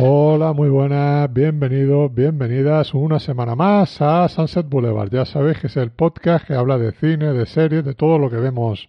Hola, 0.00 0.52
muy 0.52 0.68
buenas, 0.68 1.32
bienvenidos, 1.32 2.14
bienvenidas 2.14 2.94
una 2.94 3.18
semana 3.18 3.56
más 3.56 4.00
a 4.00 4.28
Sunset 4.28 4.68
Boulevard. 4.68 5.10
Ya 5.10 5.24
sabéis 5.24 5.58
que 5.58 5.66
es 5.66 5.76
el 5.76 5.90
podcast 5.90 6.46
que 6.46 6.54
habla 6.54 6.78
de 6.78 6.92
cine, 6.92 7.32
de 7.32 7.46
series, 7.46 7.84
de 7.84 7.94
todo 7.94 8.16
lo 8.16 8.30
que 8.30 8.36
vemos 8.36 8.88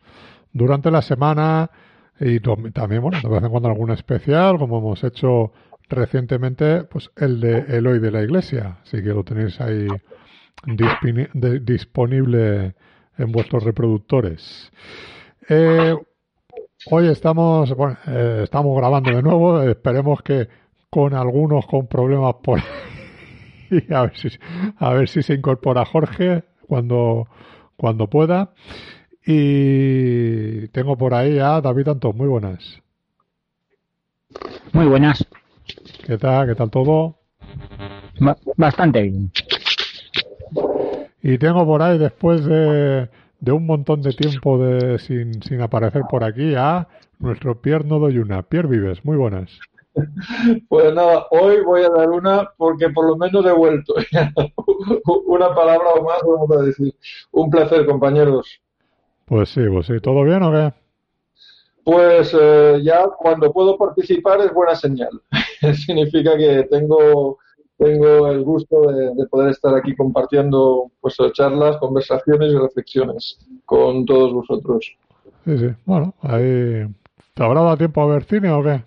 durante 0.53 0.91
la 0.91 1.01
semana 1.01 1.71
y 2.19 2.39
también, 2.39 3.01
bueno, 3.01 3.17
de 3.23 3.27
vez 3.27 3.41
en 3.41 3.49
cuando 3.49 3.69
algún 3.69 3.89
especial, 3.89 4.59
como 4.59 4.77
hemos 4.77 5.03
hecho 5.03 5.51
recientemente, 5.89 6.83
pues 6.83 7.09
el 7.15 7.41
de 7.41 7.57
Eloy 7.75 7.97
de 7.97 8.11
la 8.11 8.21
Iglesia. 8.21 8.77
Así 8.83 9.01
que 9.01 9.09
lo 9.09 9.23
tenéis 9.23 9.59
ahí 9.61 9.87
disponible 11.63 12.75
en 13.17 13.31
vuestros 13.31 13.63
reproductores. 13.63 14.71
Eh, 15.49 15.95
hoy 16.91 17.07
estamos, 17.07 17.73
eh, 18.05 18.41
estamos 18.43 18.77
grabando 18.77 19.09
de 19.09 19.23
nuevo. 19.23 19.63
Esperemos 19.63 20.21
que 20.21 20.68
con 20.89 21.13
algunos 21.13 21.65
con 21.67 21.87
problemas 21.87 22.35
por 22.43 22.59
y 23.69 23.93
a 23.93 24.03
ver 24.03 24.17
si 24.17 24.29
a 24.77 24.93
ver 24.93 25.07
si 25.07 25.21
se 25.21 25.33
incorpora 25.33 25.85
Jorge 25.85 26.43
cuando 26.67 27.27
cuando 27.75 28.07
pueda. 28.07 28.53
Y 29.25 30.67
tengo 30.69 30.97
por 30.97 31.13
ahí 31.13 31.37
a 31.39 31.61
David 31.61 31.89
Antón 31.89 32.17
muy 32.17 32.27
buenas. 32.27 32.81
Muy 34.73 34.87
buenas. 34.87 35.25
Qué 36.05 36.17
tal 36.17 36.47
qué 36.47 36.55
tal 36.55 36.69
todo 36.69 37.19
bastante 38.57 39.03
bien. 39.03 39.31
Y 41.21 41.37
tengo 41.37 41.65
por 41.65 41.81
ahí 41.81 41.97
después 41.97 42.43
de, 42.45 43.09
de 43.39 43.51
un 43.51 43.65
montón 43.65 44.01
de 44.01 44.13
tiempo 44.13 44.57
de 44.57 44.97
sin, 44.99 45.41
sin 45.43 45.61
aparecer 45.61 46.03
por 46.09 46.23
aquí 46.23 46.55
a 46.55 46.87
nuestro 47.19 47.61
Pierre 47.61 47.85
Nodoyuna 47.85 48.43
Pierre 48.43 48.67
Vives. 48.67 49.05
Muy 49.05 49.17
buenas 49.17 49.59
pues 50.69 50.93
nada, 50.93 51.25
hoy 51.31 51.61
voy 51.61 51.83
a 51.83 51.89
dar 51.89 52.09
una 52.09 52.49
porque 52.57 52.89
por 52.89 53.07
lo 53.07 53.17
menos 53.17 53.45
he 53.45 53.51
vuelto. 53.51 53.95
una 55.25 55.53
palabra 55.53 55.89
o 55.95 56.03
más 56.03 56.21
vamos 56.23 56.51
a 56.51 56.63
decir. 56.63 56.93
Un 57.31 57.49
placer, 57.49 57.85
compañeros. 57.85 58.61
Pues 59.25 59.49
sí, 59.49 59.61
pues 59.71 59.87
sí. 59.87 59.99
¿Todo 60.01 60.23
bien 60.23 60.43
o 60.43 60.51
qué? 60.51 60.73
Pues 61.83 62.35
eh, 62.39 62.79
ya 62.83 63.07
cuando 63.17 63.51
puedo 63.51 63.77
participar 63.77 64.41
es 64.41 64.53
buena 64.53 64.75
señal. 64.75 65.21
Significa 65.85 66.37
que 66.37 66.63
tengo, 66.69 67.39
tengo 67.77 68.27
el 68.27 68.43
gusto 68.43 68.91
de, 68.91 69.25
poder 69.27 69.51
estar 69.51 69.75
aquí 69.75 69.95
compartiendo 69.95 70.91
pues, 71.01 71.17
charlas, 71.33 71.77
conversaciones 71.77 72.53
y 72.53 72.57
reflexiones 72.57 73.39
con 73.65 74.05
todos 74.05 74.33
vosotros. 74.33 74.95
Sí, 75.45 75.57
sí. 75.57 75.69
Bueno, 75.85 76.13
ahí... 76.21 76.85
¿Te 77.33 77.45
habrá 77.45 77.61
dado 77.61 77.77
tiempo 77.77 78.01
a 78.01 78.07
ver 78.07 78.25
cine 78.25 78.51
o 78.51 78.61
qué? 78.61 78.83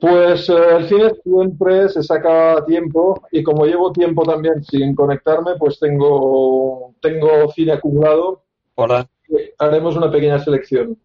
Pues 0.00 0.48
eh, 0.50 0.76
el 0.76 0.88
cine 0.88 1.10
siempre 1.22 1.88
se 1.88 2.02
saca 2.02 2.64
tiempo 2.66 3.22
y 3.32 3.42
como 3.42 3.64
llevo 3.64 3.92
tiempo 3.92 4.24
también 4.24 4.62
sin 4.62 4.94
conectarme, 4.94 5.52
pues 5.58 5.78
tengo, 5.78 6.94
tengo 7.00 7.50
cine 7.54 7.72
acumulado. 7.72 8.42
Hola. 8.74 9.08
Haremos 9.58 9.96
una 9.96 10.10
pequeña 10.10 10.38
selección. 10.38 10.98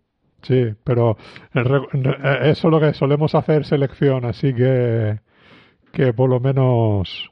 Sí, 0.44 0.73
pero 0.84 1.17
eso 1.53 2.67
es 2.67 2.72
lo 2.72 2.80
que 2.80 2.94
solemos 2.94 3.36
hacer 3.36 3.66
selección, 3.66 4.25
así 4.25 4.53
que 4.53 5.19
que 5.92 6.14
por 6.14 6.30
lo 6.30 6.39
menos 6.39 7.31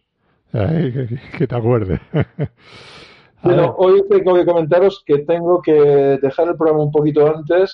que, 0.51 1.47
te 1.47 1.55
acuerdes. 1.55 1.99
bueno, 3.43 3.75
hoy 3.77 4.03
tengo 4.09 4.35
que 4.35 4.45
comentaros 4.45 5.03
que 5.05 5.19
tengo 5.19 5.61
que 5.61 6.19
dejar 6.21 6.49
el 6.49 6.57
programa 6.57 6.83
un 6.83 6.91
poquito 6.91 7.27
antes 7.27 7.73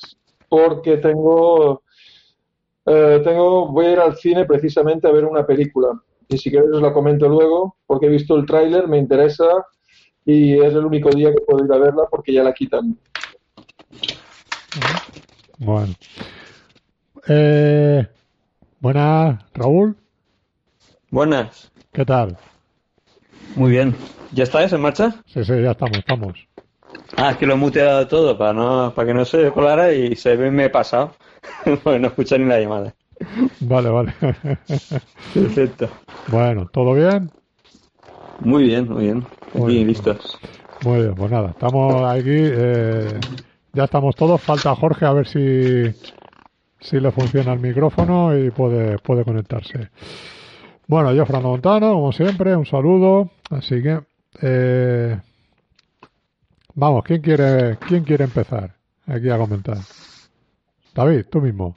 porque 0.50 0.98
tengo 0.98 1.82
eh, 2.86 3.22
tengo, 3.24 3.68
voy 3.72 3.86
a 3.86 3.92
ir 3.94 4.00
al 4.00 4.16
cine 4.16 4.46
precisamente 4.46 5.08
a 5.08 5.12
ver 5.12 5.26
una 5.26 5.46
película. 5.46 5.90
Y 6.28 6.38
si 6.38 6.50
queréis 6.50 6.72
os 6.72 6.82
la 6.82 6.94
comento 6.94 7.28
luego, 7.28 7.78
porque 7.86 8.08
he 8.08 8.10
visto 8.10 8.36
el 8.36 8.46
tráiler, 8.46 8.88
me 8.88 8.98
interesa 8.98 9.46
y 10.26 10.60
es 10.60 10.74
el 10.74 10.86
único 10.86 11.10
día 11.10 11.32
que 11.32 11.42
puedo 11.42 11.64
ir 11.66 11.72
a 11.72 11.78
verla 11.78 12.04
porque 12.10 12.34
ya 12.34 12.44
la 12.44 12.54
quitan. 12.54 12.98
Bueno. 15.60 15.94
Eh, 17.28 18.08
buenas, 18.80 19.44
Raúl. 19.54 19.96
Buenas. 21.10 21.72
¿Qué 21.92 22.06
tal? 22.06 22.38
Muy 23.56 23.72
bien. 23.72 23.96
¿Ya 24.32 24.44
estáis 24.44 24.74
en 24.74 24.82
marcha? 24.82 25.16
Sí, 25.28 25.44
sí, 25.44 25.62
ya 25.62 25.72
estamos, 25.72 25.98
estamos. 25.98 26.48
Ah, 27.16 27.32
es 27.32 27.38
que 27.38 27.46
lo 27.46 27.54
he 27.54 27.58
muteado 27.58 28.08
todo 28.08 28.38
para 28.38 28.54
no 28.54 28.94
para 28.94 29.08
que 29.08 29.14
no 29.14 29.24
se 29.24 29.52
colara 29.52 29.94
y 29.94 30.16
se 30.16 30.36
ve 30.36 30.52
me 30.52 30.66
he 30.66 30.70
pasado. 30.70 31.14
bueno, 31.84 32.00
no 32.00 32.08
escucha 32.08 32.38
ni 32.38 32.46
la 32.46 32.60
llamada. 32.60 32.94
Vale, 33.62 33.90
vale. 33.90 34.14
Perfecto. 35.34 35.90
Bueno, 36.28 36.68
¿todo 36.72 36.94
bien? 36.94 37.32
Muy 38.40 38.64
bien, 38.64 38.90
muy 38.90 39.04
bien. 39.04 39.26
Muy 39.54 39.74
bien, 39.74 39.88
listos. 39.88 40.38
Muy 40.84 41.00
bien, 41.00 41.16
pues 41.16 41.32
nada, 41.32 41.50
estamos 41.52 42.04
aquí. 42.12 42.30
Eh, 42.30 43.20
ya 43.74 43.86
estamos 43.86 44.16
todos. 44.16 44.42
Falta 44.42 44.76
Jorge 44.76 45.06
a 45.06 45.14
ver 45.14 45.28
si, 45.28 45.92
si 46.80 47.00
le 47.00 47.12
funciona 47.12 47.54
el 47.54 47.60
micrófono 47.60 48.38
y 48.38 48.52
puede, 48.52 48.98
puede 49.00 49.24
conectarse. 49.24 49.90
Bueno, 50.88 51.14
yo, 51.14 51.26
Fernando 51.26 51.50
Montano, 51.50 51.94
como 51.94 52.12
siempre, 52.12 52.56
un 52.56 52.66
saludo. 52.66 53.32
Así 53.50 53.82
que, 53.82 54.02
eh, 54.42 55.18
vamos, 56.76 57.04
¿quién 57.04 57.22
quiere, 57.22 57.78
¿quién 57.88 58.04
quiere 58.04 58.26
empezar 58.26 58.76
aquí 59.08 59.30
a 59.30 59.38
comentar? 59.38 59.78
David, 60.96 61.26
tú 61.30 61.42
mismo. 61.42 61.76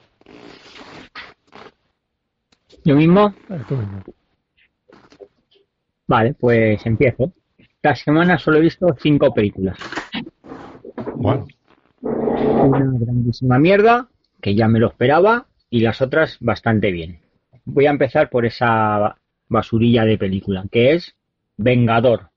¿Yo 2.85 2.95
mismo? 2.95 3.33
Eh, 3.49 3.59
tú 3.67 3.75
mismo. 3.75 4.01
Vale, 6.07 6.33
pues 6.35 6.85
empiezo. 6.85 7.33
Esta 7.57 7.95
semana 7.95 8.39
solo 8.39 8.57
he 8.57 8.61
visto 8.61 8.87
cinco 8.97 9.33
películas. 9.33 9.77
Bueno. 11.15 11.45
Una 12.01 12.93
grandísima 12.97 13.59
mierda, 13.59 14.07
que 14.39 14.55
ya 14.55 14.69
me 14.69 14.79
lo 14.79 14.87
esperaba, 14.87 15.47
y 15.69 15.81
las 15.81 16.01
otras 16.01 16.37
bastante 16.39 16.91
bien. 16.91 17.19
Voy 17.65 17.87
a 17.87 17.91
empezar 17.91 18.29
por 18.29 18.45
esa 18.45 19.17
basurilla 19.49 20.05
de 20.05 20.17
película, 20.17 20.63
que 20.71 20.93
es 20.93 21.13
Vengador, 21.57 22.29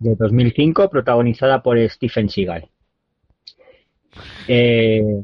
de 0.00 0.16
2005, 0.16 0.90
protagonizada 0.90 1.62
por 1.62 1.78
Stephen 1.88 2.28
Seagal. 2.28 2.68
Eh, 4.48 5.22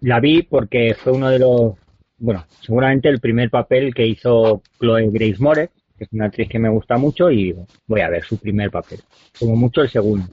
la 0.00 0.20
vi 0.20 0.42
porque 0.42 0.94
fue 0.94 1.12
uno 1.12 1.28
de 1.30 1.38
los, 1.38 1.74
bueno, 2.18 2.44
seguramente 2.60 3.08
el 3.08 3.20
primer 3.20 3.50
papel 3.50 3.94
que 3.94 4.06
hizo 4.06 4.62
Chloe 4.78 5.10
Grace 5.10 5.36
Moretz, 5.38 5.72
que 5.96 6.04
es 6.04 6.12
una 6.12 6.26
actriz 6.26 6.48
que 6.48 6.58
me 6.58 6.68
gusta 6.68 6.96
mucho 6.96 7.30
y 7.30 7.54
voy 7.86 8.00
a 8.00 8.08
ver 8.08 8.24
su 8.24 8.38
primer 8.38 8.70
papel. 8.70 9.00
Como 9.38 9.56
mucho 9.56 9.82
el 9.82 9.88
segundo. 9.88 10.26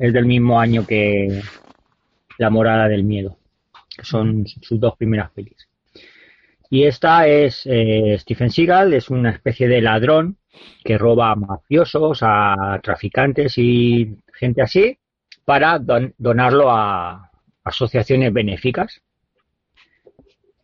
Es 0.00 0.12
del 0.12 0.26
mismo 0.26 0.58
año 0.58 0.86
que 0.86 1.40
La 2.38 2.50
morada 2.50 2.88
del 2.88 3.04
miedo, 3.04 3.36
que 3.96 4.04
son 4.04 4.46
sus 4.46 4.80
dos 4.80 4.96
primeras 4.96 5.30
pelis. 5.30 5.68
Y 6.70 6.84
esta 6.84 7.26
es 7.26 7.62
eh, 7.64 8.16
Stephen 8.18 8.50
Seagal, 8.50 8.92
es 8.94 9.08
una 9.08 9.30
especie 9.30 9.68
de 9.68 9.80
ladrón 9.80 10.36
que 10.84 10.98
roba 10.98 11.32
a 11.32 11.36
mafiosos, 11.36 12.20
a 12.22 12.78
traficantes 12.82 13.56
y 13.58 14.16
gente 14.32 14.62
así 14.62 14.98
para 15.44 15.78
donarlo 15.78 16.70
a, 16.70 17.27
asociaciones 17.68 18.32
benéficas 18.32 19.02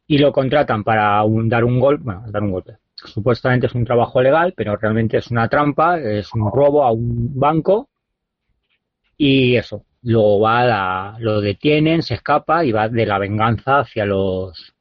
y 0.06 0.18
lo 0.18 0.32
contratan 0.32 0.84
para 0.84 1.22
dar 1.44 1.64
un 1.64 1.80
golpe, 1.80 2.04
bueno, 2.04 2.24
dar 2.28 2.42
un 2.42 2.52
golpe. 2.52 2.76
Supuestamente 2.94 3.66
es 3.66 3.74
un 3.74 3.84
trabajo 3.84 4.22
legal, 4.22 4.54
pero 4.56 4.76
realmente 4.76 5.18
es 5.18 5.30
una 5.30 5.48
trampa, 5.48 5.98
es 5.98 6.32
un 6.34 6.50
robo 6.50 6.84
a 6.84 6.92
un 6.92 7.38
banco 7.38 7.88
y 9.16 9.56
eso. 9.56 9.84
Luego 10.02 10.40
va 10.40 11.16
lo 11.18 11.40
detienen, 11.40 12.02
se 12.02 12.14
escapa 12.14 12.64
y 12.64 12.72
va 12.72 12.88
de 12.88 13.06
la 13.06 13.18
venganza 13.18 13.80
hacia 13.80 14.04
los 14.04 14.74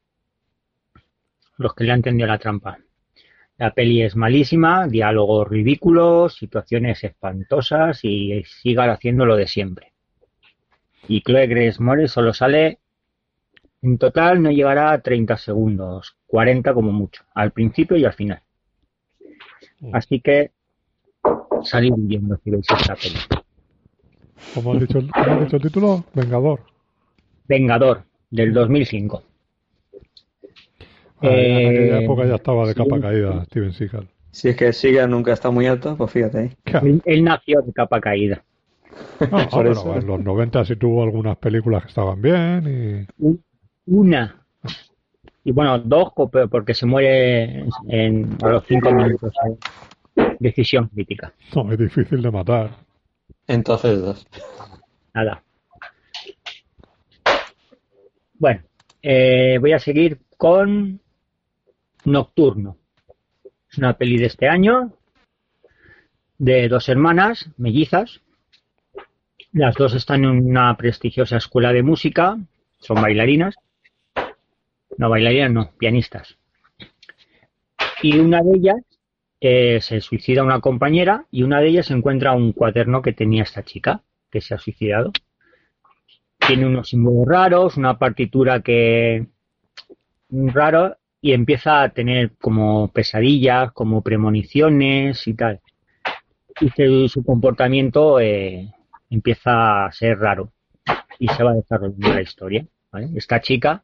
los 1.58 1.74
que 1.76 1.84
le 1.86 1.92
han 1.94 2.02
tendido 2.02 2.28
la 2.28 2.40
trampa. 2.40 2.78
La 3.58 3.72
peli 3.72 4.02
es 4.02 4.16
malísima, 4.16 4.88
diálogos 4.88 5.48
ridículos, 5.48 6.36
situaciones 6.36 7.04
espantosas 7.04 8.00
y 8.04 8.44
siga 8.44 8.92
haciendo 8.92 9.26
lo 9.26 9.38
de 9.38 9.48
siempre 9.48 9.93
y 11.08 11.22
Chloe 11.22 11.48
Grace 11.48 12.08
solo 12.08 12.34
sale 12.34 12.80
en 13.84 13.98
total 13.98 14.42
no 14.42 14.50
llegará 14.50 14.94
a 14.94 15.02
30 15.02 15.38
segundos, 15.38 16.16
40 16.28 16.74
como 16.74 16.94
mucho, 16.94 17.24
al 17.36 17.52
principio 17.52 17.98
y 17.98 18.06
al 18.06 18.14
final. 18.14 18.42
Mm. 19.82 19.94
Así 19.94 20.22
que 20.22 20.52
salir 21.64 21.94
viendo 21.98 22.38
si 22.38 22.50
veis 22.50 22.66
esta 22.70 22.96
película. 22.96 23.44
¿Cómo 24.54 24.74
has 24.74 24.80
dicho, 24.80 25.02
dicho 25.02 25.56
el 25.58 25.62
título? 25.62 26.06
Vengador. 26.14 26.62
Vengador, 27.48 28.04
del 28.30 28.54
2005. 28.54 29.24
Ah, 31.22 31.28
en 31.28 31.68
aquella 31.68 32.00
eh, 32.00 32.04
época 32.06 32.26
ya 32.26 32.36
estaba 32.36 32.66
de 32.66 32.76
capa 32.76 33.00
caída 33.00 33.46
Steven 33.46 33.74
Seagal. 33.74 34.08
Si 34.32 34.50
es 34.50 34.56
que 34.56 34.72
Seagal 34.72 35.10
nunca 35.10 35.34
está 35.34 35.52
muy 35.52 35.68
alto, 35.68 35.98
pues 35.98 36.10
fíjate 36.12 36.38
ahí. 36.38 37.02
él 37.06 37.24
nació 37.24 37.62
de 37.62 37.74
capa 37.74 38.00
caída. 38.00 38.44
No, 39.32 39.40
en 39.96 40.08
los 40.08 40.20
90 40.24 40.66
sí 40.66 40.76
tuvo 40.76 41.04
algunas 41.04 41.38
películas 41.38 41.84
que 41.84 41.90
estaban 41.90 42.22
bien 42.22 43.08
y... 43.20 43.40
Una. 43.86 44.46
Y 45.44 45.52
bueno, 45.52 45.78
dos 45.80 46.14
porque 46.50 46.74
se 46.74 46.86
muere 46.86 47.66
en, 47.90 48.38
a 48.42 48.48
los 48.48 48.66
cinco 48.66 48.92
minutos. 48.92 49.34
Decisión 50.40 50.88
crítica. 50.88 51.34
No, 51.54 51.72
es 51.72 51.78
difícil 51.78 52.22
de 52.22 52.32
matar. 52.32 52.72
Entonces 53.48 54.02
dos. 54.02 54.26
Nada. 55.14 55.44
Bueno, 58.40 58.62
eh, 59.02 59.58
voy 59.60 59.74
a 59.74 59.80
seguir 59.80 60.20
con 60.38 61.00
Nocturno. 62.06 62.78
Es 63.70 63.78
una 63.78 63.98
peli 63.98 64.18
de 64.18 64.28
este 64.28 64.48
año 64.48 64.94
de 66.38 66.68
dos 66.68 66.90
hermanas 66.90 67.50
mellizas. 67.58 68.22
Las 69.54 69.76
dos 69.76 69.94
están 69.94 70.26
en 70.26 70.50
una 70.50 70.76
prestigiosa 70.76 71.38
escuela 71.38 71.72
de 71.72 71.84
música, 71.84 72.38
son 72.80 73.02
bailarinas 73.02 73.56
no 74.98 75.10
bailarinas, 75.10 75.52
no, 75.52 75.72
pianistas. 75.78 76.38
Y 78.02 78.20
una 78.20 78.42
de 78.42 78.58
ellas 78.58 78.78
eh, 79.40 79.80
se 79.82 80.02
suicida 80.02 80.44
una 80.44 80.60
compañera 80.60 81.26
y 81.32 81.44
una 81.44 81.62
de 81.62 81.70
ellas 81.70 81.92
encuentra 81.92 82.34
un 82.34 82.52
cuaderno 82.54 83.02
que 83.02 83.14
tenía 83.14 83.44
esta 83.44 83.64
chica 83.64 84.02
que 84.30 84.42
se 84.42 84.54
ha 84.54 84.58
suicidado. 84.58 85.12
Tiene 86.46 86.66
unos 86.66 86.90
símbolos 86.90 87.28
raros, 87.28 87.78
una 87.78 87.98
partitura 87.98 88.62
que 88.62 89.28
raro 90.30 90.98
y 91.22 91.32
empieza 91.32 91.84
a 91.84 91.90
tener 91.90 92.32
como 92.42 92.90
pesadillas, 92.90 93.72
como 93.72 94.02
premoniciones 94.02 95.26
y 95.28 95.34
tal. 95.36 95.62
Y 96.60 97.08
su 97.08 97.24
comportamiento 97.24 98.20
eh, 98.20 98.73
empieza 99.16 99.86
a 99.86 99.92
ser 99.92 100.18
raro 100.20 100.52
y 101.20 101.28
se 101.28 101.44
va 101.44 101.54
desarrollando 101.54 102.14
la 102.14 102.22
historia. 102.22 102.66
Esta 103.16 103.42
chica 103.42 103.84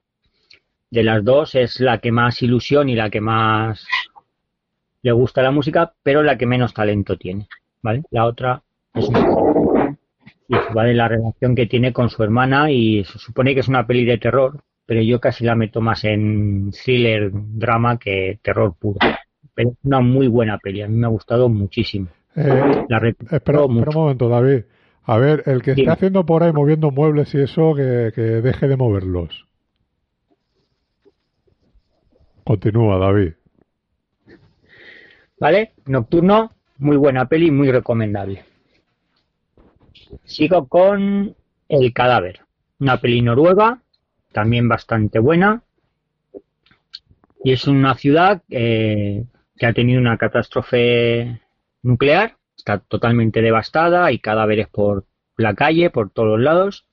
de 0.91 1.03
las 1.03 1.23
dos 1.23 1.55
es 1.55 1.79
la 1.79 1.99
que 1.99 2.11
más 2.11 2.41
ilusión 2.41 2.89
y 2.89 2.95
la 2.95 3.09
que 3.09 3.21
más 3.21 3.85
le 5.01 5.11
gusta 5.11 5.41
la 5.41 5.51
música, 5.51 5.93
pero 6.03 6.23
la 6.23 6.37
que 6.37 6.45
menos 6.45 6.73
talento 6.73 7.17
tiene, 7.17 7.47
¿vale? 7.81 8.03
La 8.11 8.25
otra 8.25 8.61
es 8.93 9.07
un 9.07 9.97
y 10.49 10.55
va 10.75 10.83
de 10.83 10.95
la 10.95 11.07
relación 11.07 11.55
que 11.55 11.67
tiene 11.67 11.93
con 11.93 12.09
su 12.09 12.23
hermana 12.23 12.71
y 12.71 13.03
se 13.03 13.19
supone 13.19 13.53
que 13.53 13.59
es 13.59 13.67
una 13.67 13.85
peli 13.85 14.03
de 14.03 14.17
terror, 14.17 14.59
pero 14.85 14.99
yo 15.01 15.19
casi 15.19 15.45
la 15.45 15.55
meto 15.55 15.79
más 15.79 16.03
en 16.03 16.71
thriller, 16.71 17.29
drama 17.31 17.99
que 17.99 18.39
terror 18.41 18.73
puro. 18.77 18.97
Pero 19.53 19.69
es 19.69 19.77
una 19.83 19.99
muy 19.99 20.27
buena 20.27 20.57
peli, 20.57 20.81
a 20.81 20.87
mí 20.87 20.97
me 20.97 21.05
ha 21.05 21.09
gustado 21.09 21.49
muchísimo. 21.49 22.07
Eh, 22.35 22.85
la 22.87 23.13
espera, 23.31 23.63
un 23.63 23.85
momento, 23.93 24.27
David. 24.27 24.63
A 25.09 25.17
ver, 25.17 25.41
el 25.47 25.63
que 25.63 25.71
esté 25.71 25.89
haciendo 25.89 26.23
por 26.23 26.43
ahí 26.43 26.53
moviendo 26.53 26.91
muebles 26.91 27.33
y 27.33 27.39
eso, 27.39 27.73
que 27.73 27.81
deje 28.21 28.67
de 28.67 28.77
moverlos. 28.77 29.47
Continúa, 32.43 32.99
David. 32.99 33.33
¿Vale? 35.39 35.71
Nocturno, 35.87 36.51
muy 36.77 36.95
buena 36.95 37.27
peli, 37.27 37.49
muy 37.49 37.71
recomendable. 37.71 38.45
Sigo 40.25 40.67
con 40.67 41.35
El 41.67 41.91
cadáver, 41.91 42.41
una 42.79 43.01
peli 43.01 43.23
noruega, 43.23 43.81
también 44.31 44.69
bastante 44.69 45.17
buena. 45.17 45.63
Y 47.43 47.53
es 47.53 47.65
una 47.65 47.95
ciudad 47.95 48.43
eh, 48.47 49.25
que 49.57 49.65
ha 49.65 49.73
tenido 49.73 49.99
una 49.99 50.19
catástrofe 50.19 51.41
nuclear, 51.81 52.35
está 52.73 52.85
totalmente 52.87 53.41
devastada, 53.41 54.05
hay 54.05 54.19
cadáveres 54.19 54.67
por 54.67 55.05
la 55.37 55.55
calle, 55.55 55.89
por 55.89 56.11
todos 56.11 56.29
los 56.29 56.39
lados. 56.39 56.85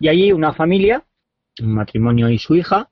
Y 0.00 0.08
allí 0.08 0.32
una 0.32 0.52
familia, 0.52 1.04
un 1.60 1.74
matrimonio 1.74 2.28
y 2.28 2.38
su 2.38 2.54
hija, 2.54 2.90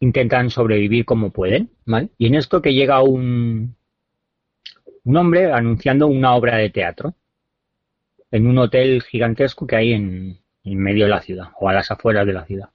intentan 0.00 0.50
sobrevivir 0.50 1.04
como 1.04 1.30
pueden. 1.30 1.70
Y 2.18 2.26
en 2.26 2.34
esto 2.34 2.60
que 2.60 2.74
llega 2.74 3.02
un, 3.02 3.76
un 5.04 5.16
hombre 5.16 5.52
anunciando 5.52 6.06
una 6.06 6.34
obra 6.34 6.56
de 6.56 6.70
teatro 6.70 7.14
en 8.30 8.46
un 8.46 8.58
hotel 8.58 9.02
gigantesco 9.02 9.66
que 9.66 9.76
hay 9.76 9.92
en, 9.92 10.38
en 10.64 10.78
medio 10.78 11.04
de 11.04 11.10
la 11.10 11.22
ciudad 11.22 11.48
o 11.58 11.68
a 11.68 11.72
las 11.72 11.90
afueras 11.90 12.26
de 12.26 12.32
la 12.32 12.44
ciudad. 12.44 12.70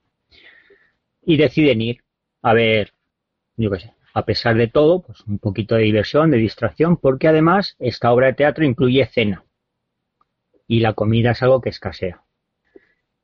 Y 1.23 1.37
deciden 1.37 1.81
ir 1.81 2.03
a 2.41 2.53
ver, 2.53 2.93
yo 3.57 3.69
qué 3.69 3.79
sé, 3.79 3.93
a 4.13 4.25
pesar 4.25 4.55
de 4.55 4.67
todo, 4.67 5.01
pues 5.01 5.21
un 5.27 5.39
poquito 5.39 5.75
de 5.75 5.83
diversión, 5.83 6.31
de 6.31 6.37
distracción, 6.37 6.97
porque 6.97 7.27
además 7.27 7.75
esta 7.79 8.11
obra 8.11 8.27
de 8.27 8.33
teatro 8.33 8.65
incluye 8.65 9.05
cena. 9.05 9.43
Y 10.67 10.79
la 10.79 10.93
comida 10.93 11.31
es 11.31 11.43
algo 11.43 11.61
que 11.61 11.69
escasea. 11.69 12.21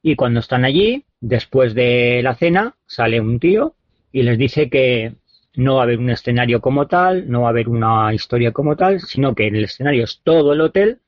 Y 0.02 0.16
cuando 0.16 0.40
están 0.40 0.66
allí, 0.66 1.06
después 1.20 1.74
de 1.74 2.22
la 2.24 2.36
cena, 2.36 2.76
sale 2.86 3.20
un 3.20 3.40
tío 3.40 3.76
y 4.12 4.24
les 4.24 4.38
dice 4.38 4.70
que 4.70 5.16
no 5.56 5.76
va 5.76 5.82
a 5.82 5.84
haber 5.84 6.00
un 6.00 6.10
escenario 6.10 6.62
como 6.62 6.88
tal, 6.88 7.30
no 7.30 7.42
va 7.42 7.48
a 7.48 7.50
haber 7.50 7.70
una 7.70 8.14
historia 8.14 8.52
como 8.52 8.76
tal, 8.76 9.00
sino 9.00 9.34
que 9.34 9.48
el 9.48 9.64
escenario 9.64 10.04
es 10.04 10.22
todo 10.24 10.54
el 10.54 10.62
hotel 10.62 11.00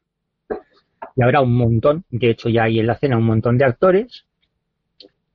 y 1.15 1.21
habrá 1.21 1.41
un 1.41 1.55
montón, 1.55 2.05
de 2.09 2.29
hecho 2.29 2.49
ya 2.49 2.63
hay 2.63 2.79
en 2.79 2.87
la 2.87 2.97
cena 2.97 3.17
un 3.17 3.25
montón 3.25 3.57
de 3.57 3.65
actores 3.65 4.25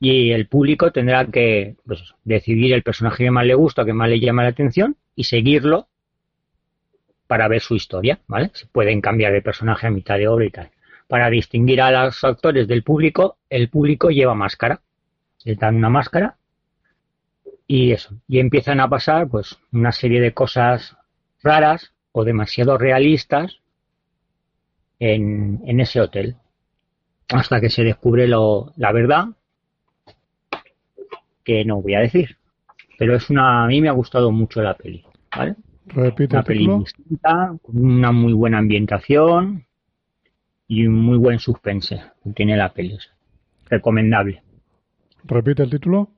y 0.02 0.32
el 0.32 0.48
público 0.48 0.90
tendrá 0.90 1.24
que 1.26 1.76
pues, 1.86 2.02
decidir 2.24 2.72
el 2.72 2.82
personaje 2.82 3.22
que 3.22 3.30
más 3.30 3.46
le 3.46 3.54
gusta, 3.54 3.84
que 3.84 3.92
más 3.92 4.08
le 4.08 4.18
llama 4.18 4.42
la 4.42 4.48
atención 4.48 4.96
y 5.14 5.22
seguirlo 5.22 5.86
para 7.28 7.46
ver 7.46 7.60
su 7.60 7.76
historia, 7.76 8.18
¿vale? 8.26 8.50
Se 8.52 8.66
pueden 8.66 9.00
cambiar 9.00 9.32
de 9.32 9.42
personaje 9.42 9.86
a 9.86 9.90
mitad 9.90 10.18
de 10.18 10.26
obra 10.26 10.44
y 10.44 10.50
tal. 10.50 10.70
Para 11.06 11.30
distinguir 11.30 11.80
a 11.80 12.06
los 12.06 12.24
actores 12.24 12.66
del 12.66 12.82
público, 12.82 13.36
el 13.48 13.68
público 13.68 14.10
lleva 14.10 14.34
máscara. 14.34 14.80
Le 15.44 15.54
dan 15.54 15.76
una 15.76 15.88
máscara 15.88 16.36
y 17.68 17.92
eso, 17.92 18.12
y 18.26 18.40
empiezan 18.40 18.80
a 18.80 18.88
pasar 18.88 19.28
pues 19.28 19.56
una 19.70 19.92
serie 19.92 20.20
de 20.20 20.34
cosas 20.34 20.96
raras 21.44 21.92
o 22.10 22.24
demasiado 22.24 22.76
realistas 22.76 23.60
en, 24.98 25.62
en 25.64 25.78
ese 25.78 26.00
hotel. 26.00 26.38
Hasta 27.28 27.60
que 27.60 27.70
se 27.70 27.84
descubre 27.84 28.26
lo, 28.26 28.72
la 28.76 28.90
verdad 28.90 29.26
que 31.44 31.64
no 31.64 31.82
voy 31.82 31.94
a 31.94 32.00
decir. 32.00 32.36
Pero 32.98 33.16
es 33.16 33.30
una, 33.30 33.64
a 33.64 33.66
mí 33.66 33.80
me 33.80 33.88
ha 33.88 33.92
gustado 33.92 34.30
mucho 34.30 34.62
la 34.62 34.74
peli, 34.74 35.04
¿vale? 35.36 35.56
Repite 35.86 36.36
una 36.36 36.44
peli 36.44 36.68
distinta, 36.78 37.56
con 37.60 37.84
una 37.84 38.12
muy 38.12 38.32
buena 38.32 38.58
ambientación 38.58 39.66
y 40.68 40.86
un 40.86 40.94
muy 40.94 41.18
buen 41.18 41.38
suspense 41.38 42.00
tiene 42.34 42.56
la 42.56 42.72
peli. 42.72 42.96
Recomendable. 43.68 44.42
Repite 45.24 45.62
el 45.64 45.70
título. 45.70 46.10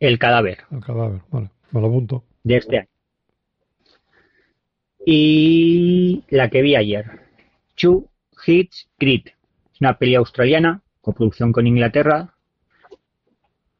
El 0.00 0.18
cadáver. 0.18 0.58
El 0.70 0.80
cadáver, 0.80 1.20
vale, 1.30 1.50
me 1.70 1.80
lo 1.80 1.86
apunto. 1.86 2.24
De 2.42 2.56
este 2.56 2.78
año. 2.78 2.88
Y 5.06 6.24
la 6.30 6.48
que 6.48 6.62
vi 6.62 6.76
ayer, 6.76 7.04
Two 7.74 8.08
Hits 8.46 8.88
Creed. 8.98 9.26
Es 9.72 9.80
una 9.80 9.98
peli 9.98 10.14
australiana, 10.14 10.82
coproducción 11.00 11.52
con 11.52 11.66
Inglaterra. 11.66 12.33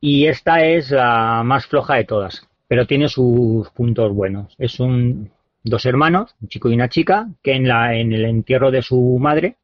Y 0.07 0.27
esta 0.27 0.63
es 0.63 0.91
la 0.91 1.43
más 1.47 1.67
floja 1.67 1.95
de 1.95 2.05
todas, 2.05 2.47
pero 2.69 2.87
tiene 2.87 3.09
sus 3.09 3.71
puntos 3.71 4.13
buenos. 4.13 4.55
Es 4.59 4.79
un 4.79 5.31
dos 5.63 5.87
hermanos, 5.87 6.37
un 6.43 6.49
chico 6.49 6.69
y 6.69 6.75
una 6.75 6.91
chica, 6.91 7.31
que 7.43 7.55
en 7.55 7.67
la 7.67 7.97
en 7.97 8.13
el 8.13 8.27
entierro 8.27 8.71
de 8.71 8.83
su 8.83 9.19
madre 9.19 9.57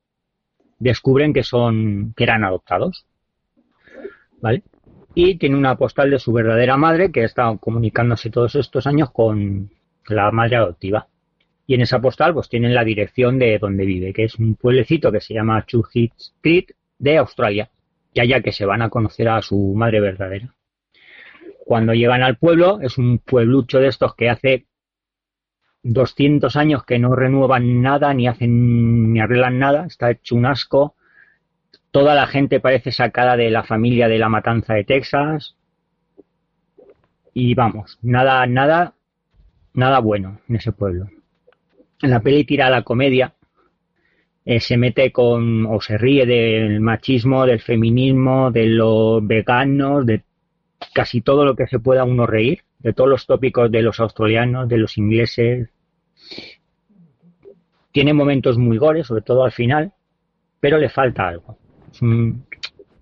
descubren 0.78 1.34
que 1.34 1.42
son 1.42 2.14
que 2.16 2.24
eran 2.24 2.42
adoptados. 2.44 3.04
¿Vale? 4.40 4.62
y 5.14 5.34
tiene 5.34 5.56
una 5.56 5.76
postal 5.76 6.08
de 6.10 6.18
su 6.18 6.32
verdadera 6.32 6.78
madre 6.78 7.12
que 7.12 7.24
estado 7.24 7.58
comunicándose 7.58 8.30
todos 8.30 8.54
estos 8.54 8.86
años 8.86 9.10
con 9.10 9.68
la 10.06 10.30
madre 10.30 10.56
adoptiva. 10.56 11.06
Y 11.66 11.74
en 11.74 11.82
esa 11.82 12.00
postal 12.00 12.32
pues 12.32 12.48
tienen 12.48 12.74
la 12.74 12.84
dirección 12.84 13.38
de 13.38 13.58
donde 13.58 13.84
vive, 13.84 14.14
que 14.14 14.24
es 14.24 14.36
un 14.36 14.54
pueblecito 14.54 15.12
que 15.12 15.20
se 15.20 15.34
llama 15.34 15.66
Chuhit 15.66 16.14
Street 16.16 16.70
de 16.98 17.18
Australia, 17.18 17.68
y 18.12 18.20
allá 18.20 18.40
que 18.40 18.52
se 18.52 18.66
van 18.66 18.82
a 18.82 18.90
conocer 18.90 19.28
a 19.28 19.42
su 19.42 19.74
madre 19.74 20.00
verdadera. 20.00 20.54
Cuando 21.64 21.94
llegan 21.94 22.22
al 22.22 22.36
pueblo, 22.36 22.80
es 22.80 22.98
un 22.98 23.18
pueblucho 23.18 23.78
de 23.78 23.88
estos 23.88 24.14
que 24.14 24.28
hace 24.28 24.66
200 25.82 26.56
años 26.56 26.84
que 26.84 26.98
no 26.98 27.14
renuevan 27.14 27.82
nada, 27.82 28.12
ni 28.12 28.26
hacen, 28.26 29.12
ni 29.12 29.20
arreglan 29.20 29.58
nada, 29.58 29.86
está 29.86 30.10
hecho 30.10 30.34
un 30.34 30.46
asco, 30.46 30.96
Toda 31.90 32.14
la 32.14 32.26
gente 32.28 32.60
parece 32.60 32.92
sacada 32.92 33.36
de 33.36 33.50
la 33.50 33.64
familia 33.64 34.06
de 34.06 34.18
la 34.18 34.28
matanza 34.28 34.74
de 34.74 34.84
Texas. 34.84 35.56
Y 37.34 37.54
vamos, 37.54 37.98
nada, 38.00 38.46
nada, 38.46 38.94
nada 39.74 39.98
bueno 39.98 40.40
en 40.48 40.56
ese 40.56 40.72
pueblo. 40.72 41.08
En 42.00 42.10
la 42.10 42.20
peli 42.20 42.44
tira 42.44 42.70
la 42.70 42.82
comedia, 42.82 43.34
eh, 44.54 44.60
se 44.60 44.76
mete 44.76 45.12
con 45.12 45.66
o 45.66 45.80
se 45.80 45.98
ríe 45.98 46.26
del 46.26 46.80
machismo, 46.80 47.46
del 47.46 47.60
feminismo, 47.60 48.50
de 48.50 48.66
los 48.66 49.26
veganos, 49.26 50.06
de 50.06 50.22
casi 50.94 51.20
todo 51.20 51.44
lo 51.44 51.54
que 51.54 51.66
se 51.66 51.78
pueda 51.78 52.04
uno 52.04 52.26
reír, 52.26 52.62
de 52.78 52.92
todos 52.92 53.10
los 53.10 53.26
tópicos 53.26 53.70
de 53.70 53.82
los 53.82 54.00
australianos, 54.00 54.68
de 54.68 54.78
los 54.78 54.98
ingleses. 54.98 55.68
Tiene 57.92 58.14
momentos 58.14 58.56
muy 58.58 58.78
gores, 58.78 59.06
sobre 59.06 59.22
todo 59.22 59.44
al 59.44 59.52
final, 59.52 59.92
pero 60.60 60.78
le 60.78 60.88
falta 60.88 61.28
algo 61.28 61.56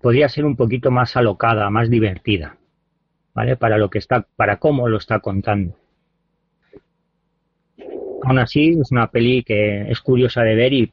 podría 0.01 0.29
ser 0.29 0.45
un 0.45 0.55
poquito 0.55 0.91
más 0.91 1.15
alocada, 1.15 1.69
más 1.69 1.89
divertida. 1.89 2.57
¿vale? 3.33 3.55
Para 3.55 3.77
lo 3.77 3.89
que 3.89 3.99
está, 3.99 4.25
para 4.35 4.57
cómo 4.57 4.87
lo 4.87 4.97
está 4.97 5.19
contando. 5.19 5.75
Aún 8.23 8.39
así, 8.39 8.77
es 8.79 8.91
una 8.91 9.09
peli 9.09 9.43
que 9.43 9.89
es 9.89 10.01
curiosa 10.01 10.43
de 10.43 10.55
ver 10.55 10.73
y 10.73 10.91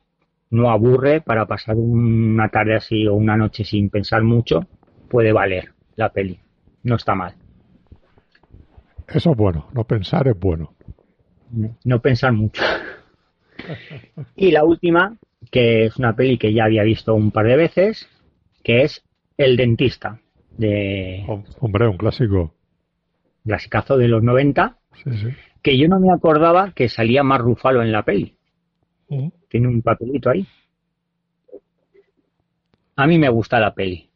no 0.51 0.71
aburre 0.71 1.21
para 1.21 1.47
pasar 1.47 1.77
una 1.77 2.49
tarde 2.49 2.77
así 2.77 3.07
o 3.07 3.15
una 3.15 3.37
noche 3.37 3.65
sin 3.65 3.91
pensar 3.91 4.23
mucho. 4.23 4.67
Puede 5.09 5.33
valer 5.33 5.73
la 5.97 6.13
peli. 6.13 6.39
No 6.83 6.97
está 6.97 7.15
mal. 7.15 7.35
Eso 9.09 9.33
es 9.33 9.37
bueno. 9.37 9.69
No 9.73 9.85
pensar 9.85 10.29
es 10.29 10.39
bueno. 10.39 10.75
No 11.85 12.01
pensar 12.01 12.33
mucho. 12.33 12.63
y 14.37 14.51
la 14.51 14.65
última, 14.65 15.17
que 15.51 15.87
es 15.87 15.97
una 15.97 16.15
peli 16.15 16.39
que 16.39 16.53
ya 16.53 16.65
había 16.65 16.83
visto 16.83 17.15
un 17.15 17.31
par 17.31 17.47
de 17.47 17.57
veces, 17.57 18.09
que 18.63 18.83
es 18.83 19.05
El 19.37 19.57
dentista. 19.57 20.21
De... 20.57 21.25
Hombre, 21.61 21.89
un 21.89 21.97
clásico. 21.97 22.55
Clasicazo 23.45 23.97
de 23.97 24.09
los 24.09 24.23
90. 24.23 24.79
Sí, 25.05 25.11
sí 25.13 25.29
que 25.67 25.77
yo 25.77 25.89
no 25.89 25.99
me 25.99 26.13
acordaba 26.13 26.71
que 26.71 26.89
salía 26.89 27.25
más 27.25 27.41
Rufalo 27.41 27.83
en 27.83 27.91
la 27.91 28.05
peli. 28.05 28.36
Tiene 29.09 29.69
un 29.69 29.83
papelito 29.83 30.31
ahí. 30.31 30.47
A 32.97 33.07
mí 33.07 33.19
me 33.19 33.29
gusta 33.29 33.61
la 33.61 33.75
peli, 33.75 34.09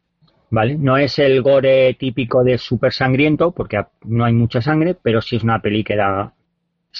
¿vale? 0.49 0.75
No 0.75 0.97
es 0.97 1.19
el 1.19 1.41
gore 1.41 1.93
típico 1.93 2.43
de 2.43 2.57
súper 2.57 2.93
sangriento, 2.93 3.51
porque 3.51 3.83
no 4.05 4.25
hay 4.25 4.33
mucha 4.33 4.61
sangre, 4.61 4.95
pero 4.95 5.21
sí 5.21 5.35
es 5.35 5.43
una 5.43 5.61
peli 5.61 5.83
que 5.83 5.95
da, 5.95 6.33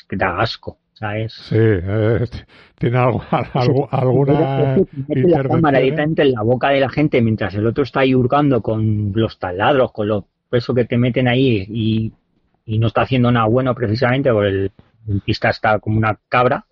que 0.08 0.16
da 0.16 0.40
asco. 0.40 0.78
¿sabes? 0.94 1.34
Sí, 1.34 1.56
tiene 2.78 2.98
algo, 2.98 3.24
alguna 3.90 4.78
la 5.08 5.44
cámara 5.44 5.80
directamente 5.80 6.22
en 6.22 6.34
la 6.34 6.44
boca 6.44 6.70
de 6.70 6.80
la 6.80 6.90
gente 6.90 7.24
mientras 7.24 7.56
el 7.56 7.66
otro 7.66 7.84
está 7.84 8.02
ahí 8.02 8.14
hurgando 8.14 8.62
con 8.62 9.12
los 9.16 9.40
taladros, 9.40 9.92
con 9.94 10.08
lo 10.08 10.28
eso 10.52 10.76
que 10.76 10.86
te 10.86 11.00
meten 11.00 11.28
ahí 11.28 11.66
y 11.68 12.14
y 12.66 12.80
no 12.80 12.88
está 12.88 13.02
haciendo 13.02 13.32
nada 13.32 13.48
bueno 13.48 13.74
precisamente 13.76 14.32
porque 14.32 14.50
el 14.50 14.72
dentista 15.06 15.50
está 15.50 15.80
como 15.80 15.98
una 15.98 16.20
cabra 16.30 16.66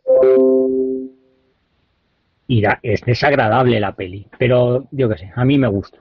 y 2.49 2.63
es 2.81 3.01
desagradable 3.01 3.79
la 3.79 3.93
peli 3.93 4.25
pero 4.39 4.87
yo 4.91 5.07
qué 5.07 5.19
sé 5.19 5.31
a 5.35 5.45
mí 5.45 5.59
me 5.59 5.67
gusta 5.67 5.99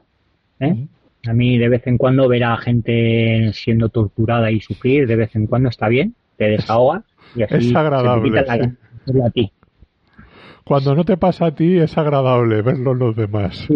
¿eh? 0.60 0.86
a 1.26 1.32
mí 1.34 1.58
de 1.58 1.68
vez 1.68 1.86
en 1.86 1.98
cuando 1.98 2.26
ver 2.26 2.42
a 2.42 2.56
gente 2.56 3.52
siendo 3.52 3.90
torturada 3.90 4.50
y 4.50 4.60
sufrir 4.60 5.06
de 5.06 5.14
vez 5.14 5.36
en 5.36 5.46
cuando 5.46 5.68
está 5.68 5.88
bien 5.88 6.14
te 6.38 6.46
desahogas 6.48 7.04
y 7.36 7.42
así 7.42 7.68
es 7.68 7.76
agradable 7.76 8.40
a 8.40 9.30
ti. 9.30 9.52
cuando 10.64 10.94
no 10.94 11.04
te 11.04 11.18
pasa 11.18 11.46
a 11.46 11.54
ti 11.54 11.76
es 11.76 11.98
agradable 11.98 12.62
verlo 12.62 12.92
en 12.92 12.98
los 12.98 13.14
demás 13.14 13.68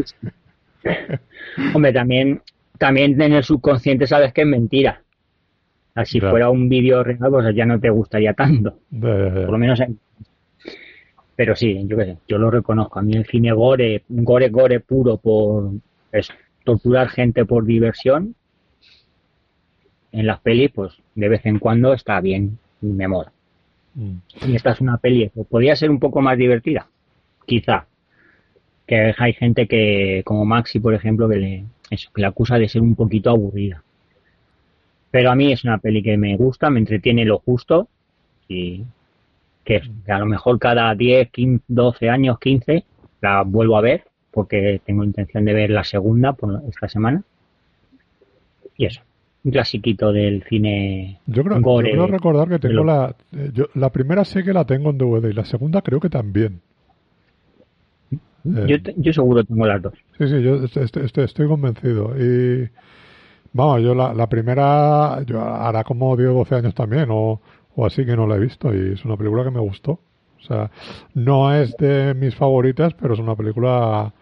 hombre 1.74 1.92
también 1.92 2.40
también 2.78 3.20
en 3.20 3.34
el 3.34 3.44
subconsciente 3.44 4.06
sabes 4.06 4.32
que 4.32 4.40
es 4.40 4.46
mentira 4.46 5.02
si 6.04 6.20
fuera 6.20 6.48
un 6.48 6.70
vídeo 6.70 7.04
real, 7.04 7.30
pues 7.30 7.54
ya 7.54 7.66
no 7.66 7.78
te 7.78 7.90
gustaría 7.90 8.32
tanto. 8.32 8.78
Por 8.98 9.50
lo 9.50 9.58
menos. 9.58 9.78
Pero 11.36 11.56
sí, 11.56 11.86
yo 11.86 11.96
qué 11.96 12.04
sé, 12.04 12.16
yo 12.28 12.38
lo 12.38 12.50
reconozco. 12.50 12.98
A 12.98 13.02
mí 13.02 13.14
el 13.14 13.26
cine 13.26 13.52
gore, 13.52 14.02
gore, 14.08 14.50
gore 14.50 14.80
puro 14.80 15.16
por 15.16 15.72
torturar 16.64 17.08
gente 17.08 17.44
por 17.44 17.64
diversión, 17.64 18.34
en 20.12 20.26
las 20.26 20.40
pelis, 20.40 20.70
pues 20.72 20.92
de 21.14 21.28
vez 21.28 21.44
en 21.46 21.58
cuando 21.58 21.94
está 21.94 22.20
bien 22.20 22.58
y 22.80 22.86
me 22.86 23.08
mola. 23.08 23.32
Mm. 23.94 24.16
Y 24.46 24.56
esta 24.56 24.72
es 24.72 24.80
una 24.80 24.98
peli, 24.98 25.30
pues, 25.34 25.46
podría 25.46 25.74
ser 25.74 25.90
un 25.90 25.98
poco 25.98 26.20
más 26.20 26.38
divertida, 26.38 26.86
quizá. 27.46 27.86
Que 28.86 29.14
hay 29.16 29.32
gente 29.32 29.66
que, 29.66 30.22
como 30.24 30.44
Maxi, 30.44 30.80
por 30.80 30.94
ejemplo, 30.94 31.28
que 31.28 31.36
le, 31.36 31.64
eso, 31.90 32.10
que 32.14 32.20
le 32.20 32.26
acusa 32.26 32.58
de 32.58 32.68
ser 32.68 32.82
un 32.82 32.94
poquito 32.94 33.30
aburrida. 33.30 33.82
Pero 35.10 35.30
a 35.30 35.34
mí 35.34 35.52
es 35.52 35.64
una 35.64 35.78
peli 35.78 36.02
que 36.02 36.16
me 36.16 36.36
gusta, 36.36 36.70
me 36.70 36.80
entretiene 36.80 37.24
lo 37.24 37.38
justo 37.38 37.88
y 38.48 38.84
que, 39.64 39.80
a 40.08 40.18
lo 40.18 40.26
mejor 40.26 40.58
cada 40.58 40.94
10, 40.94 41.30
15, 41.30 41.64
12 41.68 42.08
años, 42.08 42.38
15 42.38 42.84
la 43.20 43.42
vuelvo 43.42 43.76
a 43.76 43.80
ver 43.80 44.04
porque 44.30 44.80
tengo 44.84 45.04
intención 45.04 45.44
de 45.44 45.52
ver 45.52 45.70
la 45.70 45.84
segunda 45.84 46.32
por 46.32 46.62
esta 46.68 46.88
semana. 46.88 47.22
Y 48.76 48.86
eso, 48.86 49.02
un 49.44 49.52
clasiquito 49.52 50.12
del 50.12 50.42
cine. 50.44 51.20
Yo 51.26 51.44
creo, 51.44 51.60
yo 51.60 51.76
creo 51.80 52.06
recordar 52.06 52.48
que 52.48 52.58
tengo 52.58 52.82
la. 52.82 53.14
Eh, 53.32 53.52
la 53.74 53.90
primera 53.90 54.24
sé 54.24 54.42
que 54.42 54.52
la 54.52 54.64
tengo 54.64 54.90
en 54.90 54.98
DVD 54.98 55.28
y 55.28 55.34
la 55.34 55.44
segunda 55.44 55.82
creo 55.82 56.00
que 56.00 56.08
también. 56.08 56.60
Yo, 58.44 58.76
yo 58.96 59.12
seguro 59.12 59.44
tengo 59.44 59.66
las 59.66 59.82
dos. 59.82 59.94
Sí, 60.18 60.26
sí, 60.26 60.42
yo 60.42 61.22
estoy 61.22 61.46
convencido. 61.46 62.16
Y 62.18 62.68
Vamos, 63.54 63.82
yo 63.82 63.94
la, 63.94 64.14
la 64.14 64.28
primera, 64.28 65.22
yo 65.26 65.40
hará 65.42 65.84
como 65.84 66.16
10 66.16 66.30
o 66.30 66.34
12 66.34 66.54
años 66.54 66.74
también, 66.74 67.08
o, 67.10 67.40
o 67.76 67.86
así 67.86 68.04
que 68.04 68.16
no 68.16 68.26
la 68.26 68.36
he 68.36 68.40
visto, 68.40 68.74
y 68.74 68.92
es 68.92 69.04
una 69.04 69.16
película 69.16 69.44
que 69.44 69.50
me 69.50 69.60
gustó. 69.60 70.00
O 70.38 70.44
sea, 70.44 70.70
no 71.14 71.54
es 71.54 71.76
de 71.76 72.14
mis 72.14 72.34
favoritas, 72.34 72.94
pero 72.94 73.14
es 73.14 73.20
una 73.20 73.36
película 73.36 74.12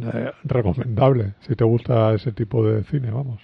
eh, 0.00 0.30
recomendable, 0.44 1.34
si 1.40 1.54
te 1.54 1.64
gusta 1.64 2.14
ese 2.14 2.32
tipo 2.32 2.64
de 2.64 2.82
cine, 2.84 3.10
vamos. 3.10 3.40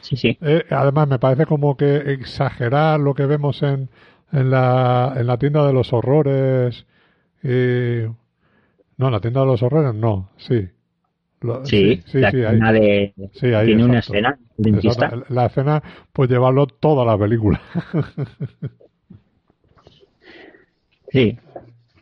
Sí, 0.00 0.16
sí. 0.16 0.38
Eh, 0.40 0.64
además, 0.70 1.08
me 1.08 1.18
parece 1.18 1.46
como 1.46 1.76
que 1.76 1.96
exagerar 2.12 3.00
lo 3.00 3.14
que 3.14 3.26
vemos 3.26 3.62
en, 3.62 3.88
en, 4.32 4.50
la, 4.50 5.14
en 5.16 5.26
la 5.26 5.36
tienda 5.38 5.66
de 5.66 5.72
los 5.72 5.92
horrores. 5.92 6.86
Y... 7.42 8.06
No, 8.96 9.06
en 9.06 9.12
la 9.12 9.20
tienda 9.20 9.40
de 9.40 9.46
los 9.46 9.62
horrores 9.62 9.94
no, 9.94 10.30
sí 10.38 10.68
sí, 11.64 12.02
sí, 12.06 12.18
la 12.18 12.28
escena 12.28 12.72
de, 12.72 13.14
tiene 13.40 13.84
una 13.84 13.98
escena 14.00 14.38
La 15.28 15.46
escena, 15.46 15.82
pues 16.12 16.28
llevarlo 16.28 16.66
toda 16.66 17.04
la 17.04 17.16
película. 17.16 17.60
sí, 21.12 21.38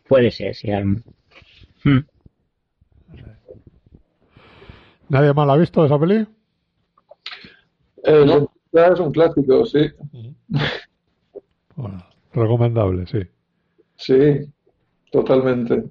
puede 0.07 0.31
ser, 0.31 0.55
sí. 0.55 0.71
Hmm. 1.83 1.99
¿Nadie 5.09 5.33
más 5.33 5.47
la 5.47 5.53
ha 5.53 5.57
visto 5.57 5.85
esa 5.85 5.99
peli? 5.99 6.27
Eh, 8.03 8.25
¿No? 8.25 8.51
Es 8.73 8.99
un 8.99 9.11
clásico, 9.11 9.65
sí. 9.65 9.91
Bueno, 11.75 12.03
recomendable, 12.33 13.05
sí. 13.05 13.19
Sí, 13.95 14.51
totalmente. 15.11 15.83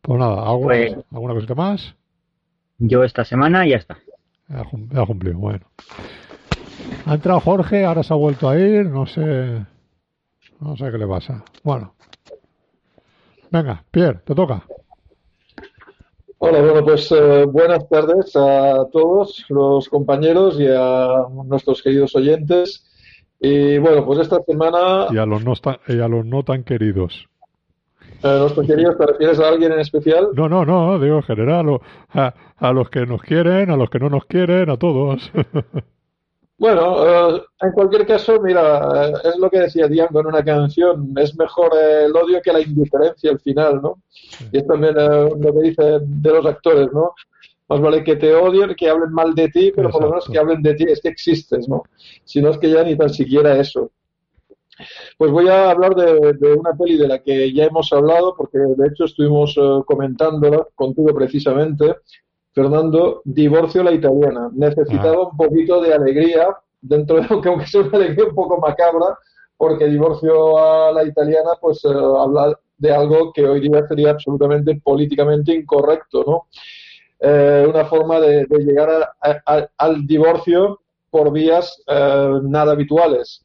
Pues 0.00 0.18
nada, 0.18 0.58
pues 0.58 0.96
¿alguna, 1.10 1.34
cosita 1.34 1.54
más? 1.54 1.94
Yo 2.78 3.04
esta 3.04 3.24
semana 3.24 3.66
y 3.66 3.70
ya 3.70 3.76
está. 3.76 3.98
Ya, 4.54 5.04
cumplido, 5.04 5.38
bueno. 5.38 5.66
Ha 7.06 7.14
entrado 7.14 7.40
Jorge, 7.40 7.84
ahora 7.84 8.04
se 8.04 8.12
ha 8.12 8.16
vuelto 8.16 8.48
a 8.48 8.58
ir, 8.58 8.86
no 8.86 9.04
sé. 9.04 9.64
No 10.60 10.76
sé 10.76 10.92
qué 10.92 10.98
le 10.98 11.08
pasa. 11.08 11.44
Bueno. 11.64 11.94
Venga, 13.50 13.84
Pierre, 13.90 14.20
te 14.24 14.34
toca. 14.34 14.64
Hola, 16.38 16.60
bueno, 16.60 16.84
pues 16.84 17.10
eh, 17.10 17.44
buenas 17.46 17.88
tardes 17.88 18.36
a 18.36 18.86
todos 18.92 19.44
los 19.48 19.88
compañeros 19.88 20.60
y 20.60 20.66
a 20.68 21.24
nuestros 21.44 21.82
queridos 21.82 22.14
oyentes. 22.14 22.86
Y 23.40 23.78
bueno, 23.78 24.04
pues 24.06 24.20
esta 24.20 24.40
semana. 24.42 25.08
Y 25.10 25.18
a 25.18 25.26
los 25.26 25.44
no, 25.44 25.54
y 25.88 26.00
a 26.00 26.06
los 26.06 26.24
no 26.24 26.44
tan 26.44 26.62
queridos. 26.62 27.28
¿A 28.24 28.36
los 28.38 28.54
queridos 28.54 28.96
te 28.96 29.06
refieres 29.06 29.38
a 29.38 29.48
alguien 29.48 29.72
en 29.72 29.80
especial? 29.80 30.30
No, 30.32 30.48
no, 30.48 30.64
no, 30.64 30.98
digo 30.98 31.16
en 31.16 31.22
general, 31.24 31.78
a, 32.14 32.72
los 32.72 32.88
que 32.88 33.04
nos 33.04 33.20
quieren, 33.20 33.70
a 33.70 33.76
los 33.76 33.90
que 33.90 33.98
no 33.98 34.08
nos 34.08 34.24
quieren, 34.24 34.70
a 34.70 34.76
todos. 34.76 35.30
Bueno, 36.56 37.34
eh, 37.34 37.42
en 37.62 37.72
cualquier 37.72 38.06
caso, 38.06 38.40
mira, 38.40 39.10
es 39.24 39.36
lo 39.38 39.50
que 39.50 39.58
decía 39.58 39.88
Diango 39.88 40.20
en 40.20 40.26
una 40.28 40.44
canción, 40.44 41.12
es 41.18 41.36
mejor 41.36 41.72
el 41.76 42.14
odio 42.16 42.40
que 42.40 42.52
la 42.52 42.60
indiferencia 42.60 43.32
al 43.32 43.40
final, 43.40 43.82
¿no? 43.82 43.98
Y 44.52 44.58
es 44.58 44.66
también 44.66 44.94
eh, 44.96 45.30
lo 45.36 45.52
que 45.52 45.60
dicen 45.60 46.22
de 46.22 46.30
los 46.30 46.46
actores, 46.46 46.92
¿no? 46.92 47.12
Más 47.68 47.80
vale 47.80 48.04
que 48.04 48.14
te 48.14 48.32
odien, 48.32 48.72
que 48.76 48.88
hablen 48.88 49.12
mal 49.12 49.34
de 49.34 49.48
ti, 49.48 49.72
pero 49.74 49.90
por 49.90 50.02
lo 50.02 50.10
menos 50.10 50.28
que 50.30 50.38
hablen 50.38 50.62
de 50.62 50.74
ti, 50.74 50.84
es 50.88 51.00
que 51.00 51.08
existes, 51.08 51.68
¿no? 51.68 51.82
Si 52.24 52.40
no 52.40 52.50
es 52.50 52.58
que 52.58 52.70
ya 52.70 52.84
ni 52.84 52.96
tan 52.96 53.10
siquiera 53.10 53.56
eso. 53.58 53.90
Pues 55.18 55.30
voy 55.30 55.48
a 55.48 55.70
hablar 55.70 55.94
de, 55.94 56.54
una 56.54 56.72
peli 56.76 56.96
de 56.96 57.08
la 57.08 57.20
que 57.20 57.52
ya 57.52 57.64
hemos 57.64 57.92
hablado, 57.92 58.34
porque 58.36 58.58
de 58.58 58.88
hecho 58.88 59.04
estuvimos 59.04 59.56
eh, 59.56 59.82
comentándola 59.86 60.66
contigo 60.74 61.14
precisamente. 61.14 61.96
Fernando, 62.52 63.22
Divorcio 63.24 63.80
a 63.80 63.84
la 63.84 63.92
italiana. 63.92 64.50
Necesitaba 64.52 65.16
ah. 65.16 65.28
un 65.30 65.36
poquito 65.36 65.80
de 65.80 65.94
alegría, 65.94 66.48
dentro 66.80 67.20
de 67.20 67.26
aunque 67.30 67.66
sea 67.66 67.82
una 67.82 67.98
alegría 67.98 68.26
un 68.26 68.34
poco 68.34 68.58
macabra, 68.58 69.18
porque 69.56 69.86
Divorcio 69.86 70.58
a 70.58 70.92
la 70.92 71.04
italiana, 71.04 71.50
pues 71.60 71.84
eh, 71.84 71.88
habla 71.88 72.58
de 72.76 72.92
algo 72.92 73.32
que 73.32 73.46
hoy 73.46 73.60
día 73.60 73.86
sería 73.86 74.10
absolutamente 74.10 74.80
políticamente 74.82 75.54
incorrecto, 75.54 76.24
¿no? 76.26 76.46
Eh, 77.20 77.64
una 77.66 77.84
forma 77.86 78.20
de, 78.20 78.44
llegar 78.58 79.08
al 79.78 80.06
divorcio 80.06 80.80
por 81.10 81.32
vías 81.32 81.82
nada 81.86 82.72
habituales. 82.72 83.44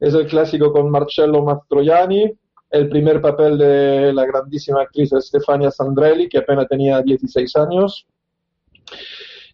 Es 0.00 0.14
el 0.14 0.26
clásico 0.26 0.72
con 0.72 0.90
Marcello 0.90 1.42
Mastroianni, 1.42 2.32
el 2.70 2.88
primer 2.88 3.20
papel 3.20 3.56
de 3.56 4.12
la 4.12 4.26
grandísima 4.26 4.82
actriz 4.82 5.10
Stefania 5.20 5.70
Sandrelli, 5.70 6.28
que 6.28 6.38
apenas 6.38 6.66
tenía 6.68 7.00
16 7.02 7.56
años. 7.56 8.06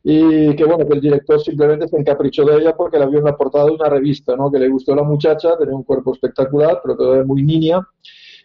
y 0.03 0.57
que 0.57 0.65
bueno, 0.65 0.87
que 0.89 0.95
el 0.95 1.01
director 1.01 1.39
simplemente 1.41 1.87
se 1.87 1.97
encaprichó 1.99 2.45
de 2.47 2.57
ella 2.57 2.75
porque 2.75 2.99
la 2.99 3.05
vio 3.05 3.19
en 3.19 3.27
la 3.27 3.37
portada 3.37 3.67
de 3.67 3.73
una 3.73 3.89
revista, 3.91 4.35
¿no? 4.35 4.51
Que 4.51 4.59
le 4.59 4.69
gustó 4.69 4.95
la 4.95 5.03
muchacha, 5.03 5.59
tenía 5.59 5.75
un 5.75 5.83
cuerpo 5.83 6.15
espectacular, 6.15 6.81
pero 6.83 6.97
todavía 6.97 7.25
muy 7.25 7.43
niña. 7.43 7.87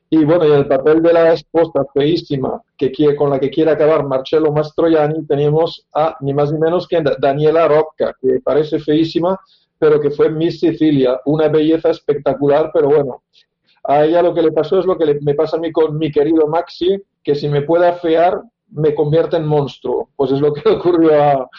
Y 0.10 0.24
bueno, 0.26 0.46
y 0.46 0.52
el 0.52 0.68
papel 0.68 1.02
de 1.02 1.14
la 1.14 1.34
esposa 1.34 1.86
feísima 1.94 2.62
que 2.78 2.92
quiere, 2.92 3.16
con 3.16 3.30
la 3.30 3.40
que 3.40 3.50
quiere 3.50 3.72
acabar 3.72 4.06
Marcello 4.06 4.52
Mastroianni, 4.52 5.26
tenemos 5.26 5.88
a 5.94 6.16
ni 6.20 6.34
más 6.34 6.52
ni 6.52 6.60
menos 6.60 6.88
que 6.88 7.02
Daniela 7.20 7.68
Rocca, 7.68 8.14
que 8.22 8.40
parece 8.44 8.80
feísima, 8.80 9.40
pero 9.78 10.00
que 10.00 10.12
fue 10.12 10.30
Miss 10.30 10.60
Sicilia, 10.60 11.20
una 11.26 11.48
belleza 11.48 11.90
espectacular, 11.90 12.72
pero 12.74 12.88
bueno, 12.90 13.24
a 13.84 14.04
ella 14.04 14.22
lo 14.22 14.34
que 14.34 14.42
le 14.42 14.52
pasó 14.52 14.80
es 14.80 14.86
lo 14.86 14.98
que 14.98 15.20
me 15.22 15.36
pasa 15.36 15.58
a 15.58 15.60
mí 15.60 15.72
con 15.72 15.98
mi 15.98 16.12
querido 16.12 16.48
Maxi, 16.48 17.02
que 17.24 17.36
si 17.36 17.48
me 17.48 17.62
puede 17.62 17.88
afear, 17.88 18.42
me 18.72 18.96
convierte 18.96 19.38
en 19.38 19.46
monstruo. 19.46 20.10
Pues 20.16 20.32
es 20.32 20.42
lo 20.42 20.54
que 20.54 20.68
le 20.68 20.76
ocurrió 20.78 21.22
a, 21.22 21.50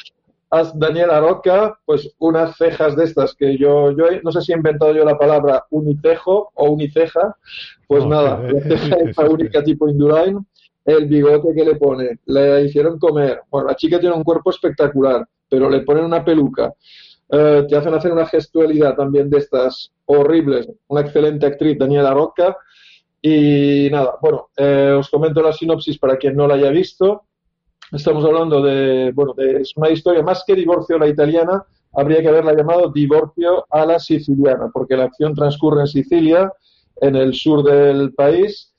Daniela 0.74 1.20
Roca, 1.20 1.78
pues 1.84 2.14
unas 2.18 2.56
cejas 2.56 2.96
de 2.96 3.04
estas 3.04 3.34
que 3.34 3.58
yo, 3.58 3.90
yo 3.90 4.06
no 4.22 4.32
sé 4.32 4.40
si 4.40 4.52
he 4.52 4.56
inventado 4.56 4.94
yo 4.94 5.04
la 5.04 5.18
palabra 5.18 5.66
unicejo 5.70 6.50
o 6.54 6.70
uniceja, 6.70 7.36
pues 7.86 8.06
nada, 8.06 8.40
la 8.40 8.60
ceja 8.62 8.96
es 9.04 9.18
la 9.18 9.28
única 9.28 9.62
tipo 9.62 9.86
Indurain, 9.86 10.38
el 10.86 11.06
bigote 11.06 11.52
que 11.54 11.64
le 11.64 11.74
pone, 11.74 12.20
le 12.26 12.62
hicieron 12.62 12.98
comer, 12.98 13.42
bueno, 13.50 13.68
la 13.68 13.76
chica 13.76 14.00
tiene 14.00 14.14
un 14.14 14.24
cuerpo 14.24 14.48
espectacular, 14.48 15.26
pero 15.48 15.68
le 15.68 15.80
ponen 15.80 16.04
una 16.04 16.24
peluca, 16.24 16.72
eh, 17.28 17.66
te 17.68 17.76
hacen 17.76 17.94
hacer 17.94 18.12
una 18.12 18.26
gestualidad 18.26 18.94
también 18.94 19.28
de 19.30 19.38
estas 19.38 19.92
horribles. 20.06 20.68
Una 20.88 21.00
excelente 21.02 21.46
actriz, 21.46 21.78
Daniela 21.78 22.12
Rocca. 22.12 22.56
Y 23.20 23.88
nada, 23.90 24.16
bueno, 24.20 24.50
eh, 24.56 24.94
os 24.96 25.10
comento 25.10 25.42
la 25.42 25.52
sinopsis 25.52 25.98
para 25.98 26.16
quien 26.16 26.36
no 26.36 26.46
la 26.46 26.54
haya 26.54 26.70
visto. 26.70 27.24
Estamos 27.92 28.24
hablando 28.24 28.62
de, 28.62 29.12
bueno, 29.12 29.32
de, 29.34 29.62
es 29.62 29.76
una 29.76 29.90
historia 29.90 30.22
más 30.22 30.44
que 30.46 30.54
divorcio 30.54 30.96
a 30.96 31.00
la 31.00 31.08
italiana, 31.08 31.64
habría 31.92 32.20
que 32.20 32.28
haberla 32.28 32.52
llamado 32.52 32.90
divorcio 32.90 33.64
a 33.70 33.86
la 33.86 33.98
siciliana, 33.98 34.70
porque 34.72 34.96
la 34.96 35.04
acción 35.04 35.34
transcurre 35.34 35.82
en 35.82 35.86
Sicilia, 35.86 36.52
en 37.00 37.14
el 37.14 37.34
sur 37.34 37.62
del 37.62 38.12
país, 38.12 38.74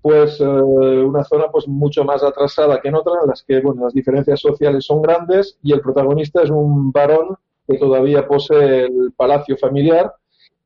pues 0.00 0.40
eh, 0.40 0.44
una 0.44 1.24
zona 1.24 1.46
pues 1.50 1.66
mucho 1.68 2.04
más 2.04 2.22
atrasada 2.22 2.80
que 2.80 2.88
en 2.88 2.96
otras, 2.96 3.16
en 3.22 3.30
las 3.30 3.42
que 3.42 3.60
bueno, 3.60 3.84
las 3.84 3.94
diferencias 3.94 4.40
sociales 4.40 4.84
son 4.84 5.02
grandes 5.02 5.58
y 5.62 5.72
el 5.72 5.80
protagonista 5.80 6.42
es 6.42 6.50
un 6.50 6.92
varón 6.92 7.36
que 7.66 7.78
todavía 7.78 8.26
posee 8.26 8.86
el 8.86 9.12
palacio 9.16 9.56
familiar, 9.56 10.12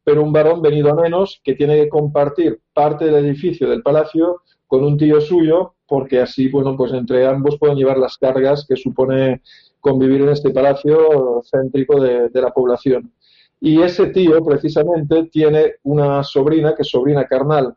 pero 0.04 0.22
un 0.22 0.32
varón 0.32 0.62
venido 0.62 0.90
a 0.90 0.94
menos 0.94 1.40
que 1.42 1.54
tiene 1.54 1.76
que 1.76 1.88
compartir 1.88 2.60
parte 2.72 3.06
del 3.06 3.26
edificio 3.26 3.68
del 3.68 3.82
palacio 3.82 4.42
con 4.66 4.84
un 4.84 4.96
tío 4.96 5.20
suyo, 5.20 5.74
porque 5.86 6.20
así, 6.20 6.48
bueno, 6.48 6.76
pues 6.76 6.92
entre 6.92 7.26
ambos 7.26 7.58
pueden 7.58 7.76
llevar 7.76 7.98
las 7.98 8.16
cargas 8.16 8.64
que 8.68 8.76
supone 8.76 9.42
convivir 9.80 10.22
en 10.22 10.30
este 10.30 10.50
palacio 10.50 11.42
céntrico 11.48 12.00
de, 12.00 12.30
la 12.32 12.50
población. 12.50 13.12
Y 13.60 13.80
ese 13.82 14.06
tío, 14.06 14.44
precisamente, 14.44 15.24
tiene 15.24 15.74
una 15.84 16.22
sobrina, 16.24 16.74
que 16.74 16.82
es 16.82 16.88
sobrina 16.88 17.24
carnal 17.26 17.74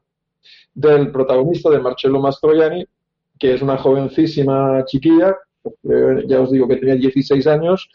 del 0.74 1.12
protagonista 1.12 1.70
de 1.70 1.80
Marcello 1.80 2.20
Mastroianni, 2.20 2.86
que 3.38 3.54
es 3.54 3.62
una 3.62 3.78
jovencísima 3.78 4.84
chiquilla, 4.86 5.36
ya 6.28 6.42
os 6.42 6.52
digo 6.52 6.68
que 6.68 6.78
tenía 6.78 6.96
16 6.96 7.48
años, 7.48 7.90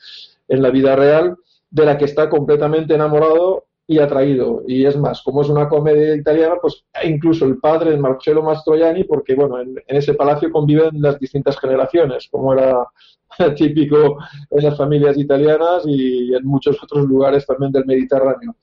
en 0.55 0.63
la 0.63 0.71
vida 0.71 0.97
real, 0.97 1.37
de 1.71 1.85
la 1.85 1.99
que 1.99 2.05
está 2.05 2.31
completamente 2.31 2.95
enamorado 2.95 3.65
y 3.87 3.99
atraído. 3.99 4.63
Y 4.67 4.87
es 4.87 4.97
más, 4.97 5.23
como 5.23 5.43
es 5.43 5.49
una 5.49 5.69
comedia 5.69 6.15
italiana, 6.15 6.57
pues 6.61 6.85
incluso 7.05 7.45
el 7.45 7.59
padre 7.59 7.91
de 7.91 7.99
Marcello 7.99 8.43
Mastroianni, 8.43 9.05
porque 9.05 9.35
bueno, 9.35 9.61
en, 9.61 9.77
ese 9.87 10.15
palacio 10.15 10.51
conviven 10.51 11.03
las 11.03 11.19
distintas 11.19 11.59
generaciones, 11.59 12.29
como 12.31 12.55
era 12.55 12.87
típico 13.57 14.19
en 14.51 14.65
las 14.65 14.77
familias 14.77 15.19
italianas 15.19 15.83
y 15.87 16.35
en 16.35 16.47
muchos 16.47 16.83
otros 16.83 17.05
lugares 17.07 17.47
también 17.47 17.73
del 17.73 17.85
Mediterráneo. 17.85 18.57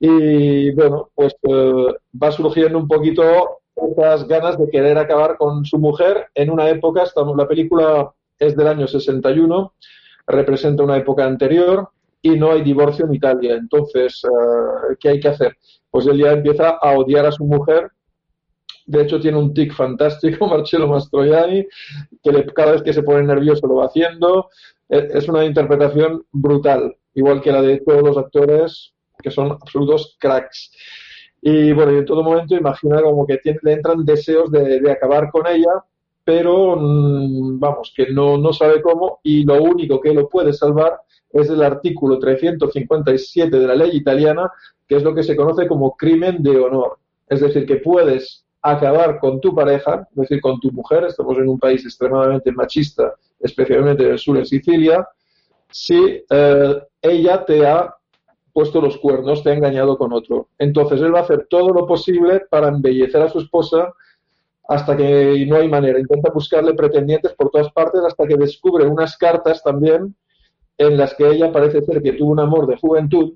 Y 0.00 0.72
bueno, 0.72 1.10
pues 1.14 1.36
eh, 1.42 1.94
va 2.22 2.30
surgiendo 2.32 2.78
un 2.78 2.88
poquito 2.88 3.22
esas 3.76 4.26
ganas 4.26 4.58
de 4.58 4.68
querer 4.70 4.98
acabar 4.98 5.36
con 5.36 5.64
su 5.64 5.78
mujer 5.78 6.26
en 6.34 6.50
una 6.50 6.68
época, 6.68 7.02
estamos, 7.02 7.36
la 7.36 7.46
película 7.46 8.12
es 8.38 8.56
del 8.56 8.66
año 8.66 8.86
61, 8.86 9.72
representa 10.26 10.82
una 10.82 10.96
época 10.96 11.24
anterior 11.24 11.90
y 12.22 12.30
no 12.30 12.52
hay 12.52 12.62
divorcio 12.62 13.06
en 13.06 13.14
Italia. 13.14 13.54
Entonces, 13.54 14.22
eh, 14.24 14.96
¿qué 14.98 15.10
hay 15.10 15.20
que 15.20 15.28
hacer? 15.28 15.56
Pues 15.90 16.06
él 16.06 16.18
ya 16.18 16.32
empieza 16.32 16.70
a 16.70 16.92
odiar 16.98 17.26
a 17.26 17.32
su 17.32 17.44
mujer. 17.44 17.90
De 18.86 19.02
hecho, 19.02 19.20
tiene 19.20 19.38
un 19.38 19.54
tic 19.54 19.72
fantástico, 19.72 20.46
Marcello 20.48 20.88
Mastroianni, 20.88 21.66
que 22.22 22.46
cada 22.54 22.72
vez 22.72 22.82
que 22.82 22.92
se 22.92 23.02
pone 23.02 23.22
nervioso 23.22 23.66
lo 23.66 23.76
va 23.76 23.86
haciendo. 23.86 24.48
E, 24.88 25.08
es 25.14 25.28
una 25.28 25.44
interpretación 25.44 26.24
brutal, 26.32 26.96
igual 27.14 27.40
que 27.40 27.52
la 27.52 27.62
de 27.62 27.80
todos 27.80 28.02
los 28.02 28.16
actores, 28.16 28.92
que 29.22 29.30
son 29.30 29.52
absolutos 29.52 30.16
cracks. 30.18 30.70
Y 31.42 31.72
bueno, 31.72 31.92
y 31.92 31.98
en 31.98 32.06
todo 32.06 32.22
momento 32.24 32.56
imagina 32.56 33.00
como 33.02 33.26
que 33.26 33.38
le 33.62 33.72
entran 33.72 34.04
deseos 34.04 34.50
de, 34.50 34.80
de 34.80 34.90
acabar 34.90 35.30
con 35.30 35.46
ella, 35.46 35.84
pero 36.26 36.74
mm, 36.76 37.60
vamos, 37.60 37.92
que 37.94 38.08
no, 38.08 38.36
no 38.36 38.52
sabe 38.52 38.82
cómo 38.82 39.20
y 39.22 39.44
lo 39.44 39.62
único 39.62 40.00
que 40.00 40.12
lo 40.12 40.28
puede 40.28 40.52
salvar 40.52 41.00
es 41.32 41.48
el 41.48 41.62
artículo 41.62 42.18
357 42.18 43.56
de 43.56 43.66
la 43.66 43.76
ley 43.76 43.90
italiana, 43.92 44.50
que 44.88 44.96
es 44.96 45.04
lo 45.04 45.14
que 45.14 45.22
se 45.22 45.36
conoce 45.36 45.68
como 45.68 45.96
crimen 45.96 46.42
de 46.42 46.58
honor. 46.58 46.98
Es 47.28 47.42
decir, 47.42 47.64
que 47.64 47.76
puedes 47.76 48.44
acabar 48.60 49.20
con 49.20 49.40
tu 49.40 49.54
pareja, 49.54 50.08
es 50.10 50.16
decir, 50.16 50.40
con 50.40 50.58
tu 50.58 50.72
mujer, 50.72 51.04
estamos 51.04 51.38
en 51.38 51.48
un 51.48 51.60
país 51.60 51.84
extremadamente 51.84 52.50
machista, 52.50 53.14
especialmente 53.38 54.02
en 54.02 54.10
el 54.10 54.18
sur, 54.18 54.36
en 54.36 54.46
Sicilia, 54.46 55.06
si 55.70 56.24
eh, 56.28 56.82
ella 57.02 57.44
te 57.44 57.64
ha 57.64 57.94
puesto 58.52 58.80
los 58.80 58.98
cuernos, 58.98 59.44
te 59.44 59.50
ha 59.50 59.54
engañado 59.54 59.96
con 59.96 60.12
otro. 60.12 60.48
Entonces 60.58 61.00
él 61.00 61.14
va 61.14 61.20
a 61.20 61.22
hacer 61.22 61.46
todo 61.48 61.68
lo 61.68 61.86
posible 61.86 62.40
para 62.50 62.66
embellecer 62.66 63.22
a 63.22 63.28
su 63.28 63.38
esposa 63.38 63.92
hasta 64.68 64.96
que 64.96 65.46
no 65.46 65.56
hay 65.56 65.68
manera. 65.68 65.98
Intenta 65.98 66.30
buscarle 66.32 66.74
pretendientes 66.74 67.32
por 67.34 67.50
todas 67.50 67.72
partes 67.72 68.02
hasta 68.06 68.26
que 68.26 68.36
descubre 68.36 68.86
unas 68.86 69.16
cartas 69.16 69.62
también 69.62 70.14
en 70.78 70.96
las 70.96 71.14
que 71.14 71.28
ella 71.28 71.52
parece 71.52 71.82
ser 71.82 72.02
que 72.02 72.12
tuvo 72.12 72.32
un 72.32 72.40
amor 72.40 72.66
de 72.66 72.76
juventud 72.76 73.34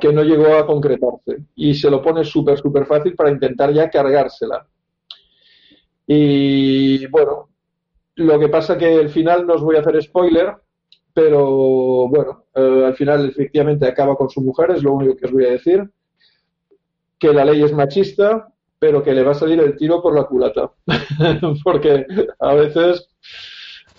que 0.00 0.12
no 0.12 0.22
llegó 0.22 0.56
a 0.56 0.66
concretarse 0.66 1.44
y 1.54 1.74
se 1.74 1.90
lo 1.90 2.02
pone 2.02 2.24
súper, 2.24 2.58
súper 2.58 2.86
fácil 2.86 3.14
para 3.14 3.30
intentar 3.30 3.72
ya 3.72 3.88
cargársela. 3.88 4.66
Y 6.06 7.06
bueno, 7.06 7.48
lo 8.16 8.38
que 8.38 8.48
pasa 8.48 8.78
que 8.78 8.94
al 8.94 9.10
final 9.10 9.46
no 9.46 9.54
os 9.54 9.62
voy 9.62 9.76
a 9.76 9.80
hacer 9.80 10.02
spoiler, 10.02 10.54
pero 11.12 12.08
bueno, 12.08 12.44
eh, 12.54 12.84
al 12.86 12.94
final 12.94 13.28
efectivamente 13.30 13.86
acaba 13.86 14.16
con 14.16 14.28
su 14.28 14.40
mujer, 14.40 14.72
es 14.72 14.82
lo 14.82 14.92
único 14.92 15.16
que 15.16 15.26
os 15.26 15.32
voy 15.32 15.46
a 15.46 15.52
decir, 15.52 15.88
que 17.18 17.32
la 17.32 17.44
ley 17.44 17.62
es 17.62 17.72
machista, 17.72 18.52
pero 18.78 19.02
que 19.02 19.12
le 19.12 19.22
va 19.22 19.32
a 19.32 19.34
salir 19.34 19.60
el 19.60 19.76
tiro 19.76 20.02
por 20.02 20.14
la 20.14 20.24
culata. 20.24 20.70
Porque 21.64 22.06
a 22.38 22.54
veces, 22.54 23.08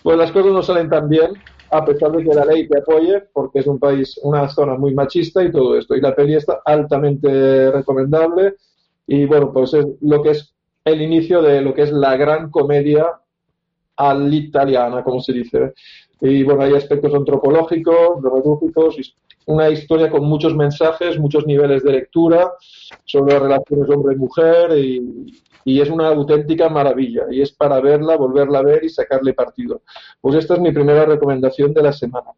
pues 0.04 0.18
las 0.18 0.32
cosas 0.32 0.52
no 0.52 0.62
salen 0.62 0.90
tan 0.90 1.10
bien, 1.10 1.32
a 1.70 1.84
pesar 1.84 2.12
de 2.12 2.24
que 2.24 2.34
la 2.34 2.46
ley 2.46 2.68
te 2.68 2.80
apoye, 2.80 3.24
porque 3.34 3.60
es 3.60 3.68
un 3.68 3.78
país, 3.78 4.18
una 4.24 4.48
zona 4.48 4.76
muy 4.76 4.94
machista 4.94 5.44
y 5.44 5.52
todo 5.52 5.78
esto. 5.78 5.96
Y 5.96 6.02
la 6.02 6.16
peli 6.16 6.36
está 6.36 6.62
altamente 6.64 7.72
recomendable. 7.72 8.56
Y 9.06 9.26
bueno, 9.26 9.52
pues 9.52 9.74
es 9.74 9.86
lo 10.00 10.22
que 10.24 10.30
es 10.30 10.54
el 10.86 11.02
inicio 11.02 11.42
de 11.42 11.62
lo 11.62 11.74
que 11.74 11.82
es 11.82 11.92
la 11.92 12.16
gran 12.16 12.50
comedia 12.50 13.06
italiana 14.32 15.04
como 15.04 15.22
se 15.22 15.34
dice. 15.34 15.74
Y 16.22 16.44
bueno, 16.44 16.64
hay 16.64 16.74
aspectos 16.74 17.14
antropológicos, 17.14 18.22
dramatúrgicos, 18.22 19.16
una 19.48 19.70
historia 19.70 20.10
con 20.10 20.26
muchos 20.26 20.56
mensajes, 20.56 21.18
muchos 21.18 21.46
niveles 21.48 21.84
de 21.84 21.94
lectura 21.94 22.52
sobre 23.06 23.34
las 23.34 23.42
relaciones 23.42 23.90
hombre-mujer 23.90 24.78
y, 24.78 25.34
y, 25.64 25.82
es 25.82 25.90
una 25.90 26.10
auténtica 26.10 26.70
maravilla 26.70 27.24
y 27.32 27.42
es 27.42 27.52
para 27.54 27.80
verla, 27.80 28.18
volverla 28.18 28.60
a 28.60 28.64
ver 28.64 28.84
y 28.84 28.90
sacarle 28.90 29.34
partido. 29.34 29.82
Pues 30.22 30.36
esta 30.36 30.56
es 30.56 30.60
mi 30.60 30.72
primera 30.72 31.06
recomendación 31.06 31.74
de 31.74 31.82
la 31.82 31.94
semana. 31.94 32.32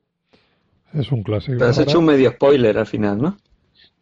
Es 0.93 1.12
un 1.12 1.24
clásico. 1.24 1.58
Te 1.58 1.65
has 1.65 1.80
hecho 1.80 2.00
un 2.00 2.06
medio 2.06 2.32
spoiler 2.32 2.78
al 2.78 2.88
final, 2.88 3.22
¿no? 3.22 3.38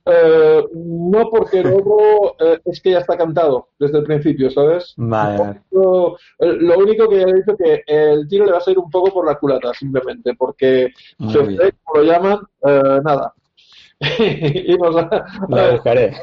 Eh, 0.09 0.63
no, 0.73 1.29
porque 1.29 1.61
luego 1.63 2.35
eh, 2.39 2.59
es 2.65 2.81
que 2.81 2.91
ya 2.91 2.99
está 2.99 3.17
cantado 3.17 3.69
desde 3.79 3.99
el 3.99 4.03
principio, 4.03 4.49
¿sabes? 4.49 4.93
Vale. 4.97 5.61
Lo, 5.71 6.17
lo 6.39 6.77
único 6.77 7.09
que 7.09 7.21
he 7.21 7.33
dicho 7.33 7.55
que 7.57 7.83
el 7.87 8.27
tiro 8.27 8.45
le 8.45 8.51
va 8.51 8.57
a 8.57 8.61
salir 8.61 8.79
un 8.79 8.89
poco 8.89 9.11
por 9.11 9.25
la 9.25 9.35
culata, 9.35 9.73
simplemente, 9.73 10.33
porque 10.35 10.93
como 11.17 11.49
lo 11.95 12.03
llaman, 12.03 12.39
eh, 12.65 12.99
nada. 13.03 13.33
y 14.19 14.77
nos, 14.77 14.95
lo 14.95 15.71
buscaré. 15.71 16.13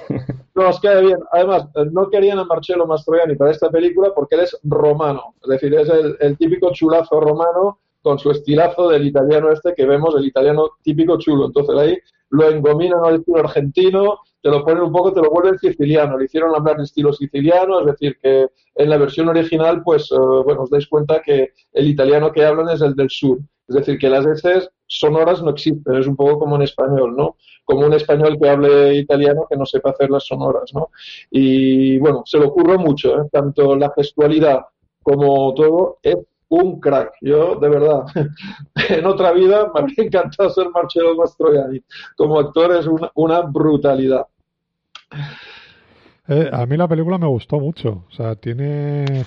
Nos 0.54 0.80
queda 0.80 1.00
bien. 1.00 1.18
Además, 1.32 1.66
no 1.90 2.08
querían 2.08 2.38
a 2.38 2.44
Marcello 2.44 2.86
Mastroianni 2.86 3.34
para 3.34 3.50
esta 3.50 3.68
película 3.68 4.12
porque 4.14 4.36
él 4.36 4.42
es 4.42 4.56
romano, 4.62 5.34
es 5.42 5.48
decir, 5.48 5.74
es 5.74 5.88
el, 5.88 6.16
el 6.20 6.38
típico 6.38 6.70
chulazo 6.72 7.18
romano 7.18 7.80
con 8.04 8.18
su 8.18 8.30
estilazo 8.30 8.90
del 8.90 9.06
italiano 9.06 9.50
este 9.50 9.74
que 9.74 9.86
vemos, 9.86 10.14
el 10.14 10.26
italiano 10.26 10.72
típico 10.82 11.18
chulo. 11.18 11.46
Entonces 11.46 11.76
ahí 11.76 11.98
lo 12.34 12.50
engominan 12.50 13.04
al 13.04 13.16
estilo 13.16 13.38
argentino, 13.38 14.18
te 14.42 14.50
lo 14.50 14.64
ponen 14.64 14.82
un 14.84 14.92
poco, 14.92 15.12
te 15.12 15.22
lo 15.22 15.30
vuelven 15.30 15.58
siciliano, 15.58 16.18
le 16.18 16.24
hicieron 16.24 16.54
hablar 16.54 16.76
de 16.76 16.82
estilo 16.82 17.12
siciliano, 17.12 17.80
es 17.80 17.86
decir, 17.86 18.18
que 18.20 18.48
en 18.74 18.90
la 18.90 18.98
versión 18.98 19.28
original, 19.28 19.82
pues, 19.84 20.10
eh, 20.10 20.16
bueno, 20.44 20.62
os 20.62 20.70
dais 20.70 20.86
cuenta 20.88 21.22
que 21.22 21.52
el 21.72 21.88
italiano 21.88 22.32
que 22.32 22.44
hablan 22.44 22.68
es 22.70 22.82
el 22.82 22.94
del 22.94 23.08
sur, 23.08 23.38
es 23.68 23.74
decir, 23.76 23.98
que 23.98 24.10
las 24.10 24.26
S 24.26 24.68
sonoras 24.86 25.42
no 25.42 25.50
existen, 25.50 25.94
es 25.94 26.06
un 26.06 26.16
poco 26.16 26.40
como 26.40 26.56
en 26.56 26.62
español, 26.62 27.14
¿no? 27.16 27.36
Como 27.64 27.86
un 27.86 27.94
español 27.94 28.36
que 28.40 28.50
hable 28.50 28.96
italiano 28.96 29.46
que 29.48 29.56
no 29.56 29.64
sepa 29.64 29.90
hacer 29.90 30.10
las 30.10 30.26
sonoras, 30.26 30.74
¿no? 30.74 30.90
Y 31.30 31.98
bueno, 31.98 32.22
se 32.26 32.38
lo 32.38 32.48
ocurre 32.48 32.76
mucho, 32.76 33.16
¿eh? 33.16 33.28
tanto 33.32 33.76
la 33.76 33.92
gestualidad 33.96 34.66
como 35.02 35.54
todo, 35.54 35.98
es 36.02 36.16
un 36.54 36.80
crack. 36.80 37.12
Yo, 37.20 37.56
de 37.56 37.68
verdad, 37.68 38.04
en 38.88 39.06
otra 39.06 39.32
vida 39.32 39.70
me 39.72 39.80
habría 39.80 40.04
encantado 40.04 40.50
ser 40.50 40.70
Marcello 40.70 41.14
Mastroianni. 41.16 41.82
Como 42.16 42.38
actor 42.38 42.76
es 42.76 42.86
una, 43.14 43.40
brutalidad. 43.42 44.26
Eh, 46.28 46.50
a 46.52 46.64
mí 46.66 46.76
la 46.76 46.88
película 46.88 47.18
me 47.18 47.26
gustó 47.26 47.60
mucho. 47.60 48.04
O 48.08 48.12
sea, 48.12 48.34
tiene 48.34 49.24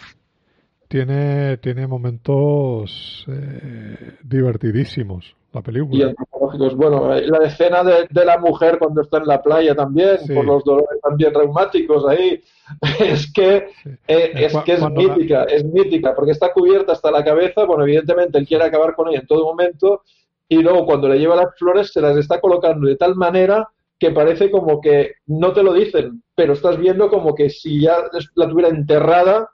tiene, 0.88 1.58
tiene 1.58 1.86
momentos 1.86 3.26
eh, 3.28 4.16
divertidísimos 4.24 5.36
la 5.58 5.64
película. 5.64 5.98
Y 5.98 6.02
antropológicos. 6.04 6.76
Bueno, 6.76 7.16
eh, 7.16 7.28
la 7.28 7.48
escena 7.48 7.84
de, 7.84 8.08
la 8.26 8.38
mujer 8.38 8.80
cuando 8.80 9.02
está 9.02 9.18
en 9.18 9.28
la 9.28 9.42
playa 9.42 9.76
también, 9.76 10.18
por 10.34 10.46
los 10.46 10.64
dolores 10.64 11.00
también 11.02 11.34
reumáticos 11.34 12.06
ahí, 12.08 12.42
es 13.00 13.32
que, 13.32 13.68
eh, 14.08 14.32
es, 14.36 14.58
que 14.66 14.74
es 14.74 14.90
mítica, 14.90 15.44
es 15.44 15.66
mítica, 15.66 16.16
porque 16.16 16.32
está 16.32 16.54
cubierta 16.54 16.94
hasta 16.94 17.12
la 17.12 17.24
cabeza, 17.24 17.66
bueno, 17.66 17.84
evidentemente 17.84 18.38
él 18.38 18.48
quiere 18.48 18.64
acabar 18.64 18.96
con 18.96 19.10
ella 19.10 19.20
en 19.20 19.28
todo 19.28 19.46
momento, 19.46 20.04
y 20.50 20.62
luego 20.62 20.86
cuando 20.86 21.10
le 21.10 21.20
lleva 21.20 21.36
las 21.36 21.56
flores 21.58 21.92
se 21.92 22.02
las 22.02 22.16
está 22.18 22.40
colocando 22.40 22.88
de 22.88 22.96
tal 22.96 23.16
manera 23.16 23.68
que 24.00 24.12
parece 24.12 24.52
como 24.52 24.80
que 24.80 25.16
no 25.26 25.54
te 25.54 25.64
lo 25.64 25.74
dicen, 25.74 26.24
pero 26.36 26.54
estás 26.54 26.78
viendo 26.78 27.10
como 27.10 27.34
que 27.34 27.50
si 27.50 27.82
ya 27.82 27.98
la 28.36 28.48
tuviera 28.48 28.70
enterrada 28.70 29.50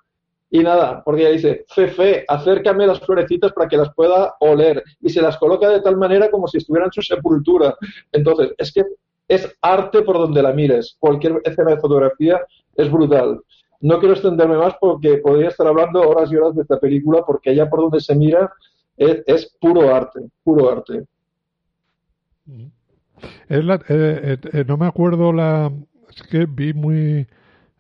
y 0.54 0.60
nada, 0.60 1.04
porque 1.04 1.22
ella 1.22 1.32
dice, 1.32 1.66
Fefe, 1.68 2.26
acércame 2.28 2.86
las 2.86 3.00
florecitas 3.00 3.52
para 3.54 3.68
que 3.68 3.76
las 3.76 3.92
pueda 3.96 4.36
oler. 4.40 4.84
Y 5.02 5.10
se 5.10 5.20
las 5.20 5.36
coloca 5.38 5.68
de 5.68 5.82
tal 5.82 5.98
manera 5.98 6.30
como 6.30 6.48
si 6.48 6.60
estuvieran 6.60 6.90
en 6.90 6.92
su 6.92 7.02
sepultura. 7.02 7.76
Entonces, 8.12 8.54
es 8.60 8.72
que 8.72 8.84
es 9.28 9.52
arte 9.64 10.04
por 10.04 10.16
donde 10.16 10.44
la 10.44 10.54
mires. 10.54 10.96
Cualquier 11.00 11.42
escena 11.44 11.72
de 11.72 11.80
fotografía 11.80 12.40
es 12.76 12.92
brutal. 12.92 13.42
No 13.82 13.98
quiero 13.98 14.14
extenderme 14.14 14.58
más 14.58 14.76
porque 14.80 15.18
podría 15.18 15.48
estar 15.48 15.66
hablando 15.66 16.08
horas 16.08 16.32
y 16.32 16.36
horas 16.36 16.54
de 16.54 16.62
esta 16.62 16.80
película 16.80 17.24
porque 17.26 17.50
allá 17.50 17.68
por 17.68 17.80
donde 17.80 18.00
se 18.00 18.14
mira 18.14 18.54
es, 18.96 19.58
puro 19.60 19.92
arte, 19.92 20.20
puro 20.44 20.70
arte. 20.70 21.04
La, 23.50 23.80
eh, 23.90 24.38
eh, 24.54 24.66
no 24.68 24.78
me 24.78 24.86
acuerdo 24.86 25.34
la... 25.34 25.72
Es 26.16 26.22
que 26.22 26.46
vi 26.46 26.76
muy 26.76 27.26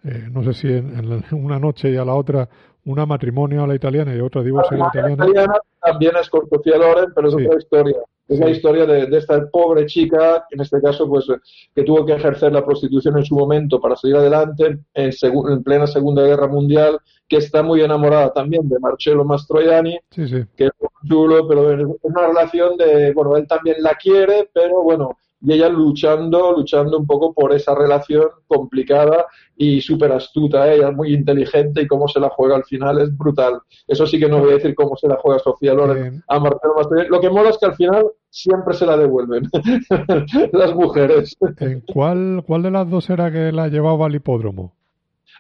eh, 0.04 0.28
no 0.32 0.44
sé 0.44 0.54
si 0.54 0.68
en, 0.68 1.24
una 1.32 1.60
noche 1.60 1.92
y 1.92 1.98
a 1.98 2.06
la 2.06 2.16
otra 2.16 2.48
una 2.86 3.06
matrimonio 3.06 3.64
a 3.64 3.68
la 3.68 3.76
italiana 3.76 4.14
y 4.14 4.20
otra 4.20 4.44
divorcio 4.44 4.76
a 4.76 4.80
la 4.80 4.88
italiana. 4.88 5.26
italiana 5.26 5.54
también 5.82 6.14
es 6.20 6.30
con 6.30 6.50
Sofía 6.50 6.78
Loren, 6.78 7.14
pero 7.16 7.30
es 7.30 7.34
otra 7.34 7.58
historia. 7.58 7.98
Es 8.28 8.40
la 8.40 8.50
historia 8.50 8.86
de, 8.86 9.18
esta 9.18 9.46
pobre 9.50 9.86
chica, 9.86 10.46
en 10.50 10.62
este 10.62 10.82
caso, 10.82 11.08
pues 11.08 11.28
que 11.76 11.84
tuvo 11.84 12.06
que 12.06 12.14
ejercer 12.14 12.54
la 12.54 12.66
prostitución 12.66 13.18
en 13.18 13.26
su 13.26 13.36
momento 13.36 13.82
para 13.82 13.96
salir 13.98 14.16
adelante 14.16 14.80
en, 14.94 15.12
en 15.14 15.64
plena 15.64 15.88
Segunda 15.88 16.24
Guerra 16.24 16.48
Mundial, 16.48 17.00
que 17.28 17.38
está 17.38 17.64
muy 17.64 17.82
enamorada 17.82 18.32
también 18.32 18.68
de 18.70 18.80
Marcello 18.80 19.26
Mastroianni, 19.26 20.00
que 20.10 20.66
es 20.66 20.72
chulo, 21.08 21.48
pero 21.48 21.72
es 21.72 21.86
una 22.02 22.28
relación 22.28 22.78
de, 22.78 23.14
bueno, 23.14 23.36
él 23.36 23.48
también 23.48 23.78
la 23.80 23.96
quiere, 23.96 24.50
pero 24.54 24.84
bueno, 24.84 25.18
y 25.44 25.54
ella 25.54 25.68
luchando, 25.68 26.54
luchando 26.54 26.98
un 26.98 27.06
poco 27.06 27.34
por 27.34 27.54
esa 27.54 27.76
relación 27.76 28.28
complicada 28.48 29.26
y 29.58 29.82
súper 29.82 30.14
astuta. 30.14 30.68
¿eh? 30.68 30.78
Ella 30.78 30.90
es 30.90 30.96
muy 30.96 31.14
inteligente 31.14 31.82
y 31.82 31.88
cómo 31.88 32.08
se 32.08 32.20
la 32.20 32.30
juega 32.30 32.56
al 32.56 32.64
final 32.64 33.02
es 33.02 33.16
brutal. 33.16 33.60
Eso 33.86 34.08
sí 34.08 34.20
que 34.20 34.30
no 34.30 34.40
voy 34.40 34.52
a 34.52 34.56
decir 34.56 34.74
cómo 34.74 34.96
se 34.96 35.08
la 35.08 35.18
juega 35.18 35.40
Sofía 35.40 35.74
Loren 35.74 36.24
a 36.28 36.40
Marcelo 36.40 36.76
Mastroianni. 36.78 37.10
Lo 37.10 37.20
que 37.20 37.30
mola 37.30 37.50
es 37.50 37.58
que 37.58 37.66
al 37.66 37.76
final 37.76 38.06
siempre 38.30 38.74
se 38.74 38.86
la 38.86 38.96
devuelven 38.96 39.50
las 40.54 40.74
mujeres. 40.74 41.36
¿En 41.60 41.82
cuál, 41.82 42.44
cuál 42.48 42.64
de 42.64 42.72
las 42.72 42.90
dos 42.90 43.10
era 43.10 43.32
que 43.32 43.52
la 43.52 43.68
llevaba 43.68 44.06
al 44.06 44.16
hipódromo? 44.16 44.74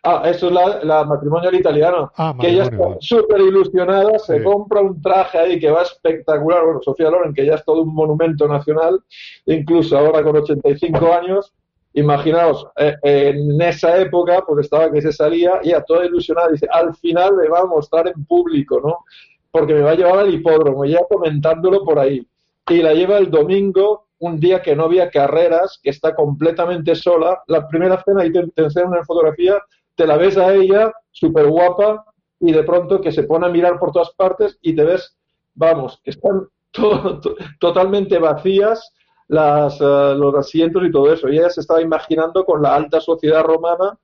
Ah, 0.05 0.23
eso 0.25 0.47
es 0.47 0.53
la, 0.53 0.83
la 0.83 1.05
matrimonio 1.05 1.49
italiano. 1.53 2.11
Ah, 2.17 2.35
que 2.37 2.49
ella 2.49 2.63
está 2.63 2.97
súper 2.99 3.39
ilusionada, 3.39 4.19
se 4.19 4.43
compra 4.43 4.81
un 4.81 5.01
traje 5.01 5.37
ahí 5.37 5.59
que 5.59 5.71
va 5.71 5.83
espectacular. 5.83 6.65
Bueno, 6.65 6.81
Sofía 6.81 7.09
Loren, 7.09 7.33
que 7.33 7.45
ya 7.45 7.55
es 7.55 7.63
todo 7.63 7.83
un 7.83 7.95
monumento 7.95 8.45
nacional, 8.45 8.99
incluso 9.45 9.97
ahora 9.97 10.21
con 10.21 10.35
85 10.35 11.13
años. 11.13 11.53
Imaginaos, 11.93 12.67
eh, 12.75 12.95
en 13.01 13.61
esa 13.61 13.97
época, 13.97 14.43
pues 14.45 14.65
estaba 14.65 14.91
que 14.91 15.01
se 15.01 15.13
salía, 15.13 15.61
y 15.63 15.71
a 15.71 15.81
toda 15.81 16.05
ilusionada, 16.05 16.49
dice, 16.49 16.67
al 16.69 16.93
final 16.95 17.35
me 17.37 17.47
va 17.47 17.59
a 17.59 17.65
mostrar 17.65 18.07
en 18.07 18.25
público, 18.25 18.81
¿no? 18.83 19.05
Porque 19.51 19.73
me 19.73 19.81
va 19.81 19.91
a 19.91 19.95
llevar 19.95 20.19
al 20.19 20.33
hipódromo, 20.33 20.83
ya 20.83 20.99
comentándolo 21.07 21.85
por 21.85 21.99
ahí. 21.99 22.27
Y 22.67 22.81
la 22.81 22.93
lleva 22.93 23.19
el 23.19 23.31
domingo, 23.31 24.07
un 24.19 24.39
día 24.39 24.61
que 24.61 24.75
no 24.75 24.85
había 24.85 25.09
carreras, 25.09 25.79
que 25.81 25.91
está 25.91 26.13
completamente 26.13 26.95
sola. 26.95 27.41
La 27.47 27.67
primera 27.67 28.01
cena, 28.03 28.25
y 28.25 28.33
te, 28.33 28.47
te 28.47 28.63
enseñan 28.63 28.89
una 28.89 29.05
fotografía, 29.05 29.61
te 29.95 30.07
la 30.07 30.17
ves 30.17 30.37
a 30.37 30.53
ella 30.53 30.91
súper 31.11 31.47
guapa 31.47 32.05
y 32.39 32.51
de 32.51 32.63
pronto 32.63 32.99
que 32.99 33.11
se 33.11 33.23
pone 33.23 33.45
a 33.45 33.49
mirar 33.49 33.79
por 33.79 33.91
todas 33.91 34.11
partes 34.11 34.57
y 34.61 34.75
te 34.75 34.83
ves, 34.83 35.17
vamos, 35.55 36.01
están 36.03 36.47
totalmente 37.59 38.19
vacías 38.19 38.91
las, 39.27 39.79
eh, 39.79 40.15
los 40.17 40.35
asientos 40.35 40.83
y 40.85 40.91
todo 40.91 41.11
eso. 41.13 41.29
Y 41.29 41.37
ella 41.37 41.49
se 41.49 41.61
estaba 41.61 41.81
imaginando 41.81 42.43
con 42.45 42.61
la 42.61 42.75
alta 42.75 42.99
sociedad 42.99 43.43
romana 43.43 43.97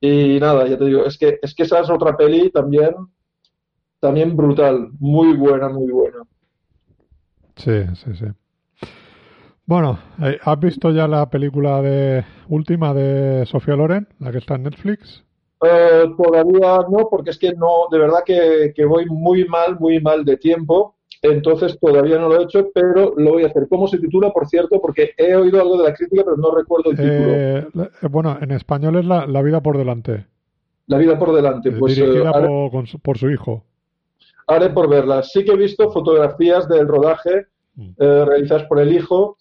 y 0.00 0.40
nada, 0.40 0.66
ya 0.66 0.78
te 0.78 0.86
digo, 0.86 1.04
es 1.04 1.16
que, 1.18 1.38
es 1.40 1.54
que 1.54 1.62
esa 1.62 1.80
es 1.80 1.90
otra 1.90 2.16
peli 2.16 2.50
también, 2.50 2.94
también 4.00 4.36
brutal, 4.36 4.90
muy 4.98 5.36
buena, 5.36 5.68
muy 5.68 5.92
buena. 5.92 6.18
Sí, 7.56 7.84
sí, 7.94 8.14
sí. 8.14 8.26
Bueno, 9.64 9.98
eh, 10.20 10.38
¿has 10.42 10.58
visto 10.58 10.90
ya 10.90 11.06
la 11.06 11.30
película 11.30 11.80
de 11.82 12.24
última 12.48 12.92
de 12.94 13.46
Sofía 13.46 13.76
Loren, 13.76 14.08
la 14.18 14.32
que 14.32 14.38
está 14.38 14.56
en 14.56 14.64
Netflix? 14.64 15.24
Eh, 15.62 16.12
todavía 16.16 16.78
no, 16.90 17.08
porque 17.08 17.30
es 17.30 17.38
que 17.38 17.52
no, 17.54 17.86
de 17.90 17.98
verdad 17.98 18.20
que, 18.24 18.84
voy 18.84 19.06
muy 19.06 19.44
mal, 19.44 19.78
muy 19.78 20.00
mal 20.00 20.24
de 20.24 20.36
tiempo. 20.36 20.96
Entonces 21.20 21.78
todavía 21.78 22.18
no 22.18 22.28
lo 22.28 22.40
he 22.40 22.44
hecho, 22.44 22.70
pero 22.74 23.14
lo 23.16 23.32
voy 23.32 23.44
a 23.44 23.46
hacer. 23.46 23.68
¿Cómo 23.68 23.86
se 23.86 23.98
titula, 23.98 24.32
por 24.32 24.48
cierto? 24.48 24.80
Porque 24.80 25.12
he 25.16 25.36
oído 25.36 25.60
algo 25.60 25.78
de 25.78 25.84
la 25.84 25.94
crítica, 25.94 26.24
pero 26.24 26.36
no 26.36 26.52
recuerdo 26.52 26.90
el 26.90 26.96
título. 26.96 27.26
Eh, 27.28 27.68
eh, 28.02 28.08
bueno, 28.10 28.36
en 28.40 28.50
español 28.50 28.96
es 28.96 29.04
la, 29.04 29.42
vida 29.42 29.62
por 29.62 29.78
delante. 29.78 30.26
La 30.88 30.98
vida 30.98 31.16
por 31.16 31.32
delante. 31.32 31.70
Pues, 31.70 31.94
dirigida 31.94 32.32
por, 33.00 33.18
su 33.18 33.30
hijo. 33.30 33.62
Haré 34.48 34.70
por 34.70 34.88
verla. 34.88 35.22
Sí 35.22 35.44
que 35.44 35.52
he 35.52 35.56
visto 35.56 35.92
fotografías 35.92 36.68
del 36.68 36.88
rodaje 36.88 37.46
mm. 37.76 37.92
realizadas 37.98 38.64
por 38.64 38.80
el 38.80 38.92
hijo 38.92 39.36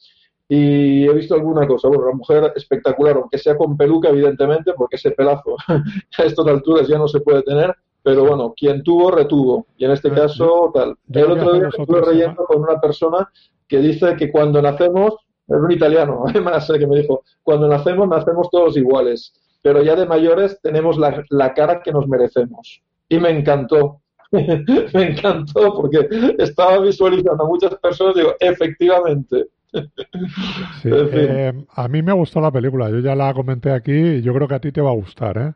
y 0.53 1.07
he 1.07 1.13
visto 1.13 1.33
alguna 1.33 1.65
cosa. 1.65 1.87
Bueno, 1.87 2.07
la 2.07 2.13
mujer 2.13 2.51
espectacular, 2.57 3.15
aunque 3.15 3.37
sea 3.37 3.55
con 3.55 3.77
peluca, 3.77 4.09
evidentemente, 4.09 4.73
porque 4.73 4.97
ese 4.97 5.11
pelazo 5.11 5.55
a 5.69 6.23
estas 6.23 6.45
alturas 6.45 6.89
ya 6.89 6.97
no 6.97 7.07
se 7.07 7.21
puede 7.21 7.41
tener. 7.43 7.73
Pero 8.03 8.25
bueno, 8.25 8.53
quien 8.57 8.83
tuvo, 8.83 9.11
retuvo. 9.11 9.67
Y 9.77 9.85
en 9.85 9.91
este 9.91 10.11
caso, 10.11 10.69
tal. 10.73 10.97
El 11.09 11.31
otro 11.31 11.53
día 11.53 11.69
estuve 11.69 12.01
reyendo 12.01 12.43
con 12.43 12.63
una 12.63 12.81
persona 12.81 13.31
que 13.65 13.77
dice 13.77 14.17
que 14.17 14.29
cuando 14.29 14.61
nacemos, 14.61 15.13
es 15.47 15.55
un 15.55 15.71
italiano, 15.71 16.25
además, 16.27 16.69
que 16.69 16.85
me 16.85 16.99
dijo, 16.99 17.23
cuando 17.43 17.69
nacemos, 17.69 18.09
nacemos 18.09 18.49
todos 18.49 18.75
iguales. 18.75 19.33
Pero 19.61 19.81
ya 19.81 19.95
de 19.95 20.05
mayores 20.05 20.59
tenemos 20.61 20.97
la, 20.97 21.23
la 21.29 21.53
cara 21.53 21.81
que 21.81 21.93
nos 21.93 22.09
merecemos. 22.09 22.81
Y 23.07 23.19
me 23.19 23.29
encantó. 23.29 24.01
me 24.31 25.11
encantó 25.11 25.73
porque 25.75 26.09
estaba 26.39 26.79
visualizando 26.79 27.41
a 27.41 27.47
muchas 27.47 27.73
personas 27.75 28.15
digo, 28.15 28.33
efectivamente, 28.37 29.47
eh, 30.83 31.53
a 31.69 31.87
mí 31.87 32.01
me 32.01 32.13
gustó 32.13 32.41
la 32.41 32.51
película, 32.51 32.89
yo 32.89 32.99
ya 32.99 33.15
la 33.15 33.33
comenté 33.33 33.71
aquí 33.71 33.91
y 33.91 34.21
yo 34.21 34.33
creo 34.33 34.47
que 34.47 34.55
a 34.55 34.59
ti 34.59 34.71
te 34.71 34.81
va 34.81 34.91
a 34.91 34.95
gustar, 34.95 35.37
¿eh? 35.37 35.53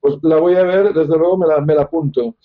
Pues 0.00 0.16
la 0.22 0.36
voy 0.36 0.54
a 0.54 0.62
ver, 0.62 0.92
desde 0.92 1.18
luego 1.18 1.36
me 1.36 1.46
la, 1.46 1.60
me 1.60 1.74
la 1.74 1.82
apunto. 1.82 2.36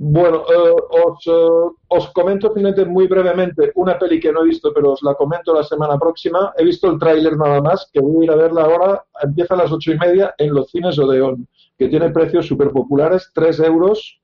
Bueno, 0.00 0.44
eh, 0.48 0.74
os, 1.06 1.26
eh, 1.26 1.76
os, 1.88 2.12
comento 2.12 2.52
finalmente 2.54 2.88
muy 2.88 3.08
brevemente 3.08 3.72
una 3.74 3.98
peli 3.98 4.20
que 4.20 4.32
no 4.32 4.42
he 4.42 4.48
visto, 4.48 4.72
pero 4.72 4.92
os 4.92 5.02
la 5.02 5.14
comento 5.14 5.52
la 5.52 5.64
semana 5.64 5.98
próxima. 5.98 6.52
He 6.56 6.64
visto 6.64 6.88
el 6.88 7.00
tráiler 7.00 7.36
nada 7.36 7.60
más, 7.60 7.90
que 7.92 8.00
voy 8.00 8.22
a 8.22 8.24
ir 8.24 8.30
a 8.30 8.36
verla 8.36 8.62
ahora. 8.62 9.04
Empieza 9.20 9.54
a 9.54 9.56
las 9.56 9.72
ocho 9.72 9.90
y 9.90 9.98
media 9.98 10.34
en 10.38 10.54
los 10.54 10.70
cines 10.70 10.96
Odeón, 11.00 11.48
que 11.76 11.88
tiene 11.88 12.10
precios 12.10 12.46
súper 12.46 12.70
populares, 12.70 13.32
tres 13.34 13.58
euros 13.58 14.20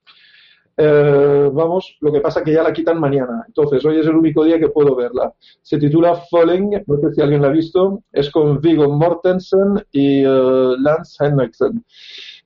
eh, 0.77 1.51
vamos, 1.53 1.97
lo 2.01 2.13
que 2.13 2.21
pasa 2.21 2.43
que 2.43 2.53
ya 2.53 2.63
la 2.63 2.73
quitan 2.73 2.99
mañana. 2.99 3.45
Entonces, 3.47 3.85
hoy 3.85 4.01
es 4.01 4.07
el 4.07 4.17
único 4.17 4.45
día 4.45 4.59
que 4.59 4.69
puedo 4.69 4.97
verla. 4.97 5.33
Se 5.63 5.79
titula 5.79 6.17
Falling, 6.31 6.83
no 6.87 6.99
sé 6.99 7.15
si 7.15 7.23
alguien 7.23 7.43
la 7.43 7.49
ha 7.49 7.53
visto, 7.53 8.03
es 8.13 8.31
con 8.31 8.61
Viggo 8.61 8.89
Mortensen 8.89 9.85
y 9.93 10.27
uh, 10.27 10.77
Lance 10.79 11.25
Henriksen. 11.25 11.85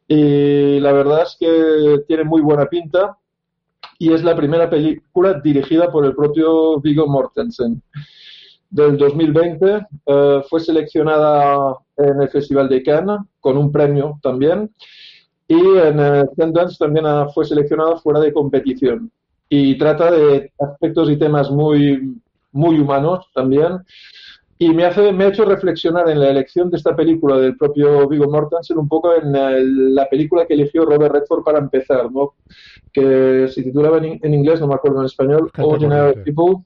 Y 0.06 0.80
la 0.80 0.92
verdad 0.92 1.22
es 1.22 1.36
que 1.38 2.04
tiene 2.06 2.24
muy 2.24 2.40
buena 2.40 2.66
pinta 2.66 3.18
y 3.98 4.12
es 4.12 4.22
la 4.22 4.36
primera 4.36 4.70
película 4.70 5.34
dirigida 5.34 5.90
por 5.90 6.04
el 6.04 6.14
propio 6.14 6.80
Viggo 6.80 7.06
Mortensen. 7.06 7.82
del 8.70 8.98
2020. 8.98 9.86
Eh, 10.06 10.42
fue 10.48 10.60
seleccionada 10.60 11.76
en 11.96 12.22
el 12.22 12.28
Festival 12.28 12.68
de 12.68 12.82
Cannes 12.82 13.20
con 13.40 13.56
un 13.56 13.72
premio 13.72 14.18
también. 14.22 14.70
Y 15.48 15.60
en 15.78 15.98
eh, 15.98 16.24
Sundance 16.36 16.76
también 16.78 17.06
fue 17.34 17.44
seleccionada 17.44 17.96
fuera 17.96 18.20
de 18.20 18.32
competición. 18.32 19.10
Y 19.48 19.78
trata 19.78 20.10
de 20.10 20.52
aspectos 20.60 21.10
y 21.10 21.16
temas 21.16 21.50
muy, 21.50 22.20
muy 22.52 22.78
humanos 22.78 23.26
también. 23.34 23.78
Y 24.58 24.70
me, 24.74 24.84
hace, 24.84 25.12
me 25.12 25.24
ha 25.24 25.28
hecho 25.28 25.44
reflexionar 25.44 26.10
en 26.10 26.20
la 26.20 26.30
elección 26.30 26.68
de 26.68 26.76
esta 26.76 26.94
película 26.94 27.38
del 27.38 27.56
propio 27.56 28.08
Vigo 28.08 28.28
Mortensen 28.28 28.76
un 28.76 28.88
poco 28.88 29.14
en 29.14 29.94
la 29.94 30.08
película 30.08 30.46
que 30.46 30.54
eligió 30.54 30.84
Robert 30.84 31.14
Redford 31.14 31.44
para 31.44 31.60
empezar, 31.60 32.10
¿no? 32.10 32.34
que 32.92 33.48
se 33.48 33.62
titulaba 33.62 33.98
en, 33.98 34.34
inglés, 34.34 34.60
no 34.60 34.66
me 34.66 34.74
acuerdo 34.74 35.00
en 35.00 35.06
español, 35.06 35.50
Ordinary 35.56 36.24
People, 36.24 36.64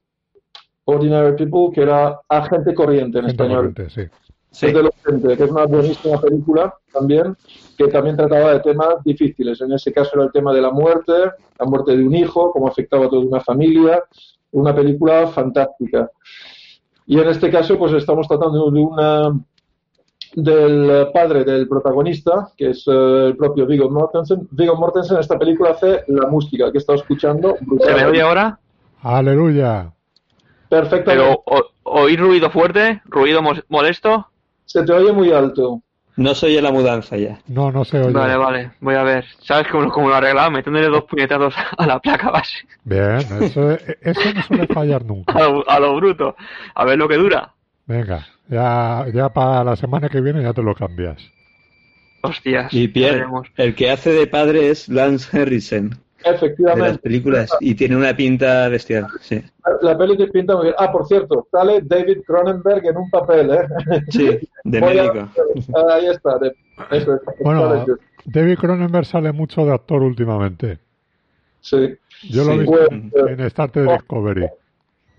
Ordinary 0.85 1.37
People, 1.37 1.75
que 1.75 1.83
era 1.83 2.19
Agente 2.29 2.75
Corriente 2.75 3.19
en 3.19 3.27
español. 3.27 3.75
sí. 3.89 4.03
Que 4.61 5.45
es 5.45 5.51
una 5.51 5.67
buenísima 5.67 6.21
película 6.21 6.75
también, 6.93 7.37
que 7.77 7.89
también 7.89 8.17
trataba 8.17 8.53
de 8.53 8.61
temas 8.61 9.03
difíciles. 9.05 9.61
En 9.61 9.73
ese 9.73 9.93
caso 9.93 10.11
era 10.15 10.25
el 10.25 10.33
tema 10.33 10.53
de 10.53 10.61
la 10.61 10.71
muerte, 10.71 11.13
la 11.59 11.67
muerte 11.67 11.97
de 11.97 12.05
un 12.05 12.15
hijo, 12.15 12.53
cómo 12.53 12.69
afectaba 12.69 13.07
a 13.07 13.09
toda 13.09 13.25
una 13.25 13.41
familia. 13.41 14.03
Una 14.53 14.75
película 14.75 15.29
fantástica. 15.29 16.11
Y 17.07 17.19
en 17.19 17.29
este 17.29 17.51
caso, 17.51 17.79
pues 17.79 17.93
estamos 17.95 18.29
tratando 18.29 18.71
de 18.71 18.81
una 18.81 19.33
del 20.35 21.09
padre 21.13 21.45
del 21.45 21.69
protagonista, 21.69 22.49
que 22.57 22.71
es 22.71 22.85
eh, 22.87 23.27
el 23.29 23.37
propio 23.37 23.67
Viggo 23.67 23.91
Mortensen. 23.91 24.49
Viggo 24.51 24.77
Mortensen 24.77 25.17
en 25.17 25.21
esta 25.21 25.39
película 25.39 25.71
hace 25.71 26.05
la 26.09 26.29
música 26.29 26.71
que 26.71 26.79
he 26.79 26.81
estado 26.81 26.99
escuchando. 26.99 27.57
¿Se 27.81 27.95
me 27.95 28.07
oye 28.07 28.23
ahora? 28.23 28.59
Aleluya. 29.03 29.93
Perfecto. 30.69 31.11
Pero, 31.11 31.43
¿oír 31.83 32.21
ruido 32.21 32.51
fuerte? 32.51 33.03
¿Ruido 33.07 33.43
molesto? 33.69 34.27
Se 34.73 34.83
te 34.85 34.93
oye 34.95 35.13
muy 35.13 35.31
alto. 35.31 35.83
No 36.17 36.35
se 36.35 36.47
oye 36.47 36.63
la 36.63 36.73
mudanza 36.73 37.19
ya. 37.19 37.39
No, 37.47 37.71
no 37.71 37.85
se 37.85 38.01
oye. 38.01 38.11
Vale, 38.11 38.37
vale, 38.37 38.71
voy 38.81 38.95
a 38.95 39.03
ver. 39.03 39.27
¿Sabes 39.41 39.69
cómo, 39.71 39.91
cómo 39.91 40.09
lo 40.09 40.15
he 40.15 40.17
arreglado? 40.17 40.51
Metiéndole 40.51 40.89
dos 40.89 41.05
puñetazos 41.05 41.55
a 41.77 41.87
la 41.87 42.01
placa 42.01 42.31
base. 42.31 42.57
Bien, 42.83 43.19
eso, 43.43 43.73
eso 43.73 44.35
no 44.35 44.43
suele 44.45 44.67
fallar 44.69 45.05
nunca. 45.05 45.35
A 45.67 45.79
lo, 45.79 45.95
bruto. 45.97 46.37
A 46.75 46.87
ver 46.87 46.97
lo 46.97 47.07
que 47.07 47.19
dura. 47.19 47.53
Venga, 47.85 48.27
ya, 48.49 49.05
ya 49.13 49.29
para 49.29 49.63
la 49.63 49.77
semana 49.77 50.09
que 50.09 50.23
viene 50.23 50.43
ya 50.43 50.55
te 50.55 50.63
lo 50.63 50.75
cambias. 50.75 51.23
Hostias. 52.23 52.73
Y 52.73 52.89
Pierre, 52.89 53.27
el 53.59 53.75
que 53.75 53.91
hace 53.91 54.11
de 54.13 54.27
padre 54.27 54.71
es 54.71 54.89
Lance 54.89 55.39
Harrison. 55.39 55.99
Efectivamente. 56.25 56.83
De 56.83 56.89
las 56.89 56.99
películas. 56.99 57.51
Y 57.61 57.75
tiene 57.75 57.97
una 57.97 58.15
pinta 58.15 58.69
bestial, 58.69 59.07
sí. 59.21 59.43
La, 59.83 59.97
peli 59.97 60.17
te 60.17 60.27
pinta 60.29 60.55
muy 60.55 60.65
bien. 60.65 60.75
Ah, 60.79 60.91
por 60.91 61.07
cierto, 61.07 61.47
sale 61.51 61.81
David 61.83 62.19
Cronenberg 62.27 62.87
en 62.87 62.97
un 62.97 63.11
papel, 63.11 63.51
¿eh? 63.51 63.67
Sí, 64.11 64.39
de 64.65 64.81
médico. 64.81 65.29
ahí 65.91 66.07
está. 66.07 66.39
bueno, 67.41 67.85
David 68.25 68.59
Cronenberg 68.59 69.07
sale 69.07 69.33
mucho 69.33 69.65
de 69.65 69.73
actor 69.73 70.03
últimamente. 70.03 70.79
Sí. 71.61 71.97
Yo 72.29 72.45
lo 72.45 72.53
he 72.53 72.59
visto 72.59 72.91
en, 72.91 73.41
Star 73.41 73.71
Trek 73.71 73.91
Discovery 73.91 74.47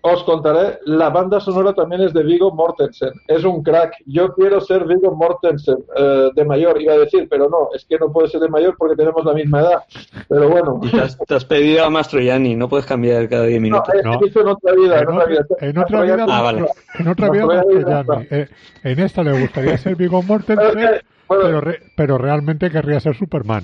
os 0.06 0.22
contaré, 0.26 0.80
la 0.86 1.10
banda 1.10 1.39
sonora 1.39 1.74
también 1.74 2.02
es 2.02 2.13
de 2.13 2.24
Vigo 2.24 2.52
Mortensen. 2.52 3.13
Es 3.26 3.46
un 3.46 3.63
crack. 3.63 3.96
Yo 4.06 4.34
quiero 4.34 4.60
ser 4.60 4.86
Vigo 4.86 5.16
Mortensen 5.16 5.78
eh, 5.96 6.30
de 6.36 6.44
mayor, 6.44 6.82
iba 6.82 6.94
a 6.94 6.98
decir, 6.98 7.26
pero 7.30 7.50
no, 7.50 7.70
es 7.74 7.86
que 7.86 7.98
no 7.98 8.12
puede 8.12 8.28
ser 8.28 8.42
de 8.42 8.50
mayor 8.50 8.76
porque 8.78 8.98
tenemos 8.98 9.24
la 9.24 9.34
misma 9.34 9.62
edad. 9.62 9.84
Pero 10.28 10.50
bueno. 10.50 10.82
Y 10.84 10.92
te 10.92 11.36
has, 11.36 11.46
pedido 11.46 11.86
a 11.86 11.89
Mastroianni, 11.89 12.54
no 12.54 12.68
puedes 12.68 12.86
cambiar 12.86 13.30
cada 13.30 13.46
10 13.46 13.62
minutos. 13.62 13.94
No, 14.04 14.12
no. 14.12 14.20
en 14.22 14.48
otra 14.50 14.74
vida. 14.74 15.00
En, 15.00 15.08
otra 15.08 15.26
vida, 15.26 15.46
en 15.62 15.78
otra 15.78 16.02
vida, 16.02 16.26
ah, 16.28 16.42
vale. 16.42 16.66
en 17.00 17.08
otra 17.08 17.30
vida 17.30 17.63
eh, 18.30 18.48
en 18.84 19.00
esta 19.00 19.24
le 19.24 19.39
gustaría 19.39 19.78
ser 19.78 19.96
Vigo 19.96 20.22
Mortensen, 20.28 21.02
pero, 21.30 21.62
pero 21.96 22.18
realmente 22.18 22.70
querría 22.70 23.00
ser 23.00 23.16
Superman. 23.16 23.63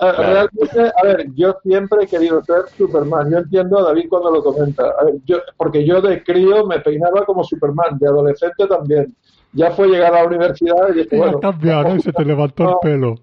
Realmente, 0.00 0.92
a 0.96 1.04
ver, 1.04 1.26
yo 1.34 1.58
siempre 1.62 2.04
he 2.04 2.06
querido 2.06 2.42
ser 2.44 2.68
Superman. 2.76 3.30
Yo 3.30 3.38
entiendo 3.38 3.78
a 3.78 3.82
David 3.82 4.06
cuando 4.08 4.30
lo 4.30 4.42
comenta. 4.42 4.94
yo, 5.26 5.38
porque 5.58 5.84
yo 5.84 6.00
de 6.00 6.22
crío 6.24 6.66
me 6.66 6.80
peinaba 6.80 7.26
como 7.26 7.44
Superman, 7.44 7.98
de 7.98 8.08
adolescente 8.08 8.66
también. 8.66 9.14
Ya 9.52 9.72
fue 9.72 9.88
llegar 9.88 10.14
a 10.14 10.22
la 10.22 10.28
universidad 10.28 10.88
y 10.90 11.00
dije, 11.00 11.16
bueno. 11.16 11.40
cambiado, 11.40 11.96
y 11.96 12.00
se 12.00 12.12
te 12.12 12.24
levantó 12.24 12.68
el 12.68 12.76
pelo. 12.80 13.16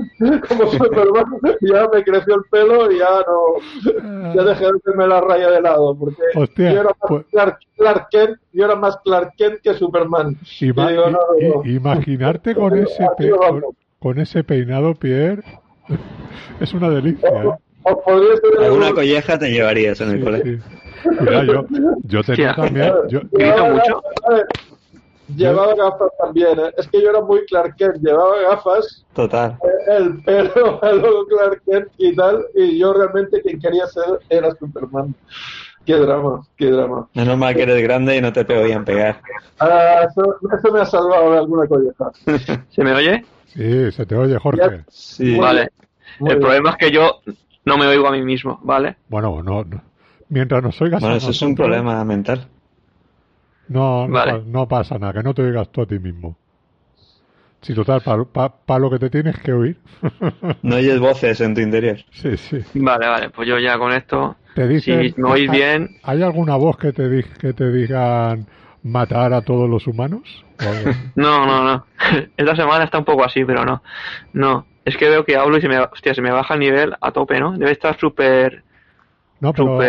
Como 0.48 0.66
Superman, 0.66 1.26
ya 1.60 1.86
me 1.92 2.02
creció 2.02 2.36
el 2.36 2.42
pelo 2.50 2.90
y 2.90 2.98
ya 2.98 3.22
no. 3.26 4.34
Ya 4.34 4.44
dejé 4.44 4.64
de 4.64 4.70
hacerme 4.78 5.06
la 5.06 5.20
raya 5.20 5.50
de 5.50 5.60
lado. 5.60 5.94
Porque 5.94 6.22
yo 6.56 6.66
era 6.66 6.84
más 6.84 6.96
pues 7.06 7.26
Clark, 7.76 8.08
Kent, 8.10 8.38
yo 8.54 8.64
era 8.64 8.76
más 8.76 8.96
Clark 9.04 9.34
Kent 9.36 9.60
que 9.62 9.74
Superman. 9.74 10.38
imaginarte 11.66 12.54
con 12.54 12.78
ese, 12.78 13.06
con 13.98 14.18
ese 14.18 14.42
peinado, 14.42 14.94
Pierre 14.94 15.44
es 16.60 16.74
una 16.74 16.90
delicia. 16.90 17.28
¿eh? 17.28 17.50
Alguna 18.60 18.92
colleja 18.92 19.38
te 19.38 19.50
llevarías 19.50 20.00
en 20.00 20.10
el 20.10 20.24
colegio. 20.24 20.58
Mira, 21.20 21.44
yo, 21.44 21.66
yo 22.04 22.22
tenía 22.22 22.54
también. 22.54 22.92
Yo, 23.08 23.20
mucho? 23.22 24.02
Llevaba 25.36 25.74
gafas 25.74 26.10
también, 26.18 26.58
¿eh? 26.58 26.72
es 26.76 26.88
que 26.88 27.00
yo 27.00 27.10
era 27.10 27.20
muy 27.20 27.44
Clark 27.46 27.76
Kent, 27.76 28.02
llevaba 28.02 28.40
gafas, 28.42 29.04
total, 29.12 29.56
el 29.86 30.22
pelo, 30.24 30.80
luego 30.82 31.26
Clark 31.26 31.62
Kent 31.64 31.88
y 31.98 32.16
tal, 32.16 32.44
y 32.54 32.78
yo 32.78 32.92
realmente 32.92 33.40
quien 33.40 33.60
quería 33.60 33.86
ser 33.86 34.18
era 34.28 34.50
Superman. 34.56 35.14
Qué 35.84 35.94
drama, 35.94 36.42
qué 36.56 36.70
drama. 36.70 37.08
Menos 37.14 37.38
mal 37.38 37.54
que 37.54 37.62
eres 37.62 37.82
grande 37.82 38.16
y 38.16 38.20
no 38.20 38.32
te 38.32 38.44
podían 38.44 38.84
pegar. 38.84 39.20
Ah, 39.58 40.06
eso, 40.08 40.36
eso, 40.56 40.72
me 40.72 40.80
ha 40.80 40.84
salvado 40.84 41.32
de 41.32 41.38
alguna 41.38 41.66
colleja. 41.66 42.10
¿Se 42.70 42.84
me 42.84 42.92
oye? 42.92 43.24
Sí, 43.46 43.90
se 43.92 44.06
te 44.06 44.14
oye, 44.14 44.38
Jorge. 44.38 44.84
Sí. 44.88 45.36
Vale. 45.36 45.70
el 46.20 46.38
problema 46.38 46.70
es 46.70 46.76
que 46.76 46.90
yo 46.90 47.20
no 47.64 47.78
me 47.78 47.86
oigo 47.86 48.08
a 48.08 48.12
mí 48.12 48.22
mismo, 48.22 48.60
¿vale? 48.62 48.96
Bueno, 49.08 49.42
no, 49.42 49.64
mientras 50.28 50.62
nos 50.62 50.80
oigas. 50.80 51.00
Bueno, 51.00 51.16
eso 51.16 51.30
es 51.30 51.42
un 51.42 51.54
problema 51.54 52.04
mental. 52.04 52.46
No, 53.68 54.08
no, 54.08 54.68
pasa 54.68 54.98
nada, 54.98 55.12
que 55.12 55.22
no 55.22 55.32
te 55.32 55.42
oigas 55.42 55.70
tú 55.70 55.82
a 55.82 55.86
ti 55.86 55.98
mismo. 55.98 56.36
Si 57.60 57.74
total, 57.74 58.00
para 58.00 58.80
lo 58.80 58.90
que 58.90 58.98
te 58.98 59.10
tienes 59.10 59.38
que 59.38 59.52
oír. 59.52 59.76
no 60.62 60.76
oyes 60.76 60.98
voces 60.98 61.40
en 61.40 61.54
tu 61.54 61.60
interior. 61.60 61.98
Sí, 62.10 62.36
sí. 62.36 62.62
Vale, 62.74 63.06
vale, 63.06 63.30
pues 63.30 63.46
yo 63.46 63.58
ya 63.58 63.78
con 63.78 63.92
esto. 63.92 64.36
Te 64.54 64.80
si 64.80 65.14
me 65.16 65.28
oís 65.28 65.50
bien. 65.50 65.96
¿Hay 66.02 66.22
alguna 66.22 66.56
voz 66.56 66.76
que 66.76 66.92
te, 66.92 67.24
que 67.38 67.52
te 67.52 67.70
digan 67.70 68.46
matar 68.82 69.32
a 69.32 69.42
todos 69.42 69.68
los 69.68 69.86
humanos? 69.86 70.44
no, 71.14 71.46
no, 71.46 71.64
no. 71.64 71.86
Esta 72.36 72.56
semana 72.56 72.84
está 72.84 72.98
un 72.98 73.04
poco 73.04 73.24
así, 73.24 73.44
pero 73.44 73.64
no. 73.64 73.82
No. 74.32 74.66
Es 74.84 74.96
que 74.96 75.08
veo 75.08 75.24
que 75.24 75.36
hablo 75.36 75.58
y 75.58 75.60
se 75.60 75.68
me, 75.68 75.78
hostia, 75.78 76.14
se 76.14 76.22
me 76.22 76.32
baja 76.32 76.54
el 76.54 76.60
nivel 76.60 76.94
a 77.00 77.12
tope, 77.12 77.38
¿no? 77.38 77.56
Debe 77.56 77.72
estar 77.72 77.98
súper... 77.98 78.64
No, 79.40 79.52
pero 79.52 79.80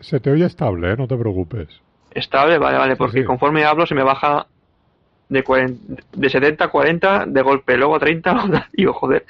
se, 0.00 0.20
te, 0.20 0.30
oye 0.30 0.44
estable, 0.44 0.92
¿eh? 0.92 0.96
No 0.96 1.08
te 1.08 1.16
preocupes. 1.16 1.68
Estable, 2.12 2.58
vale, 2.58 2.78
vale, 2.78 2.96
porque 2.96 3.24
conforme 3.24 3.64
hablo 3.64 3.84
se 3.84 3.96
me 3.96 4.04
baja 4.04 4.46
de, 5.28 5.42
40, 5.42 6.02
de 6.12 6.30
70 6.30 6.64
a 6.64 6.68
40 6.68 7.26
de 7.26 7.42
golpe, 7.42 7.76
luego 7.76 7.98
30, 7.98 8.68
digo, 8.72 8.92
joder. 8.92 9.24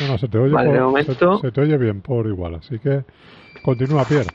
No, 0.00 0.08
no, 0.08 0.18
se 0.18 0.28
te 0.28 0.38
oye, 0.38 1.04
se, 1.04 1.52
te 1.52 1.60
oye 1.60 1.76
bien 1.76 2.00
por 2.00 2.26
igual, 2.26 2.54
así 2.56 2.78
que 2.78 3.04
continúa, 3.62 4.04
Pierre. 4.04 4.30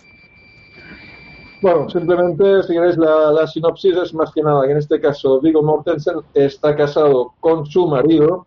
Bueno, 1.64 1.90
simplemente, 1.90 2.62
si 2.64 2.74
queréis, 2.74 2.98
la, 2.98 3.48
sinopsis 3.48 3.96
es 3.96 4.14
más 4.14 4.34
que 4.34 4.42
nada 4.42 4.66
que 4.66 4.74
en 4.74 4.80
este 4.80 5.00
caso 5.00 5.40
Vigo 5.40 5.64
Mortensen 5.64 6.18
está 6.34 6.76
casado 6.76 7.32
con 7.40 7.66
su 7.66 7.88
marido, 7.88 8.46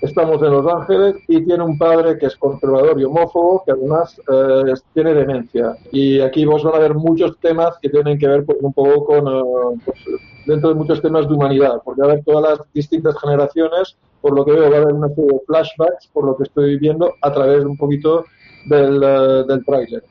estamos 0.00 0.40
en 0.42 0.52
Los 0.52 0.66
Ángeles 0.66 1.16
y 1.28 1.44
tiene 1.44 1.62
un 1.62 1.76
padre 1.76 2.16
que 2.16 2.24
es 2.24 2.36
conservador 2.36 2.98
y 2.98 3.04
homófobo, 3.04 3.62
que 3.62 3.72
además 3.72 4.18
eh, 4.32 4.72
tiene 4.94 5.12
demencia. 5.12 5.76
Y 5.92 6.20
aquí 6.20 6.46
vos 6.46 6.64
van 6.64 6.76
a 6.76 6.78
ver 6.78 6.94
muchos 6.94 7.38
temas 7.40 7.76
que 7.82 7.90
tienen 7.90 8.18
que 8.18 8.26
ver 8.26 8.46
pues, 8.46 8.56
un 8.62 8.72
poco 8.72 9.04
con, 9.04 9.28
eh, 9.28 9.80
pues, 9.84 9.98
dentro 10.46 10.70
de 10.70 10.76
muchos 10.76 11.02
temas 11.02 11.28
de 11.28 11.34
humanidad, 11.34 11.82
porque 11.84 12.00
va 12.00 12.08
a 12.08 12.10
haber 12.12 12.24
todas 12.24 12.58
las 12.58 12.72
distintas 12.72 13.18
generaciones, 13.20 13.98
por 14.22 14.34
lo 14.34 14.46
que 14.46 14.52
veo 14.52 14.70
va 14.70 14.78
a 14.78 14.80
haber 14.80 14.94
una 14.94 15.08
serie 15.08 15.32
de 15.32 15.40
flashbacks, 15.46 16.08
por 16.10 16.24
lo 16.24 16.36
que 16.38 16.44
estoy 16.44 16.78
viendo 16.78 17.12
a 17.20 17.30
través 17.32 17.60
de 17.60 17.66
un 17.66 17.76
poquito 17.76 18.24
del, 18.66 18.98
uh, 18.98 19.46
del 19.46 19.64
tráiler. 19.64 20.02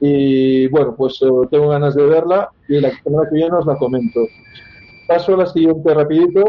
Y 0.00 0.68
bueno, 0.68 0.94
pues 0.96 1.20
eh, 1.22 1.26
tengo 1.50 1.68
ganas 1.68 1.94
de 1.94 2.04
verla 2.04 2.50
y 2.68 2.80
la 2.80 2.90
semana 3.02 3.28
que 3.28 3.36
viene 3.36 3.56
os 3.56 3.66
la 3.66 3.76
comento. 3.76 4.20
Paso 5.06 5.34
a 5.34 5.38
la 5.38 5.46
siguiente 5.46 5.92
rapidito. 5.92 6.44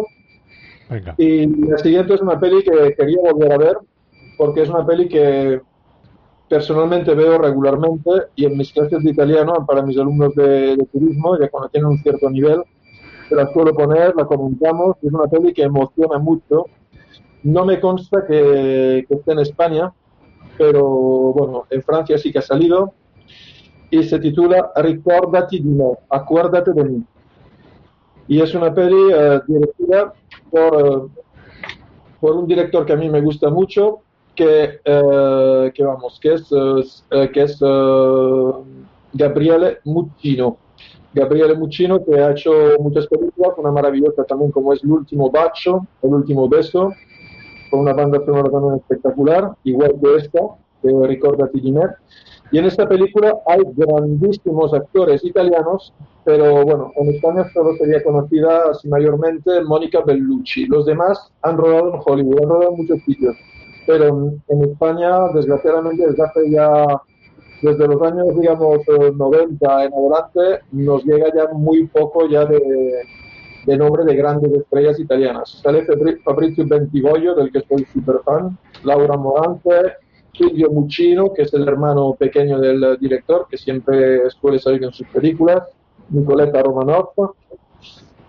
Y 1.17 1.45
la 1.67 1.77
siguiente 1.77 2.15
es 2.15 2.21
una 2.21 2.39
peli 2.39 2.63
que 2.63 2.95
quería 2.95 3.17
volver 3.31 3.51
a 3.51 3.57
ver 3.57 3.77
porque 4.37 4.63
es 4.63 4.69
una 4.69 4.85
peli 4.85 5.07
que 5.07 5.61
personalmente 6.47 7.13
veo 7.13 7.37
regularmente 7.37 8.09
y 8.35 8.45
en 8.45 8.57
mis 8.57 8.73
clases 8.73 9.03
de 9.03 9.11
italiano 9.11 9.65
para 9.67 9.83
mis 9.83 9.99
alumnos 9.99 10.33
de, 10.33 10.77
turismo, 10.91 11.37
ya 11.37 11.47
cuando 11.49 11.69
tienen 11.69 11.91
un 11.91 11.99
cierto 11.99 12.27
nivel, 12.29 12.63
se 13.27 13.35
la 13.35 13.45
suelo 13.53 13.75
poner, 13.75 14.15
la 14.15 14.25
comentamos, 14.25 14.95
es 15.03 15.13
una 15.13 15.27
peli 15.27 15.53
que 15.53 15.63
emociona 15.63 16.17
mucho. 16.17 16.65
No 17.43 17.65
me 17.65 17.79
consta 17.79 18.25
que, 18.25 19.05
que 19.07 19.13
esté 19.13 19.31
en 19.31 19.39
España, 19.39 19.93
pero 20.59 20.83
bueno, 20.85 21.65
en 21.69 21.81
Francia 21.81 22.17
sí 22.17 22.33
que 22.33 22.39
ha 22.39 22.41
salido 22.41 22.93
y 23.89 24.03
se 24.03 24.19
titula 24.19 24.71
Ricordati 24.75 25.61
di 25.61 25.69
me, 25.69 25.85
acuérdate 26.09 26.73
de 26.73 26.83
mí. 26.83 27.03
Y 28.27 28.41
es 28.41 28.53
una 28.53 28.71
peli 28.73 29.09
eh, 29.13 29.39
dirigida 29.47 30.13
por, 30.51 31.09
por 32.19 32.35
un 32.35 32.45
director 32.45 32.85
que 32.85 32.91
a 32.91 32.97
mí 32.97 33.09
me 33.09 33.21
gusta 33.21 33.49
mucho, 33.49 33.99
que, 34.35 34.81
eh, 34.83 35.71
que 35.73 35.83
vamos, 35.83 36.19
que 36.21 36.33
es, 36.33 36.51
eh, 37.09 37.31
que 37.31 37.41
es 37.43 37.57
Gabriele 39.13 39.79
Muccino. 39.85 40.57
Gabriele 41.13 41.55
Muccino 41.55 42.03
que 42.03 42.19
ha 42.19 42.31
hecho 42.31 42.51
muchas 42.79 43.07
películas, 43.07 43.53
una 43.57 43.71
maravillosa 43.71 44.25
también 44.25 44.51
como 44.51 44.73
es 44.73 44.83
El 44.83 44.91
último 44.91 45.31
bacio, 45.31 45.87
El 46.03 46.13
último 46.13 46.49
beso, 46.49 46.91
con 47.69 47.81
una 47.81 47.93
banda 47.93 48.19
sonora 48.25 48.49
también 48.49 48.75
espectacular, 48.75 49.51
igual 49.63 49.95
que 50.01 50.15
esta, 50.15 50.39
de 50.81 51.07
Ricorda 51.07 51.49
Ginette. 51.53 51.95
Y 52.51 52.57
en 52.57 52.65
esta 52.65 52.87
película 52.87 53.37
hay 53.45 53.61
grandísimos 53.75 54.73
actores 54.73 55.23
italianos, 55.23 55.93
pero 56.23 56.63
bueno, 56.65 56.91
en 56.95 57.09
España 57.13 57.45
solo 57.53 57.75
sería 57.77 58.03
conocida 58.03 58.71
así 58.71 58.87
mayormente 58.87 59.61
Mónica 59.63 60.01
Bellucci. 60.01 60.65
Los 60.65 60.85
demás 60.85 61.31
han 61.43 61.57
rodado 61.57 61.93
en 61.93 62.01
Hollywood, 62.03 62.43
han 62.43 62.49
rodado 62.49 62.71
en 62.71 62.77
muchos 62.77 63.03
sitios, 63.03 63.35
pero 63.85 64.31
en 64.47 64.63
España, 64.63 65.27
desgraciadamente, 65.33 66.07
desde 66.07 66.23
hace 66.23 66.49
ya, 66.49 67.01
desde 67.61 67.87
los 67.87 68.01
años, 68.01 68.27
digamos, 68.39 68.79
90 68.87 69.85
en 69.85 69.93
adelante, 69.93 70.65
nos 70.71 71.05
llega 71.05 71.27
ya 71.35 71.53
muy 71.53 71.85
poco 71.87 72.27
ya 72.27 72.45
de, 72.45 73.03
de 73.65 73.77
nombre 73.77 74.03
de 74.05 74.15
grandes 74.15 74.51
estrellas 74.53 74.99
italianas. 74.99 75.61
Sale 75.63 75.85
Fabrizio 76.23 76.65
Bentivoglio, 76.67 77.35
del 77.35 77.51
que 77.51 77.59
estoy 77.59 77.85
súper 77.85 78.19
fan, 78.23 78.57
Laura 78.83 79.17
Morante, 79.17 79.93
Silvio 80.33 80.69
Muccino, 80.71 81.33
que 81.33 81.43
es 81.43 81.53
el 81.53 81.67
hermano 81.67 82.13
pequeño 82.13 82.59
del 82.59 82.97
director, 82.99 83.47
que 83.49 83.57
siempre 83.57 84.29
suele 84.29 84.59
salir 84.59 84.83
en 84.83 84.91
sus 84.91 85.07
películas, 85.07 85.63
Nicoletta 86.09 86.61
Romanoff. 86.63 87.09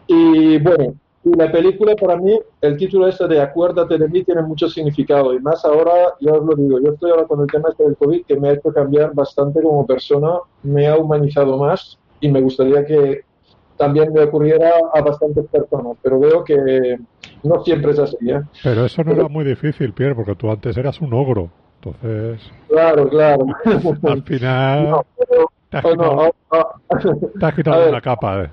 Y 0.07 0.59
bueno, 0.59 0.95
la 1.23 1.53
película 1.53 1.95
para 1.97 2.17
mí, 2.17 2.39
el 2.63 2.77
título 2.77 3.07
ese 3.07 3.29
de 3.29 3.41
Acuérdate 3.41 3.99
de 3.99 4.09
mí 4.09 4.25
tiene 4.25 4.43
mucho 4.43 4.69
significado 4.69 5.35
y 5.35 5.41
más 5.41 5.65
ahora, 5.65 6.15
yo 6.21 6.33
os 6.35 6.47
lo 6.47 6.57
digo, 6.57 6.81
yo 6.81 6.93
estoy 6.93 7.11
ahora 7.11 7.27
con 7.27 7.43
el 7.43 7.47
tema 7.47 7.69
este 7.69 7.85
del 7.85 7.97
COVID 7.97 8.25
que 8.25 8.41
me 8.41 8.49
ha 8.49 8.53
hecho 8.55 8.73
cambiar 8.73 9.15
bastante 9.15 9.63
como 9.63 9.87
persona, 9.87 10.39
me 10.63 10.89
ha 10.89 10.97
humanizado 10.97 11.59
más 11.59 11.99
y 12.21 12.29
me 12.31 12.41
gustaría 12.41 12.85
que 12.85 13.21
también 13.81 14.13
me 14.13 14.25
ocurriera 14.25 14.73
a 14.93 15.01
bastantes 15.01 15.47
personas, 15.47 15.97
pero 16.03 16.21
veo 16.21 16.45
que 16.45 16.99
no 17.43 17.65
siempre 17.65 17.93
es 17.93 17.99
así. 17.99 18.31
¿eh? 18.31 18.43
Pero 18.63 18.85
eso 18.85 19.03
no 19.03 19.13
era 19.13 19.27
muy 19.27 19.43
difícil, 19.43 19.95
Pierre, 19.95 20.15
porque 20.15 20.35
tú 20.35 20.51
antes 20.51 20.77
eras 20.77 21.01
un 21.01 21.15
ogro. 21.15 21.49
Entonces. 21.77 22.43
Claro, 22.69 23.09
claro. 23.09 23.47
Al 24.03 24.23
final. 24.23 25.01
te 25.71 25.79
has 25.79 25.85
quitado, 25.85 26.35
te 27.39 27.47
has 27.47 27.55
quitado 27.55 27.89
una 27.89 28.01
capa. 28.03 28.45
Eh. 28.45 28.51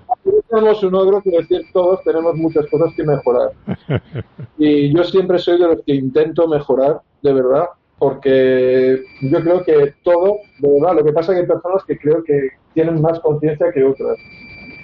Tenemos 0.50 0.82
un 0.82 0.96
ogro, 0.96 1.22
quiero 1.22 1.40
decir, 1.40 1.62
todos 1.74 2.02
tenemos 2.06 2.34
muchas 2.36 2.66
cosas 2.68 2.94
que 2.96 3.04
mejorar. 3.04 3.52
y 4.58 4.96
yo 4.96 5.04
siempre 5.04 5.40
soy 5.40 5.60
de 5.60 5.68
los 5.68 5.82
que 5.86 5.94
intento 5.94 6.48
mejorar, 6.48 7.02
de 7.22 7.34
verdad, 7.34 7.66
porque 8.00 9.04
yo 9.24 9.42
creo 9.42 9.62
que 9.66 9.94
todo, 10.04 10.38
de 10.60 10.70
verdad, 10.72 10.96
lo 10.96 11.04
que 11.04 11.12
pasa 11.12 11.34
es 11.34 11.36
que 11.36 11.42
hay 11.42 11.48
personas 11.48 11.84
que 11.86 11.98
creo 11.98 12.24
que 12.24 12.52
tienen 12.74 13.02
más 13.02 13.20
conciencia 13.20 13.74
que 13.74 13.84
otras 13.84 14.18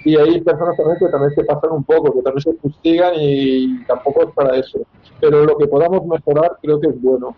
y 0.04 0.16
hay 0.16 0.40
personas 0.42 0.76
también 0.76 0.98
que 0.98 1.08
también 1.08 1.34
se 1.34 1.44
pasan 1.44 1.72
un 1.72 1.84
poco, 1.84 2.12
que 2.12 2.22
también 2.22 2.42
se 2.42 2.52
fustigan 2.54 3.14
y 3.16 3.84
tampoco 3.84 4.24
es 4.24 4.34
para 4.34 4.56
eso. 4.56 4.80
Pero 5.20 5.44
lo 5.44 5.56
que 5.56 5.66
podamos 5.66 6.06
mejorar 6.06 6.58
creo 6.60 6.78
que 6.78 6.88
es 6.88 7.00
bueno. 7.00 7.34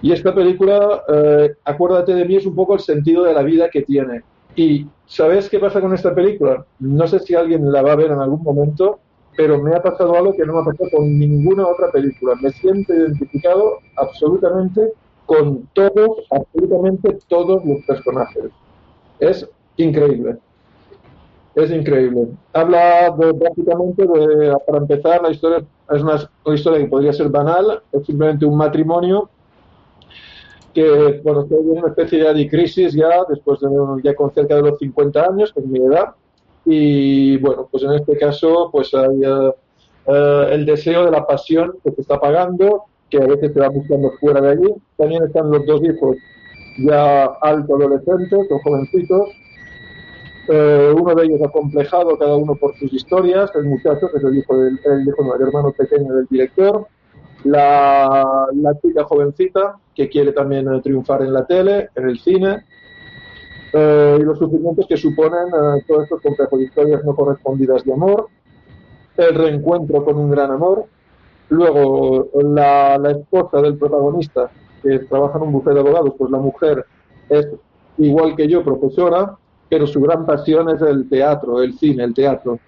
Y 0.00 0.12
esta 0.12 0.34
película, 0.34 1.02
eh, 1.08 1.54
acuérdate 1.64 2.14
de 2.14 2.24
mí, 2.24 2.36
es 2.36 2.46
un 2.46 2.54
poco 2.54 2.74
el 2.74 2.80
sentido 2.80 3.24
de 3.24 3.34
la 3.34 3.42
vida 3.42 3.68
que 3.68 3.82
tiene. 3.82 4.22
Y 4.56 4.86
¿sabes 5.06 5.50
qué 5.50 5.58
pasa 5.58 5.80
con 5.80 5.92
esta 5.92 6.14
película? 6.14 6.64
No 6.78 7.06
sé 7.06 7.18
si 7.18 7.34
alguien 7.34 7.70
la 7.70 7.82
va 7.82 7.92
a 7.92 7.96
ver 7.96 8.10
en 8.10 8.18
algún 8.18 8.42
momento, 8.42 9.00
pero 9.36 9.60
me 9.60 9.74
ha 9.74 9.82
pasado 9.82 10.14
algo 10.16 10.32
que 10.32 10.46
no 10.46 10.54
me 10.54 10.60
ha 10.60 10.64
pasado 10.64 10.90
con 10.90 11.18
ninguna 11.18 11.66
otra 11.66 11.90
película. 11.90 12.34
Me 12.40 12.50
siento 12.50 12.94
identificado 12.94 13.78
absolutamente 13.96 14.92
con 15.26 15.68
todos, 15.74 16.26
absolutamente 16.30 17.18
todos 17.28 17.64
los 17.64 17.84
personajes. 17.84 18.44
Es 19.18 19.48
increíble. 19.76 20.38
Es 21.54 21.70
increíble. 21.70 22.28
Habla 22.52 23.14
de, 23.16 23.34
prácticamente, 23.34 24.02
de, 24.02 24.56
para 24.66 24.78
empezar, 24.78 25.22
la 25.22 25.30
historia 25.30 25.64
es 25.90 26.02
una, 26.02 26.54
historia 26.54 26.80
que 26.80 26.86
podría 26.86 27.12
ser 27.12 27.28
banal, 27.28 27.80
es 27.92 28.06
simplemente 28.06 28.44
un 28.44 28.56
matrimonio 28.56 29.30
que, 30.72 31.20
bueno, 31.22 31.42
está 31.42 31.54
en 31.54 31.70
una 31.70 31.88
especie 31.88 32.32
de 32.32 32.48
crisis 32.48 32.94
ya, 32.94 33.10
después 33.28 33.60
de, 33.60 33.68
ya 34.02 34.14
con 34.14 34.34
cerca 34.34 34.56
de 34.56 34.62
los 34.62 34.78
50 34.78 35.24
años, 35.24 35.52
que 35.52 35.60
es 35.60 35.66
mi 35.66 35.78
edad, 35.78 36.14
y 36.64 37.36
bueno, 37.38 37.68
pues 37.70 37.84
en 37.84 37.92
este 37.92 38.16
caso, 38.16 38.70
pues 38.72 38.92
hay 38.94 39.22
eh, 40.06 40.48
el 40.50 40.66
deseo 40.66 41.04
de 41.04 41.10
la 41.10 41.26
pasión 41.26 41.74
que 41.84 41.92
se 41.92 42.00
está 42.00 42.20
pagando, 42.20 42.84
que 43.10 43.18
a 43.18 43.26
veces 43.26 43.52
se 43.52 43.60
va 43.60 43.68
buscando 43.68 44.10
fuera 44.20 44.40
de 44.40 44.50
allí. 44.50 44.74
También 44.96 45.22
están 45.24 45.50
los 45.50 45.64
dos 45.66 45.82
hijos 45.82 46.16
ya 46.78 47.24
alto 47.42 47.76
adolescentes 47.76 48.50
o 48.50 48.58
jovencitos, 48.60 49.28
eh, 50.48 50.94
uno 50.94 51.14
de 51.14 51.24
ellos 51.24 51.40
acomplejado, 51.42 52.18
cada 52.18 52.36
uno 52.36 52.54
por 52.54 52.76
sus 52.76 52.92
historias, 52.92 53.50
el 53.54 53.64
muchacho, 53.64 54.10
que 54.10 54.18
es 54.18 54.24
el 54.24 54.36
hijo 54.36 54.56
del, 54.56 54.78
el 54.84 55.08
hijo, 55.08 55.34
hermano 55.40 55.72
pequeño 55.72 56.12
del 56.12 56.26
director, 56.26 56.86
la, 57.44 58.46
la, 58.52 58.80
chica 58.80 59.04
jovencita, 59.04 59.76
que 59.94 60.08
quiere 60.08 60.32
también 60.32 60.72
eh, 60.72 60.80
triunfar 60.82 61.22
en 61.22 61.32
la 61.32 61.46
tele, 61.46 61.88
en 61.94 62.08
el 62.08 62.18
cine, 62.18 62.64
eh, 63.72 64.18
y 64.20 64.22
los 64.22 64.38
sufrimientos 64.38 64.86
que 64.86 64.96
suponen 64.96 65.50
todos 65.86 66.04
estos 66.04 66.20
complejos 66.20 66.58
de 66.58 66.64
historias 66.66 67.04
no 67.04 67.14
correspondidas 67.14 67.84
de 67.84 67.92
amor, 67.92 68.28
el 69.16 69.34
reencuentro 69.34 70.04
con 70.04 70.16
un 70.16 70.30
gran 70.30 70.50
amor, 70.50 70.86
luego 71.48 72.28
la, 72.42 72.98
la 72.98 73.10
esposa 73.12 73.62
del 73.62 73.78
protagonista, 73.78 74.50
que 74.82 74.98
trabaja 75.00 75.38
en 75.38 75.44
un 75.44 75.52
bufete 75.52 75.74
de 75.74 75.80
abogados, 75.80 76.14
pues 76.18 76.30
la 76.30 76.38
mujer 76.38 76.84
es 77.30 77.48
igual 77.96 78.36
que 78.36 78.46
yo, 78.48 78.62
profesora, 78.62 79.38
pero 79.74 79.88
su 79.88 80.00
gran 80.00 80.24
pasión 80.24 80.70
es 80.70 80.80
el 80.82 81.08
teatro, 81.08 81.60
el 81.60 81.76
cine, 81.76 82.04
el 82.04 82.14
teatro. 82.14 82.60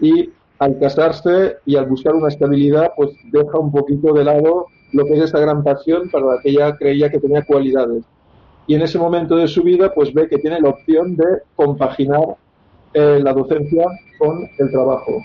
Y 0.00 0.30
al 0.58 0.78
casarse 0.78 1.58
y 1.66 1.76
al 1.76 1.84
buscar 1.84 2.14
una 2.14 2.28
estabilidad, 2.28 2.92
pues 2.96 3.10
deja 3.30 3.58
un 3.58 3.70
poquito 3.70 4.14
de 4.14 4.24
lado 4.24 4.64
lo 4.92 5.04
que 5.04 5.12
es 5.12 5.24
esa 5.24 5.40
gran 5.40 5.62
pasión 5.62 6.08
para 6.08 6.24
la 6.24 6.40
que 6.40 6.52
ella 6.52 6.74
creía 6.78 7.10
que 7.10 7.20
tenía 7.20 7.44
cualidades. 7.44 8.02
Y 8.66 8.76
en 8.76 8.80
ese 8.80 8.98
momento 8.98 9.36
de 9.36 9.46
su 9.46 9.62
vida, 9.62 9.92
pues 9.94 10.14
ve 10.14 10.26
que 10.26 10.38
tiene 10.38 10.58
la 10.58 10.70
opción 10.70 11.16
de 11.16 11.42
compaginar 11.54 12.38
eh, 12.94 13.20
la 13.22 13.34
docencia 13.34 13.84
con 14.18 14.48
el 14.58 14.70
trabajo. 14.70 15.20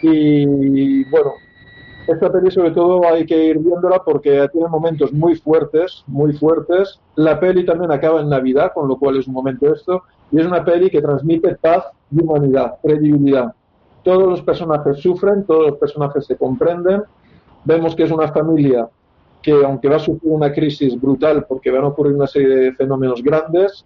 Y 0.00 1.04
bueno, 1.10 1.32
esta 2.08 2.32
peli 2.32 2.50
sobre 2.50 2.72
todo 2.72 3.06
hay 3.06 3.24
que 3.24 3.44
ir 3.44 3.58
viéndola 3.58 4.02
porque 4.04 4.48
tiene 4.52 4.68
momentos 4.68 5.12
muy 5.12 5.36
fuertes, 5.36 6.02
muy 6.06 6.32
fuertes. 6.32 7.00
La 7.14 7.38
peli 7.38 7.64
también 7.64 7.92
acaba 7.92 8.20
en 8.20 8.28
Navidad, 8.28 8.72
con 8.74 8.88
lo 8.88 8.98
cual 8.98 9.18
es 9.18 9.28
un 9.28 9.34
momento 9.34 9.72
esto. 9.72 10.02
Y 10.32 10.40
es 10.40 10.46
una 10.46 10.64
peli 10.64 10.90
que 10.90 11.02
transmite 11.02 11.54
paz 11.56 11.84
y 12.10 12.20
humanidad, 12.20 12.76
credibilidad. 12.82 13.52
Todos 14.02 14.28
los 14.28 14.42
personajes 14.42 14.98
sufren, 14.98 15.44
todos 15.44 15.68
los 15.68 15.78
personajes 15.78 16.24
se 16.26 16.36
comprenden. 16.36 17.02
Vemos 17.64 17.94
que 17.94 18.04
es 18.04 18.10
una 18.10 18.32
familia 18.32 18.88
que, 19.42 19.52
aunque 19.52 19.88
va 19.88 19.96
a 19.96 20.00
sufrir 20.00 20.32
una 20.32 20.52
crisis 20.52 20.98
brutal 21.00 21.44
porque 21.46 21.70
van 21.70 21.84
a 21.84 21.88
ocurrir 21.88 22.14
una 22.14 22.26
serie 22.26 22.48
de 22.48 22.72
fenómenos 22.72 23.22
grandes, 23.22 23.84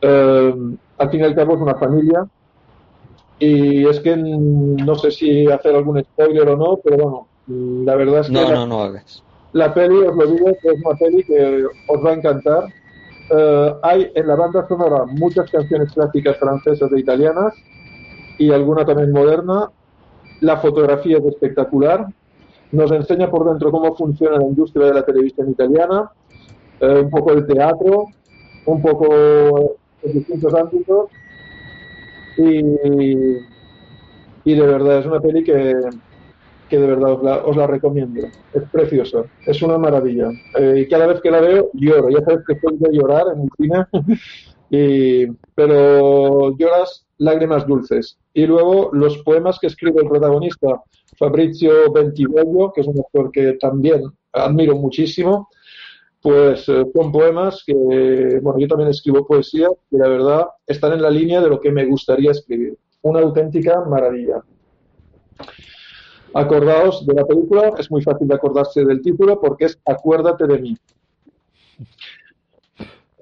eh, 0.00 0.54
al 0.98 1.10
fin 1.10 1.20
y 1.20 1.22
al 1.22 1.34
cabo 1.34 1.54
es 1.54 1.60
una 1.60 1.76
familia. 1.76 2.26
Y 3.38 3.86
es 3.86 4.00
que 4.00 4.16
no 4.16 4.94
sé 4.96 5.10
si 5.10 5.46
hacer 5.46 5.74
algún 5.74 6.02
spoiler 6.02 6.48
o 6.48 6.56
no, 6.56 6.80
pero 6.82 6.96
bueno, 6.96 7.28
la 7.84 7.94
verdad 7.94 8.20
es 8.20 8.26
que. 8.28 8.32
No, 8.32 8.50
no, 8.50 8.66
no 8.66 8.82
hagas. 8.82 9.22
La 9.52 9.72
peli, 9.72 9.96
os 9.98 10.16
lo 10.16 10.26
digo, 10.26 10.48
es 10.48 10.84
una 10.84 10.96
peli 10.98 11.22
que 11.24 11.64
os 11.88 12.04
va 12.04 12.10
a 12.10 12.14
encantar. 12.14 12.64
Eh, 13.28 13.74
hay 13.82 14.12
en 14.14 14.26
la 14.28 14.36
banda 14.36 14.66
sonora 14.68 15.04
muchas 15.06 15.50
canciones 15.50 15.92
clásicas 15.92 16.36
francesas 16.38 16.90
e 16.92 17.00
italianas 17.00 17.54
y 18.38 18.52
alguna 18.52 18.84
también 18.84 19.12
moderna. 19.12 19.70
La 20.40 20.58
fotografía 20.58 21.18
es 21.18 21.24
espectacular. 21.24 22.06
Nos 22.72 22.90
enseña 22.92 23.30
por 23.30 23.48
dentro 23.48 23.70
cómo 23.70 23.94
funciona 23.96 24.38
la 24.38 24.44
industria 24.44 24.86
de 24.86 24.94
la 24.94 25.04
televisión 25.04 25.50
italiana, 25.50 26.10
eh, 26.80 27.00
un 27.02 27.10
poco 27.10 27.32
el 27.32 27.46
teatro, 27.46 28.06
un 28.66 28.82
poco 28.82 29.76
en 30.02 30.12
distintos 30.12 30.54
ámbitos. 30.54 31.10
Y, 32.36 32.60
y 34.44 34.54
de 34.54 34.66
verdad 34.66 34.98
es 34.98 35.06
una 35.06 35.20
peli 35.20 35.42
que, 35.42 35.74
que 36.68 36.78
de 36.78 36.86
verdad 36.86 37.42
os 37.44 37.56
la, 37.56 37.66
recomiendo. 37.66 38.26
Es 38.52 38.62
precioso, 38.70 39.26
es 39.46 39.62
una 39.62 39.78
maravilla. 39.78 40.30
Eh, 40.58 40.80
y 40.80 40.88
cada 40.88 41.06
vez 41.06 41.20
que 41.20 41.30
la 41.30 41.40
veo 41.40 41.70
lloro. 41.74 42.10
Ya 42.10 42.24
sabes 42.24 42.44
que 42.46 42.56
puedo 42.56 42.90
llorar 42.90 43.26
en 43.34 43.42
el 43.42 43.48
cine, 43.56 43.86
y, 44.70 45.26
pero 45.54 46.56
lloras 46.56 47.06
lágrimas 47.18 47.66
dulces. 47.66 48.18
Y 48.34 48.46
luego 48.46 48.90
los 48.92 49.18
poemas 49.18 49.58
que 49.58 49.68
escribe 49.68 50.02
el 50.02 50.08
protagonista, 50.08 50.82
Fabrizio 51.18 51.92
Bentivoglio, 51.92 52.72
que 52.72 52.82
es 52.82 52.86
un 52.86 52.98
actor 52.98 53.30
que 53.30 53.54
también 53.54 54.02
admiro 54.32 54.76
muchísimo, 54.76 55.48
pues 56.20 56.68
eh, 56.68 56.84
son 56.92 57.12
poemas 57.12 57.62
que, 57.64 58.40
bueno, 58.42 58.58
yo 58.58 58.66
también 58.66 58.90
escribo 58.90 59.26
poesía 59.26 59.68
y 59.90 59.96
la 59.96 60.08
verdad 60.08 60.46
están 60.66 60.92
en 60.92 61.02
la 61.02 61.10
línea 61.10 61.40
de 61.40 61.48
lo 61.48 61.60
que 61.60 61.70
me 61.70 61.84
gustaría 61.84 62.32
escribir. 62.32 62.76
Una 63.02 63.20
auténtica 63.20 63.80
maravilla. 63.84 64.42
Acordaos 66.36 67.06
de 67.06 67.14
la 67.14 67.24
película, 67.24 67.72
es 67.78 67.90
muy 67.90 68.02
fácil 68.02 68.28
de 68.28 68.34
acordarse 68.34 68.84
del 68.84 69.00
título 69.00 69.40
porque 69.40 69.66
es 69.66 69.78
Acuérdate 69.84 70.46
de 70.46 70.58
mí. 70.58 70.76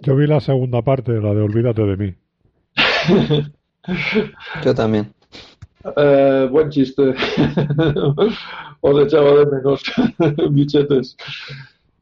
Yo 0.00 0.16
vi 0.16 0.26
la 0.26 0.40
segunda 0.40 0.82
parte, 0.82 1.12
la 1.12 1.32
de 1.32 1.42
Olvídate 1.42 1.82
de 1.82 1.96
mí. 1.96 2.14
Yo 4.64 4.74
también. 4.74 5.12
Eh, 5.96 6.48
buen 6.50 6.70
chiste. 6.70 7.14
Os 8.80 9.02
echaba 9.02 9.34
de 9.34 9.46
menos, 9.46 9.82
bichetes. 10.50 11.16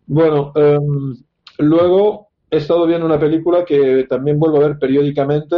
Bueno, 0.07 0.53
em, 0.55 1.17
luego 1.59 2.29
he 2.51 2.57
estado 2.57 2.87
viendo 2.87 3.07
una 3.07 3.21
película 3.21 3.65
que 3.65 4.07
también 4.09 4.39
vuelvo 4.39 4.59
a 4.59 4.69
ver 4.69 4.79
periódicamente 4.79 5.57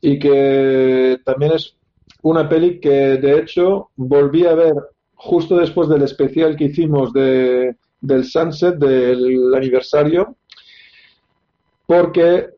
y 0.00 0.18
que 0.18 1.18
también 1.24 1.52
es 1.52 1.76
una 2.24 2.48
peli 2.48 2.80
que 2.80 3.18
de 3.18 3.38
hecho 3.38 3.90
volví 3.96 4.46
a 4.46 4.54
ver 4.54 4.74
justo 5.14 5.56
después 5.56 5.88
del 5.88 6.02
especial 6.02 6.56
que 6.56 6.64
hicimos 6.64 7.12
de, 7.12 7.76
del 8.00 8.24
Sunset, 8.24 8.76
del 8.76 9.54
aniversario, 9.54 10.34
porque 11.86 12.48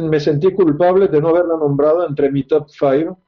me 0.00 0.20
sentí 0.20 0.52
culpable 0.52 1.08
de 1.08 1.20
no 1.20 1.28
haberla 1.28 1.56
nombrado 1.56 2.06
entre 2.06 2.30
mi 2.30 2.44
top 2.44 2.68
5 2.68 3.18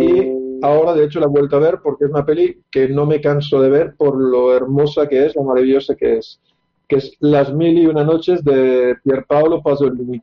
y 0.00 0.32
ahora 0.62 0.92
de 0.94 1.04
hecho 1.04 1.20
la 1.20 1.26
he 1.26 1.30
vuelto 1.30 1.56
a 1.56 1.60
ver 1.60 1.78
porque 1.82 2.06
es 2.06 2.10
una 2.10 2.26
peli 2.26 2.62
que 2.68 2.88
no 2.88 3.06
me 3.06 3.20
canso 3.20 3.60
de 3.60 3.70
ver 3.70 3.94
por 3.96 4.20
lo 4.20 4.54
hermosa 4.54 5.08
que 5.08 5.24
es, 5.24 5.36
lo 5.36 5.44
maravillosa 5.44 5.94
que 5.94 6.18
es, 6.18 6.40
que 6.88 6.96
es 6.96 7.12
Las 7.20 7.54
mil 7.54 7.78
y 7.78 7.86
una 7.86 8.02
noches 8.02 8.42
de 8.42 8.96
Pierpaolo 9.04 9.62
Pasolini. 9.62 10.20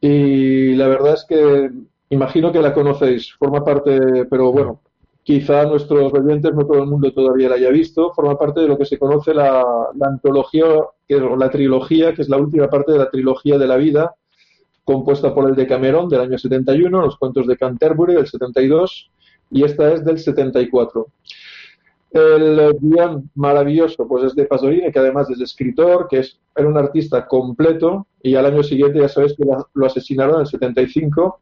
Y 0.00 0.74
la 0.74 0.88
verdad 0.88 1.14
es 1.14 1.24
que 1.28 1.70
imagino 2.12 2.52
que 2.52 2.60
la 2.60 2.74
conocéis, 2.74 3.32
forma 3.32 3.64
parte, 3.64 4.26
pero 4.26 4.52
bueno, 4.52 4.80
quizá 5.22 5.64
nuestros 5.64 6.12
oyentes, 6.12 6.52
no 6.54 6.66
todo 6.66 6.82
el 6.82 6.86
mundo 6.86 7.10
todavía 7.12 7.48
la 7.48 7.54
haya 7.54 7.70
visto, 7.70 8.12
forma 8.12 8.38
parte 8.38 8.60
de 8.60 8.68
lo 8.68 8.76
que 8.76 8.84
se 8.84 8.98
conoce 8.98 9.32
la, 9.32 9.64
antología, 10.00 10.66
que, 11.08 11.16
o 11.16 11.36
la 11.36 11.50
trilogía, 11.50 12.12
que 12.12 12.22
es 12.22 12.28
la 12.28 12.36
última 12.36 12.68
parte 12.68 12.92
de 12.92 12.98
la 12.98 13.08
trilogía 13.08 13.56
de 13.56 13.66
la 13.66 13.76
vida, 13.76 14.14
compuesta 14.84 15.34
por 15.34 15.48
el 15.48 15.56
de 15.56 15.66
Cameron 15.66 16.08
del 16.10 16.20
año 16.20 16.36
71, 16.36 17.00
los 17.00 17.16
cuentos 17.16 17.46
de 17.46 17.56
Canterbury 17.56 18.14
del 18.14 18.26
72 18.26 19.10
y 19.50 19.64
esta 19.64 19.92
es 19.92 20.04
del 20.04 20.18
74. 20.18 21.06
El 22.10 22.76
guion 22.78 23.30
maravilloso 23.36 24.06
pues 24.06 24.24
es 24.24 24.34
de 24.34 24.44
Pasolini, 24.44 24.92
que 24.92 24.98
además 24.98 25.30
es 25.30 25.40
escritor, 25.40 26.08
que 26.10 26.18
es, 26.18 26.38
era 26.54 26.68
un 26.68 26.76
artista 26.76 27.26
completo 27.26 28.06
y 28.22 28.34
al 28.34 28.44
año 28.44 28.62
siguiente 28.62 28.98
ya 28.98 29.08
sabéis 29.08 29.34
que 29.34 29.44
lo 29.72 29.86
asesinaron 29.86 30.34
en 30.34 30.40
el 30.42 30.46
75 30.46 31.40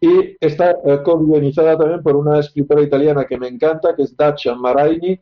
y 0.00 0.36
está 0.40 0.72
eh, 0.84 1.00
co-guionizada 1.02 1.76
también 1.76 2.02
por 2.02 2.16
una 2.16 2.40
escritora 2.40 2.82
italiana 2.82 3.24
que 3.24 3.38
me 3.38 3.48
encanta, 3.48 3.94
que 3.94 4.02
es 4.02 4.16
Dacia 4.16 4.54
Maraini. 4.54 5.18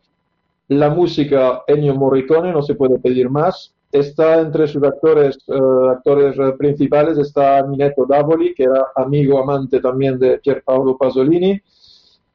La 0.68 0.89
música 0.91 1.62
Ennio 1.66 1.95
Morricone, 1.95 2.53
no 2.53 2.62
se 2.62 2.75
puede 2.75 2.99
pedir 2.99 3.29
más. 3.29 3.75
Está 3.93 4.41
entre 4.41 4.66
sus 4.66 4.83
actores, 4.83 5.39
eh, 5.47 5.89
actores 5.91 6.37
principales, 6.59 7.18
está 7.18 7.62
Mineto 7.64 8.07
Davoli, 8.07 8.55
que 8.55 8.64
era 8.64 8.87
amigo, 8.97 9.39
amante 9.39 9.81
también 9.81 10.18
de 10.18 10.39
Pierpaolo 10.39 10.97
Pasolini, 10.97 11.61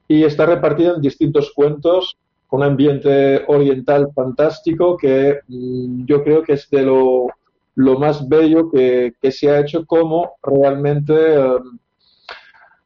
y 0.07 0.23
está 0.23 0.45
repartida 0.45 0.93
en 0.95 1.01
distintos 1.01 1.51
cuentos, 1.53 2.17
con 2.47 2.61
un 2.61 2.67
ambiente 2.67 3.43
oriental 3.47 4.11
fantástico 4.15 4.97
que 4.97 5.39
mm, 5.47 6.05
yo 6.05 6.23
creo 6.23 6.41
que 6.43 6.53
es 6.53 6.69
de 6.69 6.81
lo, 6.83 7.27
lo 7.75 7.99
más 7.99 8.27
bello 8.27 8.69
que, 8.71 9.13
que, 9.21 9.31
se 9.31 9.49
ha 9.49 9.59
hecho 9.59 9.85
como 9.85 10.33
realmente 10.41 11.13
eh, 11.13 11.57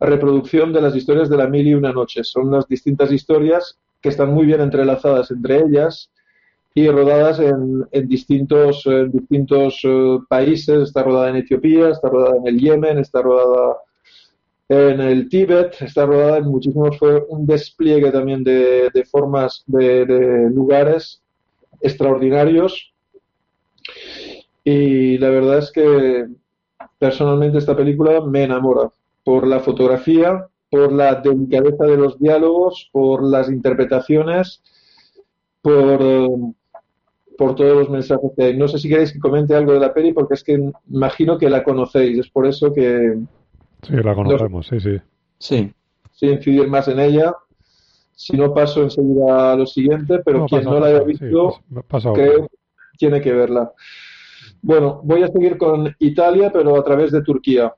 reproducción 0.04 0.74
de 0.74 0.82
las 0.82 0.96
historias 0.96 1.30
de 1.30 1.38
la 1.38 1.48
mil 1.48 1.68
y 1.68 1.74
una 1.74 1.94
noches. 1.94 2.28
Son 2.28 2.48
unas 2.48 2.68
distintas 2.68 3.12
historias 3.12 3.78
que 4.02 4.10
están 4.10 4.34
muy 4.34 4.46
bien 4.46 4.62
entrelazadas 4.62 5.32
entre 5.32 5.62
ellas 5.62 6.12
y 6.76 6.90
rodadas 6.90 7.40
en, 7.40 7.88
distintos, 8.08 8.86
en 8.86 9.12
distintos 9.12 9.80
eh, 9.84 10.18
países. 10.28 10.84
Está 10.84 11.04
rodada 11.04 11.30
en 11.30 11.38
Etiopía, 11.38 11.90
está 11.90 12.10
rodada 12.10 12.38
en 12.38 12.48
el 12.48 12.60
Yemen, 12.60 12.98
está 12.98 13.22
rodada 13.22 13.78
en 14.70 15.00
el 15.00 15.30
Tíbet, 15.30 15.82
está 15.82 16.06
rodada 16.06 16.38
en 16.38 16.46
muchísimos. 16.46 16.98
Fue 16.98 17.24
un 17.30 17.46
despliegue 17.46 18.12
también 18.12 18.44
de, 18.44 19.08
formas, 19.10 19.64
de 19.68 20.50
lugares 20.54 21.22
extraordinarios. 21.80 22.94
Y 24.64 25.18
la 25.18 25.30
verdad 25.30 25.60
es 25.60 25.72
que 25.72 26.28
personalmente 26.98 27.58
esta 27.60 27.76
película 27.76 28.22
me 28.22 28.44
enamora 28.44 28.90
por 29.24 29.48
la 29.48 29.60
fotografía, 29.60 30.48
por 30.70 30.92
la 30.92 31.16
delicadeza 31.16 31.86
de 31.86 31.98
los 31.98 32.20
diálogos, 32.20 32.90
por 32.92 33.24
las 33.24 33.50
interpretaciones, 33.50 34.64
por, 35.62 36.00
por 37.38 37.56
todos 37.56 37.78
los 37.78 37.90
mensajes 37.90 38.32
que 38.36 38.44
hay. 38.44 38.58
No 38.58 38.68
sé 38.68 38.80
si 38.80 38.90
queréis 38.90 39.14
que 39.14 39.20
comente 39.20 39.56
algo 39.56 39.74
de 39.74 39.80
la 39.80 39.94
peli, 39.94 40.14
porque 40.14 40.34
es 40.34 40.44
que 40.44 40.72
imagino 40.90 41.38
que 41.38 41.50
la 41.50 41.64
conocéis, 41.64 42.20
es 42.20 42.30
por 42.30 42.48
eso 42.48 42.74
que... 42.74 43.18
Sí, 43.84 43.94
la 43.94 44.16
conocemos, 44.16 44.68
sí, 44.68 44.80
sí. 44.80 44.98
Sí. 45.38 45.74
Sin 46.12 46.32
incidir 46.32 46.68
más 46.68 46.88
en 46.88 47.00
ella, 47.00 47.34
si 48.16 48.38
no 48.38 48.54
paso 48.54 48.84
enseguida 48.84 49.54
a 49.54 49.56
lo 49.56 49.66
siguiente, 49.66 50.20
pero 50.24 50.46
quien 50.46 50.64
no 50.64 50.80
la 50.80 50.88
haya 50.88 51.04
visto, 51.04 51.60
creo 52.14 52.14
que 52.14 52.48
tiene 52.98 53.22
que 53.22 53.34
verla. 53.34 53.72
Bueno, 54.62 55.02
voy 55.04 55.24
a 55.24 55.28
seguir 55.28 55.58
con 55.58 55.94
Italia, 56.00 56.50
pero 56.52 56.78
a 56.78 56.84
través 56.84 57.12
de 57.12 57.22
Turquía 57.22 57.74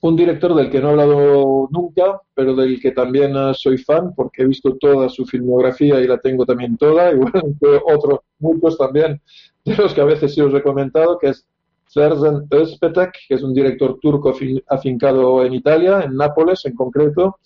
un 0.00 0.16
director 0.16 0.54
del 0.54 0.70
que 0.70 0.80
no 0.80 0.88
he 0.88 0.90
hablado 0.92 1.68
nunca, 1.70 2.20
pero 2.34 2.54
del 2.54 2.80
que 2.80 2.92
también 2.92 3.36
eh, 3.36 3.52
soy 3.54 3.78
fan 3.78 4.14
porque 4.14 4.42
he 4.42 4.46
visto 4.46 4.76
toda 4.76 5.08
su 5.08 5.26
filmografía 5.26 6.00
y 6.00 6.06
la 6.06 6.18
tengo 6.18 6.46
también 6.46 6.76
toda, 6.76 7.10
y 7.12 7.16
bueno, 7.16 7.42
otros 7.86 8.20
muchos 8.38 8.78
también 8.78 9.20
de 9.64 9.76
los 9.76 9.92
que 9.94 10.00
a 10.00 10.04
veces 10.04 10.34
sí 10.34 10.40
os 10.40 10.54
he 10.54 10.62
comentado, 10.62 11.18
que 11.18 11.30
es 11.30 11.46
Serzen 11.86 12.46
Özpetek, 12.50 13.12
que 13.28 13.34
es 13.34 13.42
un 13.42 13.54
director 13.54 13.98
turco 14.00 14.34
afincado 14.68 15.44
en 15.44 15.54
Italia, 15.54 16.02
en 16.02 16.16
Nápoles 16.16 16.64
en 16.66 16.74
concreto, 16.74 17.38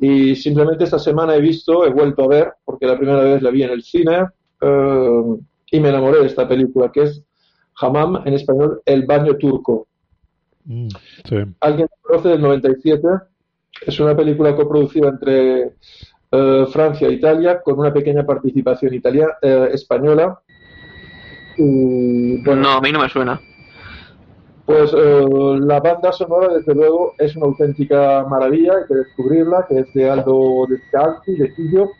y 0.00 0.34
simplemente 0.36 0.84
esta 0.84 0.98
semana 0.98 1.36
he 1.36 1.40
visto, 1.40 1.84
he 1.84 1.90
vuelto 1.90 2.24
a 2.24 2.28
ver, 2.28 2.52
porque 2.64 2.86
la 2.86 2.96
primera 2.96 3.20
vez 3.20 3.42
la 3.42 3.50
vi 3.50 3.62
en 3.62 3.70
el 3.70 3.82
cine, 3.82 4.26
eh, 4.60 5.22
y 5.70 5.80
me 5.80 5.88
enamoré 5.88 6.20
de 6.20 6.26
esta 6.26 6.48
película, 6.48 6.90
que 6.90 7.02
es 7.02 7.22
Hamam, 7.80 8.22
en 8.24 8.34
español, 8.34 8.80
El 8.86 9.04
baño 9.06 9.36
turco 9.36 9.88
Mm, 10.64 10.88
Alguien 11.60 11.88
conoce 12.02 12.28
del 12.30 12.40
97. 12.40 13.08
Es 13.86 14.00
una 14.00 14.16
película 14.16 14.54
coproducida 14.54 15.08
entre 15.08 15.74
eh, 16.30 16.66
Francia 16.72 17.08
e 17.08 17.12
Italia, 17.12 17.60
con 17.62 17.78
una 17.78 17.92
pequeña 17.92 18.24
participación 18.24 18.94
italiana, 18.94 19.34
eh, 19.42 19.70
española. 19.72 20.40
no, 21.58 22.70
a 22.70 22.80
mí 22.80 22.92
no 22.92 23.00
me 23.00 23.08
suena. 23.08 23.40
Pues 24.66 24.94
eh, 24.94 25.26
la 25.60 25.80
banda 25.80 26.10
sonora, 26.10 26.54
desde 26.54 26.74
luego, 26.74 27.14
es 27.18 27.36
una 27.36 27.46
auténtica 27.46 28.24
maravilla, 28.28 28.72
hay 28.78 28.86
que 28.88 28.94
descubrirla, 28.94 29.66
que 29.68 29.80
es 29.80 29.92
de 29.92 30.08
Aldo 30.08 30.66
Descalzi, 30.68 31.34
de 31.36 31.54
Quillo, 31.54 31.90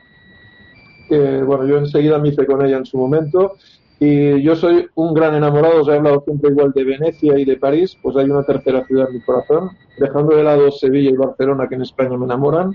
que 1.09 1.43
bueno, 1.43 1.67
yo 1.67 1.77
enseguida 1.77 2.19
me 2.19 2.29
hice 2.29 2.47
con 2.47 2.65
ella 2.65 2.79
en 2.79 2.87
su 2.87 2.97
momento, 2.97 3.57
y 4.01 4.43
yo 4.43 4.57
soy 4.57 4.89
un 4.95 5.15
gran 5.15 5.35
enamorado, 5.35 5.83
os 5.83 5.89
he 5.89 5.95
hablado 5.95 6.23
siempre 6.25 6.51
igual 6.51 6.73
de 6.73 6.85
Venecia 6.85 7.39
y 7.39 7.45
de 7.45 7.57
París, 7.57 7.97
pues 8.03 8.17
hay 8.17 8.29
una 8.29 8.45
tercera 8.45 8.85
ciudad 8.87 9.09
en 9.09 9.15
mi 9.15 9.21
corazón, 9.23 9.71
dejando 9.99 10.37
de 10.37 10.43
lado 10.43 10.71
Sevilla 10.73 11.11
y 11.11 11.17
Barcelona 11.17 11.69
que 11.69 11.77
en 11.77 11.83
España 11.83 12.17
me 12.17 12.25
enamoran, 12.25 12.73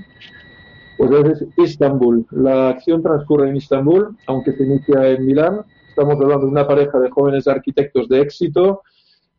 pues 0.97 1.11
es 1.25 1.45
Istambul. 1.57 2.25
La 2.31 2.69
acción 2.69 3.01
transcurre 3.01 3.49
en 3.49 3.55
Istambul, 3.55 4.17
aunque 4.27 4.53
se 4.53 4.63
inicia 4.63 5.07
en 5.07 5.25
Milán. 5.25 5.61
Estamos 5.87 6.15
hablando 6.15 6.45
de 6.45 6.51
una 6.51 6.67
pareja 6.67 6.99
de 6.99 7.09
jóvenes 7.09 7.47
arquitectos 7.47 8.09
de 8.09 8.21
éxito, 8.21 8.81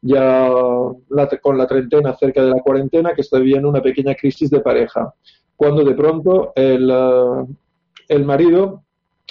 ya 0.02 0.50
con 1.42 1.58
la 1.58 1.66
treintena, 1.66 2.14
cerca 2.16 2.42
de 2.42 2.50
la 2.50 2.62
cuarentena, 2.62 3.14
que 3.14 3.20
está 3.20 3.38
viviendo 3.38 3.68
una 3.68 3.82
pequeña 3.82 4.14
crisis 4.14 4.50
de 4.50 4.60
pareja. 4.60 5.12
Cuando 5.56 5.84
de 5.84 5.94
pronto 5.94 6.52
el, 6.54 6.90
eh, 6.90 7.44
el 8.08 8.24
marido 8.24 8.82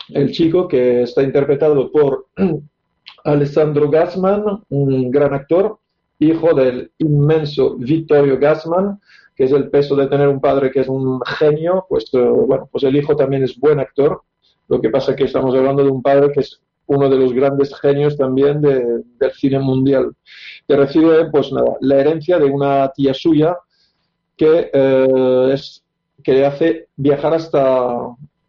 el 0.10 0.32
chico 0.32 0.68
que 0.68 1.04
está 1.04 1.24
interpretado 1.24 1.92
por 1.92 2.28
Alessandro 3.24 3.90
Gassman, 3.90 4.64
un 4.70 5.12
gran 5.12 5.34
actor, 5.34 5.80
hijo 6.20 6.54
del 6.54 6.92
inmenso 6.98 7.76
Vittorio 7.78 8.38
Gassman, 8.40 9.00
que 9.36 9.46
es 9.46 9.52
el 9.52 9.70
peso 9.70 9.96
de 9.96 10.08
tener 10.08 10.28
un 10.28 10.42
padre 10.42 10.70
que 10.70 10.82
es 10.82 10.88
un 10.88 11.22
genio, 11.22 11.86
pues 11.88 12.10
eh, 12.14 12.20
bueno, 12.20 12.68
pues 12.72 12.84
el 12.84 12.96
hijo 12.96 13.16
también 13.16 13.44
es 13.44 13.58
buen 13.58 13.80
actor. 13.80 14.22
Lo 14.68 14.82
que 14.82 14.90
pasa 14.90 15.12
es 15.12 15.18
que 15.18 15.24
estamos 15.24 15.56
hablando 15.56 15.84
de 15.84 15.90
un 15.90 16.02
padre 16.02 16.32
que 16.32 16.42
es 16.42 16.62
uno 16.88 17.08
de 17.10 17.18
los 17.18 17.34
grandes 17.34 17.74
genios 17.80 18.18
también 18.18 18.62
del 18.62 19.32
cine 19.34 19.60
mundial, 19.60 20.12
que 20.68 20.76
recibe 20.76 21.30
pues 21.30 21.52
nada, 21.52 21.76
la 21.82 21.98
herencia 21.98 22.40
de 22.40 22.46
una 22.46 22.90
tía 22.90 23.14
suya 23.14 23.58
que 24.36 24.72
eh, 24.74 25.52
es 25.54 25.84
que 26.24 26.34
le 26.34 26.46
hace 26.46 26.88
viajar 26.96 27.34
hasta 27.34 27.96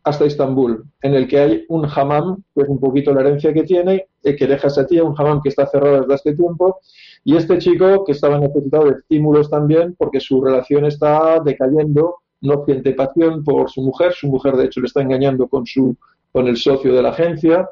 hasta 0.02 0.24
Estambul, 0.24 0.84
en 1.02 1.14
el 1.14 1.28
que 1.28 1.38
hay 1.38 1.64
un 1.68 1.86
hammam, 1.86 2.42
que 2.54 2.62
es 2.62 2.68
un 2.68 2.80
poquito 2.80 3.12
la 3.12 3.20
herencia 3.20 3.52
que 3.52 3.64
tiene, 3.64 4.06
eh, 4.22 4.36
que 4.36 4.46
deja 4.46 4.68
esa 4.68 4.86
tía, 4.86 5.04
un 5.04 5.14
hammam 5.16 5.40
que 5.42 5.50
está 5.50 5.66
cerrado 5.66 6.00
desde 6.00 6.14
hace 6.14 6.34
tiempo, 6.34 6.80
y 7.24 7.36
este 7.36 7.58
chico 7.58 8.04
que 8.04 8.12
estaba 8.12 8.38
necesitado 8.38 8.86
de 8.86 8.98
estímulos 8.98 9.50
también, 9.50 9.94
porque 9.98 10.20
su 10.20 10.42
relación 10.42 10.86
está 10.86 11.40
decayendo, 11.40 12.16
no 12.40 12.64
siente 12.64 12.92
pasión 12.92 13.44
por 13.44 13.70
su 13.70 13.82
mujer, 13.82 14.12
su 14.14 14.28
mujer 14.28 14.56
de 14.56 14.64
hecho 14.66 14.80
le 14.80 14.86
está 14.86 15.02
engañando 15.02 15.46
con, 15.48 15.66
su, 15.66 15.94
con 16.32 16.48
el 16.48 16.56
socio 16.56 16.94
de 16.94 17.02
la 17.02 17.10
agencia, 17.10 17.68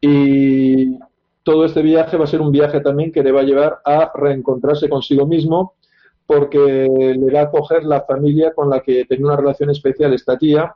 y 0.00 0.98
todo 1.42 1.64
este 1.66 1.82
viaje 1.82 2.16
va 2.16 2.24
a 2.24 2.28
ser 2.28 2.40
un 2.40 2.50
viaje 2.50 2.80
también 2.80 3.12
que 3.12 3.22
le 3.22 3.32
va 3.32 3.40
a 3.40 3.44
llevar 3.44 3.80
a 3.84 4.10
reencontrarse 4.14 4.88
consigo 4.88 5.26
mismo, 5.26 5.74
porque 6.26 6.58
le 6.58 7.32
va 7.32 7.42
a 7.42 7.50
coger 7.50 7.84
la 7.84 8.02
familia 8.02 8.52
con 8.54 8.70
la 8.70 8.80
que 8.80 9.04
tenía 9.04 9.26
una 9.26 9.36
relación 9.36 9.70
especial 9.70 10.12
esta 10.12 10.38
tía, 10.38 10.74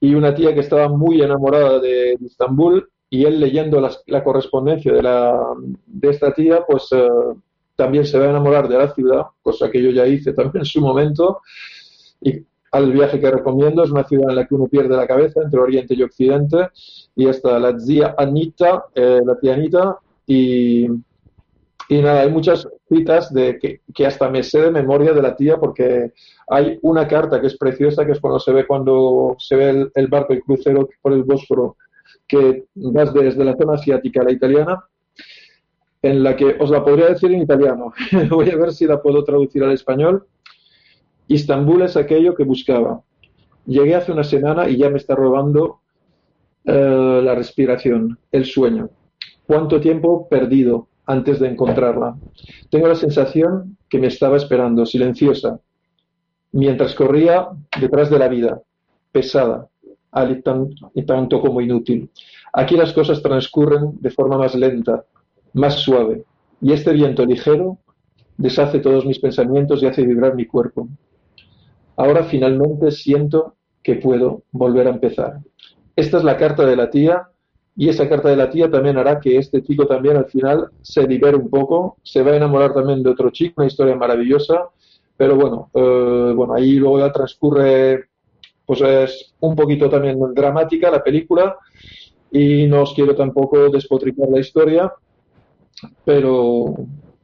y 0.00 0.14
una 0.14 0.34
tía 0.34 0.52
que 0.52 0.60
estaba 0.60 0.88
muy 0.88 1.22
enamorada 1.22 1.78
de, 1.78 2.14
Estambul, 2.24 2.88
y 3.08 3.24
él 3.24 3.38
leyendo 3.38 3.80
la, 3.80 4.24
correspondencia 4.24 4.92
de, 4.92 5.02
la, 5.02 5.38
de 5.86 6.10
esta 6.10 6.32
tía, 6.32 6.64
pues 6.66 6.88
eh, 6.92 7.08
también 7.76 8.04
se 8.04 8.18
va 8.18 8.26
a 8.26 8.30
enamorar 8.30 8.68
de 8.68 8.78
la 8.78 8.92
ciudad, 8.92 9.26
cosa 9.42 9.70
que 9.70 9.82
yo 9.82 9.90
ya 9.90 10.06
hice 10.06 10.32
también 10.32 10.62
en 10.62 10.66
su 10.66 10.80
momento, 10.80 11.40
y 12.20 12.44
al 12.72 12.90
viaje 12.90 13.20
que 13.20 13.30
recomiendo, 13.30 13.84
es 13.84 13.90
una 13.90 14.04
ciudad 14.04 14.30
en 14.30 14.36
la 14.36 14.46
que 14.46 14.54
uno 14.54 14.66
pierde 14.66 14.96
la 14.96 15.06
cabeza 15.06 15.42
entre 15.42 15.60
Oriente 15.60 15.94
y 15.94 16.02
Occidente, 16.02 16.70
y 17.14 17.28
está 17.28 17.58
la 17.58 17.76
tía 17.76 18.14
Anita, 18.16 18.86
eh, 18.94 19.20
la 19.24 19.38
tía 19.38 19.54
Anita, 19.54 19.98
y 20.26 20.88
y 21.88 22.00
nada, 22.00 22.22
hay 22.22 22.30
muchas 22.30 22.66
citas 22.88 23.32
de 23.32 23.58
que, 23.58 24.06
hasta 24.06 24.30
me 24.30 24.42
sé 24.42 24.62
de 24.62 24.70
memoria 24.70 25.12
de 25.12 25.22
la 25.22 25.36
tía 25.36 25.58
porque 25.58 26.12
hay 26.48 26.78
una 26.82 27.06
carta 27.06 27.40
que 27.40 27.48
es 27.48 27.56
preciosa, 27.56 28.06
que 28.06 28.12
es 28.12 28.20
cuando 28.20 28.38
se 28.38 28.52
ve 28.52 28.66
cuando 28.66 29.36
se 29.38 29.56
ve 29.56 29.90
el, 29.94 30.06
barco, 30.06 30.32
el 30.32 30.42
crucero 30.42 30.88
por 31.00 31.12
el 31.12 31.24
Bósforo, 31.24 31.76
que 32.26 32.64
vas 32.74 33.12
desde 33.12 33.44
la 33.44 33.56
zona 33.56 33.74
asiática 33.74 34.20
a 34.20 34.24
la 34.24 34.32
italiana, 34.32 34.84
en 36.02 36.22
la 36.22 36.34
que 36.34 36.56
os 36.58 36.70
la 36.70 36.84
podría 36.84 37.08
decir 37.08 37.32
en 37.32 37.42
italiano. 37.42 37.92
Voy 38.30 38.50
a 38.50 38.56
ver 38.56 38.72
si 38.72 38.86
la 38.86 39.00
puedo 39.00 39.22
traducir 39.24 39.62
al 39.62 39.72
español. 39.72 40.26
Istambul 41.28 41.82
es 41.82 41.96
aquello 41.96 42.34
que 42.34 42.44
buscaba. 42.44 43.02
Llegué 43.66 43.94
hace 43.94 44.12
una 44.12 44.24
semana 44.24 44.68
y 44.68 44.76
ya 44.76 44.90
me 44.90 44.98
está 44.98 45.14
robando 45.14 45.80
eh, 46.64 47.20
la 47.22 47.34
respiración, 47.34 48.18
el 48.32 48.44
sueño. 48.44 48.90
¿Cuánto 49.46 49.80
tiempo 49.80 50.28
perdido? 50.28 50.88
Antes 51.12 51.38
de 51.38 51.48
encontrarla. 51.48 52.16
Tengo 52.70 52.88
la 52.88 52.94
sensación 52.94 53.76
que 53.88 53.98
me 53.98 54.06
estaba 54.06 54.36
esperando, 54.36 54.86
silenciosa, 54.86 55.60
mientras 56.52 56.94
corría 56.94 57.48
detrás 57.78 58.08
de 58.10 58.18
la 58.18 58.28
vida, 58.28 58.60
pesada, 59.12 59.68
y 60.94 61.02
tanto 61.04 61.40
como 61.40 61.60
inútil. 61.60 62.10
Aquí 62.52 62.76
las 62.76 62.92
cosas 62.92 63.22
transcurren 63.22 63.98
de 64.00 64.10
forma 64.10 64.36
más 64.38 64.54
lenta, 64.54 65.04
más 65.54 65.74
suave, 65.76 66.24
y 66.60 66.72
este 66.72 66.92
viento 66.92 67.24
ligero 67.24 67.78
deshace 68.36 68.78
todos 68.78 69.04
mis 69.04 69.18
pensamientos 69.18 69.82
y 69.82 69.86
hace 69.86 70.06
vibrar 70.06 70.34
mi 70.34 70.46
cuerpo. 70.46 70.88
Ahora 71.96 72.24
finalmente 72.24 72.90
siento 72.90 73.56
que 73.82 73.96
puedo 73.96 74.42
volver 74.50 74.86
a 74.86 74.90
empezar. 74.90 75.40
Esta 75.94 76.18
es 76.18 76.24
la 76.24 76.36
carta 76.36 76.64
de 76.64 76.76
la 76.76 76.88
tía 76.88 77.28
y 77.76 77.88
esa 77.88 78.08
carta 78.08 78.28
de 78.28 78.36
la 78.36 78.50
tía 78.50 78.70
también 78.70 78.98
hará 78.98 79.18
que 79.18 79.38
este 79.38 79.62
chico 79.62 79.86
también 79.86 80.16
al 80.16 80.26
final 80.26 80.70
se 80.82 81.06
libere 81.06 81.36
un 81.36 81.48
poco, 81.48 81.96
se 82.02 82.22
va 82.22 82.32
a 82.32 82.36
enamorar 82.36 82.74
también 82.74 83.02
de 83.02 83.10
otro 83.10 83.30
chico, 83.30 83.54
una 83.58 83.66
historia 83.66 83.96
maravillosa, 83.96 84.68
pero 85.16 85.36
bueno, 85.36 85.70
eh, 85.74 86.32
bueno 86.34 86.54
ahí 86.54 86.74
luego 86.74 86.98
ya 86.98 87.12
transcurre, 87.12 88.08
pues 88.66 88.80
es 88.82 89.34
un 89.40 89.56
poquito 89.56 89.88
también 89.88 90.18
dramática 90.34 90.90
la 90.90 91.02
película 91.02 91.56
y 92.30 92.66
no 92.66 92.82
os 92.82 92.92
quiero 92.94 93.14
tampoco 93.14 93.70
despotricar 93.70 94.28
la 94.28 94.40
historia, 94.40 94.92
pero, 96.04 96.74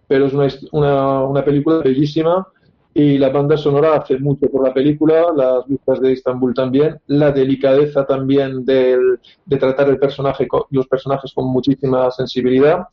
pero 0.06 0.26
es 0.26 0.32
una, 0.32 0.48
una, 0.72 1.24
una 1.24 1.44
película 1.44 1.78
bellísima 1.78 2.46
y 2.94 3.18
la 3.18 3.28
banda 3.28 3.56
sonora 3.56 3.96
hace 3.96 4.18
mucho 4.18 4.50
por 4.50 4.66
la 4.66 4.74
película, 4.74 5.26
las 5.36 5.66
vistas 5.66 6.00
de 6.00 6.12
Estambul 6.12 6.54
también, 6.54 6.98
la 7.06 7.30
delicadeza 7.30 8.04
también 8.04 8.64
de 8.64 9.18
tratar 9.58 9.88
el 9.88 9.98
personaje, 9.98 10.48
los 10.70 10.86
personajes 10.88 11.32
con 11.32 11.46
muchísima 11.46 12.10
sensibilidad. 12.10 12.86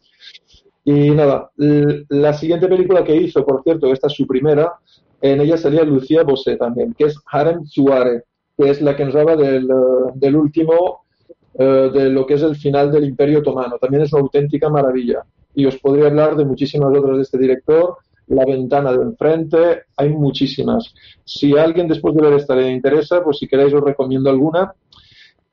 Y 0.83 1.09
nada, 1.11 1.49
la 1.57 2.33
siguiente 2.33 2.67
película 2.67 3.03
que 3.03 3.15
hizo, 3.15 3.43
por 3.43 3.63
cierto, 3.63 3.91
esta 3.91 4.07
es 4.07 4.13
su 4.13 4.27
primera, 4.27 4.73
en 5.21 5.41
ella 5.41 5.57
salía 5.57 5.83
Lucía 5.83 6.23
Bosé 6.23 6.57
también, 6.57 6.93
que 6.93 7.05
es 7.05 7.17
Harem 7.31 7.65
Suare, 7.65 8.23
que 8.55 8.69
es 8.69 8.81
la 8.81 8.95
que 8.95 9.05
nos 9.05 9.15
habla 9.15 9.35
del, 9.35 9.67
del 10.13 10.35
último, 10.35 11.05
eh, 11.57 11.89
de 11.93 12.09
lo 12.09 12.25
que 12.25 12.33
es 12.35 12.41
el 12.41 12.55
final 12.55 12.91
del 12.91 13.05
Imperio 13.05 13.39
Otomano. 13.39 13.77
También 13.77 14.03
es 14.03 14.13
una 14.13 14.21
auténtica 14.21 14.69
maravilla. 14.69 15.23
Y 15.53 15.65
os 15.65 15.77
podría 15.77 16.07
hablar 16.07 16.35
de 16.35 16.43
muchísimas 16.43 16.95
otras 16.95 17.15
de 17.15 17.23
este 17.23 17.37
director, 17.37 17.95
la 18.27 18.45
ventana 18.45 18.91
de 18.91 19.03
enfrente, 19.03 19.83
hay 19.95 20.09
muchísimas. 20.09 20.93
Si 21.23 21.57
alguien 21.57 21.87
después 21.87 22.15
de 22.15 22.21
ver 22.21 22.33
esta 22.33 22.55
le 22.55 22.71
interesa, 22.71 23.23
pues 23.23 23.37
si 23.37 23.47
queréis 23.47 23.73
os 23.73 23.83
recomiendo 23.83 24.29
alguna. 24.29 24.73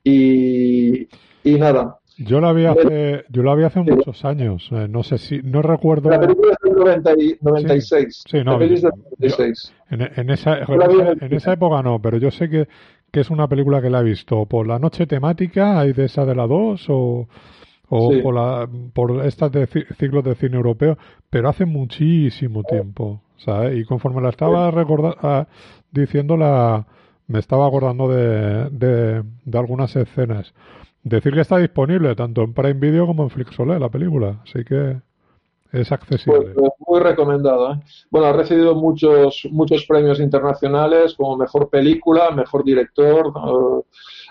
Y, 0.03 1.07
y 1.43 1.55
nada. 1.57 1.99
Yo 2.17 2.39
la 2.39 2.53
vi 2.53 2.65
hace, 2.65 3.25
yo 3.29 3.41
la 3.41 3.55
vi 3.55 3.63
hace 3.63 3.79
muchos 3.79 4.23
años. 4.23 4.69
Eh, 4.71 4.87
no 4.87 5.01
sé 5.01 5.17
si, 5.17 5.41
no 5.41 5.61
recuerdo. 5.61 6.09
La 6.09 6.19
película 6.19 6.53
es 6.53 7.03
del 7.03 7.37
96. 7.41 8.23
Sí, 8.29 8.43
no. 8.43 8.61
en, 8.61 10.29
esa, 10.29 10.59
en 10.59 11.33
esa 11.33 11.53
época 11.53 11.81
no, 11.81 11.99
pero 11.99 12.17
yo 12.17 12.29
sé 12.29 12.49
que, 12.49 12.67
que 13.11 13.19
es 13.19 13.29
una 13.31 13.47
película 13.47 13.81
que 13.81 13.89
la 13.89 14.01
he 14.01 14.03
visto. 14.03 14.45
¿Por 14.45 14.67
la 14.67 14.77
noche 14.77 15.07
temática? 15.07 15.79
¿Hay 15.79 15.93
de 15.93 16.05
esa 16.05 16.25
de 16.25 16.35
la 16.35 16.45
2? 16.45 16.85
O 16.89 17.27
o 17.95 18.11
por, 18.23 18.33
la, 18.33 18.67
por 18.93 19.25
estas 19.25 19.51
de 19.51 19.67
ciclos 19.67 20.23
de 20.23 20.33
cine 20.33 20.55
europeo, 20.55 20.97
pero 21.29 21.49
hace 21.49 21.65
muchísimo 21.65 22.63
tiempo, 22.63 23.21
¿sabes? 23.37 23.77
Y 23.77 23.85
conforme 23.85 24.21
la 24.21 24.29
estaba 24.29 24.71
recordando, 24.71 25.17
ah, 25.21 25.45
diciendo, 25.91 26.35
la, 26.35 26.87
me 27.27 27.37
estaba 27.37 27.67
acordando 27.67 28.07
de, 28.07 28.69
de, 28.71 29.57
algunas 29.57 29.95
escenas. 29.95 30.53
Decir 31.03 31.33
que 31.33 31.41
está 31.41 31.57
disponible 31.57 32.15
tanto 32.15 32.41
en 32.41 32.53
Prime 32.53 32.79
Video 32.79 33.05
como 33.05 33.23
en 33.23 33.29
Flixolé, 33.29 33.77
la 33.77 33.89
película, 33.89 34.39
así 34.43 34.63
que 34.63 34.97
es 35.71 35.91
accesible. 35.91 36.53
Pues, 36.55 36.71
muy 36.87 36.99
recomendada. 36.99 37.75
¿eh? 37.75 37.79
Bueno, 38.09 38.27
ha 38.27 38.33
recibido 38.33 38.73
muchos, 38.73 39.47
muchos 39.51 39.85
premios 39.85 40.19
internacionales 40.19 41.13
como 41.15 41.37
mejor 41.37 41.69
película, 41.69 42.31
mejor 42.31 42.63
director. 42.63 43.31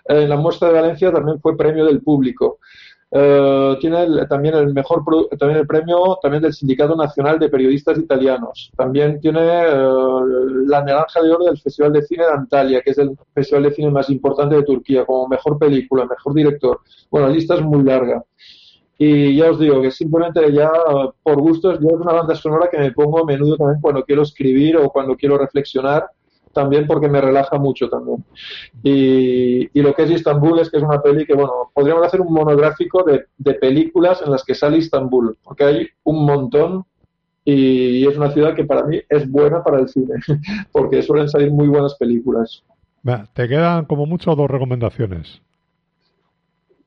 en 0.06 0.28
la 0.28 0.36
muestra 0.36 0.68
de 0.68 0.74
Valencia 0.74 1.12
también 1.12 1.40
fue 1.40 1.56
premio 1.56 1.84
del 1.84 2.00
público. 2.00 2.58
Eh, 3.14 3.76
tiene 3.78 4.26
también 4.26 4.54
el 4.54 4.72
mejor 4.72 5.04
también 5.38 5.60
el 5.60 5.66
premio 5.66 6.18
también 6.22 6.42
del 6.42 6.54
Sindicato 6.54 6.96
Nacional 6.96 7.38
de 7.38 7.50
Periodistas 7.50 7.98
Italianos. 7.98 8.72
También 8.74 9.20
tiene 9.20 9.40
eh, 9.40 9.76
la 10.66 10.82
Naranja 10.82 11.22
de 11.22 11.30
Oro 11.30 11.44
del 11.44 11.58
Festival 11.58 11.92
de 11.92 12.02
Cine 12.02 12.24
de 12.24 12.32
Antalya, 12.32 12.80
que 12.80 12.92
es 12.92 12.98
el 12.98 13.14
festival 13.34 13.64
de 13.64 13.72
cine 13.72 13.90
más 13.90 14.08
importante 14.08 14.56
de 14.56 14.62
Turquía, 14.62 15.04
como 15.04 15.28
mejor 15.28 15.58
película, 15.58 16.06
mejor 16.06 16.32
director. 16.32 16.80
Bueno, 17.10 17.28
la 17.28 17.34
lista 17.34 17.54
es 17.54 17.60
muy 17.60 17.82
larga. 17.82 18.24
Y 18.96 19.36
ya 19.36 19.50
os 19.50 19.58
digo 19.58 19.82
que 19.82 19.90
simplemente 19.90 20.50
ya 20.50 20.70
por 21.22 21.38
gustos, 21.40 21.80
yo 21.80 21.88
es 21.88 22.00
una 22.00 22.12
banda 22.14 22.34
sonora 22.34 22.68
que 22.70 22.78
me 22.78 22.92
pongo 22.92 23.18
a 23.18 23.26
menudo 23.26 23.56
también 23.56 23.80
cuando 23.82 24.04
quiero 24.04 24.22
escribir 24.22 24.78
o 24.78 24.88
cuando 24.90 25.16
quiero 25.16 25.36
reflexionar 25.36 26.06
también 26.52 26.86
porque 26.86 27.08
me 27.08 27.20
relaja 27.20 27.58
mucho 27.58 27.88
también. 27.88 28.24
Y, 28.82 29.78
y, 29.78 29.82
lo 29.82 29.94
que 29.94 30.02
es 30.02 30.10
Istambul 30.10 30.58
es 30.58 30.70
que 30.70 30.78
es 30.78 30.82
una 30.82 31.00
peli 31.00 31.24
que, 31.26 31.34
bueno, 31.34 31.70
podríamos 31.74 32.06
hacer 32.06 32.20
un 32.20 32.32
monográfico 32.32 33.02
de, 33.04 33.26
de 33.38 33.54
películas 33.54 34.22
en 34.24 34.30
las 34.30 34.44
que 34.44 34.54
sale 34.54 34.78
Istambul, 34.78 35.36
porque 35.42 35.64
hay 35.64 35.88
un 36.04 36.24
montón 36.24 36.84
y 37.44 38.06
es 38.06 38.16
una 38.16 38.30
ciudad 38.30 38.54
que 38.54 38.64
para 38.64 38.84
mí 38.84 39.00
es 39.08 39.28
buena 39.28 39.62
para 39.64 39.80
el 39.80 39.88
cine, 39.88 40.14
porque 40.72 41.02
suelen 41.02 41.28
salir 41.28 41.50
muy 41.50 41.68
buenas 41.68 41.94
películas. 41.96 42.62
Te 43.32 43.48
quedan 43.48 43.84
como 43.86 44.06
mucho 44.06 44.34
dos 44.36 44.48
recomendaciones. 44.48 45.42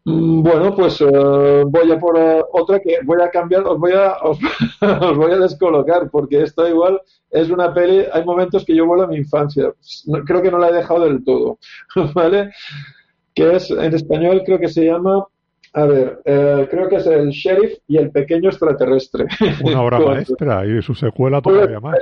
Mm, 0.08 0.44
bueno, 0.44 0.76
pues 0.76 1.02
eh, 1.02 1.64
voy 1.66 1.92
a 1.92 2.00
por 2.00 2.16
eh, 2.18 2.44
otra 2.52 2.80
que 2.80 3.00
voy 3.04 3.20
a 3.24 3.30
cambiar, 3.32 3.66
os 3.66 3.80
voy 3.80 3.94
a, 3.94 4.18
os, 4.22 4.38
voy 5.18 5.32
a 5.32 5.40
descolocar, 5.40 6.10
porque 6.12 6.44
esta 6.44 6.70
igual 6.70 7.02
es 7.32 7.50
una 7.50 7.74
peli, 7.74 8.06
hay 8.14 8.24
momentos 8.24 8.64
que 8.64 8.76
yo 8.76 8.86
vuelvo 8.86 9.06
a 9.06 9.08
mi 9.08 9.18
infancia, 9.18 9.74
creo 10.26 10.44
que 10.44 10.52
no 10.52 10.60
la 10.60 10.70
he 10.70 10.74
dejado 10.74 11.06
del 11.06 11.24
todo, 11.24 11.58
¿vale? 12.14 12.52
Que 13.34 13.56
es, 13.56 13.72
en 13.72 13.96
español 13.96 14.44
creo 14.46 14.60
que 14.60 14.68
se 14.68 14.86
llama, 14.86 15.26
a 15.74 15.86
ver, 15.86 16.22
eh, 16.24 16.68
creo 16.70 16.88
que 16.88 16.98
es 16.98 17.08
El 17.08 17.32
Sheriff 17.32 17.80
y 17.88 17.98
el 17.98 18.12
Pequeño 18.12 18.50
Extraterrestre. 18.50 19.26
Una 19.64 19.82
obra 19.82 20.00
maestra 20.00 20.68
y 20.68 20.84
su 20.84 20.94
secuela 20.94 21.42
todavía 21.42 21.80
más. 21.80 21.98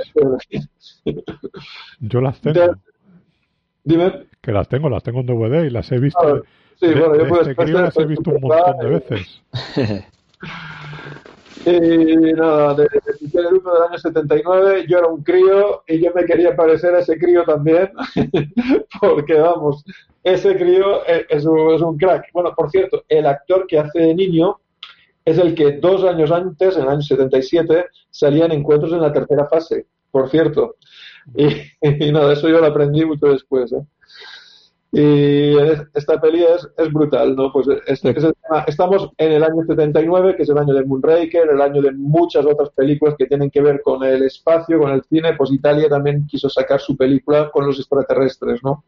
Yo 2.00 2.20
las 2.20 2.40
tengo. 2.40 2.76
Dime. 3.82 4.26
Que 4.40 4.52
las 4.52 4.68
tengo, 4.68 4.88
las 4.90 5.02
tengo 5.02 5.20
en 5.20 5.26
DVD 5.26 5.64
y 5.64 5.70
las 5.70 5.90
he 5.90 5.98
visto. 5.98 6.44
Sí, 6.80 6.86
bueno, 6.86 7.16
yo 7.16 8.02
he 8.02 8.06
visto 8.06 8.30
un 8.30 8.40
montón 8.40 8.78
de 8.78 8.88
veces. 8.88 9.42
Y 11.66 12.32
nada, 12.34 12.74
de, 12.74 12.82
de 12.82 13.40
el 13.40 13.46
1 13.46 13.72
del 13.72 13.82
año 13.88 13.98
79, 13.98 14.84
yo 14.86 14.98
era 14.98 15.08
un 15.08 15.22
crío 15.22 15.82
y 15.86 15.98
yo 15.98 16.12
me 16.14 16.26
quería 16.26 16.54
parecer 16.54 16.94
a 16.94 16.98
ese 16.98 17.16
crío 17.16 17.42
también, 17.44 17.90
porque 19.00 19.34
vamos, 19.34 19.82
ese 20.22 20.56
crío 20.56 21.04
es, 21.06 21.46
un, 21.46 21.96
crack. 21.96 22.26
Bueno, 22.34 22.54
por 22.54 22.70
cierto, 22.70 23.04
el 23.08 23.26
actor 23.26 23.66
que 23.66 23.78
hace 23.78 23.98
de 23.98 24.14
niño 24.14 24.60
es 25.24 25.38
el 25.38 25.54
que 25.54 25.72
dos 25.72 26.04
años 26.04 26.30
antes, 26.30 26.76
en 26.76 26.82
el 26.82 26.88
año 26.88 27.00
77, 27.00 27.86
salía 28.10 28.44
en 28.44 28.52
encuentros 28.52 28.92
en 28.92 29.00
la 29.00 29.12
tercera 29.12 29.46
fase, 29.46 29.86
por 30.10 30.28
cierto. 30.28 30.76
Y, 31.34 31.46
y 31.80 32.12
nada, 32.12 32.34
eso 32.34 32.48
yo 32.48 32.60
lo 32.60 32.66
aprendí 32.66 33.06
mucho 33.06 33.26
después. 33.26 33.72
¿eh? 33.72 33.80
Y 34.96 35.56
esta 35.92 36.20
peli 36.20 36.44
es, 36.44 36.68
es 36.78 36.92
brutal, 36.92 37.34
¿no? 37.34 37.52
Pues 37.52 37.66
estamos 38.68 39.10
en 39.18 39.32
el 39.32 39.42
año 39.42 39.64
79, 39.66 40.36
que 40.36 40.44
es 40.44 40.48
el 40.48 40.58
año 40.58 40.72
de 40.72 40.84
Moonraker, 40.84 41.50
el 41.50 41.60
año 41.60 41.82
de 41.82 41.90
muchas 41.90 42.46
otras 42.46 42.70
películas 42.70 43.16
que 43.18 43.26
tienen 43.26 43.50
que 43.50 43.60
ver 43.60 43.82
con 43.82 44.04
el 44.04 44.22
espacio, 44.22 44.78
con 44.78 44.92
el 44.92 45.02
cine. 45.02 45.34
Pues 45.36 45.50
Italia 45.50 45.88
también 45.88 46.28
quiso 46.28 46.48
sacar 46.48 46.80
su 46.80 46.96
película 46.96 47.50
con 47.50 47.66
los 47.66 47.80
extraterrestres, 47.80 48.62
¿no? 48.62 48.84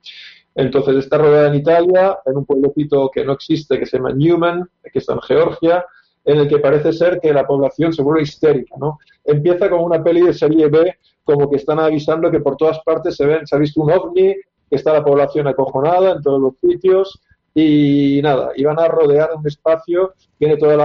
Entonces 0.54 0.94
está 0.94 1.18
rodeada 1.18 1.48
en 1.48 1.56
Italia, 1.56 2.16
en 2.24 2.36
un 2.36 2.44
pueblecito 2.44 3.10
que 3.12 3.24
no 3.24 3.32
existe, 3.32 3.76
que 3.76 3.86
se 3.86 3.96
llama 3.96 4.12
Newman, 4.12 4.70
que 4.92 5.00
está 5.00 5.14
en 5.14 5.22
Georgia, 5.22 5.84
en 6.24 6.38
el 6.38 6.48
que 6.48 6.58
parece 6.58 6.92
ser 6.92 7.18
que 7.20 7.32
la 7.32 7.44
población 7.44 7.92
se 7.92 8.02
vuelve 8.02 8.22
histérica, 8.22 8.76
¿no? 8.78 9.00
Empieza 9.24 9.68
como 9.68 9.84
una 9.84 10.04
peli 10.04 10.20
de 10.20 10.34
serie 10.34 10.68
B, 10.68 10.98
como 11.24 11.50
que 11.50 11.56
están 11.56 11.80
avisando 11.80 12.30
que 12.30 12.38
por 12.38 12.56
todas 12.56 12.78
partes 12.84 13.16
se 13.16 13.26
ven, 13.26 13.44
se 13.44 13.56
ha 13.56 13.58
visto 13.58 13.82
un 13.82 13.90
ovni, 13.90 14.36
está 14.70 14.92
la 14.92 15.04
población 15.04 15.46
acojonada 15.46 16.12
en 16.12 16.22
todos 16.22 16.40
los 16.40 16.54
sitios 16.60 17.20
y 17.54 18.20
nada, 18.22 18.50
iban 18.56 18.78
a 18.78 18.88
rodear 18.88 19.30
un 19.34 19.46
espacio, 19.46 20.12
tiene 20.38 20.56
todas 20.56 20.76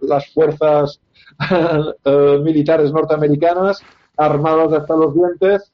las 0.00 0.32
fuerzas 0.32 1.00
eh, 2.04 2.40
militares 2.42 2.92
norteamericanas 2.92 3.80
armadas 4.16 4.72
hasta 4.72 4.96
los 4.96 5.14
dientes 5.14 5.72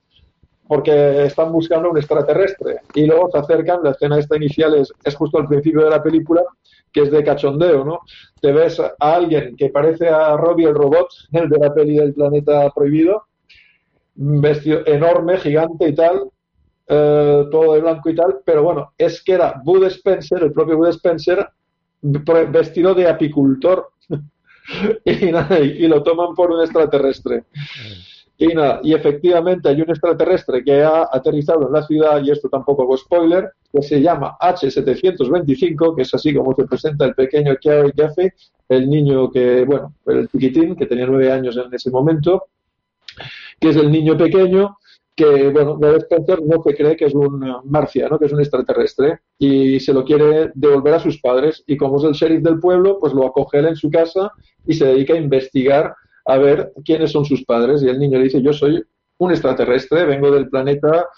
porque 0.66 1.24
están 1.24 1.50
buscando 1.50 1.90
un 1.90 1.96
extraterrestre 1.96 2.80
y 2.94 3.06
luego 3.06 3.30
se 3.32 3.38
acercan, 3.38 3.82
la 3.82 3.92
escena 3.92 4.18
esta 4.18 4.36
inicial 4.36 4.74
es, 4.74 4.92
es 5.02 5.16
justo 5.16 5.38
al 5.38 5.48
principio 5.48 5.82
de 5.82 5.90
la 5.90 6.02
película, 6.02 6.42
que 6.92 7.02
es 7.02 7.10
de 7.10 7.24
cachondeo, 7.24 7.84
¿no? 7.84 8.00
Te 8.38 8.52
ves 8.52 8.78
a 8.78 8.94
alguien 8.98 9.56
que 9.56 9.70
parece 9.70 10.08
a 10.08 10.36
Robbie 10.36 10.68
el 10.68 10.74
robot, 10.74 11.08
el 11.32 11.48
de 11.48 11.58
la 11.58 11.72
peli 11.72 11.96
del 11.96 12.12
planeta 12.12 12.70
prohibido, 12.70 13.24
vestido 14.14 14.82
enorme, 14.84 15.38
gigante 15.38 15.88
y 15.88 15.94
tal, 15.94 16.30
eh, 16.88 17.44
todo 17.50 17.74
de 17.74 17.80
blanco 17.80 18.08
y 18.08 18.14
tal, 18.14 18.38
pero 18.44 18.62
bueno, 18.62 18.92
es 18.96 19.22
que 19.22 19.32
era 19.32 19.60
Bud 19.62 19.84
Spencer, 19.86 20.42
el 20.42 20.52
propio 20.52 20.78
Bud 20.78 20.88
Spencer, 20.88 21.46
vestido 22.00 22.94
de 22.94 23.08
apicultor. 23.08 23.90
y, 25.04 25.86
lo 25.86 26.02
toman 26.02 26.34
por 26.34 26.50
un 26.50 26.62
extraterrestre. 26.62 27.44
Y 28.36 28.48
nada, 28.48 28.80
y 28.82 28.94
efectivamente 28.94 29.68
hay 29.68 29.80
un 29.80 29.90
extraterrestre 29.90 30.62
que 30.62 30.82
ha 30.82 31.08
aterrizado 31.10 31.66
en 31.66 31.72
la 31.72 31.82
ciudad, 31.82 32.22
y 32.22 32.30
esto 32.30 32.48
tampoco 32.48 32.82
hago 32.82 32.96
spoiler, 32.96 33.50
que 33.72 33.82
se 33.82 34.00
llama 34.00 34.36
H725, 34.40 35.96
que 35.96 36.02
es 36.02 36.14
así 36.14 36.32
como 36.32 36.54
se 36.54 36.64
presenta 36.64 37.04
el 37.04 37.14
pequeño 37.14 37.56
Kerry 37.60 37.92
Jaffe, 37.96 38.34
el 38.68 38.88
niño 38.88 39.30
que, 39.30 39.64
bueno, 39.64 39.94
el 40.06 40.28
chiquitín, 40.28 40.76
que 40.76 40.86
tenía 40.86 41.06
nueve 41.06 41.32
años 41.32 41.56
en 41.56 41.74
ese 41.74 41.90
momento, 41.90 42.44
que 43.58 43.70
es 43.70 43.76
el 43.76 43.90
niño 43.90 44.16
pequeño 44.16 44.78
que, 45.18 45.48
bueno, 45.48 45.74
Bob 45.76 45.96
Spencer 45.96 46.40
no 46.44 46.62
se 46.62 46.76
cree 46.76 46.96
que 46.96 47.06
es 47.06 47.14
un 47.14 47.44
marciano, 47.64 48.20
que 48.20 48.26
es 48.26 48.32
un 48.32 48.38
extraterrestre, 48.38 49.18
y 49.36 49.80
se 49.80 49.92
lo 49.92 50.04
quiere 50.04 50.52
devolver 50.54 50.94
a 50.94 51.00
sus 51.00 51.20
padres. 51.20 51.64
Y 51.66 51.76
como 51.76 51.98
es 51.98 52.04
el 52.04 52.12
sheriff 52.12 52.40
del 52.40 52.60
pueblo, 52.60 53.00
pues 53.00 53.12
lo 53.12 53.26
acoge 53.26 53.58
él 53.58 53.66
en 53.66 53.74
su 53.74 53.90
casa 53.90 54.30
y 54.64 54.74
se 54.74 54.86
dedica 54.86 55.14
a 55.14 55.16
investigar 55.16 55.92
a 56.24 56.38
ver 56.38 56.72
quiénes 56.84 57.10
son 57.10 57.24
sus 57.24 57.44
padres. 57.44 57.82
Y 57.82 57.88
el 57.88 57.98
niño 57.98 58.16
le 58.16 58.24
dice, 58.26 58.40
yo 58.40 58.52
soy 58.52 58.80
un 59.18 59.32
extraterrestre, 59.32 60.04
vengo 60.04 60.30
del 60.30 60.48
planeta, 60.48 61.08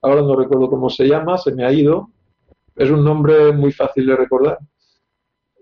ahora 0.00 0.22
no 0.22 0.34
recuerdo 0.34 0.70
cómo 0.70 0.88
se 0.88 1.06
llama, 1.06 1.36
se 1.36 1.54
me 1.54 1.66
ha 1.66 1.70
ido. 1.70 2.08
Es 2.76 2.88
un 2.88 3.04
nombre 3.04 3.52
muy 3.52 3.72
fácil 3.72 4.06
de 4.06 4.16
recordar. 4.16 4.58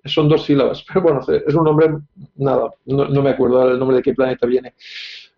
Son 0.05 0.29
dos 0.29 0.45
sílabas, 0.45 0.85
pero 0.87 1.03
bueno, 1.03 1.21
es 1.27 1.53
un 1.53 1.65
nombre, 1.65 1.99
nada, 2.37 2.71
no, 2.87 3.23
me 3.23 3.31
acuerdo 3.31 3.73
el 3.73 3.79
nombre 3.81 3.97
de 3.97 4.03
qué 4.05 4.15
planeta 4.15 4.47
viene. 4.47 4.75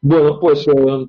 Bueno, 0.03 0.39
pues... 0.39 0.69
Eh, 0.69 1.07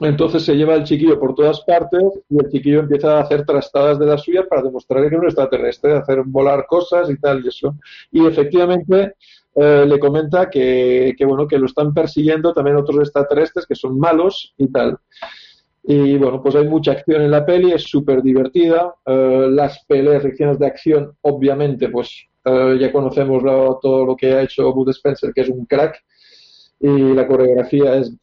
entonces 0.00 0.44
se 0.44 0.54
lleva 0.54 0.74
el 0.74 0.84
chiquillo 0.84 1.20
por 1.20 1.34
todas 1.34 1.60
partes 1.60 2.02
y 2.28 2.38
el 2.38 2.50
chiquillo 2.50 2.80
empieza 2.80 3.18
a 3.18 3.20
hacer 3.20 3.44
trastadas 3.44 3.98
de 3.98 4.06
la 4.06 4.16
suya 4.16 4.46
para 4.48 4.62
demostrar 4.62 5.02
que 5.02 5.14
es 5.14 5.20
un 5.20 5.26
extraterrestre, 5.26 5.92
hacer 5.92 6.22
volar 6.24 6.66
cosas 6.66 7.10
y 7.10 7.18
tal 7.18 7.44
y 7.44 7.48
eso. 7.48 7.76
Y 8.10 8.26
efectivamente 8.26 9.14
eh, 9.54 9.84
le 9.86 9.98
comenta 9.98 10.48
que, 10.48 11.14
bueno, 11.26 11.46
que 11.46 11.58
lo 11.58 11.66
están 11.66 11.92
persiguiendo 11.92 12.52
también 12.54 12.76
otros 12.76 12.98
extraterrestres 13.00 13.66
que 13.66 13.74
son 13.74 13.98
malos 13.98 14.54
y 14.56 14.68
tal. 14.68 14.98
Y 15.82 16.16
bueno, 16.16 16.42
pues 16.42 16.54
hay 16.54 16.68
mucha 16.68 16.92
acción 16.92 17.22
en 17.22 17.30
la 17.30 17.44
peli, 17.44 17.72
es 17.72 17.82
súper 17.82 18.22
divertida. 18.22 18.94
Eh, 19.04 19.48
las 19.50 19.84
peleas, 19.86 20.22
secciones 20.22 20.58
de 20.58 20.66
acción, 20.66 21.16
obviamente, 21.22 21.88
pues 21.88 22.26
eh, 22.44 22.78
ya 22.80 22.92
conocemos 22.92 23.42
todo 23.82 24.06
lo 24.06 24.16
que 24.16 24.32
ha 24.32 24.42
hecho 24.42 24.72
Bud 24.72 24.90
Spencer, 24.90 25.32
que 25.34 25.42
es 25.42 25.48
un 25.48 25.66
crack. 25.66 26.02
Y 26.80 27.12
la 27.12 27.26
coreografía 27.26 27.96
es 27.96 28.16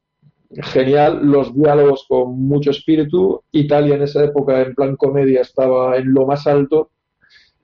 genial, 0.50 1.20
los 1.24 1.54
diálogos 1.54 2.06
con 2.08 2.40
mucho 2.40 2.72
espíritu. 2.72 3.44
Italia 3.52 3.96
en 3.96 4.04
esa 4.04 4.24
época, 4.24 4.62
en 4.62 4.74
plan 4.74 4.96
comedia, 4.96 5.42
estaba 5.42 5.98
en 5.98 6.14
lo 6.14 6.26
más 6.26 6.48
alto. 6.48 6.92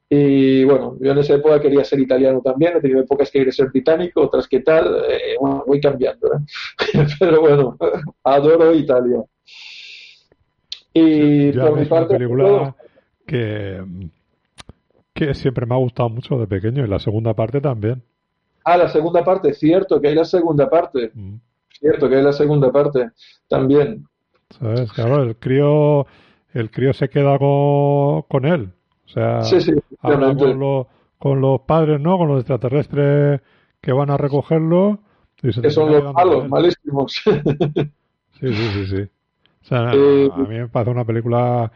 Y 0.09 0.63
bueno, 0.65 0.95
yo 0.99 1.11
en 1.11 1.17
esa 1.17 1.36
época 1.36 1.59
quería 1.59 1.84
ser 1.84 1.99
italiano 1.99 2.39
también, 2.41 2.77
he 2.77 2.81
tenido 2.81 3.01
épocas 3.01 3.31
que 3.31 3.39
quería 3.39 3.51
ser 3.53 3.69
británico, 3.69 4.21
otras 4.21 4.47
que 4.47 4.59
tal, 4.59 5.03
eh, 5.09 5.36
voy 5.39 5.81
cambiando. 5.81 6.27
¿eh? 6.27 6.39
Pero 7.19 7.41
bueno, 7.41 7.77
adoro 8.23 8.75
Italia. 8.75 9.23
Y 10.93 11.51
por 11.53 11.79
mi 11.79 11.86
parte. 11.86 12.15
película 12.15 12.75
que, 13.25 13.84
que 15.13 15.34
siempre 15.34 15.65
me 15.65 15.73
ha 15.73 15.79
gustado 15.79 16.09
mucho 16.09 16.38
de 16.38 16.45
pequeño 16.45 16.86
y 16.86 16.88
la 16.88 16.99
segunda 16.99 17.34
parte 17.34 17.59
también. 17.59 18.03
Ah, 18.65 18.77
la 18.77 18.89
segunda 18.89 19.23
parte, 19.23 19.53
cierto, 19.53 19.99
que 19.99 20.09
hay 20.09 20.15
la 20.15 20.25
segunda 20.25 20.69
parte. 20.69 21.11
Mm 21.13 21.38
cierto 21.80 22.09
que 22.09 22.19
es 22.19 22.24
la 22.24 22.34
segunda 22.34 22.71
parte 22.71 23.09
también. 23.47 24.05
¿Sabes? 24.49 24.91
Claro, 24.91 25.24
el 25.24 25.36
crío, 25.38 26.05
el 26.53 26.69
crío 26.71 26.93
se 26.93 27.09
queda 27.09 27.38
con, 27.38 28.45
él. 28.45 28.71
O 29.05 29.09
sea, 29.09 29.41
con, 31.17 31.41
los 31.41 31.61
padres, 31.61 31.99
¿no? 31.99 32.17
Con 32.17 32.28
los 32.28 32.39
extraterrestres 32.39 33.41
que 33.82 33.91
van 33.91 34.09
a 34.09 34.17
recogerlo. 34.17 34.99
que 35.36 35.69
son 35.69 35.91
los 35.91 36.13
malos, 36.13 36.47
malísimos. 36.47 37.13
sí, 37.24 38.53
sí, 38.53 38.53
sí, 38.53 38.86
sí. 38.88 39.01
O 39.01 39.65
sea, 39.65 39.89
a 39.89 39.93
mí 39.93 40.30
me 40.47 40.67
parece 40.67 40.91
una 40.91 41.05
película... 41.05 41.71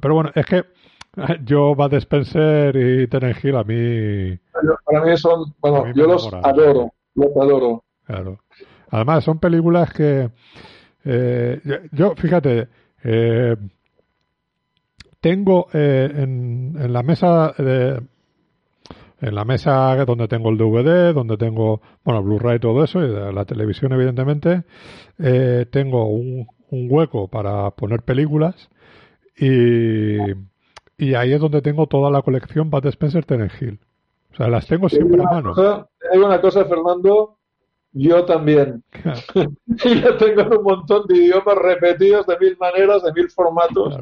Pero 0.00 0.14
bueno, 0.14 0.30
es 0.34 0.46
que 0.46 0.64
yo, 1.44 1.74
Bad 1.74 1.94
Spencer 1.94 2.74
y 2.76 3.06
Tenen 3.08 3.36
Hill, 3.42 3.56
a 3.56 3.64
mí... 3.64 4.38
Para 4.84 5.04
mí 5.04 5.16
son... 5.16 5.54
Bueno, 5.60 5.92
yo 5.94 6.06
los 6.06 6.32
adoro, 6.32 6.92
los 7.14 7.36
adoro. 7.36 7.84
Claro. 8.04 8.38
Además, 8.90 9.24
son 9.24 9.38
películas 9.38 9.92
que. 9.92 10.30
Eh, 11.04 11.60
yo, 11.92 12.14
fíjate, 12.16 12.68
eh, 13.04 13.56
tengo 15.20 15.68
eh, 15.72 16.10
en, 16.14 16.76
en, 16.78 16.92
la 16.92 17.02
mesa 17.02 17.54
de, 17.56 18.02
en 19.20 19.34
la 19.34 19.44
mesa 19.44 20.04
donde 20.04 20.28
tengo 20.28 20.50
el 20.50 20.58
DVD, 20.58 21.14
donde 21.14 21.36
tengo, 21.36 21.80
bueno, 22.04 22.22
Blu-ray 22.22 22.56
y 22.56 22.60
todo 22.60 22.84
eso, 22.84 23.00
y 23.00 23.08
la 23.08 23.44
televisión, 23.44 23.92
evidentemente, 23.92 24.64
tengo 25.70 26.06
un, 26.08 26.46
un, 26.70 26.86
hueco 26.90 27.28
para 27.28 27.70
poner 27.70 28.02
películas 28.02 28.68
y, 29.38 30.16
y 30.98 31.14
ahí 31.14 31.32
es 31.32 31.40
donde 31.40 31.62
tengo 31.62 31.86
toda 31.86 32.10
la 32.10 32.22
colección 32.22 32.68
Bad 32.70 32.86
Spencer 32.86 33.24
Ten 33.24 33.50
Hill. 33.58 33.80
O 34.32 34.36
sea, 34.36 34.48
las 34.48 34.66
tengo 34.66 34.88
siempre 34.88 35.20
a 35.22 35.24
mano. 35.24 35.54
hay 36.12 36.18
una 36.18 36.40
cosa, 36.40 36.64
Fernando, 36.64 37.39
yo 37.92 38.24
también. 38.24 38.82
y 39.84 40.00
ya 40.00 40.16
tengo 40.16 40.58
un 40.58 40.64
montón 40.64 41.06
de 41.06 41.16
idiomas 41.16 41.56
repetidos 41.56 42.26
de 42.26 42.38
mil 42.38 42.56
maneras, 42.58 43.02
de 43.02 43.12
mil 43.12 43.30
formatos. 43.30 43.98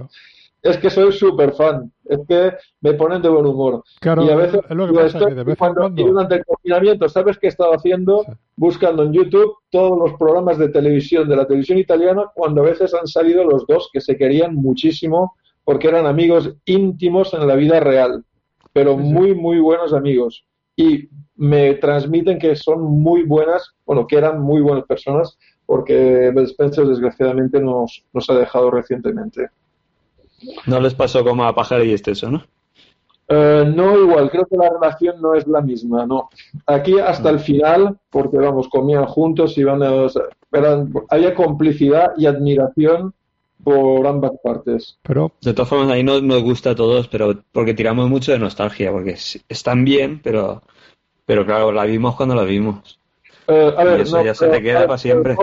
Es 0.61 0.76
que 0.76 0.91
soy 0.91 1.12
súper 1.12 1.53
fan. 1.53 1.93
Es 2.05 2.18
que 2.28 2.53
me 2.80 2.95
ponen 2.95 3.22
de 3.22 3.28
buen 3.28 3.47
humor. 3.47 3.84
y 4.03 4.09
a 4.09 4.36
veces, 4.36 4.61
cuando, 5.57 5.89
durante 5.89 6.34
el 6.36 6.45
confinamiento, 6.45 7.09
¿sabes 7.09 7.39
qué 7.39 7.47
he 7.47 7.51
estado 7.51 7.72
haciendo? 7.72 8.24
Buscando 8.57 9.05
en 9.05 9.12
YouTube 9.12 9.55
todos 9.70 9.97
los 9.99 10.18
programas 10.18 10.59
de 10.59 10.68
televisión 10.68 11.28
de 11.28 11.36
la 11.36 11.47
televisión 11.47 11.78
italiana, 11.78 12.24
cuando 12.34 12.62
a 12.62 12.66
veces 12.66 12.93
han 12.95 13.07
salido 13.07 13.45
los 13.45 13.66
dos 13.66 13.89
que 13.93 14.01
se 14.01 14.16
querían 14.16 14.55
muchísimo 14.55 15.34
porque 15.68 15.89
eran 15.89 16.07
amigos 16.07 16.57
íntimos 16.64 17.34
en 17.34 17.47
la 17.47 17.55
vida 17.55 17.78
real, 17.78 18.24
pero 18.72 18.97
muy, 18.97 19.34
muy 19.34 19.59
buenos 19.59 19.93
amigos. 19.93 20.47
Y 20.74 21.11
me 21.39 21.74
transmiten 21.74 22.39
que 22.39 22.55
son 22.57 22.82
muy 22.82 23.22
buenas, 23.22 23.74
bueno, 23.86 24.07
que 24.07 24.16
eran 24.16 24.41
muy 24.41 24.61
buenas 24.61 24.84
personas, 24.84 25.39
porque 25.64 26.28
Spencer 26.28 26.86
desgraciadamente 26.86 27.61
nos, 27.61 28.05
nos 28.12 28.28
ha 28.28 28.34
dejado 28.34 28.70
recientemente. 28.70 29.49
No 30.66 30.80
les 30.80 30.95
pasó 30.95 31.24
como 31.24 31.45
a 31.45 31.55
Pajar 31.55 31.84
y 31.84 31.93
Esteso, 31.93 32.30
¿no? 32.30 32.45
Eh, 33.28 33.70
no 33.74 33.99
igual, 33.99 34.30
creo 34.30 34.47
que 34.47 34.57
la 34.57 34.70
relación 34.70 35.20
no 35.20 35.34
es 35.34 35.47
la 35.47 35.61
misma, 35.61 36.07
no. 36.07 36.30
Aquí 36.66 36.99
hasta 36.99 37.28
el 37.30 37.41
final, 37.41 37.99
porque 38.11 38.39
vamos, 38.39 38.68
comían 38.68 39.05
juntos, 39.05 39.59
iban 39.59 39.82
a, 39.82 40.07
eran, 40.53 40.93
había 41.11 41.34
complicidad 41.34 42.12
y 42.16 42.26
admiración 42.26 43.12
por 43.62 44.07
ambas 44.07 44.32
partes. 44.43 44.99
Pero 45.03 45.32
de 45.43 45.53
todas 45.53 45.68
formas 45.68 45.91
ahí 45.91 46.03
no 46.03 46.20
nos 46.22 46.43
gusta 46.43 46.70
a 46.70 46.74
todos, 46.74 47.09
pero 47.09 47.43
porque 47.53 47.74
tiramos 47.74 48.09
mucho 48.09 48.32
de 48.32 48.39
nostalgia, 48.39 48.91
porque 48.91 49.16
están 49.49 49.84
bien, 49.84 50.20
pero 50.22 50.62
pero 51.29 51.45
claro, 51.45 51.70
la 51.72 51.85
vimos 51.85 52.16
cuando 52.16 52.35
la 52.35 52.43
vimos. 52.43 52.99
Eh, 53.49 53.74
a 53.76 53.85
ver, 53.85 54.01
eso 54.01 54.24
ya 54.24 54.35
se 54.35 54.49
te 54.49 54.62
queda 54.62 54.87
para 54.87 54.97
siempre. 54.97 55.37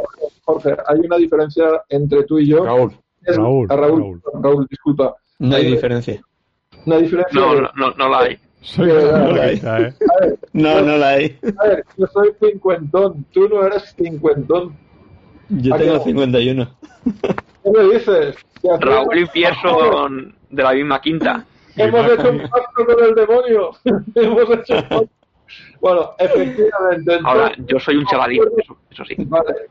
Jorge, 0.43 0.75
hay 0.87 0.99
una 1.01 1.17
diferencia 1.17 1.83
entre 1.89 2.23
tú 2.23 2.39
y 2.39 2.47
yo. 2.47 2.65
Raúl. 2.65 2.97
Raúl, 3.21 3.69
Raúl, 3.69 4.21
Raúl, 4.41 4.67
disculpa. 4.67 5.15
No 5.37 5.55
hay 5.55 5.67
diferencia. 5.67 6.19
Una 6.87 6.97
diferencia. 6.97 7.39
No, 7.39 7.61
no, 7.75 7.91
no, 7.91 8.09
la 8.09 8.17
hay. 8.17 8.39
Soy 8.61 8.87
no, 8.87 9.31
la 9.31 9.43
hay. 9.43 9.61
¿eh? 9.63 9.93
no, 10.53 10.81
no 10.81 10.97
la 10.97 11.09
hay. 11.09 11.37
A 11.59 11.67
ver, 11.67 11.85
yo 11.97 12.07
soy 12.07 12.31
cincuentón, 12.39 13.23
tú 13.31 13.47
no 13.47 13.63
eres 13.63 13.93
cincuentón. 13.95 14.75
Yo 15.49 15.75
tengo 15.75 16.03
51. 16.03 16.67
¿Qué 17.63 17.69
me 17.69 17.93
dices? 17.93 18.35
Raúl 18.79 19.19
y 19.19 19.43
de 20.49 20.63
la 20.63 20.73
misma 20.73 20.99
quinta. 20.99 21.45
Hemos 21.75 22.11
hecho 22.11 22.31
un 22.31 22.39
pacto 22.39 22.85
con 22.87 23.03
el 23.03 23.13
demonio. 23.13 23.69
Hemos 24.15 24.49
hecho 24.49 24.73
un 24.77 24.89
pacto. 24.89 25.09
Bueno, 25.79 26.11
efectivamente. 26.17 27.19
Ahora, 27.23 27.51
yo 27.67 27.79
soy 27.79 27.97
un 27.97 28.05
chavalín, 28.05 28.41
eso, 28.89 29.05
sí. 29.05 29.15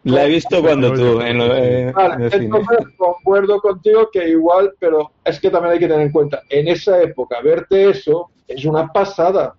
La 0.05 0.27
he 0.27 0.29
visto 0.29 0.63
cuando 0.63 0.93
tú. 0.93 1.21
En 1.21 1.39
lo, 1.39 1.55
eh, 1.55 1.93
vale, 1.93 2.29
entonces 2.31 2.87
concuerdo 2.97 3.61
contigo 3.61 4.09
que 4.13 4.29
igual, 4.29 4.75
pero 4.79 5.13
es 5.25 5.41
que 5.41 5.51
también 5.51 5.75
hay 5.75 5.79
que 5.79 5.89
tener 5.89 6.07
en 6.07 6.13
cuenta, 6.13 6.43
en 6.49 6.69
esa 6.69 7.03
época, 7.03 7.41
verte 7.43 7.91
eso 7.91 8.31
es 8.47 8.65
una 8.65 8.93
pasada. 8.93 9.55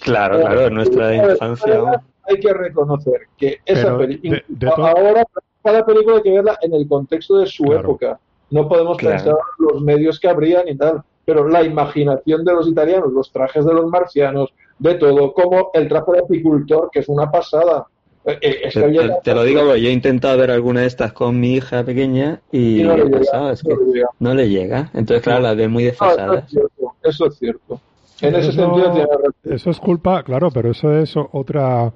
Claro, 0.00 0.40
claro, 0.40 0.66
en 0.66 0.74
nuestra 0.74 1.14
infancia. 1.14 2.02
Hay 2.24 2.38
que 2.38 2.52
reconocer 2.52 3.22
que 3.36 3.58
esa 3.64 3.96
película. 3.98 4.42
Ahora, 4.76 5.24
cada 5.62 5.84
película 5.84 6.16
hay 6.16 6.22
que 6.22 6.32
verla 6.32 6.58
en 6.62 6.74
el 6.74 6.88
contexto 6.88 7.38
de 7.38 7.46
su 7.46 7.72
época. 7.72 8.18
No 8.50 8.68
podemos 8.68 8.98
pensar 8.98 9.36
los 9.58 9.80
medios 9.80 10.20
que 10.20 10.28
habrían 10.28 10.68
y 10.68 10.76
tal. 10.76 11.02
Pero 11.24 11.48
la 11.48 11.62
imaginación 11.62 12.44
de 12.44 12.52
los 12.52 12.68
italianos, 12.68 13.12
los 13.12 13.30
trajes 13.30 13.64
de 13.64 13.74
los 13.74 13.86
marcianos, 13.86 14.52
de 14.78 14.94
todo, 14.94 15.32
como 15.32 15.70
el 15.74 15.88
traje 15.88 16.12
de 16.12 16.18
apicultor, 16.20 16.90
que 16.92 17.00
es 17.00 17.08
una 17.08 17.30
pasada. 17.30 17.86
Eh, 18.24 18.38
eh, 18.42 18.70
te, 19.22 19.34
lo 19.34 19.42
digo, 19.44 19.60
yo 19.76 19.88
he 19.88 19.92
intentado 19.92 20.38
ver 20.38 20.50
alguna 20.50 20.82
de 20.82 20.86
estas 20.86 21.12
con 21.12 21.38
mi 21.38 21.54
hija 21.54 21.84
pequeña 21.84 22.40
y, 22.52 22.82
no, 22.82 22.96
le 22.96 23.04
llega, 23.04 23.52
es 23.52 23.62
que 23.62 23.74
no, 24.20 24.34
le 24.34 24.48
llega. 24.48 24.90
Entonces, 24.94 25.22
claro, 25.22 25.40
las 25.40 25.56
ve 25.56 25.68
muy 25.68 25.84
desfasadas. 25.84 26.44
eso, 27.02 27.26
es 27.26 27.38
cierto, 27.38 27.80
En 28.20 28.34
ese 28.36 28.52
sentido 28.52 28.92
Eso 29.44 29.70
es 29.70 29.78
culpa, 29.80 30.22
claro, 30.22 30.50
pero 30.52 30.70
eso 30.70 30.92
es 30.92 31.14
otra 31.16 31.92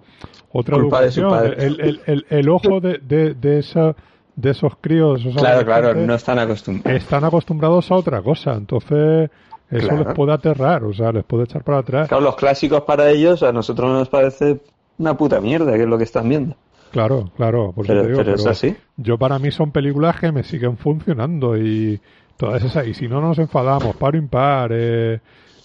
otra 0.53 0.77
culpa 0.79 1.03
de 1.03 1.11
su 1.11 1.23
padre. 1.23 1.55
El, 1.59 1.81
el, 1.81 2.01
el, 2.07 2.27
el 2.29 2.49
ojo 2.49 2.81
de, 2.81 2.99
de, 2.99 3.35
de, 3.35 3.59
esa, 3.59 3.95
de 4.37 4.51
esos 4.51 4.77
críos. 4.81 5.23
claro, 5.37 5.65
claro, 5.65 5.95
no 5.95 6.15
están 6.15 6.39
acostumbrados. 6.39 7.03
Están 7.03 7.25
acostumbrados 7.25 7.91
a 7.91 7.95
otra 7.97 8.23
cosa. 8.23 8.53
Entonces, 8.53 9.31
eso 9.71 9.97
les 9.97 10.15
puede 10.15 10.33
aterrar, 10.33 10.85
o 10.85 10.93
sea, 10.93 11.11
les 11.11 11.25
puede 11.25 11.45
echar 11.45 11.65
para 11.65 11.79
atrás. 11.79 12.09
Claro, 12.09 12.23
los 12.23 12.37
clásicos 12.37 12.83
para 12.83 13.11
ellos 13.11 13.43
a 13.43 13.53
nosotros 13.53 13.91
nos 13.91 14.09
parece 14.09 14.61
una 14.99 15.17
puta 15.17 15.41
mierda, 15.41 15.73
que 15.73 15.83
es 15.83 15.89
lo 15.89 15.99
que 15.99 16.05
están 16.05 16.29
viendo. 16.29 16.55
Claro, 16.93 17.31
claro, 17.37 17.73
por 17.73 17.87
pero, 17.87 18.07
digo, 18.07 18.19
pero, 18.19 18.35
es 18.35 18.47
así. 18.47 18.77
Yo 18.97 19.19
para 19.19 19.39
mí 19.39 19.51
son 19.51 19.73
películas 19.73 20.21
que 20.21 20.31
me 20.31 20.45
siguen 20.45 20.77
funcionando 20.77 21.57
y 21.57 22.01
todas 22.37 22.63
esas, 22.63 22.87
y 22.87 22.95
si 22.95 23.09
no 23.09 23.21
nos 23.21 23.39
enfadamos, 23.39 23.97
par 23.97 24.15
impar, 24.15 24.71
eh, 24.73 25.21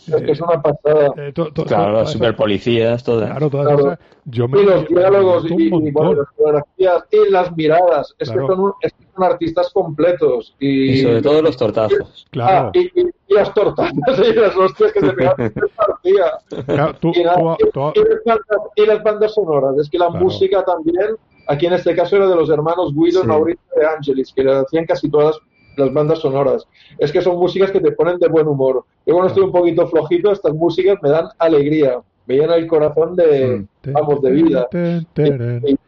es 0.07 0.21
que 0.23 0.31
es 0.31 0.41
una 0.41 0.61
pasada. 0.61 1.13
Eh, 1.17 1.33
claro, 1.67 1.91
los 1.91 2.11
superpolicías, 2.11 3.03
todo. 3.03 3.25
Claro, 3.25 3.49
todas 3.49 3.79
esas. 3.79 3.99
Yo 4.25 4.47
me 4.47 4.61
y 4.61 4.65
los 4.65 4.87
diálogos 4.87 5.45
y, 5.49 5.63
y, 5.63 5.91
bueno, 5.91 6.13
las 6.13 6.27
fotografías 6.35 7.03
y 7.11 7.31
las 7.31 7.55
miradas. 7.55 8.13
Es, 8.19 8.29
que 8.29 8.37
son 8.37 8.73
es, 8.81 8.93
que 8.93 9.05
son 9.15 9.23
artistas 9.23 9.71
completos. 9.73 10.55
Y, 10.59 10.91
y 10.91 11.01
sobre 11.01 11.21
todo 11.21 11.41
los 11.41 11.57
tortazos. 11.57 12.27
Claro. 12.29 12.71
Ah, 12.73 12.77
y, 12.77 12.89
las 13.33 13.53
tortazas 13.53 13.93
y 14.29 14.33
las 14.33 14.55
hostias 14.55 14.91
que 14.91 14.99
se 14.99 15.13
pegan 15.13 15.35
en 15.37 15.53
partida. 15.75 16.39
Claro, 16.65 16.95
tú, 16.99 17.11
y, 17.15 17.23
la, 17.23 17.35
tú, 17.35 17.69
tú, 17.71 17.93
las 18.05 18.23
bandas, 18.25 18.69
y, 18.75 18.85
las 18.85 19.03
bandas, 19.03 19.33
sonoras. 19.33 19.77
Es 19.77 19.89
que 19.89 19.97
la 19.97 20.07
claro. 20.07 20.25
música 20.25 20.63
también, 20.63 21.15
aquí 21.47 21.65
en 21.65 21.73
este 21.73 21.95
caso 21.95 22.17
era 22.17 22.27
de 22.27 22.35
los 22.35 22.49
hermanos 22.49 22.93
Guido 22.93 23.21
sí. 23.21 23.25
y 23.25 23.27
Mauricio 23.27 23.63
de 23.75 23.85
Angelis, 23.85 24.33
que 24.33 24.43
le 24.43 24.51
hacían 24.53 24.85
casi 24.85 25.09
todas 25.09 25.39
las 25.77 25.93
bandas 25.93 26.19
sonoras. 26.19 26.67
Es 26.97 27.11
que 27.11 27.21
son 27.21 27.37
músicas 27.37 27.71
que 27.71 27.79
te 27.79 27.91
ponen 27.91 28.19
de 28.19 28.27
buen 28.27 28.47
humor. 28.47 28.85
Yo 29.05 29.13
cuando 29.13 29.29
estoy 29.29 29.43
un 29.43 29.51
poquito 29.51 29.87
flojito, 29.87 30.31
estas 30.31 30.53
músicas 30.53 30.97
me 31.01 31.09
dan 31.09 31.29
alegría, 31.39 31.99
me 32.25 32.35
llenan 32.35 32.59
el 32.59 32.67
corazón 32.67 33.15
de, 33.15 33.65
vamos, 33.87 34.21
de 34.21 34.31
vida. 34.31 34.67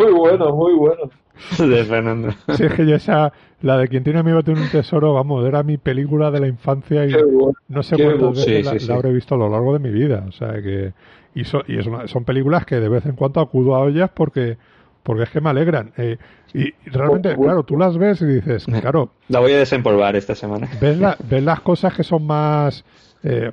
Muy 0.00 0.12
bueno, 0.12 0.54
muy 0.54 0.74
bueno. 0.74 1.10
De 1.58 1.84
Fernando. 1.84 2.30
Sí, 2.54 2.64
es 2.64 2.74
que 2.74 2.86
yo 2.86 2.96
esa, 2.96 3.32
la 3.62 3.78
de 3.78 3.88
quien 3.88 4.04
tiene 4.04 4.20
amigo 4.20 4.42
tiene 4.42 4.60
un 4.60 4.68
tesoro, 4.68 5.14
vamos, 5.14 5.44
era 5.44 5.62
mi 5.62 5.76
película 5.76 6.30
de 6.30 6.40
la 6.40 6.48
infancia 6.48 7.04
y 7.04 7.12
bueno, 7.12 7.52
no 7.68 7.82
sé 7.82 7.96
cuántas 7.96 8.18
bueno. 8.18 8.30
veces 8.30 8.44
sí, 8.44 8.62
la, 8.62 8.78
sí, 8.78 8.86
la, 8.86 8.94
habré 8.94 9.12
visto 9.12 9.34
a 9.34 9.38
lo 9.38 9.48
largo 9.48 9.72
de 9.72 9.78
mi 9.78 9.90
vida. 9.90 10.24
O 10.28 10.32
sea 10.32 10.60
que, 10.62 10.92
y, 11.34 11.44
so, 11.44 11.62
y 11.66 11.78
es 11.78 11.86
una, 11.86 12.06
son 12.08 12.24
películas 12.24 12.66
que 12.66 12.80
de 12.80 12.88
vez 12.88 13.06
en 13.06 13.16
cuando 13.16 13.40
acudo 13.40 13.76
a 13.76 13.88
ellas 13.88 14.10
porque 14.14 14.58
porque 15.08 15.22
es 15.22 15.30
que 15.30 15.40
me 15.40 15.48
alegran. 15.48 15.90
Eh, 15.96 16.18
y 16.52 16.70
realmente, 16.84 17.34
claro, 17.34 17.62
tú 17.62 17.78
las 17.78 17.96
ves 17.96 18.20
y 18.20 18.26
dices, 18.26 18.66
claro. 18.80 19.12
La 19.28 19.40
voy 19.40 19.52
a 19.52 19.58
desempolvar 19.58 20.14
esta 20.16 20.34
semana. 20.34 20.68
Ves, 20.82 20.98
la, 20.98 21.16
ves 21.30 21.42
las 21.42 21.60
cosas 21.62 21.96
que 21.96 22.04
son 22.04 22.26
más. 22.26 22.84
Eh, 23.22 23.50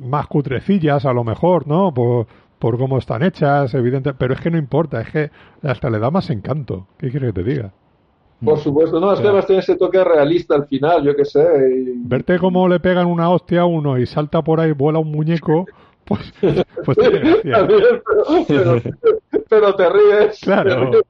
más 0.00 0.26
cutrecillas, 0.26 1.04
a 1.04 1.12
lo 1.12 1.22
mejor, 1.22 1.66
¿no? 1.66 1.92
Por, 1.92 2.26
por 2.58 2.78
cómo 2.78 2.96
están 2.96 3.22
hechas, 3.24 3.74
evidente. 3.74 4.14
Pero 4.14 4.32
es 4.32 4.40
que 4.40 4.50
no 4.50 4.56
importa, 4.56 5.02
es 5.02 5.10
que 5.10 5.30
hasta 5.62 5.90
le 5.90 5.98
da 5.98 6.10
más 6.10 6.30
encanto. 6.30 6.86
¿Qué 6.96 7.10
quieres 7.10 7.34
que 7.34 7.42
te 7.42 7.50
diga? 7.50 7.72
Por 8.42 8.58
supuesto, 8.58 8.98
no, 8.98 9.12
es 9.12 9.20
que 9.20 9.26
además 9.26 9.46
tiene 9.46 9.60
ese 9.60 9.76
toque 9.76 10.02
realista 10.02 10.54
al 10.54 10.66
final, 10.66 11.04
yo 11.04 11.14
qué 11.14 11.26
sé. 11.26 11.40
Y... 11.40 11.92
Verte 12.08 12.38
cómo 12.38 12.68
le 12.68 12.80
pegan 12.80 13.06
una 13.06 13.28
hostia 13.28 13.60
a 13.60 13.66
uno 13.66 13.98
y 13.98 14.06
salta 14.06 14.40
por 14.40 14.60
ahí, 14.60 14.72
vuela 14.72 14.98
un 14.98 15.10
muñeco. 15.10 15.66
Pues, 16.06 16.32
pues 16.84 16.98
pero, 17.42 17.66
pero, 18.46 18.82
pero, 19.48 19.74
te 19.74 19.88
ríes. 19.88 20.40
Claro. 20.40 20.90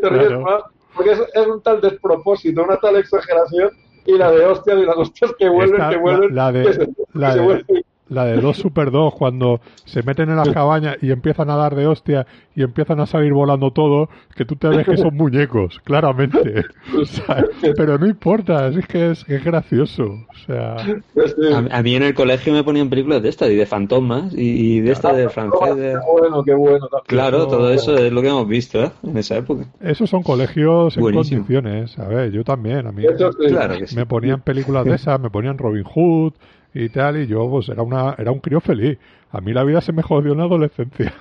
Te 0.00 0.08
ríes 0.08 0.28
claro. 0.28 0.40
más, 0.42 0.62
porque 0.94 1.12
es, 1.12 1.20
es, 1.34 1.46
un 1.46 1.60
tal 1.62 1.80
despropósito, 1.80 2.62
una 2.62 2.76
tal 2.76 2.96
exageración 2.96 3.70
y 4.06 4.12
la 4.12 4.30
de 4.30 4.46
hostias 4.46 4.78
y 4.78 4.84
las 4.84 4.96
hostias 4.96 5.32
que 5.36 5.48
vuelven, 5.48 5.80
Esta, 5.80 5.90
que 5.90 5.96
vuelven. 5.96 6.34
La, 6.34 6.44
la 6.44 6.52
de, 6.52 6.64
que 6.64 6.72
se, 6.72 6.88
la 7.14 7.28
que 7.28 7.32
de, 7.32 7.32
se 7.32 7.40
vuelven. 7.40 7.84
La 8.10 8.26
de 8.26 8.40
dos 8.40 8.58
Super 8.58 8.90
2 8.90 9.14
cuando 9.14 9.60
se 9.84 10.02
meten 10.02 10.28
en 10.28 10.36
las 10.36 10.50
cabañas 10.50 10.96
y 11.00 11.10
empiezan 11.10 11.48
a 11.48 11.56
dar 11.56 11.74
de 11.74 11.86
hostia 11.86 12.26
y 12.54 12.62
empiezan 12.62 13.00
a 13.00 13.06
salir 13.06 13.32
volando 13.32 13.70
todo, 13.70 14.08
que 14.36 14.44
tú 14.44 14.56
te 14.56 14.68
ves 14.68 14.86
que 14.86 14.96
son 14.96 15.16
muñecos, 15.16 15.80
claramente. 15.84 16.64
O 17.00 17.04
sea, 17.04 17.44
pero 17.76 17.98
no 17.98 18.06
importa, 18.06 18.68
es 18.68 18.86
que 18.86 19.12
es, 19.12 19.24
es 19.28 19.44
gracioso. 19.44 20.04
O 20.04 20.34
sea, 20.46 20.76
a, 20.76 21.78
a, 21.78 21.82
mí 21.82 21.94
en 21.94 22.02
el 22.02 22.14
colegio 22.14 22.52
me 22.52 22.64
ponían 22.64 22.90
películas 22.90 23.22
de 23.22 23.28
estas 23.28 23.48
y 23.48 23.54
de 23.54 23.64
fantasmas 23.64 24.34
y, 24.34 24.76
y 24.76 24.80
de 24.80 24.92
esta 24.92 25.12
de 25.12 25.28
francés. 25.28 25.76
De... 25.76 25.92
Qué 25.92 26.20
bueno, 26.20 26.42
qué 26.42 26.54
bueno. 26.54 26.88
También. 26.88 27.06
Claro, 27.06 27.46
todo 27.46 27.70
eso 27.70 27.96
es 27.96 28.12
lo 28.12 28.20
que 28.22 28.28
hemos 28.28 28.48
visto 28.48 28.82
¿eh? 28.82 28.90
en 29.04 29.16
esa 29.16 29.36
época. 29.36 29.66
Esos 29.80 30.10
son 30.10 30.22
colegios 30.22 30.96
en 30.96 31.02
Buenísimo. 31.02 31.42
condiciones, 31.42 31.98
a 31.98 32.08
ver, 32.08 32.32
yo 32.32 32.44
también, 32.44 32.86
a 32.86 32.92
mí 32.92 33.04
claro 33.48 33.78
que 33.78 33.86
sí. 33.86 33.96
me 33.96 34.06
ponían 34.06 34.40
películas 34.40 34.84
de 34.84 34.94
esas, 34.94 35.20
me 35.20 35.30
ponían 35.30 35.56
Robin 35.56 35.84
Hood, 35.84 36.34
y 36.74 36.88
tal, 36.88 37.20
y 37.20 37.26
yo 37.26 37.48
pues 37.50 37.68
era 37.68 37.82
una 37.82 38.14
era 38.18 38.30
un 38.30 38.40
crío 38.40 38.60
feliz. 38.60 38.98
A 39.30 39.40
mí 39.40 39.52
la 39.52 39.64
vida 39.64 39.80
se 39.80 39.92
me 39.92 40.02
jodió 40.02 40.32
en 40.32 40.38
la 40.38 40.44
adolescencia. 40.44 41.14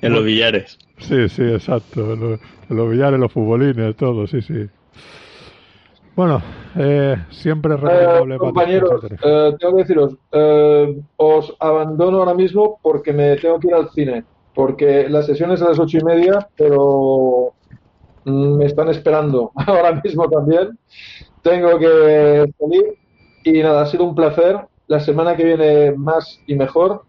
en 0.00 0.12
los 0.12 0.24
billares. 0.24 0.78
Sí, 0.98 1.28
sí, 1.28 1.42
exacto. 1.42 2.12
En 2.12 2.20
los, 2.20 2.40
en 2.70 2.76
los 2.76 2.90
billares, 2.90 3.18
los 3.20 3.32
futbolines, 3.32 3.96
todo, 3.96 4.26
sí, 4.26 4.42
sí. 4.42 4.68
Bueno, 6.16 6.40
eh, 6.76 7.14
siempre 7.28 7.76
recomendable 7.76 8.36
eh, 8.36 8.38
compañeros, 8.38 9.04
eh, 9.04 9.54
tengo 9.60 9.76
que 9.76 9.82
deciros, 9.82 10.16
eh, 10.32 10.98
os 11.16 11.54
abandono 11.60 12.20
ahora 12.20 12.32
mismo 12.32 12.78
porque 12.82 13.12
me 13.12 13.36
tengo 13.36 13.60
que 13.60 13.68
ir 13.68 13.74
al 13.74 13.90
cine, 13.90 14.24
porque 14.54 15.10
la 15.10 15.22
sesión 15.22 15.52
es 15.52 15.60
a 15.60 15.68
las 15.68 15.78
ocho 15.78 15.98
y 15.98 16.04
media, 16.04 16.48
pero 16.56 17.52
mm, 18.24 18.56
me 18.56 18.64
están 18.64 18.88
esperando 18.88 19.52
ahora 19.66 20.00
mismo 20.02 20.26
también 20.30 20.78
tengo 21.46 21.78
que 21.78 22.52
salir 22.58 22.98
y 23.44 23.62
nada, 23.62 23.82
ha 23.82 23.86
sido 23.86 24.04
un 24.04 24.16
placer. 24.16 24.58
La 24.88 25.00
semana 25.00 25.36
que 25.36 25.44
viene 25.44 25.92
más 25.92 26.40
y 26.46 26.54
mejor 26.54 27.04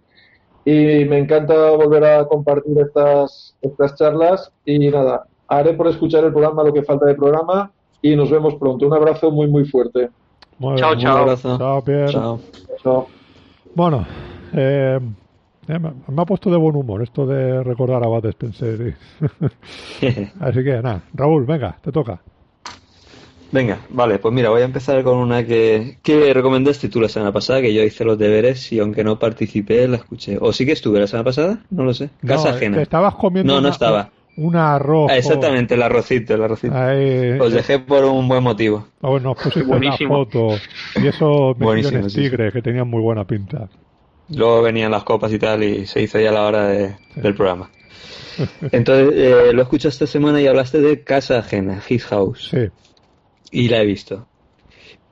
y 0.63 1.05
me 1.05 1.17
encanta 1.17 1.71
volver 1.71 2.03
a 2.03 2.27
compartir 2.27 2.77
estas, 2.79 3.55
estas 3.61 3.95
charlas 3.95 4.51
y 4.65 4.77
nada, 4.89 5.25
haré 5.47 5.73
por 5.73 5.87
escuchar 5.87 6.23
el 6.23 6.31
programa 6.31 6.63
lo 6.63 6.73
que 6.73 6.83
falta 6.83 7.05
de 7.05 7.15
programa 7.15 7.71
y 8.01 8.15
nos 8.15 8.29
vemos 8.29 8.55
pronto. 8.55 8.85
Un 8.85 8.93
abrazo 8.93 9.31
muy 9.31 9.47
muy 9.47 9.65
fuerte. 9.65 10.09
Muy 10.59 10.75
chao, 10.75 10.95
chao. 10.95 11.17
abrazo. 11.17 11.57
Chao, 11.57 11.83
Pierre. 11.83 12.11
Chao. 12.11 12.39
chao. 12.83 13.07
Bueno, 13.73 14.05
eh, 14.53 14.99
eh, 15.67 15.79
me 15.79 16.21
ha 16.21 16.25
puesto 16.25 16.49
de 16.49 16.57
buen 16.57 16.75
humor 16.75 17.01
esto 17.01 17.25
de 17.25 17.63
recordar 17.63 18.03
a 18.03 18.07
Bud 18.07 18.25
Spencer. 18.25 18.95
Así 20.39 20.63
que 20.63 20.81
nada, 20.81 21.03
Raúl, 21.13 21.45
venga, 21.45 21.77
te 21.81 21.91
toca. 21.91 22.21
Venga, 23.51 23.79
vale, 23.89 24.19
pues 24.19 24.33
mira, 24.33 24.49
voy 24.49 24.61
a 24.61 24.65
empezar 24.65 25.03
con 25.03 25.17
una 25.17 25.45
que, 25.45 25.97
que 26.03 26.33
recomendaste 26.33 26.89
tú 26.89 26.99
la 26.99 27.09
semana 27.09 27.31
pasada, 27.31 27.61
que 27.61 27.73
yo 27.73 27.81
hice 27.83 28.03
los 28.03 28.17
deberes 28.17 28.71
y 28.71 28.79
aunque 28.79 29.03
no 29.03 29.19
participé, 29.19 29.87
la 29.87 29.97
escuché. 29.97 30.37
¿O 30.39 30.51
sí 30.51 30.65
que 30.65 30.73
estuve 30.73 30.99
la 30.99 31.07
semana 31.07 31.23
pasada? 31.23 31.59
No 31.69 31.83
lo 31.83 31.93
sé. 31.93 32.09
Casa 32.25 32.49
ajena. 32.49 32.81
estabas 32.81 33.15
comiendo 33.15 33.53
No, 33.53 33.61
no 33.61 33.69
estaba. 33.69 34.11
Un 34.35 34.55
arroz. 34.55 35.09
Ah, 35.11 35.17
exactamente, 35.17 35.73
el 35.73 35.81
arrocito, 35.81 36.35
el 36.35 36.43
arrocito. 36.43 36.75
Os 37.39 37.53
dejé 37.53 37.79
por 37.79 38.05
un 38.05 38.27
buen 38.27 38.43
motivo. 38.43 38.87
Oh, 39.01 39.19
nos 39.19 39.35
pusiste 39.35 39.71
una 39.71 39.97
foto 39.97 40.49
y 40.95 41.07
eso 41.07 41.55
me 41.59 41.81
tigres 42.07 42.53
que 42.53 42.61
tenían 42.61 42.87
muy 42.87 43.01
buena 43.01 43.25
pinta. 43.25 43.67
Luego 44.29 44.61
venían 44.61 44.91
las 44.91 45.03
copas 45.03 45.31
y 45.31 45.39
tal 45.39 45.63
y 45.63 45.85
se 45.87 46.01
hizo 46.01 46.19
ya 46.19 46.31
la 46.31 46.43
hora 46.43 46.67
del 46.67 47.33
programa. 47.35 47.69
Entonces, 48.71 49.13
eh, 49.15 49.53
lo 49.53 49.63
escuché 49.63 49.87
esta 49.87 50.05
semana 50.05 50.39
y 50.39 50.45
hablaste 50.45 50.81
de 50.81 51.03
Casa 51.03 51.39
Ajena, 51.39 51.81
His 51.89 52.05
House. 52.05 52.49
Sí. 52.51 52.69
Y 53.51 53.69
la 53.69 53.81
he 53.81 53.85
visto. 53.85 54.27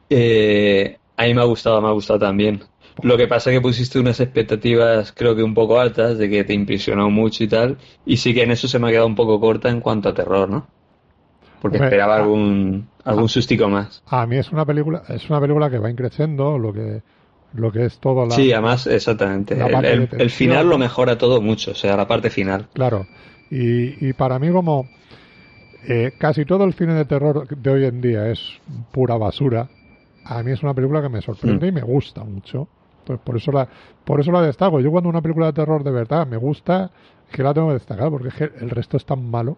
Eh, 0.10 0.98
a 1.18 1.24
mí 1.24 1.34
me 1.34 1.42
ha 1.42 1.46
gustado, 1.46 1.82
me 1.82 1.88
ha 1.88 1.92
gustado 1.92 2.20
también. 2.20 2.62
Lo 3.02 3.18
que 3.18 3.28
pasa 3.28 3.50
es 3.50 3.58
que 3.58 3.62
pusiste 3.62 4.00
unas 4.00 4.20
expectativas 4.20 5.12
creo 5.12 5.36
que 5.36 5.44
un 5.44 5.54
poco 5.54 5.80
altas, 5.80 6.18
de 6.18 6.30
que 6.30 6.44
te 6.44 6.54
impresionó 6.54 7.10
mucho 7.10 7.44
y 7.44 7.48
tal, 7.48 7.78
y 8.06 8.18
sí 8.18 8.34
que 8.34 8.44
en 8.44 8.52
eso 8.52 8.68
se 8.68 8.80
me 8.80 8.88
ha 8.88 8.92
quedado 8.92 9.08
un 9.08 9.16
poco 9.16 9.40
corta 9.40 9.70
en 9.70 9.82
cuanto 9.82 10.10
a 10.10 10.14
terror, 10.14 10.50
¿no? 10.50 10.68
Porque 11.62 11.78
esperaba 11.78 12.18
algún, 12.18 12.88
algún 13.04 13.28
sustico 13.28 13.68
más. 13.68 14.04
A 14.06 14.26
mí 14.26 14.38
es 14.38 14.52
una 14.52 14.66
película, 14.66 15.04
es 15.10 15.30
una 15.30 15.42
película 15.42 15.70
que 15.70 15.80
va 15.80 15.90
increciendo, 15.90 16.58
lo 16.58 16.72
que 16.72 17.02
lo 17.54 17.72
que 17.72 17.86
es 17.86 18.00
todo 18.00 18.26
la... 18.26 18.36
Sí, 18.36 18.52
además, 18.52 18.86
exactamente. 18.86 19.56
El, 19.56 20.30
final 20.30 20.68
lo 20.68 20.78
mejora 20.78 21.18
todo 21.18 21.42
mucho, 21.42 21.72
o 21.72 21.76
sea, 21.76 21.96
la 21.96 22.08
parte 22.08 22.30
final. 22.30 22.68
Claro. 22.74 23.08
Y, 23.50 24.10
y 24.10 24.14
para 24.14 24.40
mí 24.40 24.52
como 24.52 24.90
eh, 25.88 26.14
casi 26.18 26.46
todo 26.46 26.64
el 26.64 26.74
cine 26.74 26.94
de 26.94 27.06
terror 27.06 27.48
de 27.48 27.70
hoy 27.70 27.86
en 27.86 28.02
día 28.02 28.30
es 28.30 28.40
pura 28.92 29.18
basura, 29.18 29.70
a 30.26 30.42
mí 30.44 30.52
es 30.52 30.64
una 30.64 30.74
película 30.74 31.02
que 31.02 31.10
me 31.10 31.22
sorprende 31.22 31.66
mm. 31.66 31.70
y 31.70 31.72
me 31.72 31.82
gusta 31.82 32.24
mucho. 32.24 32.68
Pues 33.06 33.20
por 33.20 33.38
eso 33.38 33.52
la, 33.52 33.68
por 34.04 34.20
eso 34.20 34.32
la 34.32 34.42
destaco. 34.42 34.80
Yo 34.80 34.90
cuando 34.90 35.10
una 35.10 35.22
película 35.22 35.48
de 35.48 35.54
terror 35.54 35.84
de 35.84 35.92
verdad 35.92 36.26
me 36.26 36.38
gusta, 36.38 36.90
que 37.32 37.44
la 37.44 37.54
tengo 37.54 37.68
que 37.68 37.76
destacar, 37.76 38.10
porque 38.10 38.30
es 38.30 38.34
que 38.34 38.44
el 38.60 38.70
resto 38.70 38.98
es 38.98 39.06
tan 39.06 39.30
malo. 39.30 39.58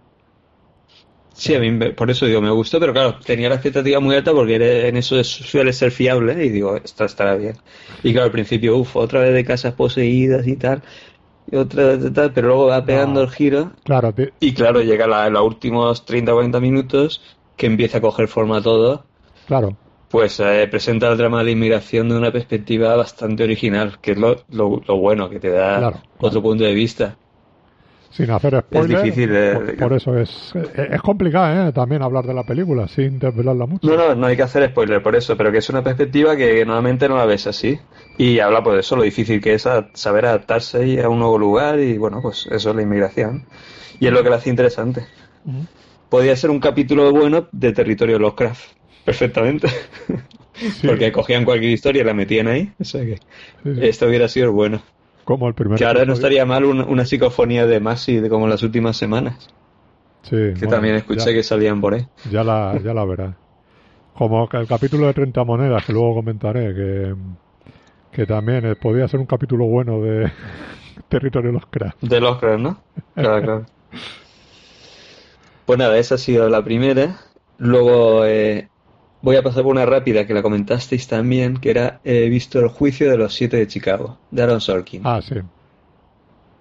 Sí, 1.33 1.53
a 1.53 1.59
mí 1.59 1.71
por 1.91 2.09
eso 2.09 2.25
digo, 2.25 2.41
me 2.41 2.49
gustó, 2.49 2.79
pero 2.79 2.93
claro, 2.93 3.19
tenía 3.23 3.47
la 3.47 3.55
expectativa 3.55 3.99
muy 3.99 4.15
alta 4.15 4.31
porque 4.33 4.87
en 4.87 4.97
eso 4.97 5.23
suele 5.23 5.71
ser 5.71 5.91
fiable 5.91 6.43
y 6.43 6.49
digo, 6.49 6.75
esto 6.77 7.05
estará 7.05 7.35
bien. 7.35 7.55
Y 8.03 8.11
claro, 8.11 8.25
al 8.25 8.31
principio, 8.31 8.75
uff, 8.75 8.95
otra 8.95 9.19
vez 9.19 9.33
de 9.35 9.45
casas 9.45 9.75
poseídas 9.75 10.47
y 10.47 10.55
tal, 10.55 10.81
y 11.51 11.55
otra 11.55 11.97
tal, 12.13 12.33
pero 12.33 12.47
luego 12.47 12.67
va 12.67 12.83
pegando 12.83 13.21
el 13.21 13.29
giro. 13.29 13.71
Claro, 13.83 14.13
y 14.39 14.53
claro, 14.53 14.81
llega 14.81 15.05
a 15.05 15.29
los 15.29 15.43
últimos 15.43 16.05
30 16.05 16.31
o 16.31 16.35
40 16.35 16.59
minutos 16.59 17.21
que 17.55 17.67
empieza 17.67 17.97
a 17.97 18.01
coger 18.01 18.27
forma 18.27 18.61
todo. 18.61 19.05
Claro 19.47 19.75
pues 20.09 20.39
eh, 20.39 20.67
presenta 20.69 21.09
el 21.09 21.17
drama 21.17 21.39
de 21.39 21.45
la 21.45 21.51
inmigración 21.51 22.09
de 22.09 22.17
una 22.17 22.31
perspectiva 22.31 22.95
bastante 22.95 23.43
original, 23.43 23.99
que 24.01 24.11
es 24.11 24.17
lo, 24.17 24.43
lo, 24.49 24.97
bueno, 24.97 25.29
que 25.29 25.39
te 25.39 25.49
da 25.49 26.01
otro 26.19 26.41
punto 26.41 26.63
de 26.63 26.73
vista. 26.73 27.17
Sin 28.17 28.31
hacer 28.31 28.59
spoiler. 28.61 28.97
Es 28.97 29.03
difícil 29.03 29.29
por, 29.77 29.93
eso 29.93 30.17
es, 30.17 30.51
es 30.75 31.01
complicado 31.03 31.67
¿eh? 31.67 31.71
también 31.71 32.01
hablar 32.01 32.25
de 32.25 32.33
la 32.33 32.43
película 32.43 32.87
sin 32.87 33.19
desvelarla 33.19 33.67
mucho. 33.67 33.87
No, 33.87 33.95
no, 33.95 34.15
no 34.15 34.25
hay 34.25 34.35
que 34.35 34.41
hacer 34.41 34.67
spoiler 34.71 35.03
por 35.03 35.15
eso, 35.15 35.37
pero 35.37 35.51
que 35.51 35.59
es 35.59 35.69
una 35.69 35.83
perspectiva 35.83 36.35
que 36.35 36.65
normalmente 36.65 37.07
no 37.07 37.15
la 37.15 37.25
ves 37.25 37.45
así. 37.45 37.79
Y 38.17 38.39
habla 38.39 38.61
de 38.61 38.79
eso, 38.79 38.95
lo 38.95 39.03
difícil 39.03 39.39
que 39.39 39.53
es 39.53 39.69
saber 39.93 40.25
adaptarse 40.25 40.99
a 41.03 41.09
un 41.09 41.19
nuevo 41.19 41.37
lugar 41.37 41.79
y 41.79 41.99
bueno, 41.99 42.19
pues 42.23 42.47
eso 42.49 42.71
es 42.71 42.75
la 42.75 42.81
inmigración. 42.81 43.45
Y 43.99 44.07
es 44.07 44.11
lo 44.11 44.23
que 44.23 44.31
la 44.31 44.37
hace 44.37 44.49
interesante. 44.49 45.05
Podría 46.09 46.35
ser 46.35 46.49
un 46.49 46.59
capítulo 46.59 47.11
bueno 47.11 47.47
de 47.51 47.71
territorio 47.71 48.17
Lovecraft 48.17 48.71
perfectamente. 49.05 49.67
Porque 50.83 51.11
cogían 51.11 51.45
cualquier 51.45 51.71
historia 51.71 52.01
y 52.01 52.05
la 52.05 52.15
metían 52.15 52.47
ahí. 52.47 52.71
O 52.79 52.83
sea 52.83 53.05
que 53.05 53.19
esto 53.79 54.07
hubiera 54.07 54.27
sido 54.27 54.51
bueno. 54.51 54.81
Como 55.27 55.49
el 55.49 55.55
primer. 55.55 55.77
Que 55.77 55.83
ahora 55.83 56.05
no 56.05 56.13
estaría 56.13 56.45
mal 56.45 56.63
una, 56.63 57.03
psicofonía 57.03 57.67
de 57.67 57.81
Masi 57.81 58.21
de 58.21 58.29
como 58.29 58.47
las 58.47 58.63
últimas 58.63 58.95
semanas. 58.95 59.49
Sí. 60.21 60.53
Que 60.57 60.67
también 60.67 60.95
escuché 60.95 61.33
que 61.33 61.43
salían 61.43 61.81
por 61.81 61.95
ahí. 61.95 62.07
Ya 62.31 62.45
la, 62.45 62.79
ya 62.81 62.93
la 62.93 63.03
verás. 63.03 63.35
Como 64.13 64.47
el 64.49 64.67
capítulo 64.67 65.05
de 65.07 65.13
30 65.13 65.43
monedas, 65.43 65.85
que 65.85 65.91
luego 65.91 66.15
comentaré, 66.15 66.73
que, 66.73 67.15
que 68.09 68.25
también 68.25 68.67
eh, 68.67 68.75
podía 68.77 69.05
ser 69.09 69.19
un 69.19 69.25
capítulo 69.25 69.65
bueno 69.65 69.99
de 69.99 70.31
Territorio 71.09 71.49
de 71.49 71.53
los 71.55 71.65
Cracks. 71.65 71.97
De 71.99 72.21
los 72.21 72.37
Cracks, 72.37 72.61
¿no? 72.61 72.77
Claro, 73.13 73.41
claro. 73.41 73.65
Pues 75.65 75.77
nada, 75.77 75.97
esa 75.97 76.15
ha 76.15 76.17
sido 76.17 76.47
la 76.47 76.63
primera. 76.63 77.17
Luego, 77.57 78.23
eh, 78.23 78.69
Voy 79.21 79.35
a 79.35 79.41
pasar 79.41 79.63
por 79.63 79.71
una 79.71 79.85
rápida 79.85 80.27
que 80.27 80.33
la 80.33 80.43
comentasteis 80.43 81.07
también, 81.07 81.57
que 81.57 81.71
era 81.71 81.99
He 82.03 82.29
visto 82.29 82.59
el 82.59 82.67
juicio 82.67 83.09
de 83.09 83.17
los 83.17 83.33
siete 83.33 83.57
de 83.57 83.67
Chicago, 83.67 84.17
de 84.29 84.43
Aaron 84.43 84.61
Sorkin. 84.61 85.01
Ah, 85.05 85.21
sí. 85.21 85.35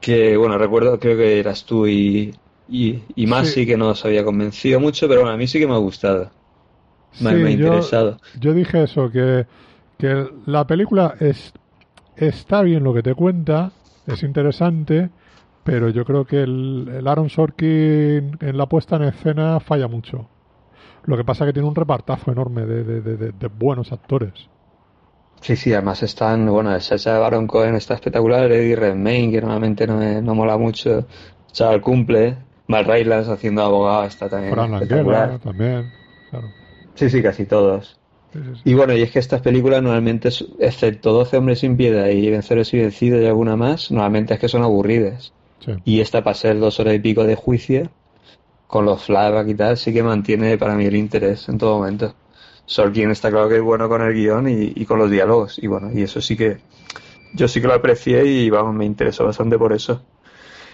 Que, 0.00 0.36
bueno, 0.36 0.56
recuerdo, 0.56 0.98
creo 0.98 1.16
que 1.16 1.38
eras 1.38 1.64
tú 1.64 1.86
y, 1.86 2.34
y, 2.68 3.02
y 3.14 3.26
Masi 3.26 3.66
que 3.66 3.76
no 3.76 3.88
os 3.88 4.04
había 4.04 4.24
convencido 4.24 4.80
mucho, 4.80 5.08
pero 5.08 5.20
bueno, 5.20 5.34
a 5.34 5.36
mí 5.36 5.46
sí 5.46 5.58
que 5.58 5.66
me 5.66 5.74
ha 5.74 5.78
gustado. 5.78 6.30
Me, 7.20 7.30
ha 7.30 7.50
interesado. 7.50 8.18
Yo 8.38 8.52
dije 8.52 8.82
eso, 8.82 9.10
que, 9.10 9.46
que 9.98 10.28
la 10.46 10.66
película 10.66 11.14
es, 11.20 11.52
está 12.16 12.62
bien 12.62 12.84
lo 12.84 12.94
que 12.94 13.02
te 13.02 13.14
cuenta, 13.14 13.72
es 14.06 14.22
interesante, 14.22 15.10
pero 15.64 15.88
yo 15.88 16.04
creo 16.04 16.24
que 16.24 16.42
el, 16.42 16.88
el 16.94 17.08
Aaron 17.08 17.30
Sorkin 17.30 18.36
en 18.40 18.56
la 18.56 18.66
puesta 18.66 18.96
en 18.96 19.04
escena 19.04 19.60
falla 19.60 19.88
mucho. 19.88 20.28
Lo 21.06 21.16
que 21.16 21.24
pasa 21.24 21.44
es 21.44 21.48
que 21.48 21.52
tiene 21.54 21.68
un 21.68 21.74
repartazo 21.74 22.32
enorme 22.32 22.66
de, 22.66 23.48
buenos 23.48 23.92
actores. 23.92 24.48
Sí, 25.40 25.54
sí, 25.54 25.72
además 25.72 26.02
están, 26.02 26.46
bueno, 26.46 26.78
Sacha 26.80 27.18
Baron 27.18 27.46
Cohen 27.46 27.76
está 27.76 27.94
espectacular, 27.94 28.50
Eddie 28.50 28.74
Redmayne, 28.74 29.32
que 29.32 29.40
normalmente 29.40 29.86
no, 29.86 29.98
me, 29.98 30.20
no 30.22 30.34
mola 30.34 30.56
mucho, 30.56 31.06
Charles 31.52 31.82
Cumple, 31.82 32.36
Mal 32.68 32.84
Rylance 32.84 33.30
haciendo 33.30 33.62
abogado 33.62 34.04
está 34.04 34.28
también 34.28 34.54
Fran 34.54 34.74
espectacular. 34.74 35.38
también, 35.38 35.92
claro. 36.30 36.48
Sí, 36.94 37.10
sí, 37.10 37.22
casi 37.22 37.44
todos. 37.44 37.98
Y 38.64 38.74
bueno, 38.74 38.94
y 38.94 39.02
es 39.02 39.10
que 39.10 39.18
estas 39.18 39.40
películas 39.40 39.82
normalmente, 39.82 40.30
excepto 40.58 41.12
12 41.12 41.36
hombres 41.36 41.60
sin 41.60 41.76
piedad 41.76 42.08
y 42.08 42.28
Venceros 42.30 42.72
y 42.74 42.78
Vencidos 42.78 43.22
y 43.22 43.26
alguna 43.26 43.56
más, 43.56 43.90
normalmente 43.90 44.34
es 44.34 44.40
que 44.40 44.48
son 44.48 44.62
aburridas. 44.62 45.32
Y 45.84 46.00
esta 46.00 46.22
para 46.22 46.34
ser 46.34 46.58
dos 46.58 46.78
horas 46.80 46.94
y 46.94 47.00
pico 47.00 47.24
de 47.24 47.34
juicio, 47.34 47.90
con 48.66 48.84
los 48.84 49.04
flashbacks 49.04 49.50
y 49.50 49.54
tal, 49.54 49.76
sí 49.76 49.92
que 49.92 50.02
mantiene 50.02 50.58
para 50.58 50.74
mí 50.74 50.84
el 50.84 50.96
interés 50.96 51.48
en 51.48 51.58
todo 51.58 51.78
momento. 51.78 52.14
Sorkin 52.66 53.10
está 53.10 53.30
claro 53.30 53.48
que 53.48 53.56
es 53.56 53.62
bueno 53.62 53.88
con 53.88 54.02
el 54.02 54.12
guion 54.12 54.48
y, 54.48 54.84
con 54.86 54.98
los 54.98 55.10
diálogos. 55.10 55.58
Y 55.62 55.68
bueno, 55.68 55.90
y 55.92 56.02
eso 56.02 56.20
sí 56.20 56.36
que 56.36 56.58
yo 57.32 57.46
sí 57.48 57.60
que 57.60 57.68
lo 57.68 57.74
aprecié 57.74 58.24
y 58.24 58.50
vamos, 58.50 58.74
me 58.74 58.84
interesó 58.84 59.24
bastante 59.24 59.56
por 59.56 59.72
eso. 59.72 60.02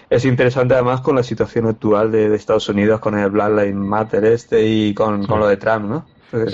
Es 0.09 0.25
interesante 0.25 0.73
además 0.73 1.01
con 1.01 1.15
la 1.15 1.23
situación 1.23 1.67
actual 1.67 2.11
de, 2.11 2.33
Estados 2.35 2.67
Unidos, 2.69 2.99
con 2.99 3.17
el 3.17 3.29
Black 3.29 3.49
Lives 3.49 3.75
Matter 3.75 4.25
este 4.25 4.65
y 4.65 4.93
con, 4.93 5.25
lo 5.27 5.47
de 5.47 5.57
Trump, 5.57 5.85
¿no? 5.85 6.05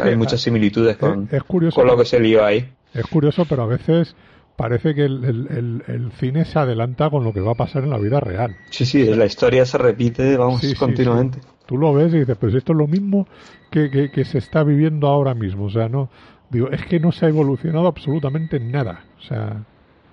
hay 0.04 0.16
muchas 0.18 0.42
similitudes 0.42 0.98
con, 0.98 1.30
con 1.74 1.88
lo 1.88 1.98
que 1.98 2.06
se 2.06 2.20
lió 2.20 2.44
ahí. 2.44 2.70
Es 2.94 3.06
curioso, 3.06 3.46
pero 3.48 3.64
a 3.64 3.68
veces 3.68 4.16
parece 4.60 4.94
que 4.94 5.06
el, 5.06 6.12
cine 6.20 6.44
se 6.44 6.60
adelanta 6.60 7.10
con 7.10 7.24
lo 7.24 7.32
que 7.32 7.40
va 7.40 7.54
a 7.54 7.56
pasar 7.56 7.86
en 7.86 7.92
la 7.92 7.98
vida 7.98 8.20
real. 8.20 8.58
Sí, 8.70 8.86
sí, 8.86 9.06
la 9.06 9.26
historia 9.26 9.66
se 9.66 9.78
repite, 9.78 10.36
vamos, 10.36 10.62
continuamente. 10.78 11.40
Tú 11.66 11.78
lo 11.78 11.94
ves 11.94 12.14
y 12.14 12.20
dices, 12.20 12.36
pues 12.38 12.54
esto 12.54 12.74
es 12.74 12.78
lo 12.78 12.86
mismo 12.86 13.26
que, 13.72 14.12
que, 14.12 14.26
se 14.26 14.38
está 14.38 14.64
viviendo 14.64 15.08
ahora 15.08 15.34
mismo. 15.34 15.64
O 15.66 15.70
sea, 15.70 15.88
no, 15.88 16.10
digo, 16.50 16.70
es 16.72 16.86
que 16.88 17.00
no 17.00 17.14
se 17.14 17.26
ha 17.26 17.30
evolucionado 17.30 17.88
absolutamente 17.88 18.60
nada. 18.60 19.06
O 19.18 19.22
sea, 19.22 19.64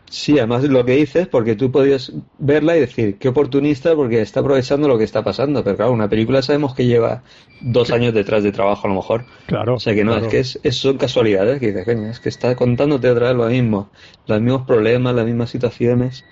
Sí, 0.09 0.39
además 0.39 0.63
lo 0.65 0.85
que 0.85 0.93
dices, 0.93 1.27
porque 1.27 1.57
tú 1.57 1.73
podías 1.73 2.13
verla 2.39 2.77
y 2.77 2.81
decir, 2.81 3.19
qué 3.19 3.29
oportunista, 3.29 3.95
porque 3.97 4.23
está 4.23 4.41
aprovechando 4.41 4.87
lo 4.87 4.99
que 4.99 5.05
está 5.05 5.25
pasando. 5.25 5.65
Pero 5.65 5.77
claro, 5.77 5.93
una 5.93 6.09
película 6.09 6.43
sabemos 6.43 6.75
que 6.75 6.87
lleva 6.87 7.23
dos 7.61 7.91
años 7.91 8.15
detrás 8.15 8.43
de 8.45 8.53
trabajo 8.53 8.87
a 8.87 8.91
lo 8.91 8.97
mejor. 8.97 9.25
Claro. 9.47 9.75
O 9.75 9.81
sea 9.81 9.95
que 9.95 10.05
no, 10.05 10.17
es 10.17 10.29
que 10.29 10.39
es, 10.39 10.77
son 10.77 10.97
casualidades, 10.97 11.59
que 11.59 11.73
dices, 11.73 11.89
es 11.89 12.21
que 12.21 12.29
está 12.29 12.55
contándote 12.55 13.11
otra 13.11 13.29
vez 13.29 13.37
lo 13.37 13.47
mismo. 13.49 13.91
Los 14.27 14.41
mismos 14.41 14.63
problemas, 14.67 15.15
las 15.15 15.27
mismas 15.27 15.51
situaciones. 15.51 16.25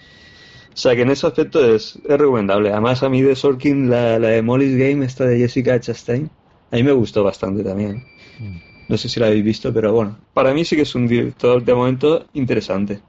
O 0.72 0.76
sea 0.76 0.94
que 0.94 1.02
en 1.02 1.10
ese 1.10 1.26
aspecto 1.26 1.64
es, 1.74 1.98
es 2.08 2.18
recomendable. 2.18 2.70
Además 2.70 3.02
a 3.02 3.08
mí 3.08 3.22
de 3.22 3.34
Sorkin, 3.34 3.90
la, 3.90 4.18
la 4.18 4.28
de 4.28 4.42
Molly's 4.42 4.76
Game, 4.76 5.04
esta 5.04 5.24
de 5.24 5.38
Jessica 5.38 5.78
Chastain, 5.80 6.30
a 6.70 6.76
mí 6.76 6.82
me 6.82 6.92
gustó 6.92 7.24
bastante 7.24 7.64
también. 7.64 8.04
Mm. 8.38 8.58
No 8.88 8.98
sé 8.98 9.08
si 9.08 9.18
la 9.18 9.26
habéis 9.26 9.44
visto, 9.44 9.72
pero 9.72 9.92
bueno, 9.92 10.18
para 10.32 10.52
mí 10.52 10.64
sí 10.64 10.76
que 10.76 10.82
es 10.82 10.94
un 10.94 11.06
director 11.06 11.64
de 11.64 11.74
momento 11.74 12.26
interesante. 12.34 13.00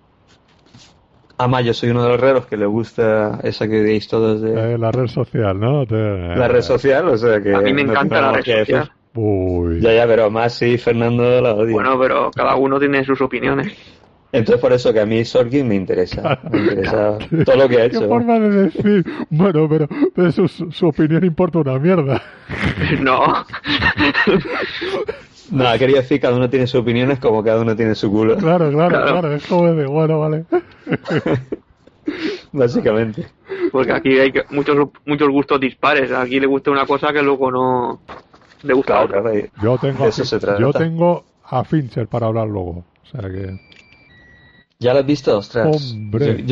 Además, 1.37 1.65
yo 1.65 1.73
soy 1.73 1.89
uno 1.89 2.03
de 2.03 2.09
los 2.09 2.19
raros 2.19 2.45
que 2.45 2.55
le 2.55 2.65
gusta 2.65 3.39
esa 3.43 3.67
que 3.67 3.81
veis 3.81 4.07
todos 4.07 4.41
de... 4.41 4.73
Eh, 4.73 4.77
la 4.77 4.91
red 4.91 5.07
social, 5.07 5.59
¿no? 5.59 5.83
La 5.85 6.47
red 6.47 6.61
social, 6.61 7.09
o 7.09 7.17
sea 7.17 7.41
que... 7.41 7.53
A 7.53 7.59
mí 7.59 7.73
me 7.73 7.81
encanta 7.81 8.21
la 8.21 8.31
red 8.31 8.43
social. 8.43 8.91
Uy. 9.15 9.81
Ya, 9.81 9.93
ya, 9.93 10.07
pero 10.07 10.29
más 10.29 10.53
sí, 10.53 10.77
Fernando 10.77 11.41
la 11.41 11.53
odia. 11.53 11.73
Bueno, 11.73 11.99
pero 11.99 12.31
cada 12.31 12.55
uno 12.55 12.79
tiene 12.79 13.03
sus 13.05 13.19
opiniones. 13.21 13.73
Entonces 14.31 14.59
por 14.59 14.73
eso 14.73 14.91
que 14.91 14.99
a 14.99 15.05
mí 15.05 15.23
Sorkin 15.23 15.65
me 15.65 15.75
interesa. 15.75 16.39
Me 16.51 16.59
interesa 16.59 17.17
todo 17.45 17.55
lo 17.55 17.69
que 17.69 17.81
ha 17.81 17.85
hecho. 17.85 18.01
¿Qué 18.01 18.07
forma 18.07 18.37
de 18.39 18.49
decir? 18.63 19.05
Bueno, 19.29 19.69
pero, 19.69 19.87
pero 20.13 20.31
su, 20.33 20.47
su, 20.47 20.87
opinión 20.87 21.23
importa 21.23 21.59
una 21.59 21.79
mierda. 21.79 22.21
No. 22.99 23.21
No, 25.51 25.65
quería 25.77 25.97
decir 25.97 26.19
cada 26.19 26.35
uno 26.35 26.49
tiene 26.49 26.67
su 26.67 26.79
opinión, 26.79 27.11
es 27.11 27.19
como 27.19 27.43
cada 27.43 27.61
uno 27.61 27.75
tiene 27.75 27.95
su 27.95 28.11
culo. 28.11 28.37
Claro, 28.37 28.71
claro, 28.71 29.05
claro, 29.05 29.33
es 29.33 29.45
como 29.45 29.71
de 29.71 29.85
bueno, 29.85 30.19
vale. 30.19 30.45
Básicamente. 32.51 33.27
Porque 33.71 33.91
aquí 33.91 34.19
hay 34.19 34.33
muchos 34.51 34.89
muchos 35.05 35.29
gustos 35.29 35.59
dispares. 35.59 36.11
Aquí 36.11 36.39
le 36.39 36.47
gusta 36.47 36.71
una 36.71 36.85
cosa 36.85 37.11
que 37.11 37.21
luego 37.21 37.51
no 37.51 38.01
le 38.63 38.73
gusta 38.73 39.01
otra. 39.01 39.23
yo 39.61 39.77
tengo, 39.77 40.09
yo 40.59 40.73
tengo 40.73 41.25
a 41.43 41.63
Fincher 41.63 42.07
para 42.07 42.27
hablar 42.27 42.47
luego. 42.47 42.83
O 43.03 43.05
sea 43.05 43.29
que. 43.29 43.59
¿Ya 44.79 44.93
lo 44.93 44.99
has 44.99 45.05
visto? 45.05 45.37
Ostras. 45.37 45.93
Hombre. 45.93 46.43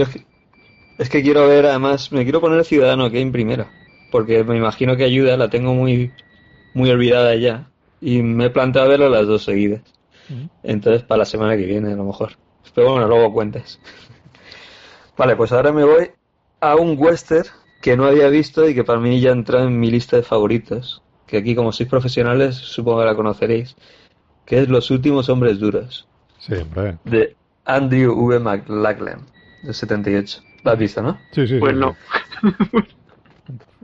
es 0.98 1.10
que 1.10 1.22
quiero 1.22 1.48
ver, 1.48 1.66
además, 1.66 2.12
me 2.12 2.24
quiero 2.24 2.42
poner 2.42 2.64
Ciudadano 2.64 3.08
en 3.08 3.32
primero. 3.32 3.68
Porque 4.12 4.44
me 4.44 4.58
imagino 4.58 4.96
que 4.96 5.04
ayuda, 5.04 5.38
la 5.38 5.50
tengo 5.50 5.74
muy, 5.74 6.12
muy 6.74 6.90
olvidada 6.90 7.36
ya. 7.36 7.68
Y 8.04 8.22
me 8.22 8.46
he 8.46 8.50
planteado 8.50 8.90
verlo 8.90 9.08
las 9.08 9.26
dos 9.26 9.46
seguidas. 9.46 9.82
Entonces, 10.62 11.04
para 11.04 11.20
la 11.20 11.26
semana 11.26 11.56
que 11.56 11.66
viene, 11.66 11.94
a 11.94 11.96
lo 11.96 12.04
mejor. 12.04 12.34
Pero 12.76 12.92
bueno, 12.92 13.08
luego 13.08 13.32
cuentes. 13.32 13.80
vale, 15.18 15.38
pues 15.38 15.54
ahora 15.54 15.72
me 15.72 15.86
voy 15.86 16.12
a 16.60 16.76
un 16.76 16.98
western 16.98 17.48
que 17.82 17.96
no 17.96 18.06
había 18.06 18.28
visto 18.28 18.68
y 18.68 18.76
que 18.76 18.84
para 18.84 19.00
mí 19.00 19.22
ya 19.22 19.32
entra 19.32 19.64
en 19.64 19.80
mi 19.80 19.90
lista 19.90 20.18
de 20.18 20.24
favoritos. 20.24 21.02
Que 21.28 21.38
aquí, 21.38 21.56
como 21.56 21.72
sois 21.72 21.90
profesionales, 21.90 22.56
supongo 22.56 23.00
que 23.00 23.06
la 23.06 23.16
conoceréis. 23.16 23.76
Que 24.46 24.60
es 24.60 24.68
Los 24.68 24.92
últimos 24.92 25.30
hombres 25.30 25.60
duros. 25.60 26.08
Sí, 26.40 26.56
hombre. 26.56 26.98
De 27.06 27.38
Andrew 27.64 28.14
V. 28.14 28.40
McLachlan, 28.40 29.26
de 29.64 29.74
78. 29.74 30.42
¿La 30.64 30.74
has 30.74 30.80
visto, 30.80 31.02
no? 31.02 31.18
Sí, 31.32 31.48
sí. 31.48 31.58
Pues 31.58 31.76
no. 31.76 31.96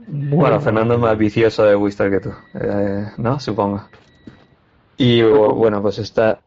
bueno, 0.08 0.60
Fernando 0.60 0.94
es 0.94 1.00
más 1.00 1.16
vicioso 1.16 1.64
de 1.64 1.76
Wister 1.76 2.10
que 2.10 2.20
tú, 2.20 2.32
eh, 2.54 3.06
¿no? 3.16 3.40
Supongo. 3.40 3.82
Y 5.00 5.22
bueno, 5.22 5.80
pues 5.80 5.98
esta 5.98 6.42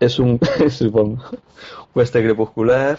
es 0.00 0.18
un, 0.18 0.40
supongo, 0.70 1.22
western 1.94 2.24
crepuscular. 2.24 2.98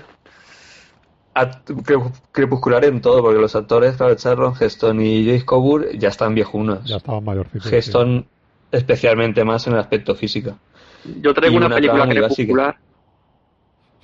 crepuscular 2.31 2.85
en 2.85 3.01
todo, 3.01 3.21
porque 3.21 3.37
los 3.37 3.53
actores, 3.53 3.97
claro, 3.97 4.15
Charlon, 4.15 4.53
Heston 4.57 5.01
y 5.01 5.25
Joyce 5.25 5.43
Coburn 5.43 5.99
ya 5.99 6.07
están 6.07 6.33
viejunos. 6.33 6.85
Ya 6.85 6.95
estaban 6.95 7.21
mayorcitos. 7.25 7.69
Heston 7.69 8.25
especialmente 8.71 9.43
más 9.43 9.67
en 9.67 9.73
el 9.73 9.79
aspecto 9.79 10.15
físico. 10.15 10.57
Yo 11.19 11.33
traigo 11.33 11.57
una, 11.57 11.67
película 11.67 12.07
crepuscular. 12.07 12.77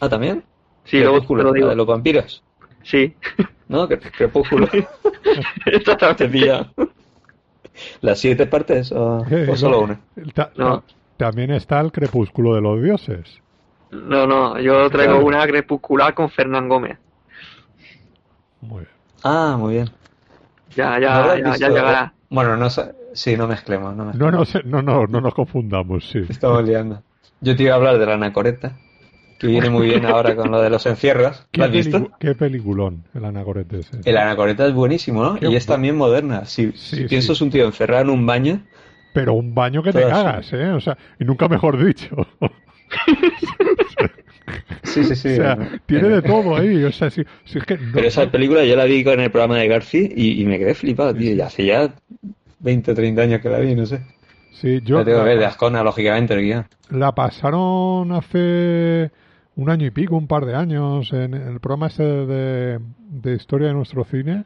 ¿Ah, 0.01 0.09
también? 0.09 0.43
Sí, 0.83 0.99
crepúsculo, 0.99 1.43
lo 1.43 1.53
digo. 1.53 1.69
de 1.69 1.77
los 1.77 1.87
vampiros. 1.87 2.43
Sí. 2.83 3.15
¿No? 3.69 3.87
Crepúsculo. 3.87 4.67
Exactamente. 5.65 6.67
¿Las 8.01 8.19
siete 8.19 8.45
partes 8.45 8.91
o, 8.95 9.25
solo 9.55 9.81
una? 9.81 9.99
no. 10.55 10.83
También 11.17 11.51
está 11.51 11.81
el 11.81 11.91
crepúsculo 11.91 12.55
de 12.55 12.61
los 12.61 12.81
dioses. 12.81 13.41
No, 13.91 14.25
no, 14.25 14.59
yo 14.59 14.89
traigo 14.89 15.19
una 15.19 15.45
crepuscular 15.45 16.13
con 16.13 16.29
Fernán 16.29 16.69
Gómez. 16.69 16.97
Muy 18.61 18.79
bien. 18.79 18.91
Ah, 19.23 19.55
muy 19.57 19.73
bien. 19.73 19.89
Ya, 20.75 20.99
ya, 20.99 21.35
ya, 21.37 21.57
ya, 21.57 21.67
llegará. 21.67 22.13
Bueno, 22.29 22.55
no 22.55 22.69
sí, 23.13 23.35
no 23.35 23.47
mezclemos. 23.47 23.95
No, 23.95 24.13
No, 24.13 24.31
no, 24.31 24.43
no, 24.63 24.81
no, 24.81 25.07
no 25.07 25.21
nos 25.21 25.33
confundamos, 25.33 26.07
sí. 26.09 26.19
Estamos 26.29 26.63
liando. 26.63 27.01
Yo 27.41 27.55
te 27.55 27.63
iba 27.63 27.73
a 27.73 27.75
hablar 27.77 27.97
de 27.97 28.05
la 28.05 28.13
anacoreta, 28.13 28.77
que 29.39 29.47
viene 29.47 29.69
muy 29.69 29.87
bien 29.87 30.05
ahora 30.05 30.35
con 30.35 30.51
lo 30.51 30.61
de 30.61 30.69
los 30.69 30.85
encierros. 30.85 31.47
¿Lo 31.53 31.63
has 31.63 31.71
visto? 31.71 32.11
Qué 32.19 32.35
peliculón 32.35 33.05
el 33.15 33.25
anacoreta 33.25 33.77
ese. 33.77 34.01
El 34.03 34.17
anacoreta 34.17 34.67
es 34.67 34.73
buenísimo, 34.73 35.23
¿no? 35.23 35.49
y 35.49 35.55
es 35.55 35.65
también 35.65 35.95
moderna. 35.95 36.45
Si, 36.45 36.73
piensas 37.07 37.39
un 37.41 37.49
tío 37.49 37.65
encerrado 37.65 38.03
en 38.03 38.09
un 38.09 38.25
baño... 38.25 38.61
Pero 39.13 39.33
un 39.33 39.55
baño 39.55 39.81
que 39.81 39.91
te 39.91 40.01
cagas, 40.01 40.53
¿eh? 40.53 40.69
O 40.69 40.79
sea, 40.79 40.95
y 41.19 41.25
nunca 41.25 41.47
mejor 41.47 41.83
dicho. 41.83 42.15
Sí, 44.81 45.03
sí, 45.03 45.15
sí. 45.15 45.29
O 45.33 45.35
sea, 45.35 45.57
tiene 45.85 46.09
de 46.09 46.21
todo 46.23 46.55
ahí. 46.55 46.83
O 46.83 46.91
sea, 46.91 47.11
si, 47.11 47.21
es 47.21 47.63
que 47.63 47.77
Pero 47.77 48.07
esa 48.07 48.29
película 48.31 48.65
yo 48.65 48.75
la 48.75 48.85
vi 48.85 49.03
con 49.03 49.19
el 49.19 49.29
programa 49.29 49.57
de 49.57 49.67
García 49.67 50.09
y, 50.15 50.43
me 50.45 50.57
quedé 50.57 50.73
flipado, 50.73 51.13
tío. 51.13 51.35
Y 51.35 51.41
hace 51.41 51.65
ya 51.65 51.93
20 52.59 52.91
o 52.91 52.95
30 52.95 53.21
años 53.21 53.41
que 53.41 53.49
la 53.49 53.59
vi, 53.59 53.75
no 53.75 53.85
sé. 53.85 54.01
Sí, 54.51 54.81
yo. 54.83 54.97
La 54.97 55.05
tengo 55.05 55.19
que 55.19 55.25
ver 55.25 55.37
de 55.39 55.45
Ascona, 55.45 55.83
lógicamente, 55.83 56.33
el 56.33 56.65
La 56.89 57.13
pasaron 57.13 58.11
hace 58.11 59.11
un 59.59 59.69
año 59.69 59.85
y 59.85 59.91
pico, 59.91 60.15
un 60.15 60.27
par 60.27 60.45
de 60.45 60.55
años, 60.55 61.11
en 61.11 61.33
el 61.33 61.59
programa 61.59 61.87
ese 61.87 62.03
de, 62.03 62.79
de 63.09 63.35
historia 63.35 63.67
de 63.67 63.73
nuestro 63.73 64.05
cine 64.05 64.45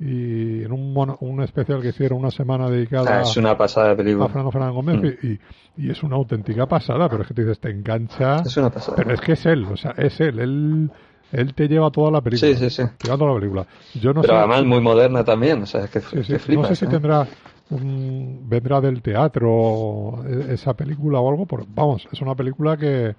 y 0.00 0.64
en 0.64 0.72
un, 0.72 1.16
un 1.20 1.42
especial 1.42 1.80
que 1.82 1.88
hicieron 1.88 2.18
una 2.18 2.30
semana 2.30 2.68
dedicada 2.68 3.18
ah, 3.18 3.20
es 3.20 3.36
una 3.36 3.56
pasada 3.56 3.94
película. 3.94 4.24
a 4.24 4.28
Fernando 4.28 4.50
Fernández 4.50 4.74
Gómez 4.74 4.96
mm. 5.02 5.26
y, 5.26 5.84
y, 5.86 5.90
es 5.90 6.02
una 6.02 6.16
auténtica 6.16 6.66
pasada, 6.66 7.08
pero 7.08 7.22
es 7.22 7.28
que 7.28 7.34
te 7.34 7.42
dices, 7.42 7.60
te 7.60 7.70
engancha. 7.70 8.36
Es 8.36 8.56
una 8.56 8.70
pasada. 8.70 8.96
Pero 8.96 9.14
es 9.14 9.20
que 9.20 9.32
es 9.32 9.46
él, 9.46 9.66
o 9.66 9.76
sea, 9.76 9.92
es 9.96 10.18
él, 10.20 10.40
él, 10.40 10.90
él 11.30 11.54
te 11.54 11.68
lleva 11.68 11.90
toda 11.90 12.10
la 12.10 12.20
película. 12.20 12.50
Sí, 12.50 12.56
sí, 12.56 12.70
sí. 12.70 12.82
Te 12.98 13.06
lleva 13.06 13.18
toda 13.18 13.34
la 13.34 13.38
película. 13.38 13.66
Yo 13.94 14.12
no 14.12 14.22
pero 14.22 14.38
además 14.38 14.64
muy 14.64 14.80
moderna 14.80 15.22
también, 15.22 15.62
o 15.62 15.66
sea, 15.66 15.84
es 15.84 15.90
que, 15.90 16.56
No 16.56 16.64
sé 16.64 16.74
si 16.74 16.86
tendrá 16.88 17.28
vendrá 17.70 18.80
del 18.80 19.00
teatro 19.00 20.24
e, 20.26 20.54
esa 20.54 20.74
película 20.74 21.20
o 21.20 21.30
algo, 21.30 21.46
pero 21.46 21.64
vamos, 21.68 22.08
es 22.10 22.20
una 22.20 22.34
película 22.34 22.76
que 22.76 23.14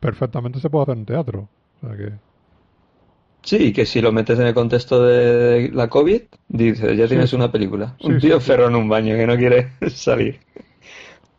perfectamente 0.00 0.60
se 0.60 0.70
puede 0.70 0.84
hacer 0.84 0.98
en 0.98 1.06
teatro. 1.06 1.48
O 1.82 1.86
sea 1.86 1.96
que... 1.96 2.12
Sí, 3.42 3.72
que 3.72 3.86
si 3.86 4.00
lo 4.00 4.10
metes 4.10 4.38
en 4.40 4.46
el 4.48 4.54
contexto 4.54 5.02
de 5.04 5.70
la 5.72 5.88
COVID, 5.88 6.22
dices, 6.48 6.96
ya 6.96 7.06
tienes 7.06 7.32
una 7.32 7.52
película. 7.52 7.96
un 8.02 8.18
tío 8.18 8.40
ferro 8.40 8.66
en 8.66 8.74
un 8.74 8.88
baño 8.88 9.14
que 9.14 9.26
no 9.26 9.36
quiere 9.36 9.70
salir. 9.90 10.40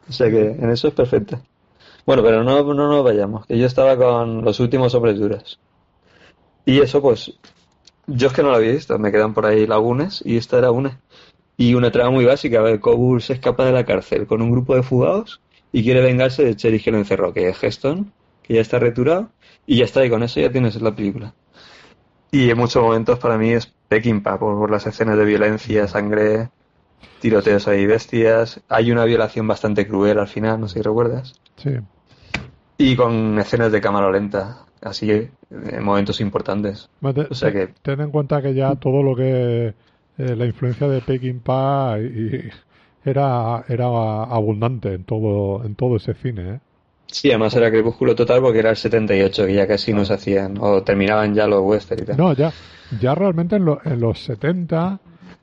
O 0.08 0.14
sea 0.14 0.30
que 0.30 0.51
en 0.51 0.70
eso 0.70 0.88
es 0.88 0.93
perfecto. 0.93 1.41
Bueno, 2.05 2.24
pero 2.24 2.43
no, 2.45 2.74
no 2.74 2.88
nos 2.88 3.03
vayamos, 3.03 3.45
que 3.45 3.58
yo 3.58 3.66
estaba 3.66 3.97
con 3.97 4.45
los 4.45 4.62
últimos 4.62 4.95
hombres 4.95 5.20
duras. 5.20 5.60
Y 6.66 6.80
eso, 6.80 7.01
pues, 7.01 7.34
yo 8.08 8.28
es 8.28 8.34
que 8.34 8.41
no 8.41 8.49
lo 8.51 8.55
había 8.55 8.72
visto, 8.72 8.97
me 8.97 9.12
quedan 9.12 9.34
por 9.34 9.45
ahí 9.45 9.68
lagunes 9.68 10.24
y 10.26 10.38
esta 10.38 10.58
era 10.58 10.72
una. 10.72 11.01
Y 11.58 11.74
una 11.74 11.91
trama 11.91 12.12
muy 12.12 12.24
básica, 12.26 12.60
a 12.60 12.64
ver, 12.64 12.80
Cobur 12.80 13.22
se 13.22 13.34
escapa 13.34 13.66
de 13.66 13.74
la 13.74 13.86
cárcel 13.86 14.28
con 14.28 14.41
un 14.41 14.51
grupo 14.51 14.76
de 14.76 14.84
fugados 14.84 15.41
y 15.74 15.84
quiere 15.84 16.01
vengarse 16.01 16.45
de 16.45 16.55
Cherry 16.55 16.80
que 16.80 16.91
lo 16.91 16.99
encerró, 16.99 17.34
que 17.34 17.49
es 17.49 17.62
Heston, 17.62 18.14
que 18.48 18.54
ya 18.54 18.62
está 18.62 18.80
returado, 18.80 19.30
y 19.66 19.78
ya 19.78 19.86
está, 19.86 20.06
y 20.06 20.10
con 20.10 20.24
eso 20.24 20.39
ya 20.39 20.50
tienes 20.50 20.82
la 20.82 20.95
película. 20.95 21.34
Y 22.32 22.50
en 22.50 22.58
muchos 22.58 22.82
momentos 22.82 23.20
para 23.20 23.38
mí 23.38 23.52
es 23.52 23.68
Peckinpah 23.89 24.39
por, 24.39 24.58
por 24.58 24.72
las 24.72 24.88
escenas 24.88 25.18
de 25.18 25.26
violencia, 25.26 25.88
sangre, 25.88 26.50
tiroteos 27.20 27.68
ahí 27.68 27.86
bestias. 27.86 28.62
Hay 28.70 28.91
una 28.91 29.04
violación 29.06 29.48
bastante 29.48 29.88
cruel 29.88 30.20
al 30.20 30.28
final, 30.28 30.62
no 30.62 30.68
sé 30.68 30.76
si 30.76 30.82
recuerdas. 30.82 31.34
Sí. 31.58 31.72
Y 32.78 32.95
con 32.95 33.38
escenas 33.39 33.72
de 33.72 33.82
cámara 33.82 34.12
lenta, 34.12 34.66
así 34.82 35.12
en 35.12 35.84
momentos 35.84 36.22
importantes. 36.22 36.89
o 37.02 37.34
sea 37.34 37.52
que... 37.52 37.74
Ten 37.82 38.00
en 38.00 38.12
cuenta 38.12 38.41
que 38.41 38.54
ya 38.54 38.76
todo 38.76 39.04
lo 39.04 39.16
que 39.16 39.74
eh, 40.18 40.36
la 40.36 40.45
influencia 40.45 40.88
de 40.88 41.02
Peckinpah 41.02 42.00
y, 42.00 42.50
era 43.04 43.64
era 43.70 43.86
abundante 44.24 44.93
en 44.93 45.06
todo 45.06 45.64
en 45.64 45.76
todo 45.76 45.95
ese 45.95 46.14
cine, 46.14 46.56
¿eh? 46.56 46.60
Sí, 47.08 47.30
además 47.30 47.55
era 47.55 47.72
crepúsculo 47.72 48.16
total 48.16 48.41
porque 48.41 48.60
era 48.60 48.70
el 48.70 48.76
78, 48.76 49.45
que 49.45 49.53
ya 49.53 49.68
casi 49.68 49.93
no 49.93 50.05
se 50.05 50.14
hacían, 50.14 50.58
o 50.60 50.84
terminaban 50.84 51.34
ya 51.34 51.47
los 51.47 51.62
western 51.64 52.03
y 52.03 52.05
tal. 52.05 52.18
No, 52.18 52.34
ya, 52.34 52.51
ya 52.99 53.16
realmente 53.16 53.55
en, 53.55 53.68
en 53.86 53.99
los 53.99 54.24
70 54.24 54.99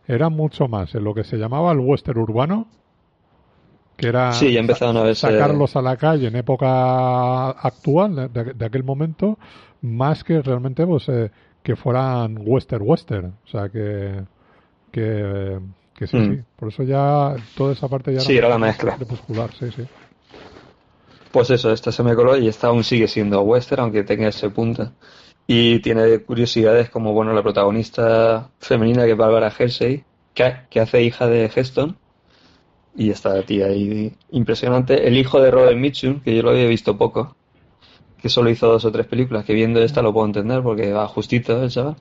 era 0.07 0.29
mucho 0.29 0.69
más, 0.69 0.95
en 0.95 1.05
lo 1.05 1.15
que 1.15 1.25
se 1.25 1.37
llamaba 1.37 1.73
el 1.73 1.79
western 1.79 2.19
urbano, 2.19 2.69
que 3.97 4.09
era 4.09 4.33
sí, 4.33 4.53
ya 4.53 4.61
empezaron 4.61 4.97
a 4.97 5.03
verse... 5.03 5.27
sacarlos 5.31 5.77
a 5.77 5.83
la 5.83 5.97
calle 5.97 6.29
en 6.29 6.37
época 6.37 7.51
actual, 7.51 8.31
de, 8.33 8.65
aquel 8.65 8.85
momento, 8.85 9.39
más 9.83 10.25
que 10.25 10.43
realmente 10.43 10.87
pues, 10.87 11.09
eh, 11.09 11.31
que 11.63 11.77
fueran 11.77 12.39
western 12.45 12.83
western, 12.87 13.35
o 13.45 13.49
sea 13.49 13.69
que 13.69 14.25
que, 14.91 15.59
que 15.95 16.07
sí, 16.07 16.17
mm. 16.17 16.35
sí, 16.35 16.43
por 16.55 16.69
eso 16.69 16.83
ya 16.85 17.35
toda 17.57 17.73
esa 17.73 17.89
parte 17.89 18.13
ya 18.15 18.21
sí, 18.21 18.37
era, 18.37 18.49
la 18.49 18.59
mezcla 18.59 18.95
crepuscular, 18.97 19.51
sí, 19.59 19.71
sí. 19.75 19.83
Pues 21.35 21.51
eso, 21.51 21.73
esta 21.73 21.91
se 21.91 22.05
me 22.05 22.15
coló 22.15 22.37
y 22.37 22.47
esta 22.47 22.69
aún 22.69 22.85
sigue 22.85 23.09
siendo 23.09 23.43
western, 23.43 23.83
aunque 23.83 24.05
tenga 24.05 24.29
ese 24.29 24.51
punto. 24.51 24.93
Y 25.49 25.81
tiene 25.81 26.21
curiosidades 26.21 26.91
como, 26.91 27.13
bueno, 27.13 27.33
la 27.33 27.43
protagonista 27.43 28.51
femenina 28.61 29.05
que 29.05 29.11
es 29.11 29.17
Barbara 29.17 29.53
Hersey, 29.59 30.05
que, 30.33 30.79
hace 30.79 31.03
hija 31.03 31.27
de 31.27 31.51
Heston. 31.53 31.97
Y 32.97 33.11
esta 33.11 33.43
tía 33.43 33.67
ahí 33.67 34.13
impresionante. 34.31 35.09
El 35.09 35.19
hijo 35.19 35.41
de 35.41 35.51
Robert 35.51 35.77
Mitchum, 35.77 36.21
que 36.21 36.37
yo 36.37 36.45
lo 36.45 36.51
había 36.51 36.69
visto 36.69 36.97
poco, 36.97 37.35
que 38.23 38.29
solo 38.29 38.49
hizo 38.49 38.69
dos 38.69 38.85
o 38.85 38.93
tres 38.93 39.09
películas, 39.09 39.45
que 39.45 39.55
viendo 39.55 39.83
esta 39.83 40.03
lo 40.03 40.13
puedo 40.13 40.27
entender 40.27 40.63
porque 40.63 40.93
va 40.93 41.09
justito 41.09 41.65
el 41.65 41.69
chaval. 41.69 41.97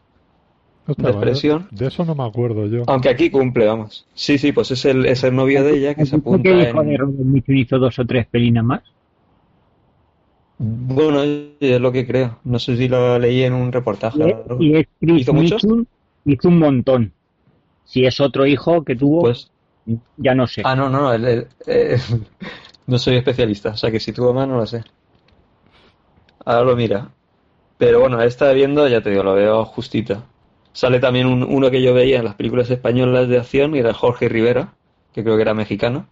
de 0.96 1.10
expresión. 1.10 1.70
De 1.72 1.88
eso 1.88 2.06
no 2.06 2.14
me 2.14 2.26
acuerdo 2.26 2.68
yo. 2.68 2.84
Aunque 2.86 3.10
aquí 3.10 3.32
cumple, 3.32 3.66
vamos. 3.66 4.06
Sí, 4.14 4.38
sí, 4.38 4.52
pues 4.52 4.70
es 4.70 4.86
el, 4.86 5.08
es 5.08 5.24
el 5.24 5.36
novio 5.36 5.64
de 5.64 5.76
ella 5.76 5.96
que 5.96 6.06
se 6.06 6.18
apunta. 6.18 6.44
¿Qué 6.44 6.70
hijo 6.70 6.84
de 6.84 6.98
Robert 6.98 7.18
Mitchum 7.18 7.56
hizo 7.56 7.80
dos 7.80 7.98
o 7.98 8.06
tres 8.06 8.28
pelinas 8.28 8.64
más? 8.64 8.84
Bueno, 10.66 11.24
es 11.24 11.82
lo 11.82 11.92
que 11.92 12.08
creo. 12.08 12.40
No 12.46 12.58
sé 12.58 12.78
si 12.78 12.88
lo 12.88 13.20
leí 13.20 13.44
en 13.44 13.52
un 13.52 13.70
reportaje. 13.70 14.38
Y, 14.60 14.78
es 14.78 14.88
¿Hizo 15.02 15.34
mucho? 15.34 15.58
Hizo 16.24 16.48
un 16.48 16.60
montón. 16.60 17.12
Si 17.84 18.06
es 18.06 18.22
otro 18.22 18.46
hijo 18.46 18.82
que 18.86 18.96
tuvo, 18.96 19.22
pues 19.22 19.52
ya 20.16 20.34
no 20.34 20.48
sé. 20.48 20.62
Ah, 20.64 20.74
no, 20.74 20.90
no, 20.90 21.14
eh, 21.14 22.00
no 22.88 22.98
soy 22.98 23.18
especialista. 23.18 23.72
O 23.72 23.78
sea 23.78 23.92
que 23.92 24.00
si 24.00 24.14
tuvo 24.14 24.34
más, 24.34 24.48
no 24.48 24.56
lo 24.56 24.66
sé. 24.66 24.86
Ahora 26.46 26.64
lo 26.64 26.78
mira. 26.78 27.10
Pero 27.78 28.00
bueno, 28.00 28.22
esta 28.22 28.54
viendo, 28.54 28.88
ya 28.88 29.02
te 29.02 29.10
digo, 29.10 29.24
lo 29.24 29.34
veo 29.34 29.66
justito. 29.66 30.24
Sale 30.72 31.02
también 31.02 31.28
uno 31.28 31.72
que 31.72 31.82
yo 31.82 31.94
veía 31.94 32.20
en 32.20 32.26
las 32.26 32.36
películas 32.36 32.70
españolas 32.70 33.28
de 33.28 33.38
acción, 33.38 33.76
y 33.76 33.80
era 33.80 33.94
Jorge 33.94 34.30
Rivera, 34.30 34.76
que 35.12 35.24
creo 35.24 35.36
que 35.36 35.42
era 35.42 35.54
mexicano. 35.54 36.08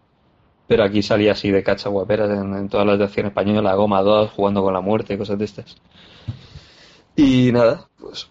Pero 0.72 0.86
aquí 0.86 1.04
salía 1.04 1.34
así 1.34 1.52
de 1.52 1.64
cacha 1.64 1.90
guaperas 1.90 2.30
en, 2.30 2.70
todas 2.70 2.88
las 2.88 2.98
de 2.98 3.04
acción 3.04 3.26
española, 3.26 3.76
Goma 3.76 4.02
2, 4.02 4.32
jugando 4.32 4.64
con 4.64 4.74
la 4.74 4.80
muerte, 4.80 5.18
cosas 5.18 5.38
de 5.38 5.44
estas. 5.44 5.76
Y 7.14 7.52
nada, 7.52 7.90
pues 8.00 8.30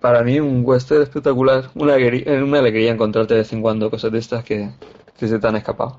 para 0.00 0.22
mí 0.22 0.38
un 0.38 0.62
western 0.64 1.02
espectacular. 1.02 1.70
Una 1.74 1.94
alegría, 1.94 2.40
una 2.44 2.60
alegría 2.60 2.92
encontrarte 2.92 3.34
de 3.34 3.40
vez 3.40 3.52
en 3.52 3.62
cuando 3.62 3.90
cosas 3.90 4.12
de 4.12 4.18
estas 4.20 4.44
que, 4.44 4.70
se 5.16 5.40
te 5.40 5.44
han 5.48 5.56
escapado. 5.56 5.98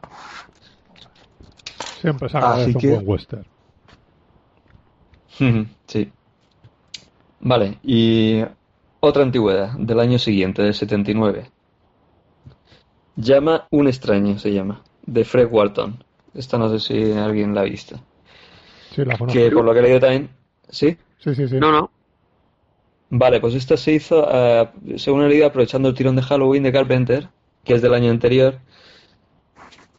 Siempre 2.00 2.30
se 2.30 2.38
agradece 2.38 2.88
un 2.88 2.94
buen 2.94 3.10
western. 3.10 3.46
sí. 5.86 6.14
Vale, 7.42 7.78
y 7.84 8.42
otra 9.02 9.24
antigüedad, 9.24 9.74
del 9.78 10.00
año 10.00 10.18
siguiente, 10.18 10.62
del 10.62 10.74
79. 10.74 11.52
Llama 13.18 13.68
un 13.70 13.90
extraño, 13.90 14.40
se 14.40 14.54
llama, 14.54 14.82
de 15.08 15.26
Fred 15.26 15.48
Walton. 15.50 16.04
Esta 16.36 16.60
no 16.60 16.70
sé 16.70 16.80
si 16.80 17.12
alguien 17.14 17.56
la 17.56 17.62
ha 17.62 17.64
visto. 17.64 18.00
Sí, 18.94 19.04
la 19.04 19.18
conozco. 19.18 19.40
Que 19.40 19.50
por 19.50 19.66
lo 19.66 19.74
que 19.74 19.80
he 19.80 19.84
leído 19.84 20.00
también... 20.00 20.30
¿Sí? 20.70 20.96
Sí, 21.18 21.34
sí, 21.34 21.48
sí. 21.48 21.56
No, 21.60 21.72
no. 21.72 21.90
Vale, 23.10 23.40
pues 23.40 23.56
esta 23.56 23.78
se 23.78 23.94
hizo, 23.94 24.28
uh, 24.28 24.98
según 24.98 25.24
he 25.24 25.30
leído, 25.30 25.48
aprovechando 25.48 25.90
el 25.90 25.96
tirón 25.96 26.16
de 26.16 26.22
Halloween 26.22 26.64
de 26.64 26.74
Carpenter, 26.74 27.30
que 27.64 27.74
es 27.74 27.82
del 27.82 27.94
año 27.94 28.12
anterior. 28.12 28.60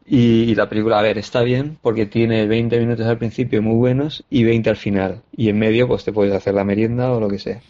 Y, 0.07 0.55
la 0.55 0.69
película, 0.69 0.99
a 0.99 1.03
ver, 1.03 1.19
está 1.19 1.43
bien 1.43 1.79
porque 1.83 2.07
tiene 2.07 2.47
20 2.47 2.79
minutos 2.79 3.07
al 3.07 3.19
principio 3.19 3.63
muy 3.63 3.77
buenos 3.77 4.25
y 4.31 4.45
20 4.45 4.71
al 4.71 4.77
final. 4.77 5.23
Y 5.37 5.49
en 5.49 5.59
medio, 5.59 5.89
pues 5.89 6.05
te 6.05 6.13
puedes 6.13 6.35
hacer 6.35 6.55
la 6.55 6.65
merienda 6.65 7.13
o 7.13 7.21
lo 7.21 7.29
que 7.29 7.39
sea. 7.39 7.61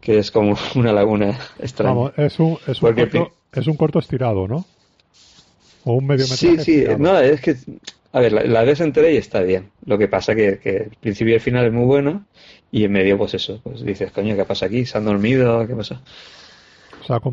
Que 0.00 0.18
es 0.18 0.30
como 0.30 0.56
una 0.74 0.92
laguna 0.92 1.38
extraña. 1.58 1.94
Vamos, 1.94 2.12
es 2.16 2.38
un, 2.40 2.58
es 2.66 2.82
un, 2.82 2.94
corto, 2.94 3.32
es 3.52 3.66
un 3.66 3.76
corto 3.76 3.98
estirado, 3.98 4.48
¿no? 4.48 4.64
O 5.84 5.94
un 5.94 6.06
medio 6.06 6.26
metraje. 6.28 6.58
Sí, 6.58 6.84
sí, 6.84 6.86
no, 6.98 7.18
es 7.18 7.40
que, 7.40 7.56
a 8.12 8.20
ver, 8.20 8.32
la, 8.32 8.44
la 8.44 8.62
ves 8.64 8.80
entera 8.80 9.10
y 9.10 9.16
está 9.16 9.40
bien. 9.42 9.70
Lo 9.84 9.98
que 9.98 10.08
pasa 10.08 10.34
que, 10.34 10.58
que 10.58 10.76
el 10.76 10.96
principio 11.00 11.32
y 11.32 11.36
el 11.36 11.40
final 11.40 11.66
es 11.66 11.72
muy 11.72 11.84
bueno 11.84 12.24
y 12.70 12.84
en 12.84 12.92
medio, 12.92 13.16
pues 13.18 13.34
eso, 13.34 13.60
pues 13.62 13.84
dices, 13.84 14.10
coño, 14.10 14.34
¿qué 14.36 14.44
pasa 14.44 14.66
aquí? 14.66 14.84
¿Se 14.84 14.98
han 14.98 15.04
dormido? 15.04 15.66
¿Qué 15.66 15.76
pasa? 15.76 16.00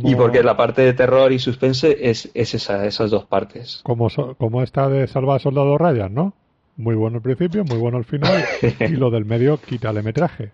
Y 0.03 0.15
porque 0.15 0.43
la 0.43 0.57
parte 0.57 0.81
de 0.81 0.93
terror 0.93 1.31
y 1.31 1.39
suspense 1.39 1.97
es, 2.01 2.29
es 2.33 2.53
esa, 2.53 2.85
esas 2.85 3.09
dos 3.09 3.25
partes. 3.25 3.79
Como, 3.83 4.09
como 4.37 4.63
esta 4.63 4.89
de 4.89 5.07
Salva 5.07 5.39
Soldado 5.39 5.77
Ryan, 5.77 6.13
¿no? 6.13 6.33
Muy 6.75 6.95
bueno 6.95 7.17
al 7.17 7.21
principio, 7.21 7.63
muy 7.63 7.77
bueno 7.77 7.97
al 7.97 8.05
final, 8.05 8.43
y 8.79 8.89
lo 8.89 9.09
del 9.09 9.25
medio 9.25 9.57
quita 9.57 9.89
el 9.91 10.03
metraje. 10.03 10.51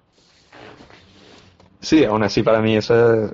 Sí, 1.80 2.04
aún 2.04 2.24
así 2.24 2.44
para 2.44 2.62
mí 2.62 2.76
esa 2.76 3.34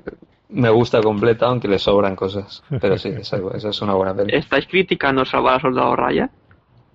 me 0.53 0.69
gusta 0.69 1.01
completa, 1.01 1.47
aunque 1.47 1.67
le 1.67 1.79
sobran 1.79 2.15
cosas. 2.15 2.63
Pero 2.79 2.97
sí, 2.97 3.09
esa, 3.09 3.37
es 3.37 3.81
una 3.81 3.93
buena 3.93 4.13
película. 4.13 4.39
¿Estáis 4.39 4.67
criticando 4.67 5.25
Salvar 5.25 5.61
Soldado 5.61 5.95
Ryan? 5.95 6.29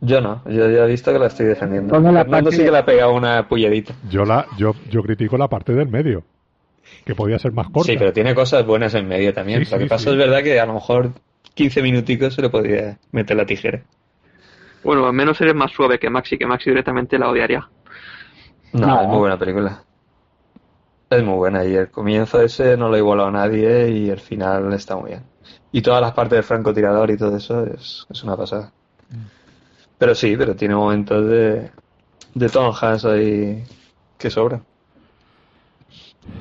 Yo 0.00 0.20
no, 0.20 0.42
yo 0.46 0.70
ya 0.70 0.84
he 0.84 0.86
visto 0.86 1.12
que 1.12 1.18
la 1.18 1.26
estoy 1.26 1.46
defendiendo. 1.46 1.92
Fernando 2.00 2.52
sí 2.52 2.62
que 2.62 2.70
le 2.70 2.78
ha 2.78 2.84
pegado 2.84 3.12
una 3.14 3.48
pulledita. 3.48 3.94
Yo, 4.08 4.24
la, 4.24 4.46
yo, 4.56 4.74
yo 4.88 5.02
critico 5.02 5.36
la 5.36 5.48
parte 5.48 5.72
del 5.72 5.88
medio 5.88 6.22
que 7.04 7.16
podía 7.16 7.38
ser 7.38 7.52
más 7.52 7.68
corta. 7.68 7.92
Sí, 7.92 7.98
pero 7.98 8.12
tiene 8.12 8.34
cosas 8.34 8.64
buenas 8.64 8.94
en 8.94 9.08
medio 9.08 9.34
también. 9.34 9.64
lo 9.68 9.78
que 9.78 9.86
pasa 9.86 10.10
es 10.10 10.16
verdad 10.16 10.42
que 10.42 10.60
a 10.60 10.66
lo 10.66 10.74
mejor 10.74 11.12
15 11.54 11.82
minuticos 11.82 12.34
se 12.34 12.42
le 12.42 12.48
podría 12.48 12.98
meter 13.10 13.36
la 13.36 13.44
tijera. 13.44 13.82
Bueno, 14.84 15.06
al 15.06 15.12
menos 15.12 15.40
eres 15.40 15.54
más 15.54 15.72
suave 15.72 15.98
que 15.98 16.08
Maxi, 16.08 16.38
que 16.38 16.46
Maxi 16.46 16.70
directamente 16.70 17.18
la 17.18 17.28
odiaría. 17.28 17.68
No, 18.72 19.02
es 19.02 19.08
muy 19.08 19.18
buena 19.18 19.36
película. 19.36 19.82
Es 21.10 21.24
muy 21.24 21.34
buena 21.36 21.64
y 21.64 21.74
el 21.74 21.90
comienzo 21.90 22.40
ese 22.42 22.76
no 22.76 22.88
lo 22.88 22.94
ha 22.94 22.98
igualado 22.98 23.28
a 23.28 23.32
nadie 23.32 23.90
y 23.90 24.10
el 24.10 24.20
final 24.20 24.72
está 24.74 24.96
muy 24.96 25.10
bien. 25.10 25.24
Y 25.72 25.80
todas 25.80 26.00
las 26.02 26.12
partes 26.12 26.36
del 26.36 26.44
francotirador 26.44 27.10
y 27.10 27.16
todo 27.16 27.36
eso 27.36 27.64
es, 27.64 28.06
es 28.10 28.22
una 28.24 28.36
pasada. 28.36 28.72
Pero 29.96 30.14
sí, 30.14 30.36
pero 30.36 30.54
tiene 30.54 30.74
momentos 30.74 31.26
de, 31.26 31.70
de 32.34 32.48
Tom 32.48 32.72
Hanks 32.78 33.04
ahí 33.04 33.64
que 34.18 34.30
sobran. 34.30 34.62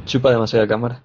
Chupa 0.05 0.32
demasiada 0.32 0.68
cámara. 0.68 1.01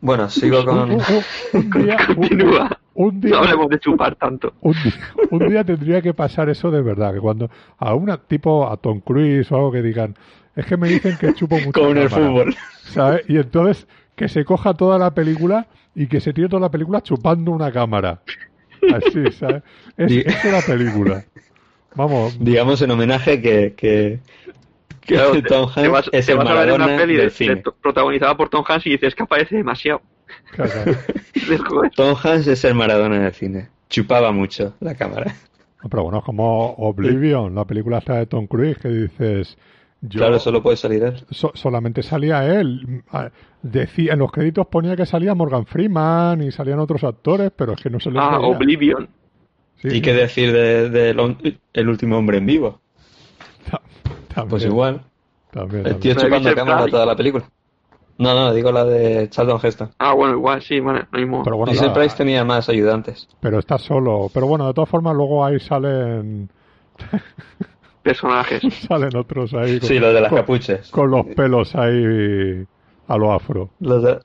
Bueno, 0.00 0.28
sigo 0.28 0.64
con. 0.64 0.92
Un, 0.92 1.70
día, 1.70 1.96
Continúa. 2.06 2.78
Un, 2.94 3.20
día, 3.20 3.30
no 3.32 3.38
hablemos 3.38 3.68
de 3.68 3.78
chupar 3.78 4.16
tanto. 4.16 4.52
Un 4.60 5.48
día, 5.48 5.64
tendría 5.64 6.02
que 6.02 6.12
pasar 6.12 6.48
eso 6.48 6.70
de 6.70 6.82
verdad, 6.82 7.14
que 7.14 7.20
cuando 7.20 7.50
a 7.78 7.94
una 7.94 8.18
tipo 8.18 8.68
a 8.68 8.76
Tom 8.76 9.00
Cruise 9.00 9.50
o 9.50 9.56
algo 9.56 9.72
que 9.72 9.82
digan, 9.82 10.14
es 10.56 10.66
que 10.66 10.76
me 10.76 10.88
dicen 10.88 11.16
que 11.18 11.34
chupo 11.34 11.56
mucho. 11.56 11.72
Como 11.72 11.90
en 11.90 11.98
el 11.98 12.10
fútbol. 12.10 12.54
¿sabes? 12.84 13.22
Y 13.28 13.36
entonces 13.36 13.86
que 14.16 14.28
se 14.28 14.44
coja 14.44 14.74
toda 14.74 14.98
la 14.98 15.12
película 15.12 15.66
y 15.94 16.06
que 16.06 16.20
se 16.20 16.32
tire 16.32 16.48
toda 16.48 16.60
la 16.60 16.70
película 16.70 17.02
chupando 17.02 17.50
una 17.50 17.72
cámara. 17.72 18.22
Así, 18.94 19.32
¿sabes? 19.32 19.62
Es, 19.96 20.44
la 20.44 20.60
película. 20.60 21.24
Vamos. 21.94 22.36
Digamos 22.38 22.80
en 22.82 22.90
homenaje 22.90 23.40
que, 23.40 23.74
que, 23.76 24.20
Tom 25.48 25.68
Hanks 25.74 26.10
es 26.12 26.28
el 26.28 26.38
Maradona 26.38 26.86
una 26.86 26.96
peli 26.96 27.16
del 27.16 27.62
protagonizada 27.80 28.36
por 28.36 28.48
Tom 28.48 28.64
Hanks 28.66 28.86
y 28.86 28.90
dices 28.90 29.14
que 29.14 29.22
aparece 29.22 29.56
demasiado. 29.56 30.02
Tom 31.96 32.16
Hanks 32.22 32.46
es 32.46 32.64
el 32.64 32.74
Maradona 32.74 33.18
del 33.20 33.32
cine. 33.32 33.68
Chupaba 33.88 34.32
mucho 34.32 34.74
la 34.80 34.94
cámara. 34.94 35.34
pero 35.90 36.04
bueno, 36.04 36.22
como 36.22 36.72
Oblivion, 36.74 37.54
la 37.54 37.66
película 37.66 37.98
está 37.98 38.16
de 38.16 38.26
Tom 38.26 38.46
Cruise, 38.46 38.78
que 38.78 38.88
dices... 38.88 39.56
claro, 40.08 40.38
solo 40.38 40.62
puede 40.62 40.76
salir 40.76 41.02
él. 41.02 41.24
solamente 41.30 42.02
salía 42.02 42.44
él. 42.60 43.02
Decía, 43.62 44.14
en 44.14 44.18
los 44.18 44.32
créditos 44.32 44.66
ponía 44.66 44.96
que 44.96 45.06
salía 45.06 45.34
Morgan 45.34 45.66
Freeman 45.66 46.42
y 46.42 46.50
salían 46.50 46.78
otros 46.78 47.04
actores, 47.04 47.52
pero 47.54 47.72
es 47.72 47.82
que 47.82 47.90
no 47.90 48.00
se 48.00 48.10
le 48.10 48.18
Ah, 48.18 48.38
Oblivion. 48.40 49.08
¿Y 49.84 50.00
qué 50.00 50.12
decir 50.12 50.52
de, 50.52 50.90
de, 50.90 51.56
El 51.72 51.88
último 51.88 52.18
hombre 52.18 52.38
en 52.38 52.46
vivo? 52.46 52.80
Pues 54.48 54.64
igual. 54.64 55.02
También, 55.50 55.86
El 55.86 55.98
tío 55.98 56.14
chupando 56.14 56.54
cámara 56.54 56.86
toda 56.86 57.04
la 57.04 57.14
película. 57.14 57.44
No, 58.18 58.34
no, 58.34 58.52
digo 58.54 58.70
la 58.72 58.84
de 58.84 59.28
Charlton 59.30 59.60
Heston. 59.62 59.90
Ah, 59.98 60.14
bueno, 60.14 60.34
igual, 60.34 60.62
sí, 60.62 60.80
bueno, 60.80 61.06
no 61.10 61.18
mismo. 61.18 61.42
Pero 61.42 61.56
bueno, 61.56 61.72
Price 61.92 62.16
tenía 62.16 62.44
más 62.44 62.68
ayudantes. 62.68 63.28
Pero 63.40 63.58
está 63.58 63.78
solo. 63.78 64.30
Pero 64.32 64.46
bueno, 64.46 64.66
de 64.66 64.74
todas 64.74 64.88
formas, 64.88 65.14
luego 65.16 65.44
ahí 65.44 65.58
salen. 65.60 66.48
Personajes. 68.02 68.62
salen 68.88 69.16
otros 69.16 69.54
ahí. 69.54 69.80
sí, 69.80 69.98
los 69.98 70.14
de 70.14 70.20
las 70.20 70.32
capuchas. 70.32 70.90
Con 70.90 71.10
los 71.10 71.26
pelos 71.26 71.74
ahí 71.74 72.66
a 73.08 73.16
lo 73.16 73.32
afro. 73.32 73.70
Los 73.80 74.02
de, 74.02 74.18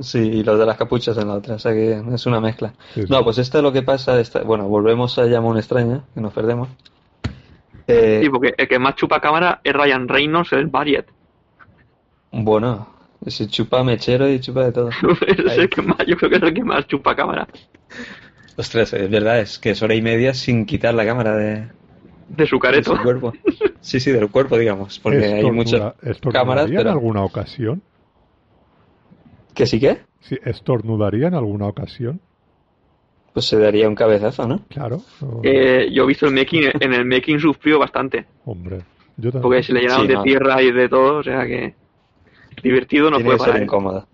sí, 0.00 0.18
y 0.18 0.42
los 0.42 0.58
de 0.58 0.66
las 0.66 0.76
capuchas 0.76 1.16
en 1.18 1.28
la 1.28 1.34
otra. 1.34 1.56
O 1.56 1.58
sea 1.58 1.72
que 1.72 2.02
es 2.12 2.26
una 2.26 2.40
mezcla. 2.40 2.74
no, 3.08 3.24
pues 3.24 3.38
esto 3.38 3.58
es 3.58 3.64
lo 3.64 3.72
que 3.72 3.82
pasa. 3.82 4.18
Esta, 4.20 4.42
bueno, 4.42 4.68
volvemos 4.68 5.18
a 5.18 5.26
llamar 5.26 5.52
una 5.52 5.60
extraña, 5.60 6.04
que 6.14 6.20
nos 6.20 6.32
perdemos. 6.32 6.68
Eh, 7.86 8.20
sí, 8.22 8.30
porque 8.30 8.54
el 8.56 8.68
que 8.68 8.78
más 8.78 8.94
chupa 8.96 9.20
cámara 9.20 9.60
es 9.64 9.72
Ryan 9.72 10.08
Reynolds 10.08 10.52
en 10.52 10.70
Variet. 10.70 11.06
Bueno, 12.30 12.88
ese 13.24 13.46
chupa 13.46 13.84
mechero 13.84 14.28
y 14.28 14.40
chupa 14.40 14.64
de 14.64 14.72
todo. 14.72 14.90
es 15.26 15.58
el 15.58 15.68
que 15.68 15.82
más, 15.82 15.98
yo 16.06 16.16
creo 16.16 16.30
que 16.30 16.36
es 16.36 16.42
el 16.42 16.54
que 16.54 16.64
más 16.64 16.86
chupa 16.86 17.14
cámara. 17.14 17.46
Ostras, 18.56 18.92
es 18.92 19.10
verdad, 19.10 19.40
es 19.40 19.58
que 19.58 19.70
es 19.70 19.82
hora 19.82 19.94
y 19.94 20.02
media 20.02 20.34
sin 20.34 20.66
quitar 20.66 20.94
la 20.94 21.06
cámara 21.06 21.36
de... 21.36 21.68
De 22.36 22.46
su 22.46 22.58
careto. 22.58 22.96
cuerpo. 23.02 23.32
Sí, 23.80 24.00
sí, 24.00 24.10
del 24.10 24.30
cuerpo, 24.30 24.56
digamos, 24.56 24.98
porque 25.00 25.24
hay 25.24 25.50
muchas 25.50 25.94
cámaras, 26.32 26.66
pero... 26.66 26.80
en 26.82 26.88
alguna 26.88 27.22
ocasión? 27.22 27.82
¿Que 29.54 29.66
sí 29.66 29.80
qué? 29.80 30.02
Sí, 30.20 30.38
¿estornudaría 30.44 31.28
en 31.28 31.34
alguna 31.34 31.66
ocasión? 31.66 32.20
pues 33.32 33.46
se 33.46 33.58
daría 33.58 33.88
un 33.88 33.94
cabezazo, 33.94 34.46
¿no? 34.46 34.60
Claro. 34.68 35.00
Eh, 35.42 35.88
yo 35.92 36.04
he 36.04 36.06
visto 36.06 36.26
el 36.26 36.34
making, 36.34 36.64
en 36.78 36.92
el 36.92 37.04
making 37.04 37.40
sufrió 37.40 37.78
bastante. 37.78 38.26
Hombre, 38.44 38.82
yo 39.16 39.30
también. 39.30 39.42
Porque 39.42 39.62
se 39.62 39.72
le 39.72 39.80
llenaron 39.80 40.06
de 40.06 40.18
tierra 40.18 40.62
y 40.62 40.70
de 40.70 40.88
todo, 40.88 41.18
o 41.18 41.22
sea 41.22 41.46
que 41.46 41.74
divertido 42.62 43.10
no 43.10 43.20
puede 43.20 43.38
ser 43.38 43.62
incómodo. 43.62 44.06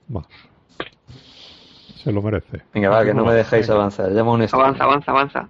Se 1.97 2.13
lo 2.13 2.23
merece. 2.23 2.63
Venga, 2.73 2.91
va, 2.91 3.05
que 3.05 3.13
no 3.13 3.25
me 3.25 3.35
dejáis 3.35 3.69
avanzar. 3.69 4.13
Llamo 4.13 4.33
un 4.33 4.43
avanza, 4.43 4.85
avanza, 4.85 5.11
avanza. 5.11 5.49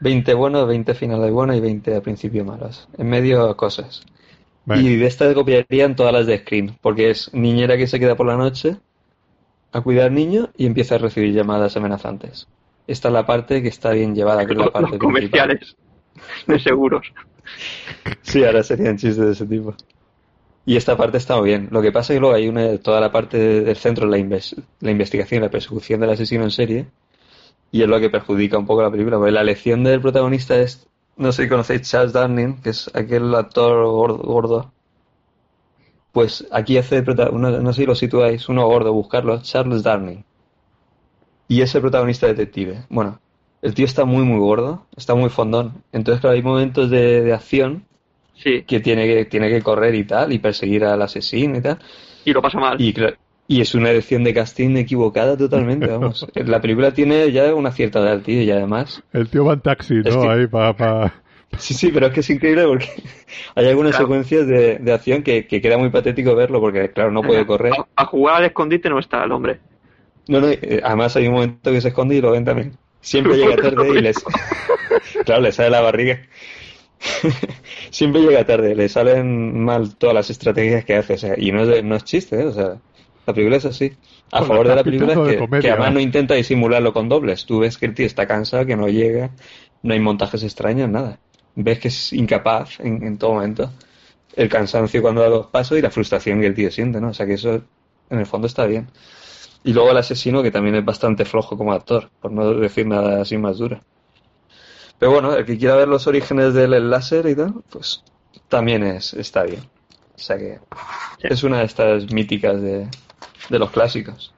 20 0.00 0.34
buenos, 0.34 0.68
20 0.68 0.94
finales 0.94 1.30
buenos 1.32 1.56
y 1.56 1.60
20 1.60 1.94
al 1.94 2.02
principio 2.02 2.44
malos. 2.44 2.88
En 2.96 3.08
medio 3.08 3.56
cosas. 3.56 4.04
Y 4.66 4.96
de 4.96 5.06
esta 5.06 5.32
copiarían 5.32 5.96
todas 5.96 6.12
las 6.12 6.26
de 6.26 6.38
Screen, 6.38 6.76
porque 6.82 7.10
es 7.10 7.32
niñera 7.32 7.78
que 7.78 7.86
se 7.86 7.98
queda 7.98 8.16
por 8.16 8.26
la 8.26 8.36
noche 8.36 8.76
a 9.72 9.80
cuidar 9.80 10.08
al 10.08 10.14
niño 10.14 10.50
y 10.56 10.66
empieza 10.66 10.96
a 10.96 10.98
recibir 10.98 11.32
llamadas 11.32 11.76
amenazantes 11.76 12.46
esta 12.88 13.08
es 13.08 13.14
la 13.14 13.26
parte 13.26 13.62
que 13.62 13.68
está 13.68 13.92
bien 13.92 14.14
llevada, 14.14 14.44
que 14.46 14.54
es 14.54 14.58
la 14.58 14.72
parte 14.72 14.98
comerciales 14.98 15.76
de 16.46 16.58
seguros. 16.58 17.12
sí, 18.22 18.42
ahora 18.44 18.62
serían 18.62 18.96
chistes 18.96 19.24
de 19.24 19.32
ese 19.32 19.46
tipo. 19.46 19.74
Y 20.64 20.76
esta 20.76 20.96
parte 20.96 21.18
está 21.18 21.36
muy 21.36 21.50
bien. 21.50 21.68
Lo 21.70 21.82
que 21.82 21.92
pasa 21.92 22.12
es 22.12 22.16
que 22.16 22.20
luego 22.20 22.34
hay 22.34 22.48
una, 22.48 22.76
toda 22.78 23.00
la 23.00 23.12
parte 23.12 23.38
del 23.38 23.76
centro, 23.76 24.06
la, 24.06 24.16
la 24.16 24.90
investigación, 24.90 25.42
la 25.42 25.50
persecución 25.50 26.00
del 26.00 26.10
asesino 26.10 26.44
en 26.44 26.50
serie, 26.50 26.86
y 27.70 27.82
es 27.82 27.88
lo 27.88 28.00
que 28.00 28.10
perjudica 28.10 28.58
un 28.58 28.66
poco 28.66 28.82
la 28.82 28.90
película. 28.90 29.18
Porque 29.18 29.32
la 29.32 29.44
lección 29.44 29.84
del 29.84 30.00
protagonista 30.00 30.56
es, 30.56 30.88
no 31.16 31.32
sé 31.32 31.44
si 31.44 31.48
conocéis 31.48 31.82
Charles 31.82 32.12
Darning, 32.12 32.60
que 32.62 32.70
es 32.70 32.90
aquel 32.94 33.34
actor 33.34 33.86
gordo. 33.86 34.72
Pues 36.12 36.46
aquí 36.50 36.78
hace, 36.78 37.02
no 37.02 37.72
sé 37.72 37.80
si 37.82 37.86
lo 37.86 37.94
situáis, 37.94 38.48
uno 38.48 38.66
gordo, 38.66 38.92
buscarlo, 38.92 39.40
Charles 39.42 39.82
Darning. 39.82 40.24
Y 41.48 41.62
es 41.62 41.74
el 41.74 41.80
protagonista 41.80 42.26
detective. 42.26 42.84
Bueno, 42.88 43.20
el 43.62 43.74
tío 43.74 43.84
está 43.84 44.04
muy, 44.04 44.24
muy 44.24 44.38
gordo, 44.38 44.86
está 44.96 45.14
muy 45.14 45.30
fondón. 45.30 45.82
Entonces, 45.92 46.20
claro, 46.20 46.36
hay 46.36 46.42
momentos 46.42 46.90
de, 46.90 47.32
acción 47.32 47.84
sí. 48.34 48.62
que 48.62 48.80
tiene 48.80 49.06
que 49.06 49.24
tiene 49.24 49.48
que 49.48 49.62
correr 49.62 49.94
y 49.94 50.04
tal, 50.04 50.32
y 50.32 50.38
perseguir 50.38 50.84
al 50.84 51.02
asesino 51.02 51.58
y 51.58 51.60
tal. 51.60 51.78
Y 52.24 52.32
lo 52.32 52.42
pasa 52.42 52.58
mal. 52.58 52.80
Y, 52.80 52.94
y 53.50 53.62
es 53.62 53.74
una 53.74 53.90
elección 53.90 54.22
de 54.24 54.34
casting 54.34 54.76
equivocada 54.76 55.34
totalmente, 55.34 55.86
vamos. 55.86 56.26
La 56.34 56.60
película 56.60 56.92
tiene 56.92 57.32
ya 57.32 57.54
una 57.54 57.72
cierta 57.72 58.00
edad, 58.00 58.20
tío, 58.20 58.42
y 58.42 58.50
además... 58.50 59.02
El 59.14 59.28
tío 59.30 59.46
va 59.46 59.54
en 59.54 59.60
taxi, 59.60 59.94
¿no? 59.94 60.30
Ahí 60.30 60.46
para... 60.46 61.14
Sí, 61.56 61.72
sí, 61.72 61.90
pero 61.90 62.08
es 62.08 62.12
que 62.12 62.20
es 62.20 62.28
increíble 62.28 62.66
porque 62.66 62.88
hay 63.54 63.68
algunas 63.68 63.96
secuencias 63.96 64.46
de, 64.46 64.76
de 64.76 64.92
acción 64.92 65.22
que, 65.22 65.46
que, 65.46 65.62
queda 65.62 65.78
muy 65.78 65.88
patético 65.88 66.34
verlo 66.34 66.60
porque, 66.60 66.90
claro, 66.92 67.10
no 67.10 67.22
puede 67.22 67.46
correr. 67.46 67.72
A, 67.96 68.04
jugar 68.04 68.36
al 68.36 68.44
escondite 68.44 68.90
no 68.90 68.98
está 68.98 69.24
el 69.24 69.32
hombre. 69.32 69.58
No, 70.28 70.42
no, 70.42 70.48
eh, 70.48 70.82
además 70.84 71.16
hay 71.16 71.26
un 71.26 71.32
momento 71.32 71.72
que 71.72 71.80
se 71.80 71.88
esconde 71.88 72.16
y 72.16 72.20
lo 72.20 72.32
ven 72.32 72.44
también. 72.44 72.76
Siempre 73.00 73.38
llega 73.38 73.56
tarde 73.56 73.88
y 73.88 74.02
les... 74.02 74.22
claro, 75.24 75.40
le 75.40 75.52
sale 75.52 75.70
la 75.70 75.80
barriga. 75.80 76.20
Siempre 77.90 78.20
llega 78.20 78.44
tarde, 78.44 78.74
le 78.74 78.90
salen 78.90 79.58
mal 79.58 79.96
todas 79.96 80.14
las 80.14 80.28
estrategias 80.28 80.84
que 80.84 80.96
hace. 80.96 81.14
O 81.14 81.18
sea, 81.18 81.34
y 81.38 81.50
no 81.50 81.62
es, 81.62 81.82
no 81.82 81.96
es 81.96 82.04
chiste, 82.04 82.42
¿eh? 82.42 82.44
o 82.44 82.52
sea, 82.52 82.76
la 83.28 83.34
película 83.34 83.58
es 83.58 83.66
así. 83.66 83.92
A 84.32 84.42
favor 84.42 84.66
de 84.66 84.74
la 84.74 84.82
película 84.82 85.12
es 85.12 85.36
que, 85.36 85.60
que, 85.60 85.70
además 85.70 85.92
no 85.92 86.00
intenta 86.00 86.32
disimularlo 86.32 86.94
con 86.94 87.10
dobles. 87.10 87.44
Tú 87.44 87.58
ves 87.58 87.76
que 87.76 87.84
el 87.84 87.94
tío 87.94 88.06
está 88.06 88.26
cansado, 88.26 88.64
que 88.64 88.74
no 88.74 88.88
llega, 88.88 89.32
no 89.82 89.92
hay 89.92 90.00
montajes 90.00 90.42
extraños, 90.42 90.88
nada. 90.88 91.18
Ves 91.54 91.78
que 91.78 91.88
es 91.88 92.14
incapaz 92.14 92.80
en, 92.80 93.04
en 93.04 93.18
todo 93.18 93.34
momento. 93.34 93.70
El 94.34 94.48
cansancio 94.48 95.02
cuando 95.02 95.20
da 95.20 95.28
dos 95.28 95.48
pasos 95.48 95.76
y 95.76 95.82
la 95.82 95.90
frustración 95.90 96.40
que 96.40 96.46
el 96.46 96.54
tío 96.54 96.70
siente, 96.70 97.02
¿no? 97.02 97.08
O 97.08 97.14
sea 97.14 97.26
que 97.26 97.34
eso 97.34 97.62
en 98.08 98.18
el 98.18 98.24
fondo 98.24 98.46
está 98.46 98.64
bien. 98.64 98.88
Y 99.62 99.74
luego 99.74 99.90
el 99.90 99.98
asesino, 99.98 100.42
que 100.42 100.50
también 100.50 100.76
es 100.76 100.84
bastante 100.86 101.26
flojo 101.26 101.58
como 101.58 101.74
actor, 101.74 102.08
por 102.22 102.32
no 102.32 102.54
decir 102.54 102.86
nada 102.86 103.20
así 103.20 103.36
más 103.36 103.58
duro. 103.58 103.78
Pero 104.98 105.12
bueno, 105.12 105.34
el 105.34 105.44
que 105.44 105.58
quiera 105.58 105.76
ver 105.76 105.88
los 105.88 106.06
orígenes 106.06 106.54
del 106.54 106.88
láser 106.88 107.26
y 107.26 107.34
tal, 107.34 107.62
pues 107.68 108.02
también 108.48 108.84
es, 108.84 109.12
está 109.12 109.42
bien. 109.42 109.60
O 110.14 110.18
sea 110.18 110.38
que 110.38 110.58
es 111.20 111.42
una 111.42 111.58
de 111.58 111.66
estas 111.66 112.10
míticas 112.10 112.60
de, 112.62 112.88
de 113.48 113.58
los 113.58 113.70
clásicos. 113.70 114.32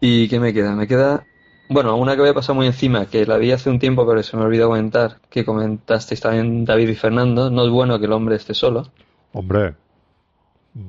¿Y 0.00 0.28
qué 0.28 0.38
me 0.40 0.52
queda? 0.52 0.74
Me 0.74 0.86
queda, 0.86 1.24
bueno, 1.68 1.96
una 1.96 2.14
que 2.14 2.20
voy 2.20 2.30
a 2.30 2.34
pasar 2.34 2.54
muy 2.54 2.66
encima, 2.66 3.06
que 3.06 3.24
la 3.26 3.38
vi 3.38 3.52
hace 3.52 3.70
un 3.70 3.78
tiempo 3.78 4.06
pero 4.06 4.22
se 4.22 4.36
me 4.36 4.44
olvidó 4.44 4.68
comentar, 4.68 5.20
que 5.30 5.44
comentasteis 5.44 6.20
también 6.20 6.64
David 6.64 6.90
y 6.90 6.94
Fernando, 6.94 7.50
no 7.50 7.64
es 7.64 7.70
bueno 7.70 7.98
que 7.98 8.06
el 8.06 8.12
hombre 8.12 8.36
esté 8.36 8.54
solo. 8.54 8.90
Hombre, 9.32 9.74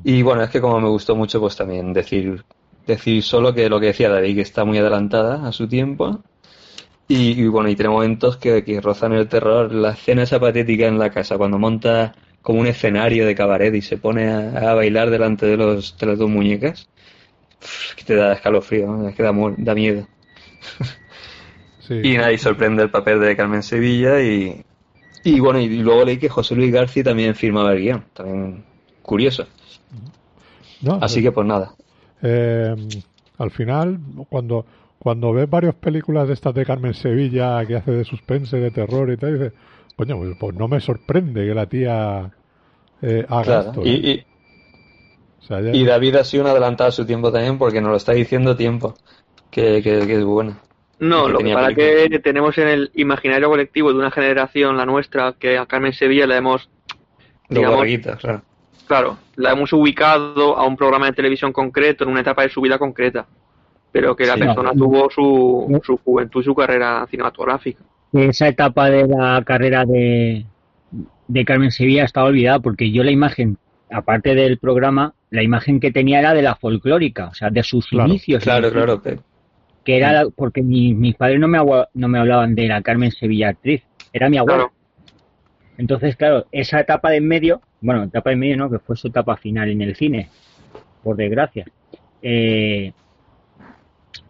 y 0.03 0.21
bueno, 0.23 0.41
es 0.43 0.49
que 0.49 0.61
como 0.61 0.79
me 0.79 0.89
gustó 0.89 1.15
mucho, 1.15 1.39
pues 1.39 1.55
también 1.55 1.93
decir, 1.93 2.43
decir 2.87 3.21
solo 3.23 3.53
que 3.53 3.69
lo 3.69 3.79
que 3.79 3.87
decía 3.87 4.09
David, 4.09 4.35
que 4.35 4.41
está 4.41 4.65
muy 4.65 4.77
adelantada 4.77 5.47
a 5.47 5.51
su 5.51 5.67
tiempo. 5.67 6.23
Y, 7.07 7.45
bueno, 7.47 7.69
y 7.69 7.75
tiene 7.75 7.89
momentos 7.89 8.37
que, 8.37 8.63
que, 8.63 8.81
rozan 8.81 9.13
el 9.13 9.27
terror. 9.27 9.71
La 9.71 9.91
escena 9.91 10.23
esa 10.23 10.39
patética 10.39 10.87
en 10.87 10.97
la 10.97 11.11
casa, 11.11 11.37
cuando 11.37 11.59
monta 11.59 12.15
como 12.45 12.59
un 12.59 12.67
escenario 12.67 13.25
de 13.25 13.33
cabaret 13.33 13.73
y 13.73 13.81
se 13.81 13.97
pone 13.97 14.31
a, 14.31 14.75
bailar 14.75 15.09
delante 15.09 15.47
de, 15.47 15.57
los, 15.57 15.97
de 15.97 16.05
las 16.05 16.19
dos 16.19 16.29
muñecas, 16.29 16.87
que 17.97 18.03
te 18.03 18.13
da 18.13 18.33
escalofrío, 18.33 19.09
es 19.09 19.15
que 19.15 19.23
da, 19.23 19.33
da 19.57 19.73
miedo. 19.73 20.07
Y 21.89 22.17
nadie 22.17 22.37
sorprende 22.37 22.83
el 22.83 22.91
papel 22.91 23.19
de 23.19 23.35
Carmen 23.35 23.63
Sevilla 23.63 24.21
y, 24.21 24.63
y 25.23 25.39
bueno, 25.39 25.59
y 25.59 25.69
luego 25.79 26.05
leí 26.05 26.17
que 26.17 26.29
José 26.29 26.53
Luis 26.53 26.71
García 26.71 27.03
también 27.03 27.33
firmaba 27.33 27.73
el 27.73 27.79
guion, 27.79 28.05
también 28.13 28.63
curioso. 29.01 29.47
Así 31.01 31.23
que 31.23 31.31
pues 31.31 31.47
nada. 31.47 31.73
Eh, 32.21 32.75
al 33.39 33.49
final, 33.49 33.99
cuando, 34.29 34.67
cuando 34.99 35.33
ves 35.33 35.49
varias 35.49 35.73
películas 35.73 36.27
de 36.27 36.35
estas 36.35 36.53
de 36.53 36.63
Carmen 36.63 36.93
Sevilla 36.93 37.65
que 37.65 37.77
hace 37.77 37.91
de 37.91 38.03
suspense, 38.03 38.57
de 38.57 38.69
terror 38.69 39.09
y 39.09 39.17
tal, 39.17 39.33
dices, 39.33 39.53
coño, 39.95 40.17
pues, 40.17 40.37
pues 40.39 40.55
no 40.55 40.67
me 40.67 40.79
sorprende 40.79 41.45
que 41.45 41.53
la 41.53 41.65
tía 41.67 42.31
eh, 43.01 43.25
haga 43.27 43.61
esto. 43.61 43.81
Y, 43.83 44.23
y, 45.73 45.85
David 45.85 46.15
ha 46.15 46.23
sido 46.23 46.43
un 46.43 46.49
adelantado 46.49 46.89
a 46.89 46.91
su 46.91 47.05
tiempo 47.05 47.31
también 47.31 47.57
porque 47.57 47.79
nos 47.79 47.91
lo 47.91 47.97
está 47.97 48.13
diciendo 48.13 48.55
tiempo, 48.55 48.95
que, 49.51 49.81
que, 49.83 49.99
es 49.99 50.23
bueno. 50.23 50.57
No, 50.99 51.27
lo 51.27 51.39
que 51.39 51.53
para 51.53 51.73
que 51.73 52.19
tenemos 52.23 52.57
en 52.57 52.67
el 52.67 52.91
imaginario 52.95 53.49
colectivo 53.49 53.91
de 53.91 53.99
una 53.99 54.11
generación, 54.11 54.77
la 54.77 54.85
nuestra, 54.85 55.33
que 55.33 55.57
a 55.57 55.65
Carmen 55.65 55.93
Sevilla 55.93 56.25
le 56.25 56.37
hemos... 56.37 56.69
Digamos, 57.47 57.85
claro 58.19 58.41
Claro, 58.87 59.17
la 59.35 59.51
hemos 59.51 59.73
ubicado 59.73 60.57
a 60.57 60.65
un 60.65 60.77
programa 60.77 61.07
de 61.07 61.13
televisión 61.13 61.51
concreto, 61.51 62.03
en 62.03 62.11
una 62.11 62.21
etapa 62.21 62.43
de 62.43 62.49
su 62.49 62.61
vida 62.61 62.77
concreta, 62.77 63.25
pero 63.91 64.15
que 64.15 64.25
la 64.25 64.37
persona 64.37 64.73
tuvo 64.73 65.09
su, 65.09 65.81
su 65.83 65.97
juventud 65.97 66.41
y 66.41 66.45
su 66.45 66.53
carrera 66.53 67.05
cinematográfica. 67.09 67.83
Esa 68.15 68.47
etapa 68.47 68.89
de 68.89 69.07
la 69.07 69.41
carrera 69.45 69.85
de, 69.85 70.45
de 71.27 71.45
Carmen 71.45 71.71
Sevilla 71.71 72.05
está 72.05 72.23
olvidada 72.23 72.59
porque 72.59 72.91
yo 72.91 73.03
la 73.03 73.11
imagen, 73.11 73.57
aparte 73.91 74.35
del 74.35 74.57
programa, 74.57 75.13
la 75.31 75.43
imagen 75.43 75.79
que 75.79 75.91
tenía 75.91 76.19
era 76.19 76.33
de 76.33 76.41
la 76.41 76.55
folclórica, 76.55 77.27
o 77.27 77.33
sea, 77.33 77.49
de 77.49 77.63
sus 77.63 77.91
inicios. 77.91 78.43
Claro, 78.43 78.71
claro. 78.71 79.01
Que 79.83 79.97
era 79.97 80.25
porque 80.35 80.61
mis 80.61 81.15
padres 81.15 81.39
no 81.39 81.47
me, 81.47 81.59
no 81.93 82.07
me 82.07 82.19
hablaban 82.19 82.55
de 82.55 82.67
la 82.67 82.81
Carmen 82.81 83.11
Sevilla 83.11 83.49
actriz, 83.49 83.83
era 84.13 84.29
mi 84.29 84.37
abuelo. 84.37 84.71
Entonces, 85.77 86.15
claro, 86.15 86.45
esa 86.51 86.79
etapa 86.79 87.09
de 87.09 87.17
en 87.17 87.27
medio, 87.27 87.61
bueno, 87.81 88.03
etapa 88.03 88.29
de 88.29 88.35
en 88.35 88.39
medio 88.39 88.57
no, 88.57 88.69
que 88.69 88.79
fue 88.79 88.95
su 88.95 89.09
etapa 89.09 89.35
final 89.35 89.69
en 89.69 89.81
el 89.81 89.95
cine, 89.95 90.29
por 91.03 91.17
desgracia, 91.17 91.65
eh, 92.21 92.93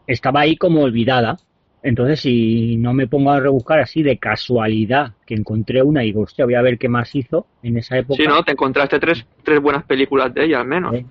estaba 0.08 0.42
ahí 0.42 0.58
como 0.58 0.82
olvidada. 0.82 1.38
Entonces, 1.86 2.22
si 2.22 2.78
no 2.78 2.94
me 2.94 3.06
pongo 3.06 3.30
a 3.30 3.40
rebuscar 3.40 3.80
así 3.80 4.02
de 4.02 4.18
casualidad, 4.18 5.14
que 5.24 5.36
encontré 5.36 5.84
una 5.84 6.04
y 6.04 6.08
digo, 6.08 6.22
hostia, 6.22 6.44
voy 6.44 6.56
a 6.56 6.62
ver 6.64 6.80
qué 6.80 6.90
más 6.90 7.14
hizo 7.14 7.46
en 7.62 7.78
esa 7.78 8.00
época. 8.00 8.24
Sí, 8.24 8.28
¿no? 8.28 8.42
Te 8.44 8.54
encontraste 8.54 9.00
tres, 9.00 9.24
tres 9.44 9.62
buenas 9.62 9.84
películas 9.84 10.34
de 10.34 10.46
ella, 10.46 10.62
al 10.62 10.68
menos. 10.68 10.96
Eh, 10.96 11.06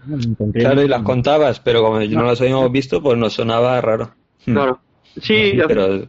claro, 0.52 0.82
y 0.82 0.88
las 0.88 1.02
contabas, 1.02 1.60
pero 1.60 1.80
como 1.80 2.00
no. 2.00 2.06
no 2.06 2.22
las 2.24 2.40
habíamos 2.40 2.72
visto, 2.72 3.00
pues 3.00 3.16
nos 3.16 3.34
sonaba 3.34 3.80
raro. 3.80 4.10
Claro. 4.44 4.80
Sí, 5.20 5.52
pero 5.68 6.08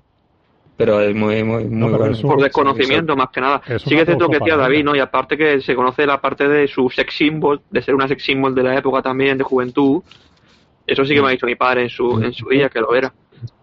pero 0.78 1.00
es 1.00 1.16
muy, 1.16 1.44
muy, 1.44 1.66
muy 1.66 1.92
bueno. 1.94 2.18
Por 2.24 2.42
desconocimiento, 2.42 3.16
más 3.16 3.30
que 3.30 3.40
nada. 3.40 3.62
Sí 3.66 3.92
que 3.92 4.02
es 4.02 4.06
cierto 4.06 4.28
que 4.28 4.40
decía 4.40 4.58
David, 4.58 4.84
¿no? 4.84 4.96
Y 4.96 5.00
aparte 5.00 5.38
que 5.38 5.62
se 5.62 5.76
conoce 5.76 6.08
la 6.08 6.20
parte 6.20 6.48
de 6.48 6.68
su 6.68 6.90
sex 6.90 7.16
symbol, 7.16 7.62
de 7.70 7.84
ser 7.84 7.94
una 7.94 8.08
sex 8.08 8.24
symbol 8.24 8.56
de 8.56 8.64
la 8.64 8.76
época 8.76 9.04
también, 9.04 9.38
de 9.38 9.44
juventud. 9.44 10.02
Eso 10.88 11.06
sí 11.06 11.14
que 11.14 11.22
me 11.22 11.28
ha 11.28 11.32
dicho 11.32 11.46
mi 11.46 11.56
padre 11.56 11.84
en 11.84 11.90
su, 11.90 12.22
en 12.22 12.34
su 12.34 12.50
día, 12.50 12.70
que 12.70 12.80
lo 12.80 12.94
era. 12.96 13.14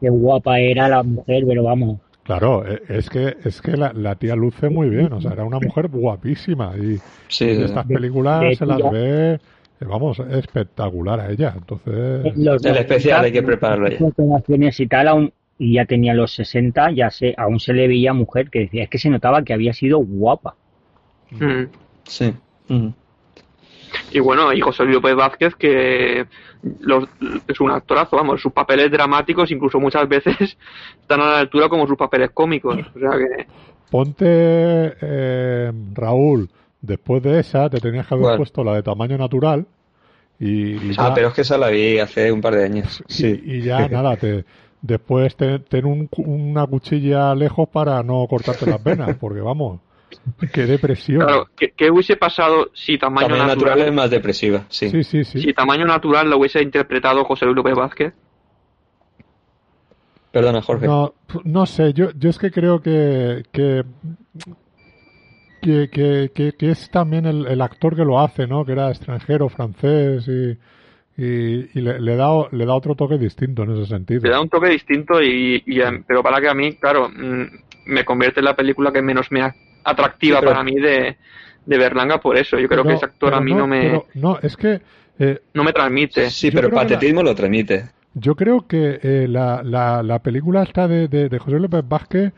Qué 0.01 0.11
guapa 0.11 0.59
era 0.59 0.89
la 0.89 1.03
mujer, 1.03 1.45
pero 1.47 1.63
vamos. 1.63 2.01
Claro, 2.25 2.65
e, 2.67 2.83
es 2.89 3.11
que 3.11 3.37
es 3.45 3.61
que 3.61 3.77
la, 3.77 3.93
la 3.93 4.15
tía 4.15 4.37
luce 4.37 4.69
muy 4.69 4.89
bien, 4.89 5.13
o 5.13 5.21
sea, 5.21 5.33
era 5.33 5.45
una 5.45 5.59
mujer 5.59 5.89
guapísima 5.89 6.73
y, 6.77 6.99
sí, 7.29 7.49
estas 7.49 7.87
películas 7.87 8.57
se 8.57 8.67
las 8.67 8.79
ve, 8.91 9.41
vamos, 9.81 10.21
espectacular 10.21 11.21
a 11.21 11.31
ella. 11.31 11.55
Entonces, 11.57 12.33
el 12.37 12.77
especial 12.77 13.25
hay 13.25 13.33
que 13.33 13.43
prepararlo 13.43 13.89
ya. 13.89 14.71
y 14.79 14.87
tal, 14.87 15.09
aún, 15.09 15.33
y 15.59 15.75
ya 15.75 15.85
tenía 15.85 16.15
los 16.15 16.33
60, 16.35 16.93
ya 16.93 17.11
se, 17.11 17.35
aún 17.37 17.59
se 17.59 17.73
le 17.73 17.89
veía 17.89 18.13
mujer 18.13 18.51
que 18.51 18.61
decía, 18.61 18.85
es 18.85 18.91
que 18.91 18.99
se 18.99 19.11
notaba 19.11 19.43
que 19.43 19.53
había 19.53 19.73
sido 19.73 19.99
guapa. 19.99 20.55
Mm. 21.31 21.65
Sí. 22.05 22.33
Y 24.13 24.21
bueno, 24.21 24.53
y 24.53 24.61
José 24.61 24.85
Luis 24.85 24.97
López 24.97 25.15
Vázquez, 25.15 25.55
que 25.55 26.27
es 27.49 27.61
un 27.61 27.71
actorazo, 27.71 28.17
vamos, 28.17 28.41
sus 28.41 28.53
papeles 28.53 28.91
dramáticos 28.91 29.51
incluso 29.51 29.81
muchas 29.81 30.09
veces 30.09 30.37
están 31.01 31.21
a 31.21 31.31
la 31.31 31.39
altura 31.41 31.69
como 31.69 31.87
sus 31.87 31.97
papeles 31.97 32.31
cómicos. 32.31 32.79
O 32.95 32.99
sea 32.99 33.11
que... 33.11 33.47
Ponte, 33.91 34.25
eh, 34.27 35.73
Raúl, 35.93 36.49
después 36.81 37.23
de 37.23 37.41
esa 37.41 37.69
te 37.69 37.79
tenías 37.79 38.07
que 38.07 38.15
haber 38.15 38.37
puesto 38.37 38.65
la 38.65 38.75
de 38.75 38.83
tamaño 38.83 39.19
natural. 39.19 39.67
Y, 40.41 40.99
ah, 40.99 41.13
pero 41.15 41.29
es 41.29 41.35
que 41.35 41.43
esa 41.43 41.59
la 41.59 41.69
vi 41.69 41.99
hace 41.99 42.33
un 42.33 42.41
par 42.41 42.57
de 42.57 42.65
años. 42.65 43.05
Sí. 43.07 43.41
y 43.45 43.63
ya 43.63 43.87
nada, 43.89 44.17
te, 44.17 44.45
Después 44.83 45.37
ten, 45.37 46.09
una 46.17 46.67
cuchilla 46.67 47.37
lejos 47.37 47.69
para 47.69 48.03
no 48.03 48.27
cortarte 48.29 48.67
las 48.67 48.83
venas, 48.83 49.17
porque 49.21 49.41
vamos, 49.41 49.81
qué 50.53 50.67
depresión. 50.67 51.21
Claro, 51.21 51.49
¿qué, 51.57 51.91
hubiese 51.91 52.17
pasado 52.17 52.71
si 52.75 52.99
tamaño, 52.99 53.29
tamaño 53.29 53.47
natural, 53.47 53.81
es 53.81 53.93
más 53.93 54.11
depresiva? 54.11 54.65
Sí. 54.69 54.91
Sí, 54.91 55.25
sí, 55.25 55.25
Si 55.25 55.53
tamaño 55.53 55.85
natural 55.85 56.29
lo 56.29 56.39
hubiese 56.39 56.63
interpretado 56.63 57.25
José 57.25 57.45
Luis 57.47 57.57
López 57.57 57.75
Vázquez. 57.75 58.15
Perdona, 60.31 60.63
Jorge. 60.63 60.87
No, 60.87 61.15
no 61.45 61.67
sé, 61.67 61.93
yo, 61.93 62.11
yo 62.17 62.31
es 62.31 62.39
que 62.39 62.51
creo 62.51 62.81
que, 62.81 63.43
que 63.53 63.83
que, 65.63 66.31
que, 66.35 66.53
que, 66.59 66.71
es 66.71 66.91
también 66.91 67.25
el, 67.25 67.47
el, 67.47 67.61
actor 67.61 67.95
que 67.95 68.05
lo 68.05 68.19
hace, 68.19 68.47
¿no? 68.47 68.65
Que 68.65 68.73
era 68.73 68.91
extranjero, 68.91 69.49
francés 69.49 70.27
y, 70.27 70.59
y, 71.17 71.81
le, 71.81 72.17
da, 72.17 72.49
le 72.51 72.67
da 72.67 72.75
otro 72.75 72.95
toque 72.95 73.17
distinto 73.17 73.63
en 73.63 73.73
ese 73.73 73.87
sentido. 73.87 74.23
Le 74.25 74.31
da 74.31 74.41
un 74.41 74.49
toque 74.49 74.71
distinto, 74.71 75.23
y, 75.23 75.63
y 75.65 75.81
em, 75.81 76.03
pero 76.05 76.23
para 76.23 76.41
que 76.41 76.49
a 76.49 76.55
mí, 76.55 76.75
claro, 76.75 77.09
mm, 77.09 77.45
me 77.87 78.05
convierte 78.05 78.41
en 78.41 78.47
la 78.47 78.57
película 78.57 78.93
que 78.93 79.03
menos 79.03 79.31
me 79.31 79.43
atractiva 79.85 80.41
para 80.41 80.63
mí 80.63 80.75
de, 80.75 81.17
de 81.67 81.79
Berlanga 81.79 82.19
por 82.19 82.37
eso. 82.37 82.59
Yo 82.59 82.69
creo 82.69 82.85
que 82.85 82.95
ese 82.95 83.05
actor 83.05 83.35
a 83.35 83.41
mí 83.41 83.55
no, 83.55 83.67
me... 83.67 84.03
no, 84.15 84.39
es 84.41 84.57
que... 84.57 84.81
Eh, 85.19 85.41
no 85.55 85.63
me 85.63 85.73
transmite. 85.73 86.31
Sí, 86.31 86.51
pero 86.51 86.69
el 86.69 86.73
patetismo 86.73 87.23
lo 87.23 87.35
transmite. 87.35 87.91
Yo 88.15 88.35
creo 88.35 88.67
que 88.67 88.99
eh, 89.03 89.27
la, 89.29 89.63
la, 89.63 90.03
la, 90.03 90.19
película 90.21 90.63
está 90.63 90.89
de, 90.89 91.09
de, 91.09 91.29
de 91.29 91.39
José 91.39 91.59
López 91.59 91.83
Vázquez 91.87 92.33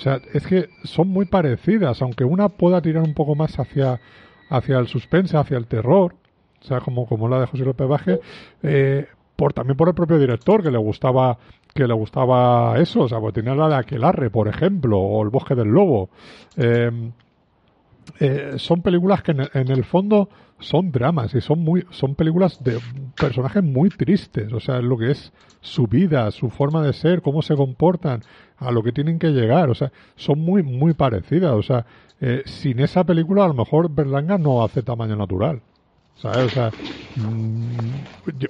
o 0.00 0.02
sea, 0.02 0.18
es 0.32 0.46
que 0.46 0.70
son 0.84 1.08
muy 1.08 1.26
parecidas, 1.26 2.00
aunque 2.00 2.24
una 2.24 2.48
pueda 2.48 2.80
tirar 2.80 3.02
un 3.02 3.12
poco 3.12 3.34
más 3.34 3.58
hacia, 3.58 4.00
hacia 4.48 4.78
el 4.78 4.88
suspense, 4.88 5.36
hacia 5.36 5.58
el 5.58 5.66
terror, 5.66 6.14
o 6.58 6.64
sea, 6.64 6.80
como, 6.80 7.06
como 7.06 7.28
la 7.28 7.40
de 7.40 7.46
José 7.46 7.66
López 7.66 7.86
Baje, 7.86 8.18
eh, 8.62 9.08
por, 9.40 9.54
también 9.54 9.74
por 9.74 9.88
el 9.88 9.94
propio 9.94 10.18
director, 10.18 10.62
que 10.62 10.70
le 10.70 10.76
gustaba 10.76 11.38
que 11.72 11.86
le 11.86 11.94
gustaba 11.94 12.78
eso, 12.78 13.00
o 13.02 13.08
sea, 13.08 13.20
pues 13.20 13.32
tenía 13.32 13.54
la 13.54 13.70
de 13.70 13.76
Aquelarre, 13.76 14.28
por 14.28 14.48
ejemplo, 14.48 14.98
o 14.98 15.22
El 15.22 15.30
bosque 15.30 15.54
del 15.54 15.68
lobo. 15.68 16.10
Eh, 16.58 17.10
eh, 18.18 18.54
son 18.56 18.82
películas 18.82 19.22
que 19.22 19.30
en 19.30 19.70
el, 19.70 19.84
fondo 19.84 20.28
son 20.58 20.92
dramas 20.92 21.34
y 21.34 21.40
son 21.40 21.60
muy 21.60 21.86
son 21.90 22.16
películas 22.16 22.62
de 22.62 22.78
personajes 23.18 23.62
muy 23.62 23.88
tristes 23.88 24.52
o 24.52 24.58
sea 24.58 24.80
lo 24.80 24.98
que 24.98 25.12
es 25.12 25.32
su 25.60 25.86
vida 25.86 26.30
su 26.32 26.50
forma 26.50 26.82
de 26.82 26.92
ser 26.92 27.22
cómo 27.22 27.40
se 27.40 27.54
comportan 27.54 28.22
a 28.58 28.72
lo 28.72 28.82
que 28.82 28.92
tienen 28.92 29.18
que 29.18 29.28
llegar 29.28 29.70
o 29.70 29.74
sea 29.74 29.92
son 30.16 30.40
muy 30.40 30.62
muy 30.62 30.92
parecidas 30.94 31.52
o 31.52 31.62
sea 31.62 31.86
eh, 32.20 32.42
sin 32.46 32.80
esa 32.80 33.04
película 33.04 33.44
a 33.44 33.48
lo 33.48 33.54
mejor 33.54 33.90
Berlanga 33.94 34.38
no 34.38 34.64
hace 34.64 34.82
tamaño 34.82 35.14
natural 35.14 35.62
¿sabes? 36.20 36.46
o 36.46 36.48
sea 36.48 36.70
mm, 37.16 37.76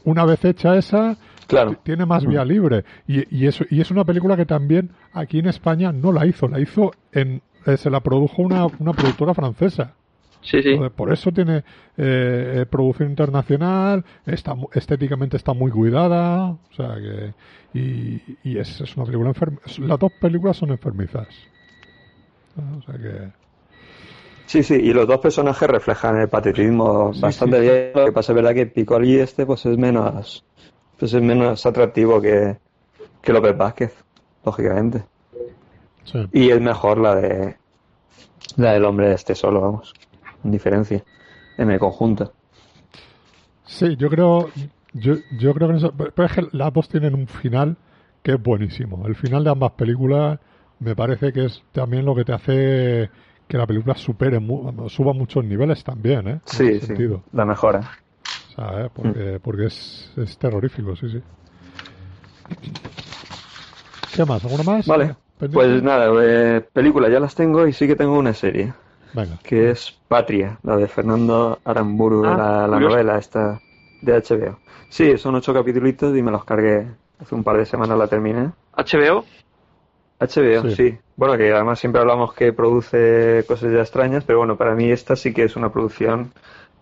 una 0.04 0.24
vez 0.24 0.44
hecha 0.44 0.76
esa 0.76 1.16
claro. 1.46 1.76
tiene 1.82 2.06
más 2.06 2.26
vía 2.26 2.44
libre 2.44 2.84
y, 3.06 3.36
y, 3.36 3.46
eso, 3.46 3.64
y 3.70 3.80
es 3.80 3.90
una 3.90 4.04
película 4.04 4.36
que 4.36 4.46
también 4.46 4.90
aquí 5.12 5.38
en 5.38 5.46
España 5.46 5.92
no 5.92 6.12
la 6.12 6.26
hizo 6.26 6.48
la 6.48 6.60
hizo 6.60 6.92
en 7.12 7.42
eh, 7.66 7.76
se 7.76 7.90
la 7.90 8.00
produjo 8.00 8.42
una, 8.42 8.66
una 8.78 8.92
productora 8.92 9.34
francesa. 9.34 9.94
Sí, 10.42 10.62
sí. 10.62 10.78
Por 10.96 11.12
eso 11.12 11.30
tiene 11.30 11.58
eh, 11.58 11.62
eh, 11.98 12.66
producción 12.68 13.10
internacional, 13.10 14.04
está, 14.24 14.56
estéticamente 14.72 15.36
está 15.36 15.52
muy 15.52 15.70
cuidada, 15.70 16.46
o 16.48 16.72
sea 16.74 16.94
que 16.94 17.34
y, 17.78 18.22
y 18.42 18.56
es, 18.56 18.80
es, 18.80 18.96
una 18.96 19.04
película 19.04 19.28
enferma. 19.28 19.58
Las 19.80 19.98
dos 19.98 20.12
películas 20.18 20.56
son 20.56 20.70
enfermizas. 20.70 21.28
O 22.56 22.82
sea 22.82 22.94
que 22.94 23.39
Sí, 24.50 24.64
sí, 24.64 24.74
y 24.74 24.92
los 24.92 25.06
dos 25.06 25.18
personajes 25.18 25.70
reflejan 25.70 26.16
el 26.16 26.28
patriotismo 26.28 27.12
bastante 27.20 27.60
bien. 27.60 27.92
Lo 27.94 28.06
que 28.06 28.10
pasa 28.10 28.32
es 28.32 28.34
verdad 28.34 28.52
que 28.52 28.66
Piccoli 28.66 29.20
este 29.20 29.46
pues 29.46 29.64
es 29.64 29.78
menos 29.78 30.44
pues 30.98 31.14
es 31.14 31.22
menos 31.22 31.64
atractivo 31.66 32.20
que, 32.20 32.58
que 33.22 33.32
López 33.32 33.56
Vázquez, 33.56 33.94
lógicamente. 34.44 35.04
Y 36.32 36.50
es 36.50 36.60
mejor 36.60 36.98
la 36.98 37.14
de 37.14 37.56
la 38.56 38.72
del 38.72 38.86
hombre 38.86 39.12
este 39.12 39.36
solo, 39.36 39.60
vamos, 39.60 39.94
en 40.42 40.50
diferencia, 40.50 41.04
en 41.56 41.70
el 41.70 41.78
conjunto. 41.78 42.32
Sí, 43.66 43.94
yo 43.94 44.08
creo, 44.08 44.48
yo, 44.94 45.14
yo 45.38 45.54
creo 45.54 45.68
que 45.68 45.76
eso, 45.76 45.92
pero 45.92 46.26
es 46.26 46.32
que 46.32 46.48
las 46.50 46.72
dos 46.72 46.88
tienen 46.88 47.14
un 47.14 47.28
final 47.28 47.76
que 48.24 48.32
es 48.32 48.42
buenísimo. 48.42 49.06
El 49.06 49.14
final 49.14 49.44
de 49.44 49.50
ambas 49.50 49.70
películas 49.74 50.40
me 50.80 50.96
parece 50.96 51.32
que 51.32 51.44
es 51.44 51.62
también 51.70 52.04
lo 52.04 52.16
que 52.16 52.24
te 52.24 52.32
hace 52.32 53.10
que 53.50 53.58
la 53.58 53.66
película 53.66 53.96
supere, 53.96 54.38
suba 54.86 55.12
muchos 55.12 55.44
niveles 55.44 55.82
también, 55.82 56.28
¿eh? 56.28 56.40
Sí, 56.44 56.78
sí, 56.78 56.94
la 57.32 57.44
mejora. 57.44 57.80
Porque, 58.94 59.38
mm. 59.38 59.40
porque 59.42 59.66
es, 59.66 60.12
es 60.16 60.38
terrorífico, 60.38 60.94
sí, 60.94 61.08
sí. 61.10 61.22
¿Qué 64.14 64.24
más? 64.24 64.44
¿Alguna 64.44 64.62
más? 64.62 64.86
Vale. 64.86 65.16
Pues 65.52 65.82
nada, 65.82 66.12
eh, 66.22 66.60
películas 66.72 67.10
ya 67.10 67.18
las 67.18 67.34
tengo 67.34 67.66
y 67.66 67.72
sí 67.72 67.88
que 67.88 67.96
tengo 67.96 68.16
una 68.16 68.34
serie. 68.34 68.72
Que 69.42 69.70
es 69.70 69.98
Patria, 70.06 70.60
la 70.62 70.76
de 70.76 70.86
Fernando 70.86 71.58
Aramburu, 71.64 72.24
ah, 72.26 72.68
la, 72.70 72.78
novela 72.78 73.18
esta 73.18 73.60
de 74.02 74.12
HBO. 74.12 74.60
Sí, 74.90 75.18
son 75.18 75.34
ocho 75.34 75.52
capítulos 75.52 75.94
y 76.02 76.22
me 76.22 76.30
los 76.30 76.44
cargué. 76.44 76.86
Hace 77.18 77.34
un 77.34 77.42
par 77.42 77.56
de 77.56 77.66
semanas 77.66 77.98
la 77.98 78.06
terminé. 78.06 78.52
¿HBO? 78.76 79.24
HBO, 80.20 80.70
sí. 80.70 80.98
Bueno, 81.16 81.36
que 81.38 81.50
además 81.50 81.78
siempre 81.78 82.00
hablamos 82.00 82.34
que 82.34 82.52
produce 82.52 83.44
cosas 83.48 83.72
ya 83.72 83.80
extrañas, 83.80 84.24
pero 84.24 84.38
bueno, 84.38 84.56
para 84.56 84.74
mí 84.74 84.90
esta 84.90 85.16
sí 85.16 85.32
que 85.32 85.44
es 85.44 85.56
una 85.56 85.72
producción 85.72 86.32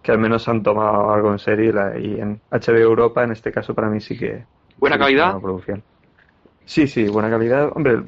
que 0.02 0.12
al 0.12 0.18
menos 0.18 0.48
han 0.48 0.62
tomado 0.62 1.12
algo 1.12 1.30
en 1.30 1.38
serio 1.38 1.72
y, 1.98 2.20
en 2.20 2.40
HBO 2.50 2.78
Europa, 2.78 3.22
en 3.22 3.32
este 3.32 3.52
caso, 3.52 3.74
para 3.74 3.88
mí 3.88 4.00
sí 4.00 4.18
que... 4.18 4.44
¿Buena 4.76 4.98
calidad? 4.98 5.40
producción. 5.40 5.82
Sí, 6.64 6.86
sí, 6.86 7.08
buena 7.08 7.30
calidad. 7.30 7.70
Hombre, 7.74 8.02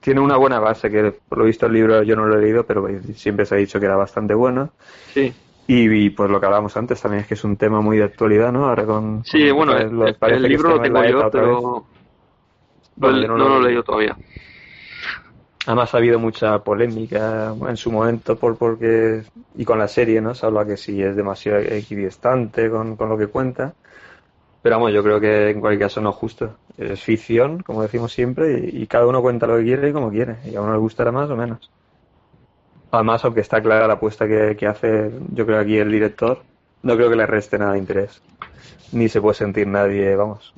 tiene 0.00 0.20
una 0.20 0.36
buena 0.36 0.60
base, 0.60 0.90
que 0.90 1.12
por 1.28 1.38
lo 1.38 1.44
visto 1.44 1.66
el 1.66 1.72
libro 1.72 2.02
yo 2.02 2.16
no 2.16 2.26
lo 2.26 2.38
he 2.38 2.42
leído, 2.42 2.64
pero 2.64 2.86
siempre 3.14 3.46
se 3.46 3.54
ha 3.54 3.58
dicho 3.58 3.78
que 3.78 3.86
era 3.86 3.96
bastante 3.96 4.34
bueno. 4.34 4.70
Sí. 5.12 5.32
Y, 5.66 6.10
pues 6.10 6.30
lo 6.30 6.40
que 6.40 6.46
hablábamos 6.46 6.74
antes 6.78 7.00
también 7.00 7.22
es 7.22 7.28
que 7.28 7.34
es 7.34 7.44
un 7.44 7.56
tema 7.58 7.82
muy 7.82 7.98
de 7.98 8.04
actualidad, 8.04 8.50
¿no? 8.50 8.66
Ahora 8.66 8.86
con... 8.86 9.22
Sí, 9.24 9.50
bueno, 9.50 9.76
el, 9.76 10.42
libro 10.42 10.70
lo 10.70 10.80
tengo 10.80 11.04
yo, 11.04 11.30
pero... 11.30 11.84
no, 12.96 13.36
lo, 13.36 13.58
he 13.58 13.62
leído 13.64 13.82
todavía. 13.82 14.16
Además 15.68 15.92
ha 15.92 15.98
habido 15.98 16.18
mucha 16.18 16.60
polémica 16.60 17.54
en 17.68 17.76
su 17.76 17.92
momento 17.92 18.38
por 18.38 18.56
porque 18.56 19.22
y 19.54 19.66
con 19.66 19.78
la 19.78 19.86
serie, 19.86 20.18
¿no? 20.18 20.34
Se 20.34 20.46
habla 20.46 20.64
que 20.64 20.78
si 20.78 21.02
es 21.02 21.14
demasiado 21.14 21.58
equidistante 21.58 22.70
con, 22.70 22.96
con 22.96 23.10
lo 23.10 23.18
que 23.18 23.26
cuenta. 23.26 23.74
Pero 24.62 24.76
vamos, 24.76 24.94
yo 24.94 25.02
creo 25.02 25.20
que 25.20 25.50
en 25.50 25.60
cualquier 25.60 25.88
caso 25.88 26.00
no 26.00 26.08
es 26.08 26.16
justo. 26.16 26.56
Es 26.78 27.02
ficción, 27.02 27.62
como 27.62 27.82
decimos 27.82 28.14
siempre, 28.14 28.70
y, 28.72 28.86
cada 28.86 29.06
uno 29.06 29.20
cuenta 29.20 29.46
lo 29.46 29.58
que 29.58 29.64
quiere 29.64 29.90
y 29.90 29.92
como 29.92 30.10
quiere. 30.10 30.36
Y 30.46 30.56
a 30.56 30.62
uno 30.62 30.72
le 30.72 30.78
gustará 30.78 31.12
más 31.12 31.28
o 31.28 31.36
menos. 31.36 31.70
Además, 32.90 33.22
aunque 33.26 33.42
está 33.42 33.60
clara 33.60 33.86
la 33.86 33.94
apuesta 33.94 34.26
que, 34.26 34.66
hace, 34.66 35.10
yo 35.34 35.44
creo 35.44 35.60
aquí 35.60 35.76
el 35.76 35.92
director, 35.92 36.40
no 36.82 36.96
creo 36.96 37.10
que 37.10 37.16
le 37.16 37.26
reste 37.26 37.58
nada 37.58 37.72
de 37.72 37.80
interés. 37.80 38.22
Ni 38.92 39.10
se 39.10 39.20
puede 39.20 39.34
sentir 39.34 39.66
nadie, 39.66 40.16
vamos, 40.16 40.54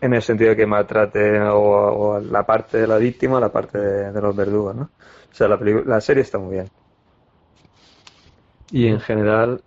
en 0.00 0.14
el 0.14 0.22
sentido 0.22 0.50
de 0.50 0.56
que 0.56 0.66
maltrate 0.66 1.40
o, 1.40 2.20
la 2.20 2.44
parte 2.44 2.78
de 2.78 2.86
la 2.86 2.98
víctima 2.98 3.36
o 3.36 3.40
la 3.40 3.50
parte 3.50 3.78
de, 3.78 4.20
los 4.20 4.34
verdugos, 4.34 4.74
¿no? 4.74 4.82
O 5.30 5.34
sea, 5.34 5.48
la, 5.48 5.58
la 5.84 6.00
serie 6.00 6.22
está 6.22 6.38
muy 6.38 6.54
bien. 6.54 6.68
Y 8.70 8.88
en 8.88 9.00
general, 9.00 9.62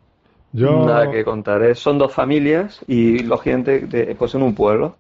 Nada 0.52 1.12
que 1.12 1.24
contar. 1.24 1.76
Son 1.76 1.98
dos 1.98 2.14
familias 2.14 2.82
y 2.88 3.20
lógicamente 3.20 3.82
de, 3.82 4.16
pues 4.16 4.34
en 4.36 4.42
un 4.42 4.56
pueblo. 4.56 4.96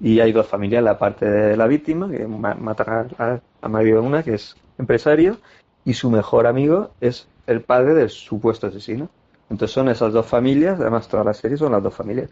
Y 0.00 0.20
hay 0.20 0.32
dos 0.32 0.46
familias, 0.46 0.82
la 0.82 0.98
parte 0.98 1.28
de 1.28 1.56
la 1.56 1.66
víctima, 1.66 2.08
que 2.10 2.26
mata 2.26 3.06
a, 3.18 3.40
a 3.60 3.68
marido 3.68 4.00
de 4.00 4.06
una, 4.06 4.22
que 4.22 4.34
es 4.34 4.56
empresario, 4.78 5.36
y 5.84 5.92
su 5.92 6.10
mejor 6.10 6.46
amigo 6.46 6.92
es 7.02 7.28
el 7.46 7.60
padre 7.62 7.94
del 7.94 8.08
supuesto 8.08 8.68
asesino. 8.68 9.10
Entonces 9.50 9.74
son 9.74 9.88
esas 9.88 10.12
dos 10.12 10.24
familias, 10.24 10.80
además 10.80 11.08
toda 11.08 11.24
la 11.24 11.34
serie 11.34 11.58
son 11.58 11.72
las 11.72 11.82
dos 11.82 11.94
familias. 11.94 12.30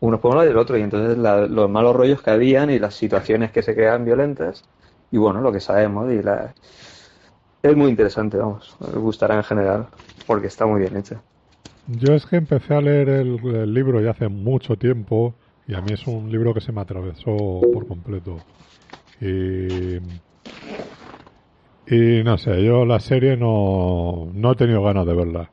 Uno 0.00 0.20
por 0.20 0.30
un 0.30 0.38
lado 0.38 0.48
y 0.48 0.52
el 0.52 0.58
otro, 0.58 0.78
y 0.78 0.82
entonces 0.82 1.18
los 1.18 1.70
malos 1.70 1.94
rollos 1.94 2.22
que 2.22 2.30
habían 2.30 2.70
y 2.70 2.78
las 2.78 2.94
situaciones 2.94 3.52
que 3.52 3.62
se 3.62 3.74
quedan 3.74 4.04
violentas, 4.04 4.64
y 5.10 5.18
bueno, 5.18 5.40
lo 5.40 5.52
que 5.52 5.60
sabemos, 5.60 6.10
y 6.10 6.22
la... 6.22 6.54
Es 7.62 7.76
muy 7.76 7.90
interesante, 7.90 8.38
vamos, 8.38 8.74
me 8.80 8.98
gustará 8.98 9.36
en 9.36 9.44
general, 9.44 9.86
porque 10.26 10.46
está 10.46 10.64
muy 10.64 10.80
bien 10.80 10.96
hecha. 10.96 11.20
Yo 11.86 12.14
es 12.14 12.24
que 12.24 12.36
empecé 12.36 12.74
a 12.74 12.80
leer 12.80 13.08
el, 13.08 13.74
libro 13.74 14.00
ya 14.00 14.12
hace 14.12 14.28
mucho 14.28 14.76
tiempo 14.76 15.34
y 15.66 15.74
a 15.74 15.80
mí 15.80 15.92
es 15.92 16.06
un 16.06 16.30
libro 16.30 16.54
que 16.54 16.60
se 16.60 16.72
me 16.72 16.80
atravesó 16.80 17.60
por 17.72 17.86
completo. 17.86 18.38
Y, 19.20 19.96
y 21.86 22.22
no 22.24 22.38
sé, 22.38 22.64
yo 22.64 22.86
la 22.86 23.00
serie 23.00 23.36
no, 23.36 24.30
no 24.32 24.52
he 24.52 24.56
tenido 24.56 24.82
ganas 24.82 25.06
de 25.06 25.14
verla. 25.14 25.50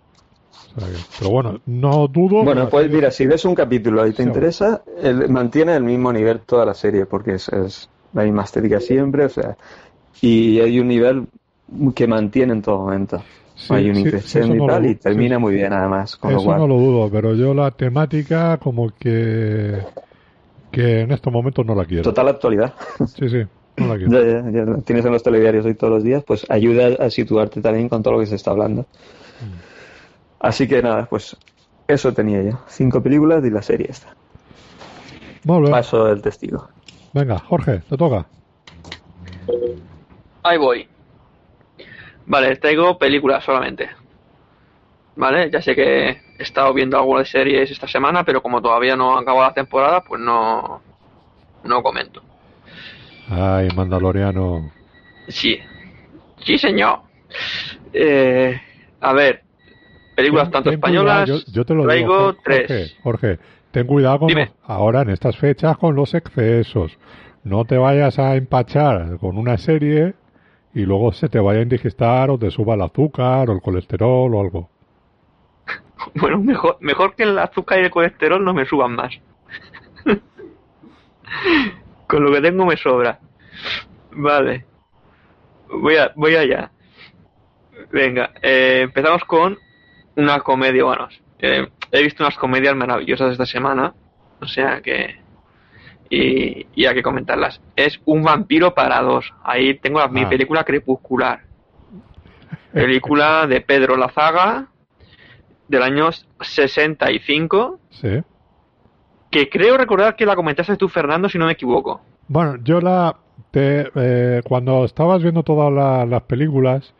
Pero 1.20 1.32
bueno, 1.32 1.60
no 1.66 2.08
dudo. 2.08 2.44
Bueno, 2.44 2.70
pues 2.70 2.90
mira, 2.92 3.12
si 3.12 3.26
ves 3.26 3.46
un 3.46 3.56
capítulo 3.56 4.06
y 4.08 4.14
te 4.14 4.24
interesa, 4.24 4.82
mantiene 5.30 5.76
el 5.76 5.84
mismo 5.84 6.14
nivel 6.14 6.42
toda 6.42 6.66
la 6.66 6.74
serie, 6.74 7.06
porque 7.06 7.36
es, 7.36 7.50
es 7.50 7.90
la 8.14 8.24
misma 8.24 8.44
estética 8.44 8.80
siempre, 8.80 9.26
o 9.26 9.30
sea, 9.30 9.58
y 10.22 10.60
hay 10.60 10.80
un 10.80 10.88
nivel 10.88 11.28
que 11.94 12.08
mantiene 12.08 12.54
en 12.54 12.62
todo 12.62 12.80
momento 12.80 13.22
hay 13.70 13.90
un 13.90 13.98
y 13.98 14.68
tal, 14.68 14.86
y 14.86 14.96
termina 14.96 15.40
muy 15.40 15.54
bien 15.54 15.74
además. 15.74 16.18
eso 16.30 16.58
no 16.58 16.68
lo 16.68 16.78
dudo, 16.78 17.10
pero 17.12 17.34
yo 17.34 17.54
la 17.54 17.72
temática 17.72 18.58
como 18.58 18.92
que 18.98 19.80
que 20.72 21.02
en 21.02 21.12
estos 21.12 21.34
momentos 21.34 21.66
no 21.66 21.74
la 21.76 21.86
quiero. 21.86 22.04
Total 22.04 22.28
actualidad. 22.28 22.74
Sí, 23.18 23.30
sí, 23.30 23.44
no 23.78 23.88
la 23.88 23.98
quiero. 23.98 24.82
tienes 24.86 25.06
en 25.06 25.12
los 25.12 25.24
telediarios 25.24 25.66
hoy 25.66 25.74
todos 25.74 25.94
los 25.94 26.04
días, 26.04 26.24
pues 26.24 26.46
ayuda 26.50 27.04
a 27.04 27.10
situarte 27.10 27.62
también 27.62 27.90
con 27.90 28.04
todo 28.04 28.16
lo 28.16 28.20
que 28.20 28.28
se 28.28 28.36
está 28.36 28.52
hablando. 28.52 28.82
Mm. 28.84 29.67
Así 30.40 30.68
que 30.68 30.82
nada, 30.82 31.06
pues 31.06 31.36
eso 31.88 32.14
tenía 32.14 32.44
yo. 32.44 32.60
Cinco 32.68 33.02
películas 33.02 33.44
y 33.46 33.50
la 33.50 33.62
serie 33.62 33.88
esta. 33.90 34.14
Paso 35.72 36.06
del 36.06 36.22
testigo. 36.22 36.68
Venga, 37.14 37.40
Jorge, 37.40 37.80
te 37.90 37.98
toca. 37.98 38.26
Ahí 40.44 40.58
voy. 40.58 40.88
Vale, 42.26 42.56
traigo 42.58 42.98
películas 42.98 43.44
solamente. 43.44 43.90
Vale, 45.16 45.50
ya 45.50 45.62
sé 45.62 45.74
que 45.76 46.10
he 46.10 46.44
estado 46.44 46.74
viendo 46.74 46.98
algunas 46.98 47.30
series 47.30 47.72
esta 47.72 47.88
semana, 47.88 48.24
pero 48.24 48.44
como 48.44 48.62
todavía 48.62 48.96
no 48.96 49.18
acabó 49.18 49.42
la 49.42 49.54
temporada, 49.54 50.02
pues 50.02 50.22
no, 50.22 50.82
no 51.64 51.82
comento. 51.82 52.22
Ay, 53.30 53.70
Mandaloriano. 53.76 54.72
Sí, 55.28 55.60
sí, 56.44 56.58
señor. 56.58 57.00
Eh, 57.94 58.62
a 59.02 59.14
ver, 59.14 59.44
películas 60.18 60.50
tanto 60.50 60.72
españolas. 60.72 61.46
yo, 61.46 61.64
te 61.64 61.76
lo 61.76 61.84
traigo 61.84 62.14
digo, 62.14 62.34
Jorge, 62.44 62.64
tres. 62.66 62.98
Jorge, 63.04 63.40
ten 63.70 63.86
cuidado 63.86 64.20
con 64.20 64.32
ahora 64.64 65.04
en 65.04 65.12
estas 65.12 65.38
fechas 65.38 65.78
con 65.78 65.96
los 65.96 66.16
excesos. 66.16 66.98
No 67.44 67.66
te 67.66 67.78
vayas 67.78 68.18
a 68.18 68.36
empachar 68.36 69.20
con 69.20 69.38
una 69.38 69.58
serie 69.58 70.16
y 70.74 70.82
luego 70.82 71.14
se 71.14 71.30
te 71.30 71.40
vaya 71.40 71.60
a 71.60 71.62
indigestar 71.62 72.32
o 72.32 72.40
te 72.40 72.50
suba 72.50 72.74
el 72.74 72.82
azúcar 72.82 73.52
o 73.52 73.54
el 73.54 73.62
colesterol 73.62 74.34
o 74.34 74.42
algo. 74.42 74.70
Bueno, 76.14 76.40
mejor, 76.40 76.78
mejor 76.80 77.16
que 77.16 77.24
el 77.24 77.38
azúcar 77.38 77.80
y 77.80 77.86
el 77.86 77.92
colesterol 77.92 78.44
no 78.44 78.54
me 78.54 78.66
suban 78.66 78.94
más. 78.94 79.14
Con 82.08 82.24
lo 82.24 82.32
que 82.32 82.42
tengo 82.42 82.66
me 82.66 82.78
sobra. 82.78 83.20
Vale. 84.12 84.66
Voy, 85.70 85.98
a, 85.98 86.12
voy 86.16 86.36
allá. 86.36 86.72
Venga, 87.92 88.32
eh, 88.42 88.82
empezamos 88.84 89.24
con 89.26 89.58
una 90.18 90.40
comedia. 90.42 90.84
Bueno, 90.84 91.08
eh, 91.40 91.68
he 91.92 92.04
visto 92.04 92.24
unas 92.24 92.38
comedias 92.38 92.76
maravillosas 92.76 93.32
esta 93.32 93.46
semana. 93.46 93.94
O 94.42 94.48
sea 94.48 94.82
que. 94.82 95.16
Y, 96.10 96.66
y, 96.74 96.86
hay 96.86 96.96
que 96.96 97.04
comentarlas. 97.04 97.62
Es 97.76 98.00
Un 98.06 98.24
vampiro 98.24 98.74
para 98.74 99.02
dos. 99.02 99.34
Ahí 99.44 99.78
tengo 99.80 100.06
mi 100.10 100.24
ah. 100.24 100.30
película 100.30 100.64
crepuscular. 100.64 101.42
Película 102.72 103.48
de 103.48 103.62
Pedro 103.62 103.98
Lazaga 103.98 104.68
del 105.68 105.84
año 105.84 106.10
65. 106.40 107.80
Sí. 107.90 108.22
Que 109.30 109.50
creo 109.50 109.78
recordar 109.78 110.16
que 110.16 110.26
la 110.26 110.36
comentaste 110.36 110.78
tú, 110.78 110.88
Fernando, 110.88 111.28
si 111.28 111.38
no 111.38 111.46
me 111.46 111.54
equivoco. 111.54 112.02
Bueno, 112.28 112.58
yo 112.64 112.82
la. 112.82 113.18
Te, 113.52 113.92
eh, 113.96 114.42
cuando 114.46 114.84
estabas 114.84 115.22
viendo 115.22 115.44
todas 115.44 116.08
las 116.08 116.22
películas, 116.24 116.94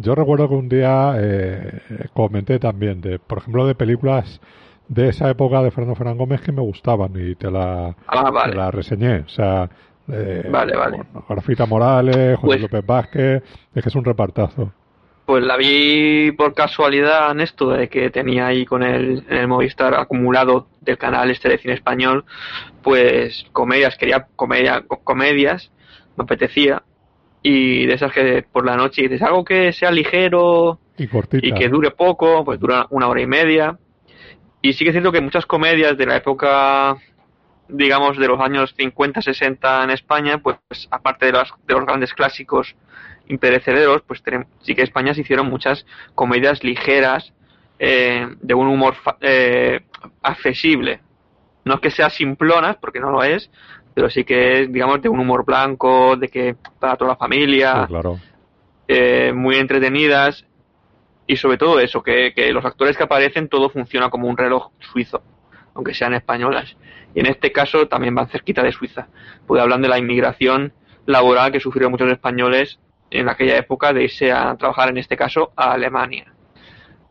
yo 0.00 0.14
recuerdo 0.14 0.48
que 0.48 0.54
un 0.54 0.68
día 0.68 1.14
eh, 1.18 2.08
comenté 2.12 2.58
también, 2.58 3.00
de, 3.00 3.18
por 3.18 3.38
ejemplo, 3.38 3.66
de 3.66 3.74
películas 3.74 4.40
de 4.88 5.08
esa 5.08 5.30
época 5.30 5.62
de 5.62 5.70
Fernando 5.70 5.94
Fernández 5.94 6.18
Gómez 6.18 6.40
que 6.40 6.52
me 6.52 6.62
gustaban 6.62 7.12
y 7.14 7.36
te 7.36 7.50
la, 7.50 7.94
ah, 8.08 8.50
la 8.52 8.70
reseñé. 8.70 9.20
O 9.20 9.28
sea, 9.28 9.70
eh, 10.12 10.48
vale, 10.50 10.76
vale. 10.76 11.02
Grafita 11.28 11.66
Morales, 11.66 12.36
José 12.36 12.46
pues 12.46 12.60
López 12.60 12.86
Vázquez, 12.86 13.42
es 13.74 13.82
que 13.82 13.88
es 13.88 13.94
un 13.94 14.04
repartazo. 14.04 14.72
Pues 15.26 15.44
la 15.44 15.56
vi 15.56 16.32
por 16.32 16.54
casualidad, 16.54 17.30
en 17.30 17.40
esto 17.40 17.70
de 17.70 17.88
que 17.88 18.10
tenía 18.10 18.48
ahí 18.48 18.66
con 18.66 18.82
el, 18.82 19.24
el 19.28 19.46
Movistar 19.46 19.94
acumulado 19.94 20.66
del 20.80 20.98
canal 20.98 21.30
este 21.30 21.48
de 21.48 21.58
cine 21.58 21.74
español, 21.74 22.24
pues 22.82 23.46
comedias, 23.52 23.96
quería 23.96 24.26
comedia, 24.34 24.82
comedias, 25.04 25.70
me 26.16 26.24
apetecía, 26.24 26.82
y 27.42 27.86
de 27.86 27.94
esas 27.94 28.12
que 28.12 28.44
por 28.50 28.66
la 28.66 28.76
noche 28.76 29.02
dices 29.02 29.22
algo 29.22 29.44
que 29.44 29.72
sea 29.72 29.90
ligero 29.90 30.78
y, 30.96 31.04
y 31.04 31.52
que 31.52 31.68
dure 31.68 31.90
poco, 31.92 32.44
pues 32.44 32.60
dura 32.60 32.86
una 32.90 33.08
hora 33.08 33.22
y 33.22 33.26
media. 33.26 33.78
Y 34.62 34.74
sí 34.74 34.84
que 34.84 34.92
siento 34.92 35.12
que 35.12 35.20
muchas 35.20 35.46
comedias 35.46 35.96
de 35.96 36.06
la 36.06 36.16
época, 36.16 36.96
digamos, 37.68 38.18
de 38.18 38.28
los 38.28 38.40
años 38.40 38.74
50, 38.76 39.22
60 39.22 39.84
en 39.84 39.90
España, 39.90 40.38
pues 40.38 40.58
aparte 40.90 41.26
de 41.26 41.32
los, 41.32 41.54
de 41.66 41.74
los 41.74 41.86
grandes 41.86 42.12
clásicos 42.12 42.76
imperecederos, 43.28 44.02
pues 44.02 44.22
sí 44.60 44.74
que 44.74 44.82
en 44.82 44.86
España 44.86 45.14
se 45.14 45.22
hicieron 45.22 45.48
muchas 45.48 45.86
comedias 46.14 46.62
ligeras, 46.62 47.32
eh, 47.82 48.28
de 48.42 48.54
un 48.54 48.66
humor 48.66 48.94
eh, 49.22 49.80
accesible. 50.22 51.00
No 51.64 51.76
es 51.76 51.80
que 51.80 51.90
sea 51.90 52.10
simplonas, 52.10 52.76
porque 52.76 53.00
no 53.00 53.10
lo 53.10 53.22
es, 53.22 53.50
pero 53.94 54.10
sí 54.10 54.24
que 54.24 54.62
es, 54.62 54.72
digamos, 54.72 55.02
de 55.02 55.08
un 55.08 55.20
humor 55.20 55.44
blanco, 55.44 56.16
de 56.16 56.28
que 56.28 56.56
para 56.78 56.96
toda 56.96 57.10
la 57.12 57.16
familia, 57.16 57.88
eh, 58.88 59.32
muy 59.32 59.56
entretenidas, 59.56 60.46
y 61.26 61.36
sobre 61.36 61.58
todo 61.58 61.78
eso, 61.78 62.02
que, 62.02 62.32
que 62.34 62.52
los 62.52 62.64
actores 62.64 62.96
que 62.96 63.04
aparecen 63.04 63.48
todo 63.48 63.70
funciona 63.70 64.10
como 64.10 64.28
un 64.28 64.36
reloj 64.36 64.70
suizo, 64.80 65.22
aunque 65.74 65.94
sean 65.94 66.14
españolas. 66.14 66.76
Y 67.14 67.20
en 67.20 67.26
este 67.26 67.52
caso 67.52 67.88
también 67.88 68.14
van 68.14 68.28
cerquita 68.28 68.62
de 68.62 68.72
Suiza, 68.72 69.08
porque 69.46 69.62
hablan 69.62 69.82
de 69.82 69.88
la 69.88 69.98
inmigración 69.98 70.72
laboral 71.06 71.52
que 71.52 71.60
sufrieron 71.60 71.92
muchos 71.92 72.10
españoles 72.10 72.78
en 73.10 73.28
aquella 73.28 73.56
época 73.56 73.92
de 73.92 74.04
irse 74.04 74.32
a 74.32 74.54
trabajar, 74.56 74.88
en 74.90 74.98
este 74.98 75.16
caso, 75.16 75.52
a 75.56 75.72
Alemania. 75.72 76.32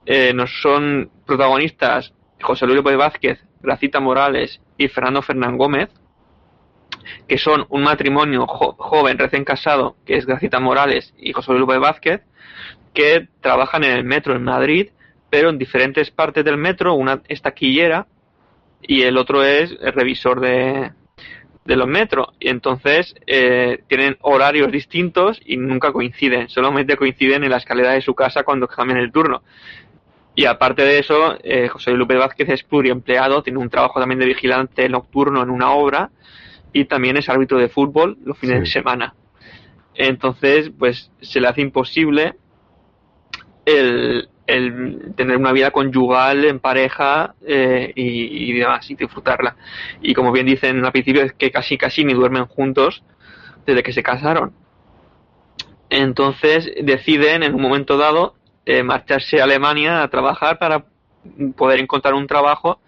Eh, 0.06 0.34
nos 0.34 0.62
son 0.62 1.12
protagonistas 1.26 2.14
José 2.42 2.66
Luis 2.66 2.78
López 2.78 2.98
Vázquez, 2.98 3.44
Gracita 3.62 4.00
Morales 4.00 4.62
y 4.78 4.88
Fernando 4.88 5.22
Fernán 5.22 5.58
Gómez, 5.58 5.90
que 7.28 7.38
son 7.38 7.66
un 7.70 7.84
matrimonio 7.84 8.46
joven, 8.48 9.18
recién 9.18 9.46
casado, 9.46 9.96
que 10.06 10.18
es 10.18 10.26
Gracita 10.26 10.60
Morales 10.60 11.14
y 11.18 11.34
José 11.34 11.54
Luis 11.54 11.80
Vázquez, 11.80 12.22
que 12.94 13.28
trabajan 13.42 13.84
en 13.84 13.92
el 13.92 14.04
metro 14.04 14.36
en 14.36 14.44
Madrid, 14.44 14.90
pero 15.30 15.50
en 15.50 15.58
diferentes 15.58 16.12
partes 16.12 16.44
del 16.44 16.58
metro, 16.58 16.94
una 16.94 17.22
es 17.28 17.42
taquillera 17.42 18.08
y 18.82 19.04
el 19.04 19.18
otro 19.18 19.44
es 19.44 19.78
revisor 19.80 20.40
de, 20.40 20.92
de 21.66 21.76
los 21.76 21.88
metros. 21.88 22.30
Y 22.40 22.50
entonces 22.50 23.16
eh, 23.28 23.84
tienen 23.88 24.18
horarios 24.22 24.72
distintos 24.72 25.40
y 25.46 25.58
nunca 25.58 25.92
coinciden. 25.92 26.50
Solamente 26.50 26.98
coinciden 26.98 27.44
en 27.44 27.52
la 27.52 27.58
escalera 27.58 27.92
de 27.92 28.02
su 28.02 28.16
casa 28.16 28.44
cuando 28.44 28.68
cambian 28.68 29.00
el 29.00 29.12
turno. 29.12 29.44
Y 30.36 30.46
aparte 30.46 30.84
de 30.84 31.00
eso, 31.00 31.38
eh, 31.44 31.68
José 31.68 31.92
Lupe 31.92 32.16
Vázquez 32.16 32.50
es 32.50 32.64
pluriempleado, 32.64 33.44
tiene 33.44 33.60
un 33.60 33.70
trabajo 33.70 34.00
también 34.00 34.20
de 34.20 34.26
vigilante 34.26 34.88
nocturno 34.88 35.44
en 35.44 35.50
una 35.50 35.72
obra 35.72 36.10
y 36.74 36.86
también 36.86 37.18
es 37.18 37.30
árbitro 37.30 37.58
de 37.58 37.70
fútbol 37.70 38.18
los 38.24 38.38
fines 38.38 38.62
de 38.62 38.66
semana. 38.66 39.16
Entonces, 39.96 40.72
pues 40.78 41.12
se 41.22 41.40
le 41.40 41.48
hace 41.48 41.62
imposible 41.62 42.36
el, 43.66 44.30
el 44.50 45.14
tener 45.16 45.38
una 45.38 45.52
vida 45.52 45.72
conyugal 45.72 46.44
en 46.46 46.60
pareja 46.60 47.36
eh, 47.46 47.92
y, 47.96 48.52
demás 48.54 48.90
y 48.90 48.96
disfrutarla. 48.96 49.56
Y 50.02 50.14
como 50.14 50.32
bien 50.32 50.48
dicen 50.48 50.84
al 50.84 50.92
principio 50.92 51.22
es 51.24 51.34
que 51.34 51.52
casi 51.52 51.78
casi 51.78 52.04
ni 52.04 52.14
duermen 52.14 52.46
juntos 52.46 53.04
desde 53.66 53.84
que 53.84 53.94
se 53.94 54.02
casaron. 54.02 54.54
Entonces 55.90 56.72
deciden 56.82 57.44
en 57.44 57.54
un 57.54 57.62
momento 57.62 57.98
dado 57.98 58.36
eh, 58.66 58.84
marcharse 58.84 59.40
a 59.40 59.44
Alemania 59.44 60.02
a 60.02 60.08
trabajar 60.10 60.58
para 60.58 60.86
poder 61.56 61.80
encontrar 61.80 62.16
un 62.16 62.26
trabajo 62.26 62.80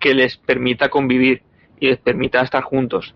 que 0.00 0.14
les 0.14 0.36
permita 0.38 0.88
convivir 0.88 1.42
y 1.80 1.88
les 1.88 1.98
permita 1.98 2.40
estar 2.42 2.62
juntos. 2.62 3.14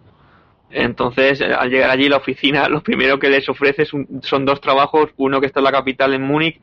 Entonces, 0.70 1.41
al 1.41 1.70
llegar 1.70 1.91
allí, 1.91 2.09
la 2.09 2.16
oficina, 2.16 2.69
lo 2.69 2.82
primero 2.82 3.19
que 3.19 3.28
les 3.28 3.49
ofrece 3.49 3.86
son 3.86 4.45
dos 4.45 4.61
trabajos, 4.61 5.11
uno 5.16 5.41
que 5.41 5.47
está 5.47 5.61
en 5.61 5.65
la 5.65 5.73
capital, 5.73 6.15
en 6.15 6.23
Múnich, 6.23 6.61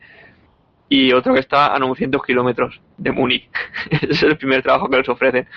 y 0.90 1.14
otro 1.14 1.34
que 1.34 1.40
está 1.40 1.74
a 1.74 1.80
900 1.80 2.22
kilómetros 2.22 2.82
de 2.98 3.12
Múnich. 3.12 3.50
Ese 3.90 4.08
es 4.12 4.24
el 4.24 4.38
primer 4.38 4.62
trabajo 4.62 4.90
que 4.90 4.98
les 4.98 5.08
ofrecen. 5.08 5.48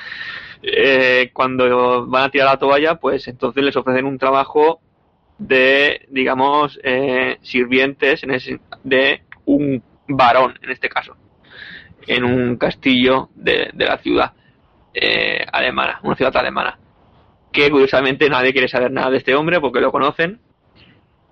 Eh, 0.62 1.31
cuando 1.33 2.07
van 2.07 2.25
a 2.25 2.31
tirar 2.31 2.51
la 2.51 2.59
toalla, 2.59 2.95
pues 2.95 3.27
entonces 3.27 3.65
les 3.65 3.77
ofrecen 3.77 4.07
un 4.07 4.19
trabajo 4.19 4.81
de, 5.39 6.07
digamos, 6.09 6.79
eh, 6.85 7.39
sirvientes 7.43 8.23
en 8.23 8.61
de 8.85 9.23
un 9.47 9.83
varón, 10.07 10.59
en 10.62 10.71
este 10.71 10.89
caso, 10.89 11.16
en 12.07 12.25
un 12.25 12.57
castillo 12.57 13.31
de, 13.35 13.71
la 13.75 13.99
ciudad 13.99 14.33
eh, 14.95 15.45
alemana, 15.53 16.01
una 16.03 16.16
ciudad 16.16 16.37
alemana. 16.37 16.79
Que 17.53 17.71
curiosamente 17.71 18.29
nadie 18.29 18.53
quiere 18.53 18.69
saber 18.69 18.91
nada 18.91 19.11
de 19.11 19.19
este 19.19 19.35
hombre 19.35 19.61
porque 19.61 19.81
lo 19.81 19.93
conocen 19.93 20.41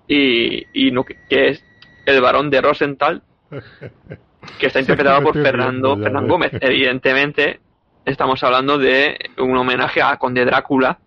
y, 0.07 0.65
y 0.73 0.91
no, 0.91 1.03
que 1.03 1.17
es 1.29 1.63
el 2.05 2.21
varón 2.21 2.49
de 2.49 2.61
Rosenthal, 2.61 3.23
que 4.59 4.67
está 4.67 4.79
interpretado 4.79 5.21
por 5.23 5.33
Fernando, 5.33 5.97
Fernando 5.97 6.33
Gómez. 6.33 6.51
Evidentemente, 6.59 7.59
estamos 8.05 8.43
hablando 8.43 8.77
de 8.77 9.17
un 9.37 9.55
homenaje 9.57 10.01
a 10.01 10.17
Conde 10.17 10.45
Drácula, 10.45 10.99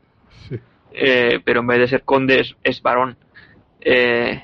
eh, 0.93 1.41
pero 1.45 1.61
en 1.61 1.67
vez 1.67 1.79
de 1.81 1.89
ser 1.89 2.03
conde 2.05 2.43
es, 2.63 2.83
varón. 2.83 3.19
Eh, 3.81 4.43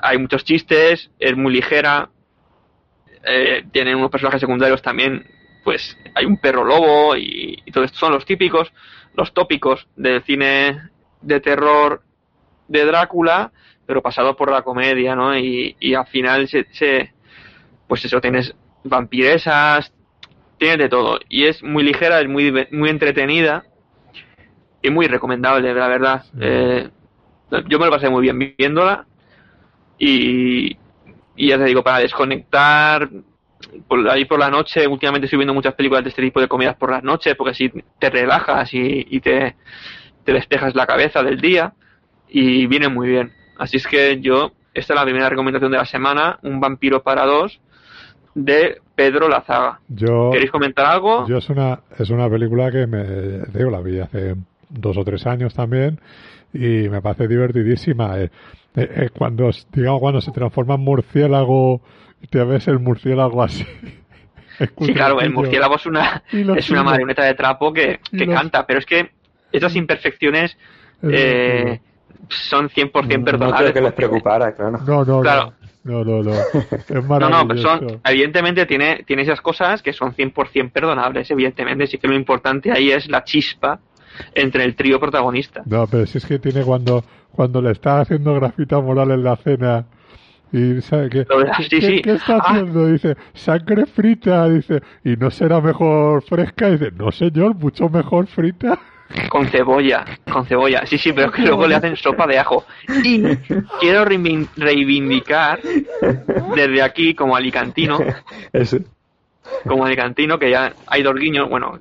hay 0.00 0.18
muchos 0.18 0.44
chistes, 0.44 1.10
es 1.18 1.36
muy 1.36 1.52
ligera, 1.52 2.10
eh, 3.24 3.64
tienen 3.70 3.96
unos 3.96 4.10
personajes 4.10 4.40
secundarios 4.40 4.82
también, 4.82 5.24
pues 5.64 5.96
hay 6.14 6.24
un 6.24 6.36
perro 6.36 6.64
lobo 6.64 7.16
y, 7.16 7.62
todo 7.72 7.84
esto 7.84 7.98
son 7.98 8.12
los 8.12 8.24
típicos, 8.24 8.72
los 9.14 9.32
tópicos 9.32 9.86
del 9.96 10.22
cine 10.24 10.90
de 11.20 11.40
terror 11.40 12.02
de 12.68 12.84
Drácula, 12.84 13.52
pero 13.86 14.02
pasado 14.02 14.36
por 14.36 14.50
la 14.50 14.62
comedia, 14.62 15.14
¿no? 15.14 15.36
Y, 15.36 15.94
al 15.94 16.06
final 16.06 16.48
se, 16.48 17.12
pues 17.86 18.04
eso, 18.04 18.20
tienes 18.20 18.54
vampiresas, 18.84 19.92
tienes 20.58 20.78
de 20.78 20.88
todo. 20.88 21.20
Y 21.28 21.44
es 21.44 21.62
muy 21.62 21.82
ligera, 21.82 22.20
es 22.20 22.28
muy, 22.28 22.66
muy 22.70 22.88
entretenida 22.88 23.64
y 24.82 24.90
muy 24.90 25.06
recomendable, 25.06 25.74
la 25.74 25.88
verdad. 25.88 26.24
Eh, 26.40 26.88
yo 27.68 27.78
me 27.78 27.86
lo 27.86 27.92
pasé 27.92 28.08
muy 28.08 28.22
bien 28.22 28.54
viéndola 28.56 29.06
y 29.98 30.76
y 31.36 31.48
ya 31.48 31.58
te 31.58 31.64
digo, 31.64 31.82
para 31.82 31.98
desconectar, 31.98 33.08
por 33.88 34.08
ahí 34.10 34.24
por 34.24 34.38
la 34.38 34.50
noche, 34.50 34.86
últimamente 34.86 35.26
estoy 35.26 35.38
viendo 35.38 35.54
muchas 35.54 35.74
películas 35.74 36.04
de 36.04 36.10
este 36.10 36.22
tipo 36.22 36.40
de 36.40 36.48
comidas 36.48 36.76
por 36.76 36.90
las 36.90 37.02
noches, 37.02 37.34
porque 37.36 37.52
así 37.52 37.72
te 37.98 38.10
relajas 38.10 38.72
y, 38.74 39.06
y 39.10 39.20
te, 39.20 39.56
te 40.24 40.32
despejas 40.32 40.74
la 40.74 40.86
cabeza 40.86 41.22
del 41.22 41.40
día 41.40 41.72
y 42.28 42.66
viene 42.66 42.88
muy 42.88 43.08
bien. 43.08 43.32
Así 43.58 43.76
es 43.76 43.86
que 43.86 44.20
yo, 44.20 44.52
esta 44.74 44.94
es 44.94 44.98
la 44.98 45.04
primera 45.04 45.28
recomendación 45.28 45.70
de 45.70 45.78
la 45.78 45.84
semana, 45.84 46.38
Un 46.42 46.60
vampiro 46.60 47.02
para 47.02 47.24
dos 47.24 47.60
de 48.34 48.80
Pedro 48.94 49.28
Lazaga. 49.28 49.80
Yo, 49.88 50.30
¿Queréis 50.32 50.50
comentar 50.50 50.86
algo? 50.86 51.26
Yo 51.28 51.38
es 51.38 51.48
una, 51.50 51.80
es 51.98 52.10
una 52.10 52.28
película 52.30 52.70
que 52.70 52.86
me 52.86 53.04
digo, 53.52 53.70
la 53.70 53.80
vi 53.80 54.00
hace 54.00 54.36
dos 54.68 54.96
o 54.96 55.04
tres 55.04 55.26
años 55.26 55.54
también 55.54 56.00
y 56.52 56.88
me 56.88 57.00
parece 57.02 57.28
divertidísima. 57.28 58.18
Eh, 58.18 58.30
eh, 58.76 58.90
eh, 58.96 59.10
cuando, 59.16 59.50
digamos, 59.72 60.00
cuando 60.00 60.20
se 60.20 60.32
transforma 60.32 60.74
en 60.74 60.80
murciélago 60.80 61.82
te 62.30 62.42
ves 62.44 62.68
el 62.68 62.78
murciélago 62.78 63.42
así. 63.42 63.66
sí, 64.80 64.94
claro, 64.94 65.20
el 65.20 65.32
murciélago 65.32 65.76
es 65.76 65.86
una, 65.86 66.22
es 66.30 66.70
una 66.70 66.82
marioneta 66.82 67.24
de 67.24 67.34
trapo 67.34 67.72
que, 67.72 68.00
que 68.16 68.26
canta, 68.26 68.66
pero 68.66 68.78
es 68.78 68.86
que 68.86 69.10
esas 69.50 69.74
imperfecciones 69.76 70.56
eh, 71.02 71.80
son 72.28 72.68
100% 72.68 73.24
perdonables. 73.24 73.68
No 73.68 73.74
que 73.74 73.80
les 73.80 73.92
preocupara, 73.92 74.54
claro. 74.54 74.78
No, 74.86 75.04
no, 75.04 75.20
claro. 75.20 75.52
No, 75.84 76.04
no, 76.04 76.22
no. 76.22 76.32
Es 76.88 77.04
no, 77.04 77.28
no, 77.28 77.48
pero 77.48 77.60
son, 77.60 78.00
evidentemente 78.04 78.66
tiene, 78.66 79.02
tiene 79.04 79.22
esas 79.22 79.40
cosas 79.40 79.82
que 79.82 79.92
son 79.92 80.14
100% 80.14 80.70
perdonables, 80.70 81.30
evidentemente. 81.30 81.86
Sí 81.86 81.98
que 81.98 82.08
lo 82.08 82.14
importante 82.14 82.70
ahí 82.70 82.90
es 82.90 83.08
la 83.08 83.24
chispa 83.24 83.80
entre 84.34 84.64
el 84.64 84.76
trío 84.76 85.00
protagonista. 85.00 85.62
No, 85.66 85.86
pero 85.86 86.06
si 86.06 86.18
es 86.18 86.26
que 86.26 86.38
tiene 86.38 86.62
cuando, 86.62 87.04
cuando 87.32 87.60
le 87.60 87.72
está 87.72 88.00
haciendo 88.00 88.34
grafita 88.34 88.80
moral 88.80 89.10
en 89.10 89.24
la 89.24 89.36
cena 89.36 89.86
y 90.52 90.82
¿sabe 90.82 91.08
qué, 91.08 91.26
sí, 91.68 92.02
¿qué, 92.02 92.12
está 92.12 92.36
ah. 92.36 92.42
haciendo? 92.44 92.86
Dice, 92.86 93.16
sangre 93.32 93.86
frita, 93.86 94.48
dice, 94.48 94.82
y 95.02 95.16
no 95.16 95.30
será 95.30 95.60
mejor 95.60 96.22
fresca, 96.22 96.70
dice, 96.70 96.90
no 96.92 97.10
señor, 97.10 97.54
mucho 97.54 97.88
mejor 97.88 98.26
frita. 98.26 98.78
Con 99.28 99.46
cebolla, 99.46 100.04
con 100.30 100.46
cebolla. 100.46 100.86
Sí, 100.86 100.98
sí, 100.98 101.12
pero 101.12 101.28
es 101.28 101.34
que 101.34 101.42
luego 101.42 101.66
le 101.66 101.74
hacen 101.74 101.96
sopa 101.96 102.26
de 102.26 102.38
ajo. 102.38 102.64
Y 103.04 103.22
quiero 103.80 104.04
reivindicar 104.04 105.60
desde 106.54 106.82
aquí 106.82 107.14
como 107.14 107.36
alicantino, 107.36 107.98
como 109.66 109.84
alicantino, 109.84 110.38
que 110.38 110.50
ya 110.50 110.74
hay 110.86 111.02
dos 111.02 111.14
guiños, 111.14 111.48
bueno, 111.48 111.78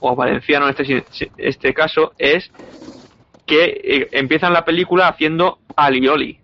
o 0.00 0.14
valenciano 0.14 0.68
en 0.68 0.74
este, 0.78 1.04
este 1.38 1.74
caso, 1.74 2.12
es 2.18 2.50
que 3.46 3.80
eh, 3.82 4.08
empiezan 4.12 4.52
la 4.52 4.64
película 4.64 5.08
haciendo 5.08 5.58
alioli. 5.76 6.40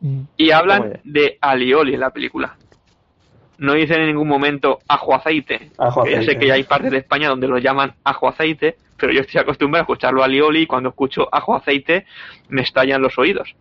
Mm. 0.00 0.22
Y 0.36 0.50
hablan 0.50 1.00
de 1.04 1.38
alioli 1.40 1.94
en 1.94 2.00
la 2.00 2.10
película. 2.10 2.56
No 3.58 3.74
dicen 3.74 4.00
en 4.00 4.06
ningún 4.06 4.28
momento 4.28 4.78
ajo 4.88 5.14
aceite. 5.14 5.70
ya 6.10 6.22
sé 6.22 6.38
que 6.38 6.46
ya 6.46 6.54
hay 6.54 6.64
partes 6.64 6.90
de 6.90 6.98
España 6.98 7.28
donde 7.28 7.46
lo 7.46 7.58
llaman 7.58 7.94
ajo 8.04 8.28
aceite, 8.28 8.76
pero 8.96 9.12
yo 9.12 9.20
estoy 9.20 9.40
acostumbrado 9.40 9.82
a 9.82 9.84
escucharlo 9.84 10.22
alioli 10.22 10.62
y 10.62 10.66
cuando 10.66 10.90
escucho 10.90 11.28
ajo 11.30 11.54
aceite 11.54 12.06
me 12.48 12.62
estallan 12.62 13.02
los 13.02 13.18
oídos. 13.18 13.54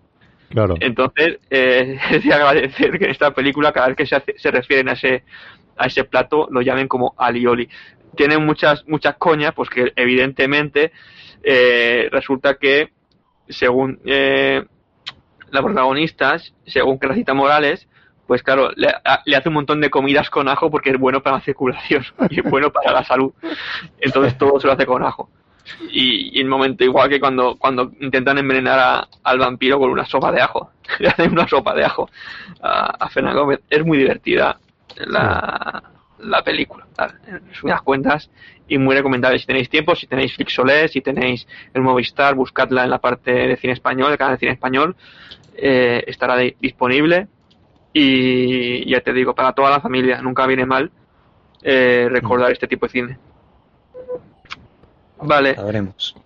Claro. 0.49 0.75
Entonces, 0.79 1.39
eh, 1.49 1.99
es 2.11 2.23
de 2.23 2.33
agradecer 2.33 2.97
que 2.97 3.05
en 3.05 3.11
esta 3.11 3.31
película, 3.31 3.71
cada 3.71 3.87
vez 3.87 3.97
que 3.97 4.05
se, 4.05 4.21
se 4.37 4.51
refieren 4.51 4.89
a 4.89 4.93
ese, 4.93 5.23
a 5.77 5.87
ese 5.87 6.05
plato, 6.05 6.47
lo 6.49 6.61
llamen 6.61 6.87
como 6.87 7.13
alioli. 7.17 7.69
Tienen 8.15 8.45
muchas, 8.45 8.87
muchas 8.87 9.15
coñas, 9.17 9.53
pues 9.53 9.69
que 9.69 9.91
evidentemente 9.95 10.91
eh, 11.43 12.09
resulta 12.11 12.55
que, 12.55 12.89
según 13.47 13.99
eh, 14.05 14.63
la 15.51 15.61
protagonista, 15.61 16.37
según 16.65 16.97
Cracita 16.97 17.33
Morales, 17.33 17.87
pues 18.27 18.43
claro, 18.43 18.69
le, 18.75 18.87
hace 18.87 19.49
un 19.49 19.55
montón 19.55 19.81
de 19.81 19.89
comidas 19.89 20.29
con 20.29 20.47
ajo 20.47 20.69
porque 20.69 20.91
es 20.91 20.99
bueno 20.99 21.21
para 21.21 21.37
la 21.37 21.41
circulación 21.41 22.05
y 22.29 22.39
es 22.39 22.45
bueno 22.49 22.71
para 22.71 22.91
la 22.91 23.03
salud. 23.03 23.33
Entonces 23.99 24.37
todo 24.37 24.59
se 24.59 24.67
lo 24.67 24.73
hace 24.73 24.85
con 24.85 25.03
ajo. 25.03 25.29
Y, 25.91 26.39
en 26.39 26.45
un 26.45 26.51
momento 26.51 26.83
igual 26.83 27.09
que 27.09 27.19
cuando, 27.19 27.55
cuando 27.57 27.91
intentan 27.99 28.37
envenenar 28.37 29.07
al 29.23 29.39
vampiro 29.39 29.79
con 29.79 29.89
una 29.89 30.05
sopa 30.05 30.31
de 30.31 30.41
ajo. 30.41 30.71
Le 30.99 31.09
hacen 31.09 31.31
una 31.31 31.47
sopa 31.47 31.73
de 31.73 31.85
ajo 31.85 32.09
a, 32.61 33.05
a 33.05 33.33
Gómez. 33.33 33.61
Es 33.69 33.83
muy 33.83 33.97
divertida 33.97 34.59
la, 34.97 35.83
la 36.19 36.43
película, 36.43 36.85
en 37.27 37.41
unas 37.63 37.81
cuentas, 37.81 38.29
y 38.67 38.77
muy 38.77 38.95
recomendable 38.95 39.39
si 39.39 39.45
tenéis 39.45 39.69
tiempo, 39.69 39.95
si 39.95 40.07
tenéis 40.07 40.35
Flixolé, 40.35 40.87
si 40.87 41.01
tenéis 41.01 41.47
el 41.73 41.81
Movistar, 41.81 42.35
buscadla 42.35 42.83
en 42.83 42.89
la 42.89 42.99
parte 42.99 43.31
de 43.31 43.57
cine 43.57 43.73
español, 43.73 44.11
el 44.11 44.17
canal 44.17 44.35
de 44.35 44.39
cine 44.39 44.51
español, 44.51 44.95
eh, 45.61 46.03
estará 46.07 46.37
disponible 46.37 47.27
y 47.93 48.89
ya 48.89 49.01
te 49.01 49.13
digo, 49.13 49.33
para 49.33 49.53
toda 49.53 49.69
la 49.69 49.81
familia, 49.81 50.21
nunca 50.21 50.45
viene 50.45 50.65
mal 50.65 50.91
eh, 51.63 52.07
recordar 52.09 52.51
este 52.51 52.67
tipo 52.67 52.85
de 52.85 52.91
cine. 52.91 53.17
Vale. 55.21 55.55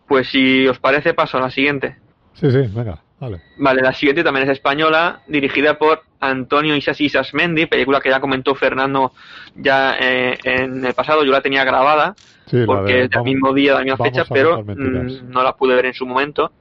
Pues 0.07 0.27
si 0.29 0.67
os 0.67 0.77
parece, 0.79 1.13
paso 1.13 1.37
a 1.37 1.41
la 1.41 1.49
siguiente. 1.49 1.97
Sí, 2.33 2.51
sí, 2.51 2.69
venga, 2.73 2.99
vale. 3.19 3.41
Vale, 3.57 3.81
la 3.81 3.93
siguiente 3.93 4.23
también 4.23 4.47
es 4.47 4.57
española, 4.57 5.21
dirigida 5.27 5.77
por 5.77 6.03
Antonio 6.19 6.75
Isas 6.75 7.01
Isasmendi, 7.01 7.65
película 7.65 7.99
que 7.99 8.09
ya 8.09 8.19
comentó 8.19 8.53
Fernando 8.55 9.13
ya 9.55 9.97
eh, 9.99 10.37
en 10.43 10.85
el 10.85 10.93
pasado, 10.93 11.23
yo 11.23 11.31
la 11.31 11.41
tenía 11.41 11.63
grabada, 11.63 12.15
porque 12.65 13.03
es 13.03 13.09
del 13.09 13.23
mismo 13.23 13.53
día, 13.53 13.71
de 13.71 13.79
la 13.79 13.83
misma 13.83 14.05
fecha, 14.05 14.25
pero 14.29 14.63
mm, 14.63 15.29
no 15.29 15.43
la 15.43 15.55
pude 15.55 15.75
ver 15.75 15.87
en 15.87 15.93
su 15.93 16.05
momento 16.05 16.51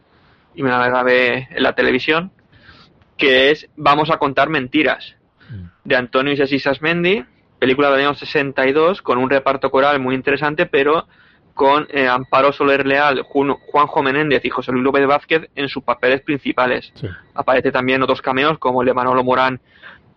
y 0.54 0.62
me 0.62 0.70
la 0.70 0.86
grabé 0.86 1.48
en 1.50 1.62
la 1.62 1.74
televisión 1.74 2.30
que 3.22 3.52
es 3.52 3.68
Vamos 3.76 4.10
a 4.10 4.18
contar 4.18 4.48
mentiras, 4.48 5.14
mm. 5.48 5.64
de 5.84 5.96
Antonio 5.96 6.32
Isas 6.32 6.82
Mendy, 6.82 7.24
película 7.60 7.88
del 7.92 8.00
año 8.00 8.14
62, 8.14 9.00
con 9.00 9.18
un 9.18 9.30
reparto 9.30 9.70
coral 9.70 10.00
muy 10.00 10.16
interesante, 10.16 10.66
pero 10.66 11.06
con 11.54 11.86
eh, 11.90 12.08
Amparo 12.08 12.52
Soler 12.52 12.84
Leal, 12.84 13.22
Juanjo 13.22 14.02
Menéndez 14.02 14.44
y 14.44 14.50
José 14.50 14.72
Luis 14.72 14.82
López 14.82 15.06
Vázquez 15.06 15.48
en 15.54 15.68
sus 15.68 15.84
papeles 15.84 16.22
principales. 16.22 16.92
Aparece 17.34 17.70
también 17.70 18.02
otros 18.02 18.20
cameos 18.20 18.58
como 18.58 18.82
el 18.82 18.86
de 18.86 18.94
Manolo 18.94 19.22
Morán 19.22 19.60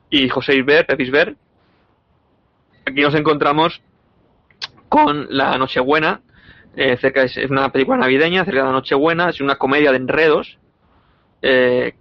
y 0.09 0.27
José 0.27 0.55
Isber, 0.55 0.87
Pep 0.87 0.99
Isber. 0.99 1.35
Aquí 2.87 3.01
nos 3.01 3.13
encontramos 3.13 3.83
con 4.89 5.27
La 5.29 5.55
Nochebuena, 5.59 6.21
eh, 6.75 6.97
cerca 6.97 7.21
es, 7.21 7.37
una 7.51 7.71
película 7.71 7.97
navideña, 7.97 8.45
cerca 8.45 8.61
de 8.61 8.65
la 8.65 8.71
Nochebuena, 8.71 9.29
es 9.29 9.41
una 9.41 9.57
comedia 9.57 9.91
de 9.91 9.97
enredos 9.97 10.57
eh, 11.43 11.93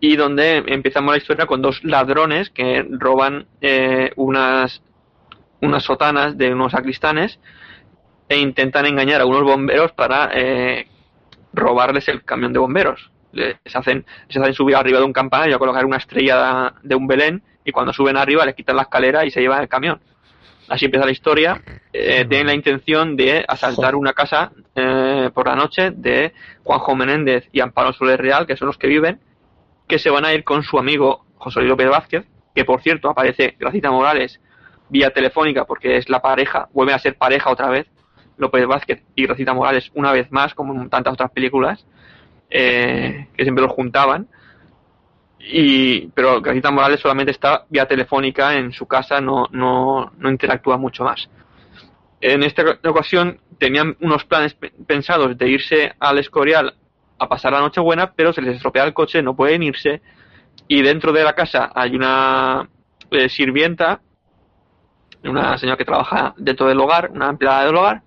y 0.00 0.16
donde 0.16 0.62
empezamos 0.66 1.12
la 1.12 1.18
historia 1.18 1.46
con 1.46 1.62
dos 1.62 1.82
ladrones 1.82 2.50
que 2.50 2.86
roban 2.90 3.46
eh, 3.60 4.10
unas, 4.16 4.82
unas 5.60 5.84
sotanas 5.84 6.36
de 6.36 6.52
unos 6.52 6.72
sacristanes 6.72 7.38
e 8.28 8.38
intentan 8.38 8.86
engañar 8.86 9.20
a 9.20 9.26
unos 9.26 9.42
bomberos 9.42 9.92
para 9.92 10.30
eh, 10.34 10.86
robarles 11.52 12.08
el 12.08 12.24
camión 12.24 12.52
de 12.52 12.58
bomberos. 12.58 13.10
Les 13.32 13.56
hacen, 13.74 14.04
les 14.28 14.36
hacen 14.36 14.54
subir 14.54 14.76
arriba 14.76 14.98
de 14.98 15.04
un 15.04 15.12
campanario 15.12 15.56
a 15.56 15.58
colocar 15.58 15.84
una 15.84 15.98
estrella 15.98 16.74
de 16.82 16.94
un 16.94 17.06
Belén 17.06 17.42
y 17.64 17.72
cuando 17.72 17.92
suben 17.92 18.16
arriba 18.16 18.44
les 18.44 18.54
quitan 18.54 18.76
la 18.76 18.82
escalera 18.82 19.24
y 19.24 19.30
se 19.30 19.40
llevan 19.40 19.62
el 19.62 19.68
camión. 19.68 20.00
Así 20.68 20.86
empieza 20.86 21.06
la 21.06 21.12
historia. 21.12 21.62
Eh, 21.92 22.24
tienen 22.28 22.48
la 22.48 22.54
intención 22.54 23.16
de 23.16 23.44
asaltar 23.46 23.94
una 23.94 24.12
casa 24.12 24.52
por 25.32 25.46
la 25.46 25.54
noche 25.54 25.90
de 25.92 26.32
Juanjo 26.64 26.96
Menéndez 26.96 27.48
y 27.52 27.60
Amparo 27.60 27.92
Soler 27.92 28.20
Real, 28.20 28.46
que 28.46 28.56
son 28.56 28.66
los 28.66 28.76
que 28.76 28.88
viven, 28.88 29.20
que 29.86 29.98
se 29.98 30.10
van 30.10 30.24
a 30.24 30.32
ir 30.32 30.44
con 30.44 30.62
su 30.62 30.78
amigo 30.78 31.26
José 31.36 31.60
Luis 31.60 31.70
López 31.70 31.88
Vázquez, 31.88 32.26
que 32.54 32.64
por 32.64 32.82
cierto 32.82 33.08
aparece 33.08 33.56
Gracita 33.58 33.90
Morales 33.90 34.40
vía 34.88 35.10
telefónica 35.10 35.64
porque 35.64 35.96
es 35.96 36.08
la 36.08 36.20
pareja, 36.20 36.68
vuelve 36.72 36.92
a 36.92 36.98
ser 36.98 37.16
pareja 37.16 37.50
otra 37.50 37.68
vez, 37.68 37.86
López 38.36 38.66
Vázquez 38.66 39.02
y 39.14 39.26
Gracita 39.26 39.54
Morales 39.54 39.90
una 39.94 40.12
vez 40.12 40.30
más, 40.30 40.54
como 40.54 40.74
en 40.74 40.90
tantas 40.90 41.14
otras 41.14 41.30
películas, 41.30 41.86
eh, 42.50 43.28
que 43.36 43.44
siempre 43.44 43.64
los 43.64 43.72
juntaban. 43.72 44.28
Y, 45.38 46.08
pero 46.08 46.40
Gracita 46.40 46.70
Morales 46.70 47.00
solamente 47.00 47.32
está 47.32 47.64
vía 47.68 47.86
telefónica 47.86 48.54
en 48.54 48.72
su 48.72 48.86
casa, 48.86 49.20
no, 49.20 49.46
no, 49.52 50.12
no 50.18 50.30
interactúa 50.30 50.76
mucho 50.76 51.04
más. 51.04 51.28
En 52.20 52.42
esta 52.42 52.78
ocasión 52.84 53.40
tenían 53.58 53.96
unos 54.00 54.24
planes 54.24 54.56
pensados 54.86 55.36
de 55.38 55.48
irse 55.48 55.94
al 55.98 56.18
Escorial 56.18 56.74
a 57.18 57.28
pasar 57.28 57.52
la 57.52 57.60
noche 57.60 57.80
buena, 57.80 58.12
pero 58.12 58.32
se 58.32 58.42
les 58.42 58.56
estropea 58.56 58.84
el 58.84 58.94
coche, 58.94 59.22
no 59.22 59.34
pueden 59.36 59.62
irse. 59.62 60.02
Y 60.68 60.82
dentro 60.82 61.12
de 61.12 61.24
la 61.24 61.34
casa 61.34 61.70
hay 61.74 61.94
una 61.94 62.68
eh, 63.10 63.28
sirvienta, 63.28 64.00
una 65.24 65.58
señora 65.58 65.76
que 65.76 65.84
trabaja 65.84 66.34
dentro 66.36 66.66
del 66.66 66.80
hogar, 66.80 67.10
una 67.12 67.28
empleada 67.28 67.64
del 67.64 67.76
hogar, 67.76 68.02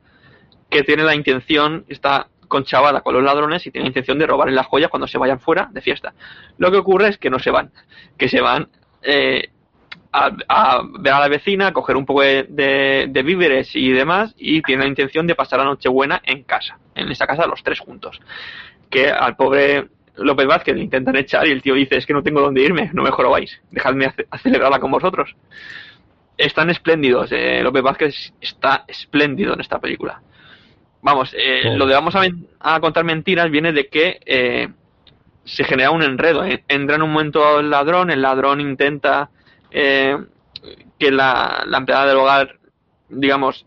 que 0.69 0.83
tiene 0.83 1.03
la 1.03 1.15
intención, 1.15 1.85
está 1.87 2.27
conchavada 2.47 3.01
con 3.01 3.13
los 3.13 3.23
ladrones 3.23 3.65
y 3.65 3.71
tiene 3.71 3.85
la 3.85 3.89
intención 3.89 4.17
de 4.17 4.25
robarle 4.25 4.55
las 4.55 4.65
joyas 4.65 4.89
cuando 4.89 5.07
se 5.07 5.17
vayan 5.17 5.39
fuera 5.39 5.69
de 5.71 5.81
fiesta. 5.81 6.13
Lo 6.57 6.71
que 6.71 6.77
ocurre 6.77 7.09
es 7.09 7.17
que 7.17 7.29
no 7.29 7.39
se 7.39 7.51
van, 7.51 7.71
que 8.17 8.27
se 8.27 8.41
van 8.41 8.69
eh, 9.03 9.49
a, 10.11 10.81
ver 10.99 11.13
a 11.13 11.19
la 11.19 11.27
vecina, 11.27 11.67
a 11.67 11.73
coger 11.73 11.95
un 11.95 12.05
poco 12.05 12.21
de, 12.21 13.21
víveres 13.23 13.75
y 13.75 13.91
demás, 13.91 14.33
y 14.37 14.61
tiene 14.63 14.83
la 14.83 14.89
intención 14.89 15.27
de 15.27 15.35
pasar 15.35 15.59
la 15.59 15.65
noche 15.65 15.89
buena 15.89 16.21
en 16.25 16.43
casa, 16.43 16.79
en 16.95 17.11
esa 17.11 17.27
casa 17.27 17.45
los 17.45 17.63
tres 17.63 17.79
juntos 17.79 18.19
que 18.89 19.09
al 19.09 19.35
pobre 19.35 19.87
López 20.23 20.47
Vázquez 20.47 20.75
le 20.75 20.83
intentan 20.83 21.15
echar 21.15 21.47
y 21.47 21.51
el 21.51 21.61
tío 21.61 21.73
dice, 21.75 21.97
es 21.97 22.05
que 22.05 22.13
no 22.13 22.23
tengo 22.23 22.41
dónde 22.41 22.61
irme, 22.61 22.89
no 22.93 23.03
me 23.03 23.11
jorobáis, 23.11 23.61
dejadme 23.71 24.05
a, 24.29 24.37
celebrarla 24.37 24.79
con 24.79 24.91
vosotros. 24.91 25.35
Están 26.37 26.69
espléndidos, 26.69 27.31
eh, 27.31 27.61
López 27.63 27.83
Vázquez 27.83 28.33
está 28.39 28.85
espléndido 28.87 29.53
en 29.53 29.61
esta 29.61 29.79
película. 29.79 30.21
Vamos, 31.01 31.33
eh, 31.37 31.75
lo 31.77 31.85
de 31.85 31.93
vamos 31.93 32.15
a, 32.15 32.79
contar 32.79 33.05
mentiras 33.05 33.49
viene 33.49 33.71
de 33.71 33.87
que 33.87 34.19
eh, 34.25 34.67
se 35.45 35.63
genera 35.63 35.91
un 35.91 36.03
enredo. 36.03 36.43
Entra 36.67 36.95
en 36.95 37.01
un 37.01 37.11
momento 37.11 37.59
el 37.59 37.69
ladrón, 37.69 38.09
el 38.09 38.21
ladrón 38.21 38.59
intenta 38.59 39.29
que 39.71 41.11
la, 41.11 41.63
la, 41.65 41.77
empleada 41.77 42.07
del 42.07 42.17
hogar, 42.17 42.57
digamos, 43.07 43.65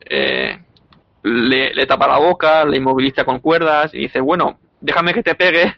le, 1.23 1.73
le 1.73 1.87
tapa 1.87 2.09
la 2.09 2.19
boca, 2.19 2.65
le 2.67 2.77
inmoviliza 2.77 3.25
con 3.25 3.39
cuerdas 3.39 3.95
y 3.95 4.01
dice, 4.01 4.21
bueno, 4.21 4.59
déjame 4.83 5.15
que 5.15 5.23
te 5.23 5.35
pegue 5.35 5.77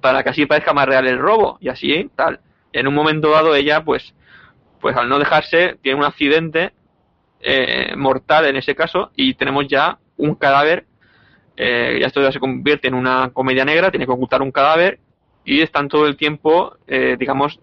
para 0.00 0.22
que 0.22 0.30
así 0.30 0.46
parezca 0.46 0.72
más 0.72 0.86
real 0.86 1.06
el 1.06 1.18
robo 1.18 1.58
y 1.60 1.68
así 1.68 2.10
tal. 2.14 2.40
En 2.72 2.86
un 2.86 2.94
momento 2.94 3.30
dado 3.30 3.54
ella 3.54 3.84
pues 3.84 4.14
pues 4.80 4.96
al 4.96 5.08
no 5.08 5.18
dejarse 5.18 5.76
tiene 5.82 5.98
un 5.98 6.04
accidente 6.04 6.72
eh, 7.40 7.94
mortal 7.96 8.46
en 8.46 8.56
ese 8.56 8.74
caso 8.74 9.10
y 9.16 9.34
tenemos 9.34 9.66
ya 9.68 9.98
un 10.16 10.34
cadáver 10.34 10.86
eh, 11.56 11.98
ya 12.00 12.06
esto 12.06 12.22
ya 12.22 12.32
se 12.32 12.40
convierte 12.40 12.88
en 12.88 12.94
una 12.94 13.30
comedia 13.32 13.64
negra 13.64 13.90
tiene 13.90 14.06
que 14.06 14.12
ocultar 14.12 14.42
un 14.42 14.52
cadáver 14.52 15.00
y 15.44 15.60
están 15.62 15.88
todo 15.88 16.06
el 16.06 16.16
tiempo 16.16 16.76
eh, 16.86 17.16
digamos 17.18 17.60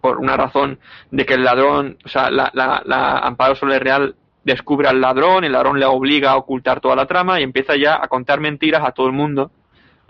por 0.00 0.18
una 0.18 0.36
razón 0.36 0.78
de 1.10 1.26
que 1.26 1.34
el 1.34 1.44
ladrón 1.44 1.98
o 2.04 2.08
sea 2.08 2.30
la, 2.30 2.50
la, 2.54 2.82
la 2.84 3.18
Amparo 3.18 3.54
Real 3.54 4.14
descubre 4.44 4.88
al 4.88 5.00
ladrón 5.00 5.44
el 5.44 5.52
ladrón 5.52 5.78
le 5.78 5.86
obliga 5.86 6.30
a 6.30 6.36
ocultar 6.36 6.80
toda 6.80 6.96
la 6.96 7.06
trama 7.06 7.40
y 7.40 7.42
empieza 7.42 7.76
ya 7.76 7.98
a 8.02 8.08
contar 8.08 8.40
mentiras 8.40 8.82
a 8.84 8.92
todo 8.92 9.06
el 9.06 9.12
mundo 9.12 9.50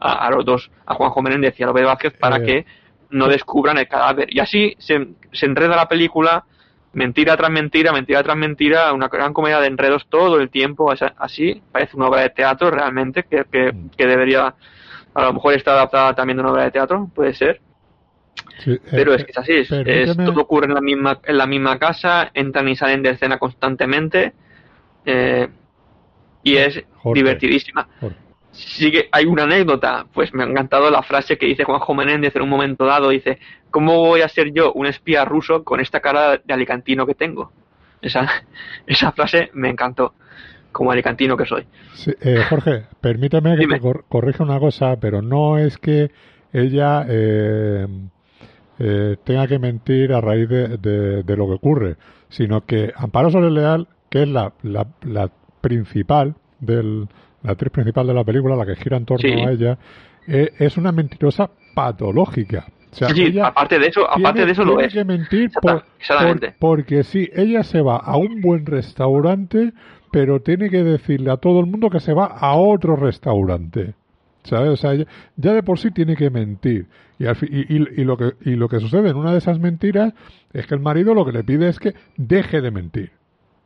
a, 0.00 0.30
los 0.30 0.44
dos, 0.44 0.70
a 0.86 0.94
Juanjo 0.94 1.22
Menéndez 1.22 1.58
y 1.58 1.62
a 1.62 1.66
López 1.66 1.84
Vázquez, 1.84 2.14
para 2.18 2.38
eh. 2.38 2.42
que 2.44 2.66
no 3.10 3.28
descubran 3.28 3.78
el 3.78 3.88
cadáver. 3.88 4.28
Y 4.30 4.40
así 4.40 4.74
se, 4.78 5.08
se 5.32 5.46
enreda 5.46 5.76
la 5.76 5.88
película, 5.88 6.44
mentira 6.92 7.36
tras 7.36 7.50
mentira, 7.50 7.92
mentira 7.92 8.22
tras 8.22 8.36
mentira, 8.36 8.92
una 8.92 9.08
gran 9.08 9.32
comedia 9.32 9.60
de 9.60 9.66
enredos 9.66 10.06
todo 10.08 10.40
el 10.40 10.50
tiempo, 10.50 10.92
así 11.18 11.62
parece 11.70 11.96
una 11.96 12.08
obra 12.08 12.22
de 12.22 12.30
teatro 12.30 12.70
realmente, 12.70 13.24
que, 13.24 13.44
que, 13.50 13.72
mm. 13.72 13.90
que 13.90 14.06
debería, 14.06 14.54
a 15.14 15.22
lo 15.22 15.34
mejor 15.34 15.54
está 15.54 15.72
adaptada 15.72 16.14
también 16.14 16.38
de 16.38 16.42
una 16.42 16.52
obra 16.52 16.64
de 16.64 16.70
teatro, 16.70 17.08
puede 17.14 17.34
ser. 17.34 17.60
Pero 18.90 19.14
es 19.14 19.22
eh, 19.22 19.24
que 19.24 19.30
es 19.32 19.38
así, 19.38 19.52
es, 19.52 20.16
todo 20.16 20.40
ocurre 20.42 20.66
en 20.66 20.74
la 20.74 20.80
misma 20.80 21.20
en 21.24 21.38
la 21.38 21.46
misma 21.46 21.78
casa, 21.78 22.30
entran 22.34 22.68
y 22.68 22.76
salen 22.76 23.02
de 23.02 23.10
escena 23.10 23.38
constantemente 23.38 24.32
eh, 25.04 25.48
y 26.42 26.56
es 26.56 26.82
divertidísima 27.14 27.88
sí 28.52 28.90
que 28.90 29.08
hay 29.12 29.26
una 29.26 29.44
anécdota, 29.44 30.06
pues 30.12 30.32
me 30.34 30.42
ha 30.42 30.46
encantado 30.46 30.90
la 30.90 31.02
frase 31.02 31.38
que 31.38 31.46
dice 31.46 31.64
Juanjo 31.64 31.94
Menéndez 31.94 32.34
en 32.36 32.42
un 32.42 32.48
momento 32.48 32.84
dado, 32.84 33.10
dice, 33.10 33.38
¿cómo 33.70 33.98
voy 33.98 34.22
a 34.22 34.28
ser 34.28 34.52
yo 34.52 34.72
un 34.72 34.86
espía 34.86 35.24
ruso 35.24 35.64
con 35.64 35.80
esta 35.80 36.00
cara 36.00 36.38
de 36.44 36.54
alicantino 36.54 37.06
que 37.06 37.14
tengo? 37.14 37.52
Esa, 38.02 38.28
esa 38.86 39.12
frase 39.12 39.50
me 39.54 39.70
encantó, 39.70 40.14
como 40.72 40.90
alicantino 40.90 41.36
que 41.36 41.46
soy. 41.46 41.66
Eh, 42.20 42.44
Jorge, 42.48 42.84
permíteme 43.00 43.56
que 43.56 43.66
te 43.66 43.80
corrija 44.08 44.44
una 44.44 44.58
cosa, 44.58 44.96
pero 45.00 45.22
no 45.22 45.58
es 45.58 45.78
que 45.78 46.10
ella 46.52 47.06
eh, 47.08 47.86
eh, 48.82 49.16
tenga 49.24 49.46
que 49.46 49.58
mentir 49.58 50.12
a 50.12 50.22
raíz 50.22 50.48
de, 50.48 51.36
lo 51.36 51.46
que 51.46 51.52
ocurre, 51.52 51.96
sino 52.30 52.64
que 52.64 52.90
Amparo 52.96 53.30
Soler 53.30 53.52
Leal, 53.52 53.88
que 54.08 54.22
es 54.22 54.28
la, 54.28 54.54
la, 54.62 54.86
la 55.02 55.30
principal 55.60 56.34
del, 56.60 57.06
la 57.42 57.52
actriz 57.52 57.70
principal 57.70 58.06
de 58.06 58.14
la 58.14 58.24
película, 58.24 58.56
la 58.56 58.64
que 58.64 58.76
gira 58.76 58.96
en 58.96 59.04
torno 59.04 59.46
a 59.46 59.52
ella, 59.52 59.78
eh, 60.26 60.50
es 60.58 60.78
una 60.78 60.92
mentirosa 60.92 61.50
patológica. 61.74 62.66
sí, 62.90 63.38
aparte 63.38 63.78
de 63.78 63.88
eso, 63.88 64.10
aparte 64.10 64.46
de 64.46 64.52
eso 64.52 64.64
lo 64.64 64.80
es. 64.80 64.92
que 64.92 65.04
mentir 65.04 65.50
porque 66.58 67.02
sí, 67.04 67.28
ella 67.34 67.62
se 67.62 67.82
va 67.82 67.96
a 67.96 68.16
un 68.16 68.40
buen 68.40 68.64
restaurante, 68.64 69.72
pero 70.10 70.40
tiene 70.40 70.70
que 70.70 70.82
decirle 70.82 71.30
a 71.30 71.36
todo 71.36 71.60
el 71.60 71.66
mundo 71.66 71.90
que 71.90 72.00
se 72.00 72.14
va 72.14 72.26
a 72.26 72.54
otro 72.54 72.96
restaurante. 72.96 73.94
¿Sabes? 74.42 74.70
O 74.70 74.76
sea, 74.76 74.94
ya 75.36 75.52
de 75.52 75.62
por 75.62 75.78
sí 75.78 75.90
tiene 75.90 76.16
que 76.16 76.30
mentir. 76.30 76.86
Y, 77.20 78.00
y, 78.00 78.04
lo 78.04 78.16
que, 78.16 78.32
y 78.46 78.56
lo 78.56 78.68
que 78.68 78.80
sucede 78.80 79.10
en 79.10 79.16
una 79.16 79.32
de 79.32 79.38
esas 79.38 79.60
mentiras 79.60 80.14
es 80.54 80.66
que 80.66 80.74
el 80.74 80.80
marido 80.80 81.12
lo 81.12 81.26
que 81.26 81.32
le 81.32 81.44
pide 81.44 81.68
es 81.68 81.78
que 81.78 81.94
deje 82.16 82.62
de 82.62 82.70
mentir. 82.70 83.12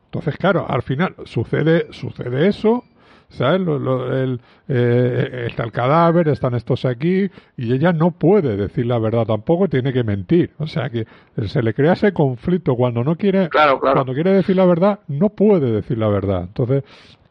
Entonces, 0.07 0.35
claro, 0.37 0.65
al 0.69 0.81
final 0.81 1.15
sucede, 1.23 1.87
sucede 1.91 2.47
eso, 2.47 2.83
¿sabes? 3.29 3.61
el, 3.61 4.41
eh, 4.67 5.45
está 5.47 5.63
el 5.63 5.71
cadáver, 5.71 6.27
están 6.27 6.53
estos 6.53 6.83
aquí, 6.83 7.29
y 7.55 7.73
ella 7.73 7.93
no 7.93 8.11
puede 8.11 8.57
decir 8.57 8.85
la 8.87 8.99
verdad 8.99 9.25
tampoco, 9.25 9.69
tiene 9.69 9.93
que 9.93 10.03
mentir. 10.03 10.51
O 10.57 10.67
sea 10.67 10.89
que 10.89 11.07
se 11.47 11.63
le 11.63 11.73
crea 11.73 11.93
ese 11.93 12.11
conflicto 12.11 12.75
cuando 12.75 13.05
no 13.05 13.15
quiere, 13.15 13.49
cuando 13.49 14.13
quiere 14.13 14.31
decir 14.31 14.57
la 14.57 14.65
verdad, 14.65 14.99
no 15.07 15.29
puede 15.29 15.71
decir 15.71 15.97
la 15.97 16.09
verdad. 16.09 16.43
Entonces, 16.43 16.83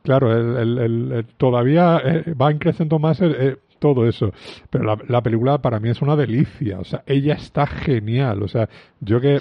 claro, 0.02 0.32
el, 0.32 1.26
todavía 1.36 2.00
eh, 2.02 2.34
va 2.34 2.52
creciendo 2.54 2.98
más 2.98 3.20
todo 3.84 4.08
eso. 4.08 4.32
Pero 4.70 4.84
la, 4.84 4.98
la, 5.06 5.22
película 5.22 5.58
para 5.58 5.78
mí 5.78 5.90
es 5.90 6.00
una 6.00 6.16
delicia. 6.16 6.78
O 6.80 6.84
sea, 6.84 7.02
ella 7.04 7.34
está 7.34 7.66
genial. 7.66 8.42
O 8.42 8.48
sea, 8.48 8.66
yo 9.00 9.20
que 9.20 9.38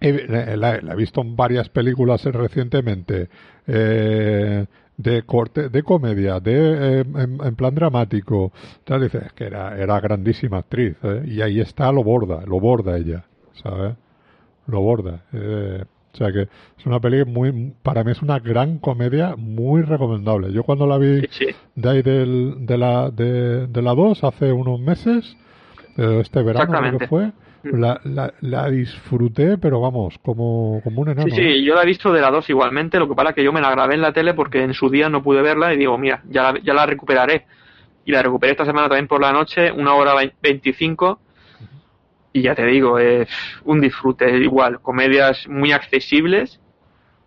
la, 0.00 0.76
he 0.76 0.96
visto 0.96 1.20
en 1.20 1.36
varias 1.36 1.68
películas 1.68 2.24
recientemente. 2.24 3.28
Eh, 3.68 4.66
de 4.96 5.22
corte, 5.22 5.68
de 5.70 5.82
comedia, 5.82 6.38
de 6.40 7.00
eh, 7.00 7.04
en, 7.18 7.56
plan 7.56 7.74
dramático. 7.74 8.52
Tal, 8.84 9.02
dices 9.02 9.32
que 9.34 9.44
era, 9.44 9.76
era 9.76 10.00
grandísima 10.00 10.58
actriz, 10.58 10.96
¿eh? 11.02 11.24
y 11.26 11.40
ahí 11.40 11.60
está, 11.60 11.90
lo 11.90 12.04
borda, 12.04 12.44
lo 12.46 12.60
borda 12.60 12.96
ella, 12.96 13.24
¿sabes? 13.60 13.94
Lo 14.66 14.80
borda. 14.80 15.24
Eh, 15.32 15.84
o 16.14 16.16
sea 16.16 16.32
que 16.32 16.42
es 16.42 16.86
una 16.86 17.00
peli 17.00 17.24
muy, 17.24 17.74
para 17.82 18.04
mí 18.04 18.12
es 18.12 18.22
una 18.22 18.38
gran 18.38 18.78
comedia 18.78 19.34
muy 19.36 19.82
recomendable. 19.82 20.52
Yo 20.52 20.62
cuando 20.62 20.86
la 20.86 20.96
vi 20.96 21.26
de 21.74 21.90
ahí 21.90 22.02
del, 22.02 22.66
de 22.66 22.78
la, 22.78 23.10
de, 23.10 23.66
de 23.66 23.82
la 23.82 23.94
2 23.94 24.22
hace 24.22 24.52
unos 24.52 24.78
meses, 24.78 25.36
este 25.96 26.42
verano 26.42 26.78
creo 26.78 26.98
que 26.98 27.06
fue, 27.08 27.32
la, 27.64 28.00
la, 28.40 28.70
disfruté, 28.70 29.58
pero 29.58 29.80
vamos, 29.80 30.18
como, 30.22 30.80
como 30.84 31.02
un 31.02 31.10
enano. 31.10 31.28
Sí, 31.28 31.36
sí, 31.36 31.42
¿eh? 31.42 31.64
yo 31.64 31.74
la 31.74 31.82
he 31.82 31.86
visto 31.86 32.12
de 32.12 32.20
la 32.20 32.30
2 32.30 32.48
igualmente, 32.50 32.98
lo 32.98 33.08
que 33.08 33.14
pasa 33.14 33.30
es 33.30 33.34
que 33.34 33.44
yo 33.44 33.52
me 33.52 33.60
la 33.60 33.70
grabé 33.70 33.94
en 33.94 34.02
la 34.02 34.12
tele 34.12 34.34
porque 34.34 34.62
en 34.62 34.74
su 34.74 34.90
día 34.90 35.08
no 35.08 35.22
pude 35.22 35.42
verla 35.42 35.72
y 35.74 35.78
digo, 35.78 35.98
mira, 35.98 36.22
ya 36.28 36.52
la, 36.52 36.60
ya 36.60 36.74
la 36.74 36.86
recuperaré. 36.86 37.46
Y 38.06 38.12
la 38.12 38.22
recuperé 38.22 38.52
esta 38.52 38.66
semana 38.66 38.88
también 38.88 39.08
por 39.08 39.20
la 39.20 39.32
noche, 39.32 39.72
una 39.72 39.94
hora 39.94 40.14
25, 40.42 41.18
y 42.34 42.42
ya 42.42 42.54
te 42.54 42.66
digo, 42.66 42.98
es 42.98 43.26
un 43.64 43.80
disfrute, 43.80 44.36
igual, 44.36 44.80
comedias 44.82 45.48
muy 45.48 45.72
accesibles, 45.72 46.60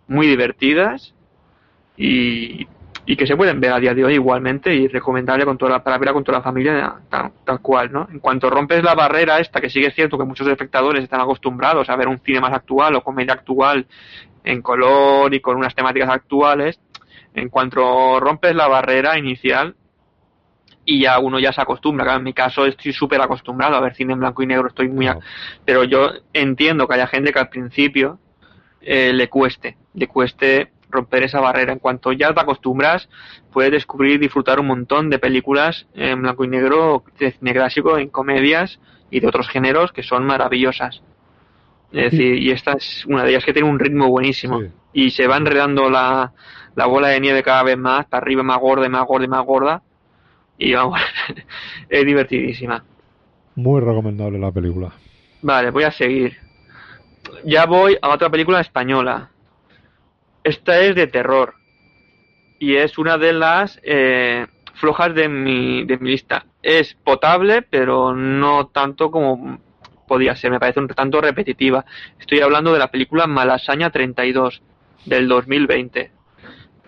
muy 0.07 0.27
divertidas, 0.27 1.15
y 1.97 2.67
y 3.09 3.15
que 3.15 3.25
se 3.25 3.37
pueden 3.37 3.61
ver 3.61 3.71
a 3.71 3.79
día 3.79 3.93
de 3.93 4.03
hoy 4.03 4.15
igualmente 4.15 4.75
y 4.75 4.89
recomendable 4.89 5.45
con 5.45 5.57
toda 5.57 5.81
para 5.81 5.97
verla 5.97 6.11
con 6.11 6.25
toda 6.25 6.39
la 6.39 6.43
familia 6.43 6.95
tal, 7.09 7.61
cual, 7.61 7.89
¿no? 7.89 8.05
En 8.11 8.19
cuanto 8.19 8.49
rompes 8.49 8.83
la 8.83 8.95
barrera 8.95 9.39
esta, 9.39 9.61
que 9.61 9.69
sigue 9.69 9.91
cierto 9.91 10.17
que 10.17 10.25
muchos 10.25 10.45
espectadores 10.45 11.05
están 11.05 11.21
acostumbrados 11.21 11.89
a 11.89 11.95
ver 11.95 12.09
un 12.09 12.19
cine 12.19 12.41
más 12.41 12.51
actual 12.51 12.95
o 12.95 13.01
comedia 13.01 13.31
actual 13.31 13.87
en 14.43 14.61
color 14.61 15.33
y 15.33 15.39
con 15.39 15.55
unas 15.55 15.73
temáticas 15.73 16.09
actuales, 16.09 16.81
en 17.33 17.47
cuanto 17.47 18.19
rompes 18.19 18.53
la 18.53 18.67
barrera 18.67 19.17
inicial 19.17 19.73
y 20.89 21.01
ya 21.01 21.19
uno 21.19 21.37
ya 21.37 21.51
se 21.51 21.61
acostumbra, 21.61 22.15
en 22.15 22.23
mi 22.23 22.31
caso 22.31 22.65
estoy 22.65 22.93
súper 22.93 23.21
acostumbrado 23.21 23.75
a 23.75 23.81
ver 23.81 23.93
cine 23.93 24.13
en 24.13 24.19
blanco 24.19 24.41
y 24.41 24.47
negro, 24.47 24.69
estoy 24.69 24.87
muy... 24.87 25.09
Pero 25.65 25.83
yo 25.83 26.11
entiendo 26.31 26.87
que 26.87 26.93
haya 26.93 27.07
gente 27.07 27.33
que 27.33 27.39
al 27.39 27.49
principio 27.49 28.19
eh, 28.79 29.11
le 29.13 29.27
cueste, 29.27 29.75
le 29.93 30.07
cueste 30.07 30.71
romper 30.89 31.23
esa 31.23 31.41
barrera. 31.41 31.73
En 31.73 31.79
cuanto 31.79 32.13
ya 32.13 32.33
te 32.33 32.39
acostumbras, 32.39 33.09
puedes 33.51 33.73
descubrir 33.73 34.13
y 34.13 34.17
disfrutar 34.17 34.61
un 34.61 34.67
montón 34.67 35.09
de 35.09 35.19
películas 35.19 35.87
en 35.93 36.21
blanco 36.21 36.45
y 36.45 36.47
negro, 36.47 37.03
de 37.19 37.33
cine 37.33 37.51
clásico, 37.51 37.97
en 37.97 38.07
comedias 38.07 38.79
y 39.11 39.19
de 39.19 39.27
otros 39.27 39.49
géneros 39.49 39.91
que 39.91 40.03
son 40.03 40.25
maravillosas. 40.25 41.03
Es 41.91 42.11
decir, 42.11 42.35
y 42.35 42.51
esta 42.51 42.73
es 42.73 43.05
una 43.05 43.25
de 43.25 43.31
ellas 43.31 43.43
que 43.43 43.51
tiene 43.51 43.69
un 43.69 43.77
ritmo 43.77 44.07
buenísimo. 44.07 44.61
Y 44.93 45.11
se 45.11 45.27
va 45.27 45.35
enredando 45.35 45.89
la, 45.89 46.31
la 46.75 46.85
bola 46.85 47.09
de 47.09 47.19
nieve 47.19 47.43
cada 47.43 47.63
vez 47.63 47.77
más, 47.77 48.05
para 48.05 48.21
arriba 48.21 48.41
más 48.41 48.59
gorda 48.59 48.87
más 48.87 49.05
gorda 49.05 49.27
más 49.27 49.45
gorda. 49.45 49.81
Y 50.57 50.73
vamos, 50.73 50.99
es 51.89 52.05
divertidísima. 52.05 52.83
Muy 53.55 53.81
recomendable 53.81 54.39
la 54.39 54.51
película. 54.51 54.91
Vale, 55.41 55.71
voy 55.71 55.83
a 55.83 55.91
seguir. 55.91 56.37
Ya 57.43 57.65
voy 57.65 57.97
a 58.01 58.09
otra 58.09 58.29
película 58.29 58.61
española. 58.61 59.29
Esta 60.43 60.79
es 60.79 60.95
de 60.95 61.07
terror 61.07 61.55
y 62.59 62.75
es 62.75 62.97
una 62.97 63.17
de 63.17 63.33
las 63.33 63.79
eh, 63.83 64.47
flojas 64.75 65.13
de 65.13 65.29
mi, 65.29 65.83
de 65.85 65.97
mi 65.97 66.11
lista. 66.11 66.45
Es 66.63 66.93
potable, 66.95 67.61
pero 67.61 68.13
no 68.13 68.67
tanto 68.67 69.11
como 69.11 69.59
podía 70.07 70.35
ser, 70.35 70.51
me 70.51 70.59
parece 70.59 70.79
un 70.79 70.87
tanto 70.87 71.21
repetitiva. 71.21 71.85
Estoy 72.19 72.39
hablando 72.39 72.73
de 72.73 72.79
la 72.79 72.89
película 72.89 73.27
Malasaña 73.27 73.89
32 73.89 74.61
del 75.05 75.27
2020. 75.27 76.11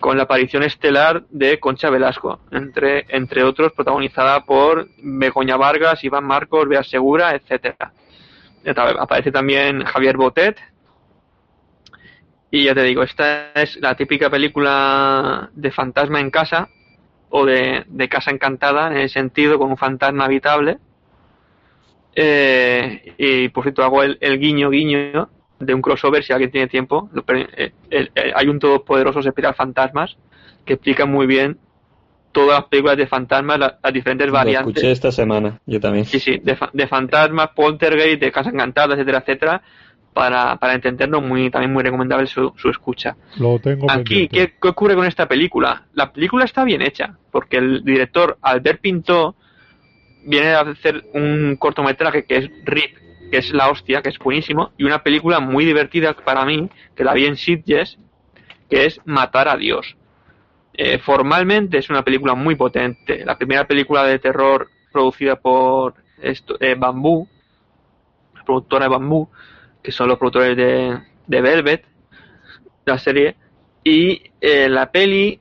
Con 0.00 0.16
la 0.16 0.24
aparición 0.24 0.62
estelar 0.62 1.24
de 1.28 1.60
Concha 1.60 1.90
Velasco, 1.90 2.40
entre, 2.50 3.04
entre 3.10 3.44
otros 3.44 3.72
protagonizada 3.72 4.44
por 4.44 4.88
Begoña 5.02 5.56
Vargas, 5.56 6.02
Iván 6.02 6.24
Marcos, 6.24 6.66
Bea 6.66 6.82
Segura, 6.82 7.34
etcétera. 7.34 7.92
Aparece 8.98 9.30
también 9.30 9.84
Javier 9.84 10.16
Botet. 10.16 10.58
Y 12.50 12.64
ya 12.64 12.74
te 12.74 12.82
digo, 12.82 13.02
esta 13.02 13.52
es 13.52 13.76
la 13.80 13.94
típica 13.94 14.28
película 14.28 15.50
de 15.52 15.70
fantasma 15.70 16.18
en 16.18 16.30
casa 16.30 16.68
o 17.28 17.46
de, 17.46 17.84
casa 18.10 18.32
encantada 18.32 18.88
en 18.88 18.96
el 18.96 19.08
sentido 19.08 19.58
con 19.58 19.70
un 19.70 19.76
fantasma 19.76 20.24
habitable. 20.24 20.78
Eh, 22.14 23.14
y 23.18 23.48
por 23.50 23.64
cierto, 23.64 23.84
hago 23.84 24.02
el, 24.02 24.38
guiño 24.40 24.70
guiño 24.70 25.28
de 25.60 25.74
un 25.74 25.82
crossover 25.82 26.24
si 26.24 26.32
alguien 26.32 26.50
tiene 26.50 26.66
tiempo. 26.66 27.08
Eh, 27.28 27.72
hay 28.34 28.48
un 28.48 28.58
todopoderoso 28.58 29.20
Espiral 29.20 29.54
Fantasmas 29.54 30.16
que 30.64 30.74
explica 30.74 31.06
muy 31.06 31.26
bien 31.26 31.58
todas 32.32 32.60
las 32.60 32.64
películas 32.68 32.96
de 32.96 33.06
fantasmas, 33.06 33.58
las, 33.58 33.92
diferentes 33.92 34.30
variantes. 34.30 34.66
Lo 34.66 34.70
escuché 34.70 34.90
esta 34.92 35.12
semana, 35.12 35.60
yo 35.66 35.80
también. 35.80 36.04
Sí, 36.04 36.20
sí, 36.20 36.38
de, 36.42 36.56
de 36.72 36.86
fantasmas, 36.86 37.50
poltergeist, 37.54 38.20
de 38.20 38.32
casa 38.32 38.50
encantada, 38.50 38.94
etcétera, 38.94 39.18
etcétera, 39.18 39.62
para, 40.12 40.56
para 40.56 40.74
entenderlo, 40.74 41.20
muy, 41.20 41.50
también 41.50 41.72
muy 41.72 41.82
recomendable 41.82 42.26
su, 42.26 42.52
su 42.56 42.68
escucha. 42.68 43.16
Lo 43.36 43.58
tengo 43.58 43.90
Aquí, 43.90 44.28
¿qué, 44.28 44.52
ocurre 44.62 44.94
con 44.94 45.06
esta 45.06 45.26
película? 45.26 45.86
La 45.94 46.12
película 46.12 46.44
está 46.44 46.64
bien 46.64 46.82
hecha, 46.82 47.16
porque 47.30 47.56
el 47.56 47.84
director 47.84 48.38
Albert 48.42 48.80
Pinto 48.80 49.34
viene 50.24 50.52
a 50.52 50.60
hacer 50.60 51.04
un 51.14 51.56
cortometraje 51.56 52.24
que 52.24 52.36
es 52.36 52.50
RIP, 52.64 52.96
que 53.30 53.38
es 53.38 53.52
la 53.52 53.70
hostia, 53.70 54.02
que 54.02 54.08
es 54.08 54.18
buenísimo, 54.18 54.72
y 54.76 54.84
una 54.84 55.02
película 55.02 55.40
muy 55.40 55.64
divertida 55.64 56.14
para 56.14 56.44
mí, 56.44 56.68
que 56.94 57.04
la 57.04 57.14
vi 57.14 57.26
en 57.26 57.36
Sitges, 57.36 57.98
que 58.68 58.86
es 58.86 59.00
Matar 59.04 59.48
a 59.48 59.56
Dios. 59.56 59.96
Eh, 60.74 60.98
formalmente 60.98 61.78
es 61.78 61.90
una 61.90 62.02
película 62.04 62.34
muy 62.34 62.54
potente. 62.54 63.24
La 63.24 63.36
primera 63.36 63.66
película 63.66 64.04
de 64.04 64.18
terror 64.18 64.68
producida 64.92 65.36
por 65.36 65.94
esto, 66.20 66.56
eh, 66.60 66.74
Bambú, 66.76 67.28
productora 68.44 68.84
de 68.84 68.90
Bambú, 68.90 69.28
que 69.82 69.92
son 69.92 70.08
los 70.08 70.18
productores 70.18 70.56
de, 70.56 70.98
de 71.26 71.40
Velvet, 71.40 71.84
la 72.84 72.98
serie, 72.98 73.36
y 73.84 74.22
eh, 74.40 74.68
la 74.68 74.90
peli 74.90 75.40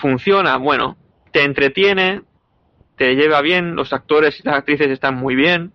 funciona, 0.00 0.56
bueno, 0.56 0.96
te 1.32 1.42
entretiene, 1.42 2.22
te 2.96 3.14
lleva 3.14 3.40
bien, 3.40 3.74
los 3.74 3.92
actores 3.92 4.40
y 4.40 4.42
las 4.44 4.56
actrices 4.56 4.88
están 4.90 5.16
muy 5.16 5.34
bien, 5.34 5.72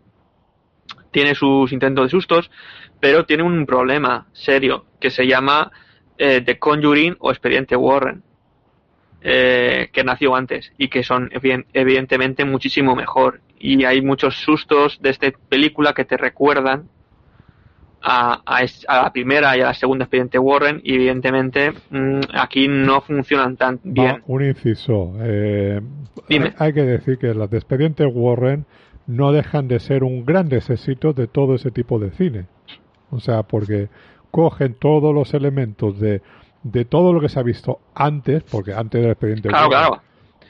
tiene 1.13 1.35
sus 1.35 1.71
intentos 1.71 2.05
de 2.05 2.09
sustos, 2.09 2.51
pero 2.99 3.25
tiene 3.25 3.43
un 3.43 3.65
problema 3.65 4.27
serio 4.33 4.85
que 4.99 5.09
se 5.09 5.25
llama 5.25 5.71
eh, 6.17 6.41
The 6.41 6.59
Conjuring 6.59 7.15
o 7.19 7.31
Expediente 7.31 7.77
Warren, 7.77 8.23
eh, 9.21 9.89
que 9.93 10.03
nació 10.03 10.35
antes 10.35 10.73
y 10.77 10.89
que 10.89 11.03
son 11.03 11.29
evidentemente 11.73 12.43
muchísimo 12.43 12.95
mejor. 12.95 13.39
Y 13.57 13.85
hay 13.85 14.01
muchos 14.01 14.35
sustos 14.35 15.01
de 15.01 15.11
esta 15.11 15.31
película 15.47 15.93
que 15.93 16.03
te 16.03 16.17
recuerdan 16.17 16.89
a, 18.01 18.41
a, 18.45 19.03
la 19.03 19.13
primera 19.13 19.57
y 19.57 19.61
a 19.61 19.67
la 19.67 19.73
segunda 19.73 20.03
expediente 20.03 20.37
Warren 20.37 20.81
y 20.83 20.95
evidentemente 20.95 21.71
mm, 21.89 22.19
aquí 22.33 22.67
no 22.67 23.01
funcionan 23.01 23.55
tan 23.55 23.79
bien. 23.83 24.21
un 24.27 24.43
inciso. 24.43 25.13
Eh, 25.21 25.79
hay, 26.57 26.73
que 26.73 26.83
decir 26.83 27.17
que 27.17 27.33
las 27.33 27.49
de 27.49 27.57
expediente 27.57 28.05
Warren 28.05 28.65
no 29.07 29.31
dejan 29.31 29.67
de 29.67 29.79
ser 29.79 30.03
un 30.03 30.25
gran 30.25 30.51
éxito 30.51 31.13
de 31.13 31.27
todo 31.27 31.55
ese 31.55 31.71
tipo 31.71 31.99
de 31.99 32.11
cine. 32.11 32.45
O 33.11 33.19
sea, 33.19 33.43
porque 33.43 33.89
cogen 34.31 34.75
todos 34.75 35.13
los 35.13 35.33
elementos 35.33 35.99
de, 35.99 36.21
de 36.63 36.85
todo 36.85 37.13
lo 37.13 37.21
que 37.21 37.29
se 37.29 37.39
ha 37.39 37.43
visto 37.43 37.79
antes, 37.93 38.43
porque 38.43 38.73
antes 38.73 39.01
del 39.01 39.11
expediente 39.11 39.49
Warren 39.49 39.99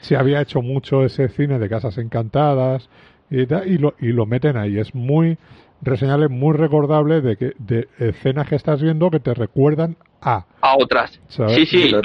se 0.00 0.16
había 0.16 0.40
hecho 0.40 0.60
mucho 0.60 1.04
ese 1.04 1.28
cine 1.28 1.58
de 1.58 1.68
casas 1.68 1.96
encantadas 1.96 2.90
y, 3.30 3.42
y, 3.42 3.78
lo, 3.78 3.94
y 3.98 4.08
lo 4.08 4.26
meten 4.26 4.56
ahí. 4.56 4.78
Es 4.78 4.94
muy 4.94 5.38
reseñable 5.84 6.28
muy 6.28 6.56
recordable 6.56 7.20
de 7.20 7.36
que 7.36 7.52
de 7.58 7.88
escenas 7.98 8.48
que 8.48 8.56
estás 8.56 8.82
viendo 8.82 9.10
que 9.10 9.20
te 9.20 9.34
recuerdan 9.34 9.96
a 10.20 10.44
a 10.64 10.76
otras. 10.78 11.20
Sí, 11.28 11.66
sí, 11.66 11.90
lo, 11.90 12.00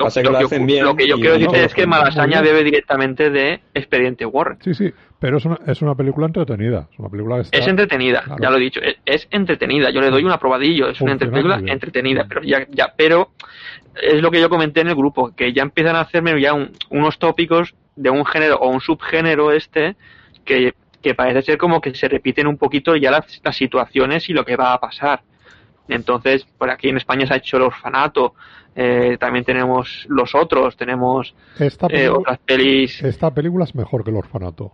que, 0.96 1.08
yo 1.08 1.16
quiero 1.16 1.38
decir 1.38 1.50
es 1.54 1.74
que 1.74 1.88
Malasaña 1.88 2.42
bebe 2.42 2.62
directamente 2.64 3.30
de 3.30 3.62
Expediente 3.74 4.26
Warren. 4.26 4.58
Sí, 4.62 4.74
sí, 4.74 4.92
pero 5.18 5.38
es 5.38 5.46
una, 5.46 5.60
es 5.66 5.82
una 5.82 5.96
película 5.96 6.28
entretenida. 6.28 6.90
Es, 6.92 7.00
una 7.00 7.08
película 7.08 7.40
es 7.40 7.68
entretenida, 7.68 8.24
ya 8.42 8.50
lo 8.50 8.58
he 8.58 8.60
dicho, 8.60 8.82
es, 9.06 9.28
entretenida. 9.32 9.92
Yo 9.92 10.02
le 10.02 10.10
doy 10.10 10.26
un 10.26 10.32
aprobadillo, 10.32 10.90
es 10.90 11.00
una 11.00 11.18
película 11.18 11.62
entretenida, 11.66 12.26
pero 12.28 12.42
ya, 12.44 12.68
ya, 12.70 12.94
pero 12.98 13.30
es 14.02 14.22
lo 14.22 14.30
que 14.30 14.42
yo 14.42 14.50
comenté 14.50 14.82
en 14.82 14.90
el 14.90 14.96
grupo, 14.96 15.34
que 15.34 15.54
ya 15.54 15.64
empiezan 15.64 15.96
a 15.96 16.02
hacerme 16.02 16.40
ya 16.42 16.54
unos 16.90 17.18
tópicos 17.18 17.76
de 17.96 18.10
un 18.10 18.26
género 18.26 18.58
o 18.58 18.70
un 18.70 18.82
subgénero 18.82 19.54
este 19.54 19.96
que 20.44 20.74
que 21.02 21.16
parece 21.16 21.42
ser 21.44 21.58
como 21.58 21.80
que 21.82 21.94
se 21.94 22.08
repiten 22.08 22.48
un 22.48 22.58
poquito 22.58 22.96
ya 22.96 23.12
las, 23.12 23.26
situaciones 23.56 24.30
y 24.30 24.34
lo 24.34 24.46
que 24.46 24.56
va 24.56 24.74
a 24.74 24.80
pasar. 24.80 25.22
Entonces, 25.88 26.46
por 26.58 26.70
aquí 26.70 26.90
en 26.90 26.98
España 26.98 27.26
se 27.26 27.34
ha 27.34 27.38
hecho 27.38 27.58
el 27.58 27.64
orfanato, 27.64 28.36
eh, 28.76 29.18
también 29.20 29.44
tenemos 29.44 30.06
los 30.08 30.36
otros, 30.36 30.78
tenemos 30.78 31.34
esta 31.58 31.88
eh, 31.88 32.10
otras 32.10 32.38
pelis. 32.40 33.02
Esta 33.02 33.34
película 33.34 33.66
es 33.66 33.74
mejor 33.74 34.04
que 34.04 34.12
el 34.12 34.18
orfanato. 34.18 34.74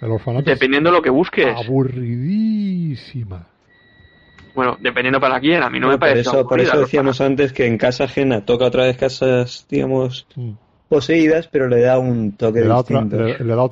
El 0.00 0.10
orfanato 0.10 0.50
Dependiendo 0.50 0.90
de 0.90 0.96
lo 0.96 1.02
que 1.02 1.10
busques. 1.10 1.56
Aburridísima. 1.56 3.46
Bueno, 4.54 4.76
dependiendo 4.80 5.20
para 5.20 5.38
quién, 5.38 5.62
a 5.62 5.70
mí 5.70 5.78
no 5.78 5.88
me 5.88 5.98
parece. 5.98 6.20
Eso, 6.20 6.46
por 6.46 6.60
eso 6.60 6.80
decíamos 6.80 7.20
antes 7.20 7.52
que 7.52 7.66
en 7.66 7.76
casa 7.76 8.04
ajena 8.04 8.44
toca 8.44 8.64
otra 8.64 8.84
vez 8.84 8.96
casas, 8.96 9.66
digamos, 9.68 10.26
mm 10.34 10.65
poseídas, 10.88 11.48
pero 11.48 11.68
le 11.68 11.80
da 11.80 11.98
un 11.98 12.32
toque 12.32 12.62
distinto. 12.62 13.18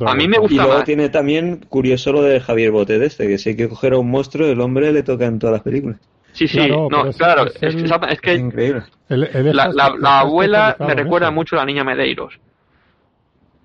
a 0.06 0.14
mí 0.14 0.28
me 0.28 0.38
gusta 0.38 0.54
Y 0.54 0.58
luego 0.58 0.84
tiene 0.84 1.08
también 1.08 1.64
curioso 1.68 2.12
lo 2.12 2.22
de 2.22 2.40
Javier 2.40 2.70
Botet 2.70 3.02
este, 3.02 3.28
que 3.28 3.38
si 3.38 3.50
hay 3.50 3.56
que 3.56 3.68
coger 3.68 3.92
a 3.92 3.98
un 3.98 4.10
monstruo, 4.10 4.48
el 4.48 4.60
hombre 4.60 4.92
le 4.92 5.02
toca 5.02 5.26
en 5.26 5.38
todas 5.38 5.54
las 5.54 5.62
películas. 5.62 5.98
Sí, 6.32 6.48
sí, 6.48 6.68
no, 6.68 6.88
claro, 7.16 7.46
es, 7.46 8.20
que 8.20 8.34
increíble. 8.34 8.82
la, 9.08 10.18
abuela 10.18 10.76
me 10.80 10.94
recuerda 10.94 11.30
mucho 11.30 11.54
a 11.54 11.60
la 11.60 11.64
niña 11.64 11.84
Medeiros 11.84 12.40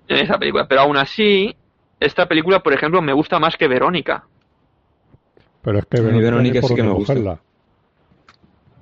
en 0.06 0.18
esa 0.18 0.38
película, 0.38 0.66
pero 0.68 0.82
aún 0.82 0.96
así, 0.96 1.54
esta 1.98 2.26
película, 2.26 2.60
por 2.60 2.72
ejemplo, 2.72 3.02
me 3.02 3.12
gusta 3.12 3.38
más 3.38 3.56
que 3.56 3.66
Verónica. 3.68 4.24
Pero 5.62 5.78
es 5.78 5.86
que 5.86 6.00
Verónica, 6.00 6.62
sí 6.62 6.74
que 6.74 6.82
me 6.82 6.90
gusta. 6.90 7.40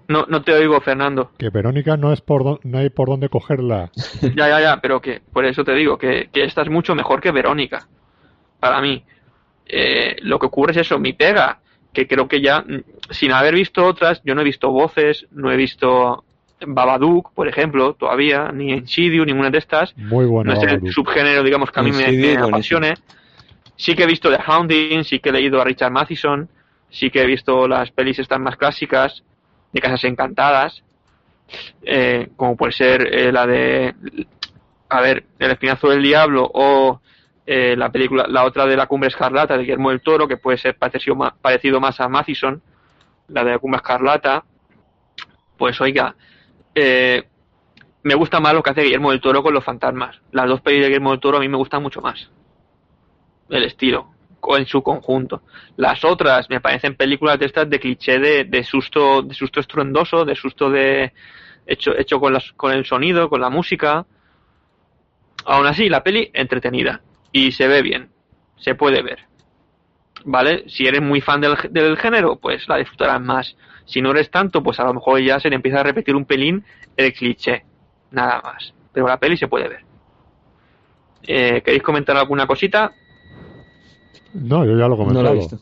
No, 0.09 0.25
no 0.27 0.43
te 0.43 0.53
oigo, 0.53 0.81
Fernando. 0.81 1.33
Que 1.39 1.51
Verónica 1.51 1.97
no 1.97 2.13
es 2.13 2.23
por 2.23 2.65
no 2.65 2.79
hay 2.79 2.89
por 2.89 3.09
dónde 3.09 3.29
cogerla. 3.29 3.91
ya, 4.35 4.49
ya, 4.49 4.61
ya, 4.61 4.77
pero 4.81 5.01
que 5.01 5.21
por 5.33 5.45
eso 5.45 5.65
te 5.65 5.75
digo 5.75 5.99
que, 5.99 6.31
que 6.33 6.45
esta 6.45 6.63
es 6.63 6.71
mucho 6.71 6.95
mejor 6.95 7.21
que 7.21 7.31
Verónica. 7.31 7.87
Para 8.59 8.81
mí. 8.81 9.05
Eh, 9.71 10.17
lo 10.23 10.39
que 10.39 10.47
ocurre 10.47 10.73
es 10.73 10.79
eso, 10.79 10.99
mi 10.99 11.13
pega, 11.13 11.61
que 11.93 12.07
creo 12.07 12.27
que 12.27 12.41
ya, 12.41 12.61
mm, 12.61 12.85
sin 13.11 13.33
haber 13.33 13.55
visto 13.55 13.85
otras, 13.85 14.23
yo 14.25 14.35
no 14.35 14.41
he 14.41 14.45
visto 14.45 14.71
voces, 14.71 15.27
no 15.31 15.53
he 15.53 15.57
visto 15.57 16.25
Babadook, 16.67 17.33
por 17.35 17.49
ejemplo, 17.49 17.95
todavía, 17.95 18.51
ni 18.53 18.73
Insidious, 18.73 19.27
ninguna 19.27 19.51
de 19.51 19.59
estas. 19.59 19.97
Muy 19.97 20.27
bueno. 20.27 20.53
No 20.53 20.59
es 20.59 20.73
el 20.73 20.91
subgénero, 20.91 21.43
digamos, 21.43 21.71
que 21.71 21.81
a 21.81 21.83
mí 21.83 21.93
me, 21.93 22.37
apasione. 22.37 22.95
Sí 23.77 23.95
que 23.95 24.05
he 24.05 24.07
visto 24.07 24.31
The 24.31 24.43
Hounding, 24.45 25.05
sí 25.05 25.21
que 25.21 25.29
he 25.29 25.33
leído 25.33 25.61
a 25.61 25.65
Richard 25.65 25.93
Matheson, 25.93 26.49
sí 26.91 27.11
que 27.11 27.23
he 27.23 27.27
visto 27.27 27.69
las 27.69 27.91
pelis 27.93 28.19
estas 28.19 28.41
más 28.41 28.57
clásicas, 28.57 29.23
de 29.73 29.81
casas 29.81 30.05
encantadas, 30.05 30.83
eh, 31.83 32.29
como 32.37 32.57
puede 32.57 32.73
ser 32.73 33.15
eh, 33.15 33.33
la 33.33 33.47
de, 33.47 33.95
a 34.89 35.01
ver, 35.01 35.25
El 35.39 35.51
espinazo 35.51 35.89
del 35.89 36.03
diablo 36.03 36.51
o 36.53 37.01
eh, 37.47 37.75
la 37.77 37.91
película, 37.91 38.27
la 38.29 38.45
otra 38.45 38.67
de 38.67 38.77
la 38.77 38.87
cumbre 38.87 39.09
escarlata 39.09 39.57
de 39.57 39.63
Guillermo 39.63 39.91
del 39.91 40.03
Toro, 40.03 40.29
que 40.29 40.37
puede 40.37 40.59
ser 40.59 40.77
parecido 40.77 41.17
más, 41.17 41.33
parecido 41.41 41.81
más 41.81 42.01
a 42.01 42.09
Mathison, 42.09 42.63
la 43.29 43.45
de 43.45 43.53
la 43.53 43.59
cumbre 43.59 43.79
escarlata, 43.79 44.45
pues 45.57 45.81
oiga, 45.81 46.15
me 46.75 48.15
gusta 48.15 48.39
más 48.39 48.55
lo 48.55 48.63
que 48.63 48.71
hace 48.71 48.83
Guillermo 48.83 49.11
del 49.11 49.21
Toro 49.21 49.43
con 49.43 49.53
los 49.53 49.65
fantasmas. 49.65 50.21
Las 50.31 50.47
dos 50.47 50.61
películas 50.61 50.87
de 50.87 50.89
Guillermo 50.91 51.11
del 51.11 51.21
Toro 51.21 51.39
a 51.39 51.41
mí 51.41 51.49
me 51.49 51.57
gustan 51.57 51.83
mucho 51.83 52.01
más. 52.01 52.31
El 53.49 53.65
estilo 53.65 54.18
en 54.57 54.67
su 54.67 54.83
conjunto. 54.83 55.43
Las 55.77 56.05
otras 56.05 56.49
me 56.49 56.61
parecen 56.61 56.95
películas 56.95 57.39
de 57.39 57.47
estas 57.47 57.69
de 57.69 57.79
cliché 57.79 58.19
de, 58.19 58.45
de 58.45 58.65
susto, 58.65 59.23
de 59.23 59.35
susto 59.35 59.61
estruendoso, 59.61 60.25
de 60.25 60.35
susto 60.35 60.71
de 60.71 61.13
hecho, 61.67 61.97
hecho 61.97 62.21
con, 62.21 62.33
las, 62.33 62.53
con 62.53 62.73
el 62.73 62.85
sonido, 62.85 63.29
con 63.29 63.41
la 63.41 63.51
música. 63.51 64.07
Aún 65.45 65.67
así, 65.67 65.89
la 65.89 66.03
peli 66.03 66.31
entretenida 66.33 67.03
y 67.33 67.53
se 67.53 67.69
ve 67.69 67.83
bien, 67.83 68.11
se 68.57 68.75
puede 68.75 69.03
ver. 69.03 69.21
¿Vale? 70.25 70.65
Si 70.69 70.87
eres 70.87 71.01
muy 71.01 71.21
fan 71.21 71.41
del, 71.41 71.55
del 71.71 71.97
género, 71.97 72.37
pues 72.37 72.69
la 72.69 72.77
disfrutarás 72.77 73.21
más. 73.21 73.57
Si 73.85 74.03
no 74.03 74.11
eres 74.11 74.31
tanto, 74.31 74.63
pues 74.63 74.81
a 74.81 74.85
lo 74.85 74.95
mejor 74.95 75.21
ya 75.21 75.39
se 75.41 75.49
le 75.49 75.57
empieza 75.57 75.81
a 75.81 75.85
repetir 75.85 76.15
un 76.17 76.25
pelín 76.25 76.65
el 76.97 77.13
cliché. 77.13 77.65
Nada 78.11 78.41
más. 78.43 78.75
Pero 78.93 79.07
la 79.07 79.19
peli 79.19 79.37
se 79.37 79.49
puede 79.49 79.69
ver. 79.69 79.85
Eh, 81.23 81.63
¿Queréis 81.63 81.83
comentar 81.83 82.17
alguna 82.17 82.47
cosita? 82.47 82.93
No, 84.35 84.65
yo 84.65 84.77
ya 84.77 84.89
lo 84.89 84.95
he 84.95 84.99
comentado. 84.99 85.61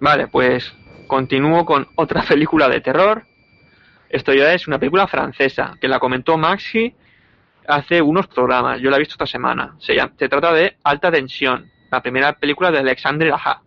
Vale, 0.00 0.28
pues 0.28 0.72
continúo 1.06 1.64
con 1.64 1.86
otra 1.96 2.22
película 2.28 2.68
de 2.68 2.80
terror. 2.80 3.24
Esto 4.08 4.32
ya 4.32 4.52
es 4.52 4.68
una 4.68 4.78
película 4.78 5.08
francesa, 5.08 5.74
que 5.80 5.88
la 5.88 5.98
comentó 5.98 6.36
Maxi 6.36 6.94
hace 7.66 8.00
unos 8.00 8.26
programas. 8.28 8.80
Yo 8.80 8.90
la 8.90 8.96
he 8.96 9.00
visto 9.00 9.14
esta 9.14 9.26
semana. 9.26 9.74
Se, 9.78 9.94
se 9.94 10.28
trata 10.28 10.52
de 10.52 10.76
Alta 10.84 11.10
Tensión, 11.10 11.70
la 11.90 12.02
primera 12.02 12.32
película 12.34 12.70
de 12.70 12.78
Alexandre 12.78 13.32
Aja. 13.32 13.62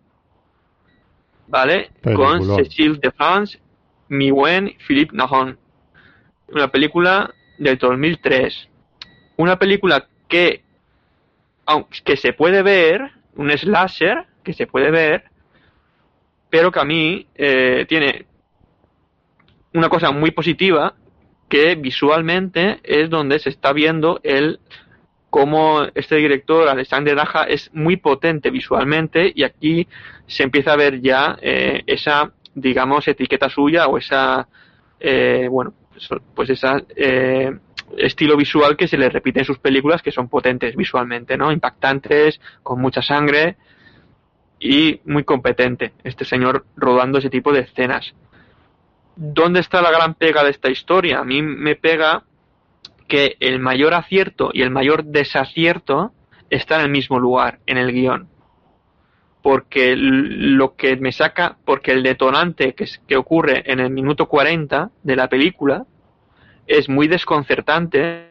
¿Vale? 1.48 1.90
Con 2.14 2.44
Cécile 2.56 2.98
de 2.98 3.10
France, 3.10 3.58
Miwen, 4.08 4.74
Philippe 4.86 5.16
Nahon. 5.16 5.58
Una 6.48 6.68
película 6.68 7.34
del 7.58 7.78
2003. 7.78 8.68
Una 9.36 9.58
película 9.58 10.06
que, 10.28 10.62
que 12.04 12.16
se 12.16 12.32
puede 12.32 12.62
ver, 12.62 13.12
un 13.38 13.50
slasher 13.56 14.26
que 14.44 14.52
se 14.52 14.66
puede 14.66 14.90
ver, 14.90 15.24
pero 16.50 16.70
que 16.70 16.80
a 16.80 16.84
mí 16.84 17.26
eh, 17.34 17.86
tiene 17.88 18.26
una 19.72 19.88
cosa 19.88 20.10
muy 20.10 20.32
positiva 20.32 20.94
que 21.48 21.76
visualmente 21.76 22.80
es 22.82 23.08
donde 23.08 23.38
se 23.38 23.48
está 23.48 23.72
viendo 23.72 24.20
el 24.22 24.60
cómo 25.30 25.82
este 25.94 26.16
director 26.16 26.68
Alexander 26.68 27.14
Raja 27.14 27.44
es 27.44 27.70
muy 27.72 27.96
potente 27.96 28.50
visualmente 28.50 29.30
y 29.34 29.44
aquí 29.44 29.86
se 30.26 30.42
empieza 30.42 30.72
a 30.72 30.76
ver 30.76 31.00
ya 31.00 31.38
eh, 31.40 31.82
esa 31.86 32.32
digamos 32.54 33.06
etiqueta 33.06 33.48
suya 33.48 33.86
o 33.86 33.98
esa 33.98 34.48
eh, 34.98 35.46
bueno 35.50 35.74
pues 36.34 36.50
esa 36.50 36.82
eh, 36.96 37.56
estilo 37.96 38.36
visual 38.36 38.76
que 38.76 38.88
se 38.88 38.98
le 38.98 39.08
repite 39.08 39.40
en 39.40 39.44
sus 39.44 39.58
películas 39.58 40.02
que 40.02 40.12
son 40.12 40.28
potentes 40.28 40.76
visualmente 40.76 41.36
no 41.36 41.50
impactantes 41.50 42.40
con 42.62 42.80
mucha 42.80 43.02
sangre 43.02 43.56
y 44.60 45.00
muy 45.04 45.24
competente 45.24 45.92
este 46.04 46.24
señor 46.24 46.66
rodando 46.76 47.18
ese 47.18 47.30
tipo 47.30 47.52
de 47.52 47.60
escenas 47.60 48.14
¿dónde 49.18 49.60
está 49.60 49.82
la 49.82 49.90
gran 49.90 50.14
pega 50.14 50.44
de 50.44 50.50
esta 50.50 50.70
historia? 50.70 51.18
A 51.18 51.24
mí 51.24 51.42
me 51.42 51.74
pega 51.74 52.22
que 53.08 53.36
el 53.40 53.58
mayor 53.58 53.94
acierto 53.94 54.50
y 54.52 54.62
el 54.62 54.70
mayor 54.70 55.04
desacierto 55.04 56.12
está 56.50 56.76
en 56.76 56.82
el 56.82 56.90
mismo 56.90 57.18
lugar, 57.18 57.58
en 57.66 57.78
el 57.78 57.92
guion. 57.92 58.28
Porque 59.42 59.94
lo 59.96 60.76
que 60.76 60.96
me 60.96 61.12
saca, 61.12 61.56
porque 61.64 61.92
el 61.92 62.02
detonante 62.02 62.74
que, 62.74 62.86
que 63.06 63.16
ocurre 63.16 63.70
en 63.70 63.80
el 63.80 63.90
minuto 63.90 64.26
40 64.26 64.90
de 65.02 65.16
la 65.16 65.28
película 65.28 65.84
es 66.68 66.88
muy 66.88 67.08
desconcertante 67.08 68.30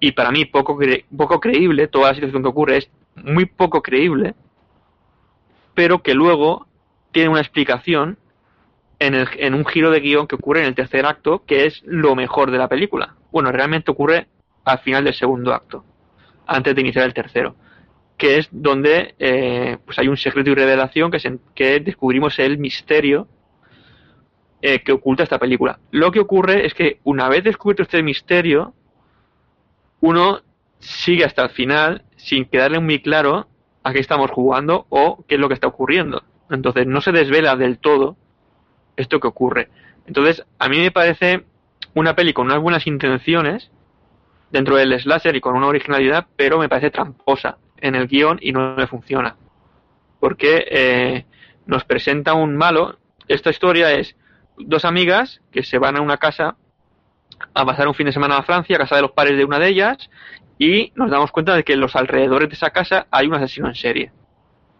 y 0.00 0.12
para 0.12 0.32
mí 0.32 0.46
poco, 0.46 0.78
poco 1.16 1.40
creíble, 1.40 1.86
toda 1.86 2.08
la 2.08 2.14
situación 2.14 2.42
que 2.42 2.48
ocurre 2.48 2.78
es 2.78 2.90
muy 3.14 3.44
poco 3.44 3.82
creíble, 3.82 4.34
pero 5.74 6.02
que 6.02 6.14
luego 6.14 6.66
tiene 7.12 7.28
una 7.28 7.40
explicación 7.40 8.18
en, 8.98 9.14
el, 9.14 9.28
en 9.36 9.54
un 9.54 9.66
giro 9.66 9.90
de 9.90 10.00
guion 10.00 10.26
que 10.26 10.36
ocurre 10.36 10.60
en 10.60 10.66
el 10.66 10.74
tercer 10.74 11.04
acto, 11.04 11.44
que 11.44 11.66
es 11.66 11.82
lo 11.84 12.14
mejor 12.14 12.50
de 12.50 12.58
la 12.58 12.68
película. 12.68 13.14
Bueno, 13.30 13.52
realmente 13.52 13.90
ocurre 13.90 14.26
al 14.64 14.78
final 14.80 15.04
del 15.04 15.14
segundo 15.14 15.52
acto, 15.52 15.84
antes 16.46 16.74
de 16.74 16.80
iniciar 16.80 17.04
el 17.04 17.14
tercero, 17.14 17.56
que 18.16 18.38
es 18.38 18.48
donde 18.50 19.14
eh, 19.18 19.78
pues 19.84 19.98
hay 19.98 20.08
un 20.08 20.16
secreto 20.16 20.50
y 20.50 20.54
revelación 20.54 21.10
que, 21.10 21.20
se, 21.20 21.38
que 21.54 21.80
descubrimos 21.80 22.38
el 22.38 22.58
misterio 22.58 23.28
eh, 24.62 24.82
que 24.82 24.92
oculta 24.92 25.22
esta 25.22 25.38
película. 25.38 25.78
Lo 25.90 26.10
que 26.10 26.20
ocurre 26.20 26.66
es 26.66 26.74
que 26.74 27.00
una 27.04 27.28
vez 27.28 27.44
descubierto 27.44 27.82
este 27.82 28.02
misterio, 28.02 28.74
uno 30.00 30.40
sigue 30.78 31.24
hasta 31.24 31.44
el 31.44 31.50
final 31.50 32.04
sin 32.16 32.44
quedarle 32.44 32.80
muy 32.80 33.00
claro 33.00 33.48
a 33.82 33.92
qué 33.92 34.00
estamos 34.00 34.30
jugando 34.30 34.86
o 34.90 35.24
qué 35.26 35.36
es 35.36 35.40
lo 35.40 35.48
que 35.48 35.54
está 35.54 35.66
ocurriendo. 35.66 36.22
Entonces 36.50 36.86
no 36.86 37.00
se 37.00 37.12
desvela 37.12 37.56
del 37.56 37.78
todo 37.78 38.16
esto 38.96 39.20
que 39.20 39.28
ocurre. 39.28 39.68
Entonces, 40.06 40.44
a 40.58 40.68
mí 40.68 40.78
me 40.78 40.90
parece 40.90 41.44
una 41.94 42.14
peli 42.14 42.32
con 42.32 42.46
unas 42.46 42.60
buenas 42.60 42.86
intenciones 42.86 43.70
dentro 44.50 44.76
del 44.76 44.98
slasher 45.00 45.36
y 45.36 45.40
con 45.40 45.56
una 45.56 45.68
originalidad, 45.68 46.26
pero 46.36 46.58
me 46.58 46.68
parece 46.68 46.90
tramposa 46.90 47.58
en 47.78 47.94
el 47.94 48.08
guion 48.08 48.38
y 48.42 48.52
no 48.52 48.74
me 48.74 48.86
funciona. 48.86 49.36
Porque 50.18 50.66
eh, 50.70 51.24
nos 51.66 51.84
presenta 51.84 52.34
un 52.34 52.56
malo. 52.56 52.98
Esta 53.28 53.50
historia 53.50 53.92
es 53.92 54.16
dos 54.66 54.84
amigas 54.84 55.40
que 55.50 55.62
se 55.62 55.78
van 55.78 55.96
a 55.96 56.00
una 56.00 56.16
casa 56.16 56.56
a 57.54 57.64
pasar 57.64 57.88
un 57.88 57.94
fin 57.94 58.06
de 58.06 58.12
semana 58.12 58.36
a 58.36 58.42
Francia, 58.42 58.76
a 58.76 58.80
casa 58.80 58.96
de 58.96 59.02
los 59.02 59.12
padres 59.12 59.36
de 59.36 59.44
una 59.44 59.58
de 59.58 59.68
ellas, 59.68 60.10
y 60.58 60.92
nos 60.94 61.10
damos 61.10 61.30
cuenta 61.30 61.54
de 61.54 61.64
que 61.64 61.72
en 61.72 61.80
los 61.80 61.96
alrededores 61.96 62.48
de 62.48 62.54
esa 62.54 62.70
casa 62.70 63.06
hay 63.10 63.26
un 63.26 63.34
asesino 63.34 63.68
en 63.68 63.74
serie. 63.74 64.12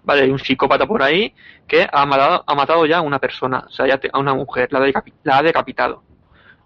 ¿vale? 0.03 0.23
Hay 0.23 0.31
un 0.31 0.39
psicópata 0.39 0.87
por 0.87 1.03
ahí 1.03 1.35
que 1.67 1.89
ha 1.91 2.07
matado, 2.07 2.45
ha 2.47 2.55
matado 2.55 2.87
ya 2.87 2.99
a 2.99 3.03
una 3.03 3.19
persona, 3.19 3.65
o 3.67 3.71
sea, 3.71 3.87
ya 3.87 4.01
a 4.13 4.19
una 4.19 4.35
mujer, 4.35 4.69
la, 4.73 4.81
la 5.23 5.39
ha 5.39 5.43
decapitado. 5.43 6.03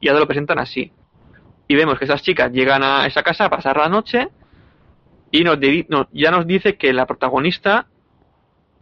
Y 0.01 0.07
ya 0.07 0.15
lo 0.15 0.27
presentan 0.27 0.59
así. 0.59 0.93
Y 1.69 1.77
vemos 1.77 1.99
que 1.99 2.05
esas 2.05 2.23
chicas 2.23 2.53
llegan 2.53 2.83
a 2.83 3.07
esa 3.07 3.23
casa 3.23 3.47
a 3.47 3.51
pasar 3.51 3.77
la 3.77 3.89
noche 3.89 4.29
y 5.31 5.43
nos, 5.43 5.59
ya 6.13 6.31
nos 6.31 6.47
dice 6.47 6.77
que 6.77 6.93
la 6.93 7.07
protagonista 7.07 7.87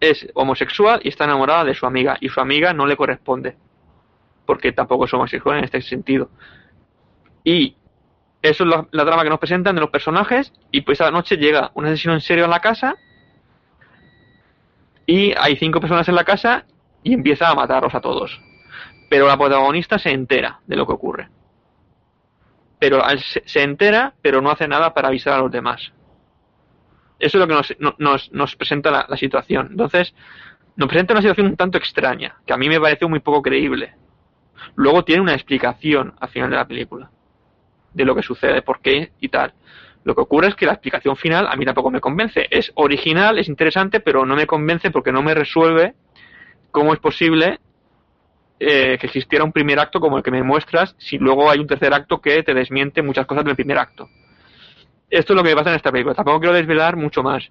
es 0.01 0.27
homosexual 0.35 1.01
y 1.05 1.09
está 1.09 1.25
enamorada 1.25 1.65
de 1.65 1.75
su 1.75 1.87
amiga 1.87 2.19
y 2.21 2.29
su 2.29 2.41
amiga 2.41 2.73
no 2.73 2.87
le 2.87 2.97
corresponde 2.97 3.57
porque 4.47 4.73
tampoco 4.73 5.05
es 5.05 5.15
homosexual 5.15 5.59
en 5.59 5.65
este 5.65 5.81
sentido. 5.83 6.31
Y 7.45 7.77
eso 8.41 8.65
es 8.65 8.71
la, 8.71 8.87
la, 8.91 9.05
trama 9.05 9.23
que 9.23 9.31
nos 9.31 9.39
presentan 9.39 9.75
de 9.75 9.81
los 9.81 9.91
personajes 9.91 10.53
y 10.71 10.83
pues 10.83 11.01
esa 11.01 11.11
noche 11.11 11.37
llega 11.37 11.71
un 11.75 11.87
asesino 11.87 12.15
en 12.15 12.21
serio 12.21 12.45
a 12.45 12.49
la 12.49 12.61
casa 12.61 12.97
y 15.07 15.35
hay 15.37 15.57
cinco 15.57 15.81
personas 15.81 16.09
en 16.09 16.15
la 16.15 16.25
casa 16.25 16.65
y 17.03 17.15
empieza 17.15 17.49
a 17.49 17.55
matarlos 17.55 17.95
a 17.95 18.01
todos. 18.01 18.41
Pero 19.11 19.27
la 19.27 19.37
protagonista 19.37 19.99
se 19.99 20.11
entera 20.11 20.61
de 20.67 20.77
lo 20.77 20.87
que 20.87 20.93
ocurre. 20.93 21.29
Pero 22.79 23.03
se 23.19 23.63
entera, 23.63 24.15
pero 24.23 24.41
no 24.41 24.51
hace 24.51 24.67
nada 24.67 24.95
para 24.95 25.09
avisar 25.09 25.35
a 25.35 25.39
los 25.39 25.53
demás. 25.53 25.93
Eso 27.23 27.39
es 27.39 27.41
lo 27.41 27.47
que 27.47 27.77
nos, 27.99 28.33
nos, 28.33 28.57
presenta 28.57 28.91
la, 28.91 29.17
situación. 29.17 29.69
Entonces, 29.71 30.13
nos 30.75 30.89
presenta 30.89 31.15
una 31.15 31.23
situación 31.23 31.47
un 31.47 31.57
tanto 31.57 31.79
extraña, 31.79 32.35
que 32.45 32.53
a 32.53 32.57
mí 32.57 32.69
me 32.69 32.81
pareció 32.81 33.09
muy 33.09 33.21
poco 33.21 33.43
creíble. 33.43 33.95
Luego 34.77 35.05
tiene 35.05 35.23
una 35.23 35.35
explicación 35.35 36.15
al 36.21 36.29
final 36.29 36.51
de 36.51 36.57
la 36.57 36.67
película, 36.67 37.11
de 37.93 38.05
lo 38.05 38.15
que 38.15 38.23
sucede, 38.23 38.63
por 38.63 38.81
qué 38.81 39.13
y 39.21 39.29
tal. 39.29 39.55
Lo 40.05 40.15
que 40.15 40.23
ocurre 40.23 40.49
es 40.49 40.55
que 40.55 40.67
la 40.67 40.73
explicación 40.73 41.17
final 41.17 41.47
a 41.47 41.57
mí 41.57 41.65
tampoco 41.65 41.91
me 41.91 42.01
convence. 42.01 42.47
Es 42.51 42.73
original, 42.75 43.39
es 43.39 43.49
interesante, 43.49 44.01
pero 44.01 44.27
no 44.27 44.35
me 44.35 44.47
convence 44.47 44.91
porque 44.91 45.13
no 45.13 45.23
me 45.23 45.35
resuelve 45.35 45.95
cómo 46.71 46.93
es 46.93 46.99
posible 46.99 47.61
eh, 48.59 48.97
que 48.99 49.07
existiera 49.07 49.45
un 49.45 49.53
primer 49.53 49.79
acto 49.79 50.01
como 50.01 50.17
el 50.17 50.23
que 50.23 50.31
me 50.31 50.43
muestras 50.43 50.95
si 50.99 51.19
luego 51.19 51.51
hay 51.51 51.59
un 51.59 51.67
tercer 51.67 51.93
acto 51.95 52.21
que 52.21 52.43
te 52.43 52.55
desmiente 52.55 53.03
muchas 53.03 53.27
cosas 53.27 53.45
del 53.45 53.57
primer 53.57 53.79
acto. 53.79 54.09
Esto 55.11 55.33
es 55.33 55.37
lo 55.37 55.45
que 55.45 55.55
pasa 55.55 55.71
en 55.71 55.77
esta 55.77 55.93
película. 55.93 56.15
Tampoco 56.15 56.41
quiero 56.41 56.55
desvelar 56.55 56.97
mucho 56.97 57.23
más. 57.23 57.51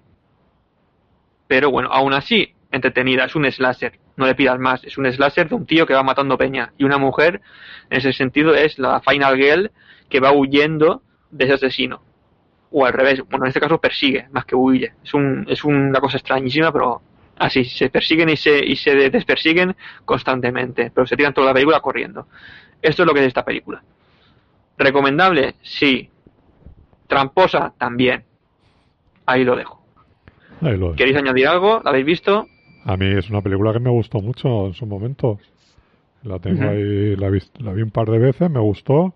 Pero 1.46 1.70
bueno, 1.70 1.90
aún 1.92 2.12
así, 2.12 2.54
entretenida. 2.72 3.24
Es 3.24 3.36
un 3.36 3.50
slasher. 3.50 3.98
No 4.16 4.26
le 4.26 4.34
pidas 4.34 4.58
más. 4.58 4.82
Es 4.84 4.98
un 4.98 5.10
slasher 5.10 5.48
de 5.48 5.54
un 5.54 5.66
tío 5.66 5.86
que 5.86 5.94
va 5.94 6.02
matando 6.02 6.36
peña. 6.36 6.72
Y 6.78 6.84
una 6.84 6.98
mujer, 6.98 7.40
en 7.90 7.98
ese 7.98 8.12
sentido, 8.12 8.54
es 8.54 8.78
la 8.78 9.00
Final 9.00 9.36
Girl 9.36 9.70
que 10.08 10.20
va 10.20 10.32
huyendo 10.32 11.02
de 11.30 11.44
ese 11.44 11.54
asesino 11.54 12.02
o 12.72 12.86
al 12.86 12.92
revés, 12.92 13.22
bueno, 13.28 13.44
en 13.44 13.48
este 13.48 13.60
caso 13.60 13.78
persigue 13.78 14.26
más 14.32 14.44
que 14.44 14.56
huye. 14.56 14.94
Es, 15.04 15.14
un, 15.14 15.46
es 15.48 15.62
una 15.64 16.00
cosa 16.00 16.16
extrañísima, 16.16 16.72
pero 16.72 17.02
así, 17.38 17.64
se 17.64 17.90
persiguen 17.90 18.30
y 18.30 18.36
se, 18.36 18.64
y 18.64 18.76
se 18.76 19.10
despersiguen 19.10 19.76
constantemente, 20.04 20.90
pero 20.92 21.06
se 21.06 21.16
tiran 21.16 21.34
toda 21.34 21.48
la 21.48 21.52
película 21.52 21.80
corriendo. 21.80 22.26
Esto 22.80 23.02
es 23.02 23.06
lo 23.06 23.14
que 23.14 23.20
es 23.20 23.26
esta 23.26 23.44
película. 23.44 23.82
¿Recomendable? 24.78 25.56
Sí. 25.62 26.08
¿Tramposa? 27.06 27.74
También. 27.76 28.24
Ahí 29.26 29.44
lo 29.44 29.54
dejo. 29.54 29.82
¿Queréis 30.96 31.16
añadir 31.16 31.46
algo? 31.46 31.80
¿La 31.84 31.90
habéis 31.90 32.06
visto? 32.06 32.46
A 32.84 32.96
mí 32.96 33.06
es 33.06 33.30
una 33.30 33.40
película 33.40 33.72
que 33.72 33.80
me 33.80 33.90
gustó 33.90 34.20
mucho 34.20 34.66
en 34.66 34.74
su 34.74 34.86
momento. 34.86 35.38
La 36.24 36.38
tengo 36.38 36.68
ahí, 36.68 37.16
la 37.16 37.30
vi, 37.30 37.40
la 37.58 37.72
vi 37.72 37.82
un 37.82 37.90
par 37.90 38.08
de 38.08 38.18
veces, 38.18 38.48
me 38.50 38.60
gustó, 38.60 39.14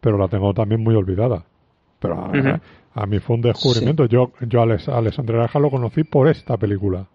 pero 0.00 0.18
la 0.18 0.28
tengo 0.28 0.52
también 0.54 0.82
muy 0.82 0.94
olvidada. 0.94 1.44
Pero 1.98 2.30
a 2.94 3.06
mí 3.06 3.18
fue 3.18 3.36
un 3.36 3.42
descubrimiento. 3.42 4.06
Yo, 4.06 4.32
yo 4.40 4.60
a 4.60 4.64
Alessandro 4.64 5.38
Raja 5.38 5.58
lo 5.58 5.70
conocí 5.70 6.04
por 6.04 6.28
esta 6.28 6.56
película. 6.56 7.06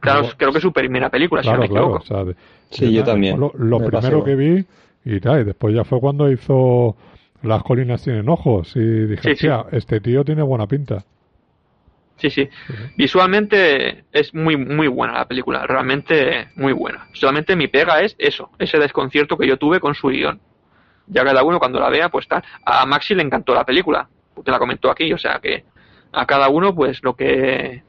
Claro, 0.00 0.28
creo 0.36 0.52
que 0.52 0.58
es 0.58 0.62
su 0.62 0.72
primera 0.72 1.10
película, 1.10 1.42
si 1.42 1.50
no 1.50 1.58
me 1.58 1.66
equivoco. 1.66 2.02
sí, 2.70 2.92
yo 2.92 3.04
también. 3.04 3.38
Lo, 3.38 3.78
primero 3.78 4.22
que 4.22 4.36
vi 4.36 4.64
y 5.04 5.20
tal, 5.20 5.40
y 5.40 5.44
después 5.44 5.74
ya 5.74 5.84
fue 5.84 6.00
cuando 6.00 6.30
hizo 6.30 6.96
Las 7.42 7.62
colinas 7.62 8.02
tienen 8.02 8.28
ojos 8.28 8.74
y 8.76 9.06
dije, 9.06 9.36
sí, 9.36 9.48
este 9.72 10.00
tío 10.00 10.24
tiene 10.24 10.42
buena 10.42 10.66
pinta. 10.66 11.04
Sí, 12.18 12.30
sí. 12.30 12.48
Visualmente 12.96 14.04
es 14.12 14.34
muy 14.34 14.56
muy 14.56 14.88
buena 14.88 15.14
la 15.14 15.28
película, 15.28 15.66
realmente 15.66 16.48
muy 16.56 16.72
buena. 16.72 17.06
Solamente 17.12 17.56
mi 17.56 17.68
pega 17.68 18.00
es 18.00 18.16
eso, 18.18 18.50
ese 18.58 18.78
desconcierto 18.78 19.38
que 19.38 19.46
yo 19.46 19.56
tuve 19.56 19.80
con 19.80 19.94
su 19.94 20.08
guion. 20.08 20.40
Ya 21.06 21.24
cada 21.24 21.42
uno 21.42 21.58
cuando 21.58 21.80
la 21.80 21.88
vea, 21.88 22.08
pues 22.10 22.28
tal. 22.28 22.42
A 22.64 22.84
Maxi 22.84 23.14
le 23.14 23.22
encantó 23.22 23.54
la 23.54 23.64
película 23.64 24.08
te 24.42 24.50
la 24.50 24.58
comentó 24.58 24.90
aquí, 24.90 25.12
o 25.12 25.18
sea 25.18 25.38
que 25.40 25.64
a 26.12 26.26
cada 26.26 26.48
uno 26.48 26.74
pues 26.74 27.02
lo 27.02 27.14
que 27.14 27.82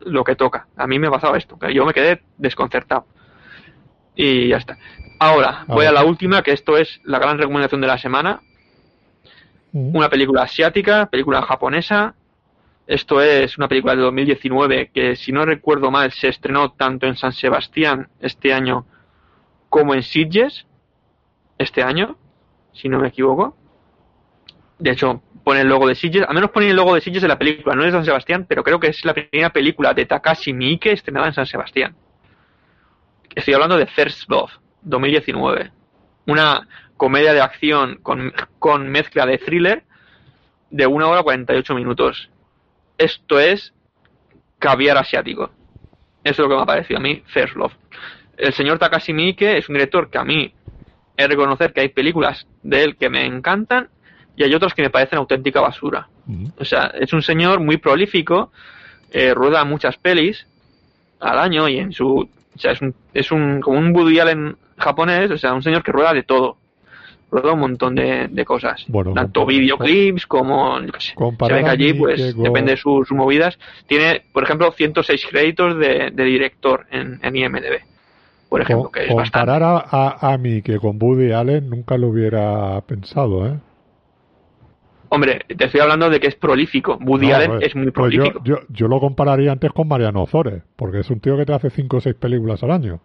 lo 0.00 0.24
que 0.24 0.36
toca. 0.36 0.68
A 0.76 0.86
mí 0.86 0.98
me 0.98 1.08
ha 1.08 1.10
pasado 1.10 1.34
esto, 1.34 1.58
que 1.58 1.74
yo 1.74 1.84
me 1.84 1.92
quedé 1.92 2.22
desconcertado. 2.36 3.06
Y 4.14 4.48
ya 4.48 4.56
está. 4.58 4.78
Ahora, 5.18 5.64
voy 5.66 5.86
a 5.86 5.92
la 5.92 6.04
última, 6.04 6.42
que 6.42 6.52
esto 6.52 6.76
es 6.76 7.00
la 7.04 7.18
gran 7.18 7.38
recomendación 7.38 7.80
de 7.80 7.86
la 7.88 7.98
semana. 7.98 8.40
Una 9.72 10.08
película 10.08 10.42
asiática, 10.42 11.06
película 11.06 11.42
japonesa. 11.42 12.14
Esto 12.88 13.20
es 13.20 13.58
una 13.58 13.68
película 13.68 13.94
de 13.94 14.00
2019 14.00 14.90
que, 14.94 15.14
si 15.14 15.30
no 15.30 15.44
recuerdo 15.44 15.90
mal, 15.90 16.10
se 16.10 16.28
estrenó 16.28 16.72
tanto 16.72 17.06
en 17.06 17.16
San 17.16 17.34
Sebastián 17.34 18.08
este 18.18 18.54
año 18.54 18.86
como 19.68 19.92
en 19.92 20.02
Sitges 20.02 20.66
este 21.58 21.82
año, 21.82 22.16
si 22.72 22.88
no 22.88 22.98
me 22.98 23.08
equivoco. 23.08 23.54
De 24.78 24.92
hecho, 24.92 25.22
pone 25.44 25.60
el 25.60 25.68
logo 25.68 25.86
de 25.86 25.96
Sitges, 25.96 26.22
al 26.26 26.34
menos 26.34 26.50
pone 26.50 26.70
el 26.70 26.76
logo 26.76 26.94
de 26.94 27.02
Sitges 27.02 27.22
en 27.22 27.28
la 27.28 27.38
película, 27.38 27.74
no 27.74 27.82
es 27.82 27.92
de 27.92 27.98
San 27.98 28.06
Sebastián, 28.06 28.46
pero 28.48 28.64
creo 28.64 28.80
que 28.80 28.86
es 28.86 29.04
la 29.04 29.12
primera 29.12 29.50
película 29.50 29.92
de 29.92 30.06
Takashi 30.06 30.54
Miike 30.54 30.92
estrenada 30.92 31.26
en 31.26 31.34
San 31.34 31.44
Sebastián. 31.44 31.94
Estoy 33.34 33.52
hablando 33.52 33.76
de 33.76 33.84
First 33.84 34.30
Love, 34.30 34.52
2019. 34.80 35.72
Una 36.24 36.66
comedia 36.96 37.34
de 37.34 37.42
acción 37.42 37.98
con, 38.02 38.32
con 38.58 38.88
mezcla 38.88 39.26
de 39.26 39.36
thriller 39.36 39.84
de 40.70 40.86
1 40.86 41.10
hora 41.10 41.22
48 41.22 41.74
minutos. 41.74 42.30
Esto 42.98 43.38
es 43.38 43.72
caviar 44.58 44.98
asiático. 44.98 45.50
Eso 46.24 46.32
es 46.32 46.38
lo 46.40 46.48
que 46.48 46.56
me 46.56 46.62
ha 46.62 46.66
parecido 46.66 46.98
a 46.98 47.02
mí, 47.02 47.22
First 47.26 47.54
Love. 47.54 47.72
El 48.36 48.52
señor 48.52 48.78
Takashi 48.78 49.12
Miike 49.12 49.56
es 49.56 49.68
un 49.68 49.74
director 49.74 50.10
que 50.10 50.18
a 50.18 50.24
mí 50.24 50.52
he 51.16 51.22
de 51.22 51.28
reconocer 51.28 51.72
que 51.72 51.80
hay 51.80 51.88
películas 51.88 52.46
de 52.62 52.84
él 52.84 52.96
que 52.96 53.08
me 53.08 53.24
encantan 53.24 53.88
y 54.36 54.44
hay 54.44 54.54
otras 54.54 54.74
que 54.74 54.82
me 54.82 54.90
parecen 54.90 55.18
auténtica 55.18 55.60
basura. 55.60 56.08
O 56.58 56.64
sea, 56.64 56.92
es 56.94 57.12
un 57.12 57.22
señor 57.22 57.60
muy 57.60 57.78
prolífico, 57.78 58.52
eh, 59.10 59.32
rueda 59.34 59.64
muchas 59.64 59.96
pelis 59.96 60.46
al 61.20 61.38
año 61.38 61.68
y 61.68 61.78
en 61.78 61.92
su... 61.92 62.28
O 62.54 62.58
sea, 62.60 62.72
es 62.72 62.82
un, 62.82 62.94
es 63.14 63.32
un 63.32 63.60
como 63.60 63.78
un 63.78 63.94
Woody 63.94 64.18
Allen 64.20 64.56
japonés, 64.76 65.30
o 65.30 65.38
sea, 65.38 65.54
un 65.54 65.62
señor 65.62 65.82
que 65.82 65.92
rueda 65.92 66.12
de 66.12 66.22
todo 66.22 66.58
un 67.30 67.60
montón 67.60 67.94
de, 67.94 68.44
cosas. 68.44 68.86
Tanto 69.14 69.46
videoclips 69.46 70.26
como, 70.26 70.80
sé, 70.98 71.14
se 71.14 71.52
ve 71.52 71.62
que 71.62 71.70
allí, 71.70 71.94
pues, 71.94 72.36
depende 72.36 72.72
de 72.72 72.76
sus, 72.76 73.10
movidas. 73.12 73.58
Tiene, 73.86 74.22
por 74.32 74.44
ejemplo, 74.44 74.72
106 74.72 75.26
créditos 75.30 75.78
de, 75.78 76.10
director 76.10 76.86
en, 76.90 77.20
en, 77.22 77.36
IMDB. 77.36 77.80
Por 78.48 78.62
ejemplo, 78.62 78.90
que 78.90 79.04
es 79.04 79.08
comparar 79.08 79.62
a, 79.62 80.32
a, 80.32 80.38
mí 80.38 80.62
que 80.62 80.78
con 80.78 80.98
Woody 81.00 81.32
Allen 81.32 81.68
nunca 81.68 81.98
lo 81.98 82.08
hubiera 82.08 82.80
pensado, 82.82 83.46
¿eh? 83.46 83.58
Hombre, 85.10 85.40
te 85.48 85.64
estoy 85.64 85.80
hablando 85.80 86.10
de 86.10 86.20
que 86.20 86.28
es 86.28 86.34
prolífico. 86.34 86.98
Woody 87.00 87.32
Allen 87.32 87.50
pues, 87.52 87.66
es 87.66 87.76
muy 87.76 87.90
pues 87.90 87.94
prolífico. 87.94 88.40
yo, 88.44 88.56
yo, 88.68 88.88
lo 88.88 89.00
compararía 89.00 89.52
antes 89.52 89.72
con 89.72 89.88
Mariano 89.88 90.22
Ozores, 90.22 90.62
porque 90.76 91.00
es 91.00 91.10
un 91.10 91.20
tío 91.20 91.36
que 91.36 91.46
te 91.46 91.54
hace 91.54 91.70
5 91.70 91.96
o 91.96 92.00
6 92.00 92.14
películas 92.16 92.62
al 92.62 92.70
año. 92.70 93.00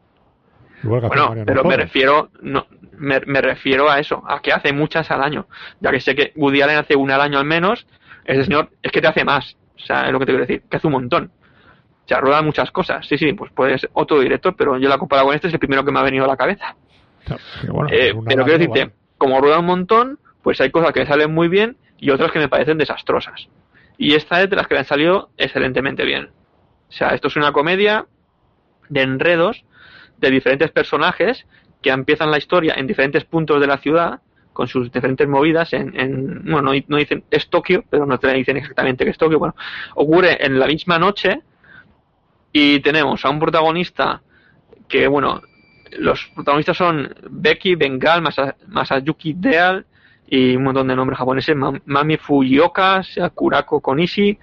Bueno, 0.83 1.09
pero 1.45 1.63
me 1.63 1.77
refiero, 1.77 2.29
no, 2.41 2.67
me, 2.97 3.19
refiero 3.19 3.89
a 3.89 3.99
eso, 3.99 4.23
a 4.27 4.41
que 4.41 4.51
hace 4.51 4.73
muchas 4.73 5.09
al 5.11 5.23
año. 5.23 5.47
Ya 5.79 5.91
que 5.91 5.99
sé 5.99 6.15
que 6.15 6.31
Woody 6.35 6.61
Allen 6.61 6.77
hace 6.77 6.95
una 6.95 7.15
al 7.15 7.21
año 7.21 7.39
al 7.39 7.45
menos, 7.45 7.85
ese 8.25 8.43
señor 8.43 8.69
es 8.81 8.91
que 8.91 9.01
te 9.01 9.07
hace 9.07 9.23
más. 9.23 9.57
O 9.75 9.79
sea, 9.85 10.05
es 10.05 10.11
lo 10.11 10.19
que 10.19 10.25
te 10.25 10.31
quiero 10.31 10.45
decir, 10.45 10.63
que 10.69 10.77
hace 10.77 10.87
un 10.87 10.93
montón. 10.93 11.31
O 12.05 12.07
sea, 12.07 12.19
rueda 12.19 12.41
muchas 12.41 12.71
cosas. 12.71 13.05
Sí, 13.07 13.17
sí, 13.17 13.33
pues 13.33 13.51
puede 13.51 13.77
ser 13.77 13.89
otro 13.93 14.19
director, 14.19 14.55
pero 14.55 14.77
yo 14.77 14.89
la 14.89 14.97
comparo 14.97 15.25
con 15.25 15.35
este, 15.35 15.47
es 15.47 15.53
el 15.53 15.59
primero 15.59 15.83
que 15.85 15.91
me 15.91 15.99
ha 15.99 16.03
venido 16.03 16.25
a 16.25 16.27
la 16.27 16.37
cabeza. 16.37 16.75
Eh, 17.89 18.13
pero 18.25 18.43
quiero 18.43 18.59
decirte, 18.59 18.91
como 19.17 19.39
rueda 19.39 19.59
un 19.59 19.65
montón, 19.65 20.19
pues 20.41 20.59
hay 20.59 20.71
cosas 20.71 20.91
que 20.91 21.05
salen 21.05 21.33
muy 21.33 21.47
bien 21.47 21.77
y 21.97 22.09
otras 22.09 22.31
que 22.31 22.39
me 22.39 22.49
parecen 22.49 22.77
desastrosas. 22.77 23.47
Y 23.97 24.15
esta 24.15 24.41
es 24.41 24.49
de 24.49 24.55
las 24.55 24.67
que 24.67 24.73
le 24.73 24.79
han 24.79 24.85
salido 24.85 25.29
excelentemente 25.37 26.03
bien. 26.03 26.29
O 26.89 26.91
sea, 26.91 27.09
esto 27.09 27.29
es 27.29 27.35
una 27.37 27.53
comedia 27.53 28.05
de 28.89 29.01
enredos 29.01 29.63
de 30.23 30.31
diferentes 30.31 30.71
personajes 30.71 31.45
que 31.81 31.89
empiezan 31.89 32.31
la 32.31 32.37
historia 32.37 32.75
en 32.77 32.87
diferentes 32.87 33.25
puntos 33.25 33.59
de 33.59 33.67
la 33.67 33.77
ciudad 33.77 34.21
con 34.53 34.67
sus 34.67 34.91
diferentes 34.91 35.27
movidas 35.27 35.73
en, 35.73 35.99
en 35.99 36.43
bueno, 36.45 36.73
no, 36.87 36.97
dicen 36.97 37.23
es 37.29 37.49
Tokio, 37.49 37.83
pero 37.89 38.05
no 38.05 38.19
te 38.19 38.31
dicen 38.33 38.57
exactamente 38.57 39.03
que 39.03 39.11
es 39.11 39.17
Tokio, 39.17 39.39
bueno, 39.39 39.55
ocurre 39.95 40.43
en 40.45 40.59
la 40.59 40.67
misma 40.67 40.97
noche 40.97 41.41
y 42.51 42.79
tenemos 42.79 43.25
a 43.25 43.29
un 43.29 43.39
protagonista 43.39 44.21
que, 44.87 45.07
bueno, 45.07 45.41
los 45.97 46.31
protagonistas 46.35 46.77
son 46.77 47.13
Becky, 47.29 47.75
Bengal, 47.75 48.23
Masayuki 48.67 49.33
Deal 49.33 49.85
y 50.27 50.55
un 50.55 50.63
montón 50.63 50.87
de 50.87 50.95
nombres 50.95 51.17
japoneses, 51.17 51.55
Mami 51.55 52.17
Fujioka, 52.17 53.01
Kurako 53.33 53.81
Konishi, 53.81 54.37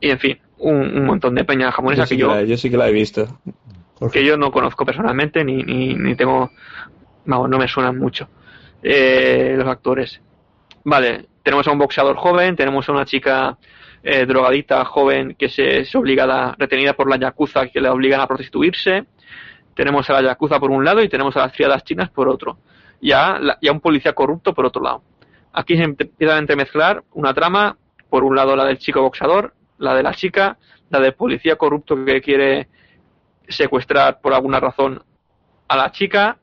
y 0.00 0.10
en 0.10 0.18
fin, 0.18 0.38
un, 0.58 1.06
montón 1.06 1.34
de 1.34 1.44
peñas 1.44 1.74
japonesas 1.74 2.08
que 2.08 2.16
yo... 2.16 2.40
yo 2.42 2.56
sí 2.56 2.70
que 2.70 2.76
la 2.76 2.88
he 2.88 2.92
visto. 2.92 3.40
Que 4.12 4.24
yo 4.24 4.36
no 4.36 4.52
conozco 4.52 4.84
personalmente 4.84 5.44
ni, 5.44 5.62
ni, 5.62 5.94
ni 5.94 6.14
tengo... 6.14 6.50
Vamos, 7.24 7.50
no 7.50 7.58
me 7.58 7.68
suenan 7.68 7.98
mucho 7.98 8.28
eh, 8.82 9.54
los 9.56 9.66
actores. 9.66 10.20
Vale, 10.84 11.26
tenemos 11.42 11.66
a 11.66 11.72
un 11.72 11.78
boxeador 11.78 12.16
joven, 12.16 12.56
tenemos 12.56 12.88
a 12.88 12.92
una 12.92 13.04
chica 13.04 13.58
eh, 14.02 14.24
drogadita 14.26 14.84
joven 14.84 15.34
que 15.38 15.48
se 15.48 15.80
es 15.80 15.94
obligada, 15.94 16.54
retenida 16.58 16.94
por 16.94 17.10
la 17.10 17.18
yakuza 17.18 17.68
que 17.68 17.80
le 17.80 17.88
obligan 17.88 18.20
a 18.20 18.26
prostituirse. 18.26 19.06
Tenemos 19.74 20.08
a 20.08 20.14
la 20.14 20.22
yakuza 20.22 20.58
por 20.58 20.70
un 20.70 20.84
lado 20.84 21.02
y 21.02 21.08
tenemos 21.08 21.36
a 21.36 21.40
las 21.40 21.52
triadas 21.52 21.84
chinas 21.84 22.10
por 22.10 22.28
otro 22.28 22.58
y 23.00 23.12
a, 23.12 23.40
un 23.70 23.80
policía 23.80 24.12
corrupto 24.12 24.54
por 24.54 24.66
otro 24.66 24.82
lado. 24.82 25.02
Aquí 25.52 25.76
se 25.76 25.82
empieza 25.82 26.34
a 26.34 26.38
entremezclar 26.38 27.02
una 27.12 27.34
trama, 27.34 27.76
por 28.08 28.24
un 28.24 28.36
lado 28.36 28.56
la 28.56 28.64
del 28.64 28.78
chico 28.78 29.02
boxeador, 29.02 29.54
la 29.78 29.94
de 29.94 30.02
la 30.02 30.14
chica, 30.14 30.58
la 30.90 31.00
del 31.00 31.14
policía 31.14 31.56
corrupto 31.56 32.04
que 32.04 32.20
quiere 32.20 32.68
secuestrar 33.48 34.20
por 34.20 34.34
alguna 34.34 34.60
razón 34.60 35.02
a 35.68 35.76
la 35.76 35.90
chica, 35.90 36.38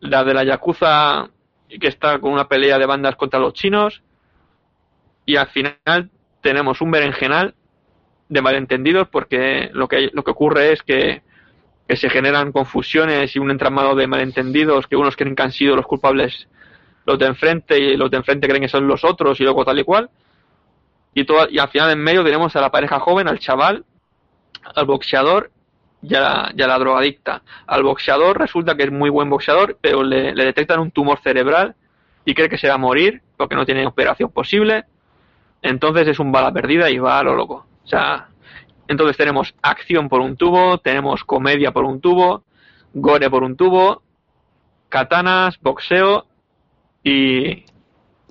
la 0.00 0.24
de 0.24 0.34
la 0.34 0.44
yakuza 0.44 1.30
que 1.68 1.88
está 1.88 2.18
con 2.18 2.32
una 2.32 2.48
pelea 2.48 2.78
de 2.78 2.86
bandas 2.86 3.16
contra 3.16 3.40
los 3.40 3.54
chinos, 3.54 4.02
y 5.26 5.36
al 5.36 5.48
final 5.48 6.10
tenemos 6.42 6.80
un 6.80 6.90
berenjenal 6.90 7.54
de 8.28 8.42
malentendidos 8.42 9.08
porque 9.08 9.70
lo 9.72 9.88
que, 9.88 10.10
lo 10.12 10.22
que 10.22 10.30
ocurre 10.30 10.72
es 10.72 10.82
que 10.82 11.22
que 11.88 11.96
se 11.96 12.08
generan 12.08 12.52
confusiones 12.52 13.36
y 13.36 13.38
un 13.38 13.50
entramado 13.50 13.94
de 13.94 14.06
malentendidos 14.06 14.86
que 14.86 14.96
unos 14.96 15.16
creen 15.16 15.36
que 15.36 15.42
han 15.42 15.52
sido 15.52 15.76
los 15.76 15.86
culpables 15.86 16.48
los 17.06 17.18
de 17.18 17.26
enfrente 17.26 17.78
y 17.78 17.96
los 17.96 18.10
de 18.10 18.16
enfrente 18.16 18.48
creen 18.48 18.62
que 18.62 18.68
son 18.68 18.88
los 18.88 19.04
otros 19.04 19.38
y 19.38 19.42
luego 19.42 19.64
tal 19.64 19.78
y 19.78 19.84
cual. 19.84 20.08
Y, 21.12 21.24
todo, 21.24 21.46
y 21.50 21.58
al 21.58 21.68
final 21.68 21.90
en 21.90 21.98
medio 21.98 22.24
tenemos 22.24 22.56
a 22.56 22.60
la 22.62 22.70
pareja 22.70 22.98
joven, 22.98 23.28
al 23.28 23.38
chaval, 23.38 23.84
al 24.74 24.86
boxeador 24.86 25.50
y 26.06 26.14
a, 26.14 26.20
la, 26.20 26.52
y 26.54 26.58
la 26.58 26.78
drogadicta. 26.78 27.42
Al 27.66 27.82
boxeador 27.82 28.38
resulta 28.38 28.76
que 28.76 28.84
es 28.84 28.92
muy 28.92 29.10
buen 29.10 29.30
boxeador, 29.30 29.78
pero 29.80 30.02
le, 30.02 30.34
le 30.34 30.44
detectan 30.44 30.80
un 30.80 30.90
tumor 30.90 31.18
cerebral 31.22 31.74
y 32.24 32.34
cree 32.34 32.48
que 32.48 32.58
se 32.58 32.68
va 32.68 32.74
a 32.74 32.78
morir 32.78 33.22
porque 33.36 33.56
no 33.56 33.64
tiene 33.64 33.86
operación 33.86 34.30
posible. 34.30 34.84
Entonces 35.62 36.06
es 36.08 36.18
un 36.18 36.30
bala 36.30 36.52
perdida 36.52 36.90
y 36.90 36.98
va 36.98 37.18
a 37.18 37.22
lo 37.22 37.34
loco. 37.34 37.66
O 37.84 37.86
sea, 37.86 38.28
entonces 38.86 39.16
tenemos 39.16 39.54
acción 39.62 40.08
por 40.08 40.20
un 40.20 40.36
tubo, 40.36 40.78
tenemos 40.78 41.24
comedia 41.24 41.72
por 41.72 41.84
un 41.84 42.00
tubo, 42.00 42.44
gore 42.92 43.30
por 43.30 43.42
un 43.42 43.56
tubo, 43.56 44.02
katanas, 44.90 45.58
boxeo 45.60 46.26
y, 47.02 47.64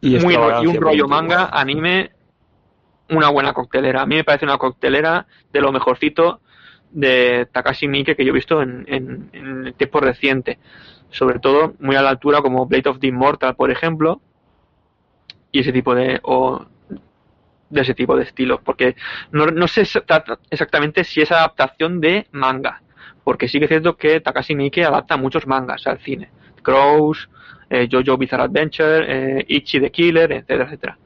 y, 0.01 0.15
un 0.15 0.75
rollo 0.75 1.07
manga, 1.07 1.49
anime, 1.51 2.11
una 3.09 3.29
buena 3.29 3.53
coctelera. 3.53 4.03
A 4.03 4.05
mí 4.05 4.15
me 4.15 4.23
parece 4.23 4.45
una 4.45 4.57
coctelera 4.57 5.25
de 5.51 5.61
lo 5.61 5.71
mejorcito 5.71 6.41
de 6.93 7.47
Takashi 7.51 7.87
Miike 7.87 8.15
que 8.15 8.23
yo 8.23 8.31
he 8.31 8.35
visto 8.35 8.61
en, 8.61 8.85
en, 8.87 9.73
tiempo 9.73 9.99
reciente. 9.99 10.59
Sobre 11.09 11.39
todo 11.39 11.75
muy 11.79 11.95
a 11.95 12.01
la 12.01 12.09
altura 12.09 12.41
como 12.41 12.65
Blade 12.65 12.89
of 12.89 12.99
the 12.99 13.07
Immortal, 13.07 13.55
por 13.55 13.69
ejemplo, 13.69 14.21
y 15.51 15.59
ese 15.59 15.71
tipo 15.71 15.93
de 15.93 16.19
o 16.23 16.65
de 17.69 17.81
ese 17.81 17.93
tipo 17.93 18.15
de 18.15 18.23
estilo, 18.23 18.61
porque 18.63 18.95
no, 19.31 19.47
no 19.47 19.67
sé 19.67 19.81
exactamente 19.81 21.03
si 21.03 21.21
es 21.21 21.31
adaptación 21.31 21.99
de 21.99 22.27
manga, 22.31 22.83
porque 23.23 23.47
sí 23.47 23.57
que 23.57 23.65
es 23.65 23.69
cierto 23.69 23.97
que 23.97 24.21
Takashi 24.21 24.55
Miike 24.55 24.85
adapta 24.85 25.17
muchos 25.17 25.47
mangas 25.47 25.87
al 25.87 25.99
cine, 25.99 26.29
Crows, 26.61 27.29
eh, 27.69 27.89
Jojo 27.91 28.17
Bizarre 28.17 28.43
Adventure, 28.43 29.39
eh, 29.39 29.45
Ichi 29.47 29.79
the 29.79 29.91
Killer, 29.91 30.31
etcétera, 30.31 30.65
etcétera. 30.65 30.97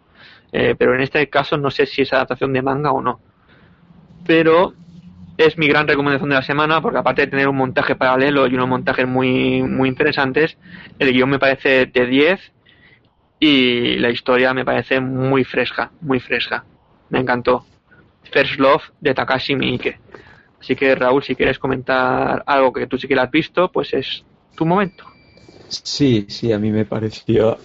Eh, 0.51 0.76
pero 0.77 0.95
en 0.95 1.01
este 1.01 1.30
caso 1.30 1.57
no 1.57 1.72
sé 1.72 1.85
si 1.85 2.01
es 2.01 2.14
adaptación 2.14 2.53
de 2.53 2.61
manga 2.61 2.91
o 2.91 3.01
no. 3.01 3.19
Pero 4.26 4.73
es 5.38 5.57
mi 5.57 5.68
gran 5.68 5.88
recomendación 5.88 6.30
de 6.30 6.35
la 6.35 6.41
semana 6.41 6.81
porque 6.81 6.97
aparte 6.97 7.22
de 7.22 7.27
tener 7.27 7.47
un 7.47 7.57
montaje 7.57 7.95
paralelo 7.95 8.47
y 8.47 8.55
unos 8.55 8.68
montajes 8.68 9.07
muy, 9.07 9.61
muy 9.61 9.89
interesantes, 9.89 10.57
el 10.99 11.14
guion 11.14 11.30
me 11.30 11.39
parece 11.39 11.85
de 11.85 12.05
10 12.05 12.51
y 13.39 13.97
la 13.97 14.09
historia 14.09 14.53
me 14.53 14.65
parece 14.65 14.99
muy 14.99 15.43
fresca, 15.43 15.91
muy 16.01 16.19
fresca. 16.19 16.65
Me 17.09 17.19
encantó. 17.19 17.65
First 18.31 18.59
Love 18.59 18.84
de 18.99 19.14
Takashi 19.14 19.55
Miike. 19.55 19.99
Así 20.59 20.76
que 20.76 20.95
Raúl, 20.95 21.23
si 21.23 21.35
quieres 21.35 21.59
comentar 21.59 22.43
algo 22.45 22.73
que 22.73 22.88
tú 22.88 22.97
sí 22.97 23.07
que 23.07 23.15
lo 23.15 23.22
has 23.22 23.31
visto, 23.31 23.72
pues 23.72 23.93
es 23.93 24.26
tu 24.55 24.65
momento. 24.65 25.05
Sí, 25.68 26.26
sí, 26.30 26.51
a 26.51 26.59
mí 26.59 26.72
me 26.72 26.85
pareció 26.85 27.57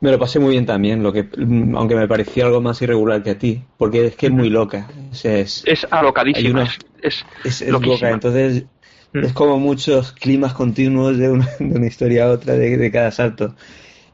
Me 0.00 0.12
lo 0.12 0.18
pasé 0.18 0.38
muy 0.38 0.52
bien 0.52 0.64
también, 0.64 1.02
lo 1.02 1.12
que 1.12 1.28
aunque 1.74 1.96
me 1.96 2.06
parecía 2.06 2.46
algo 2.46 2.60
más 2.60 2.80
irregular 2.82 3.22
que 3.22 3.30
a 3.30 3.38
ti, 3.38 3.62
porque 3.76 4.06
es 4.06 4.16
que 4.16 4.26
es 4.26 4.32
muy 4.32 4.48
loca. 4.48 4.88
es, 5.12 5.64
es 5.66 5.86
alocadísima. 5.90 6.68
es, 7.02 7.24
es, 7.44 7.68
loca, 7.68 8.10
entonces 8.10 8.64
mm. 9.12 9.18
es 9.18 9.32
como 9.32 9.58
muchos 9.58 10.12
climas 10.12 10.54
continuos 10.54 11.18
de 11.18 11.30
una, 11.30 11.48
de 11.58 11.76
una 11.76 11.86
historia 11.86 12.26
a 12.26 12.30
otra, 12.30 12.54
de, 12.54 12.90
cada 12.92 13.10
salto. 13.10 13.56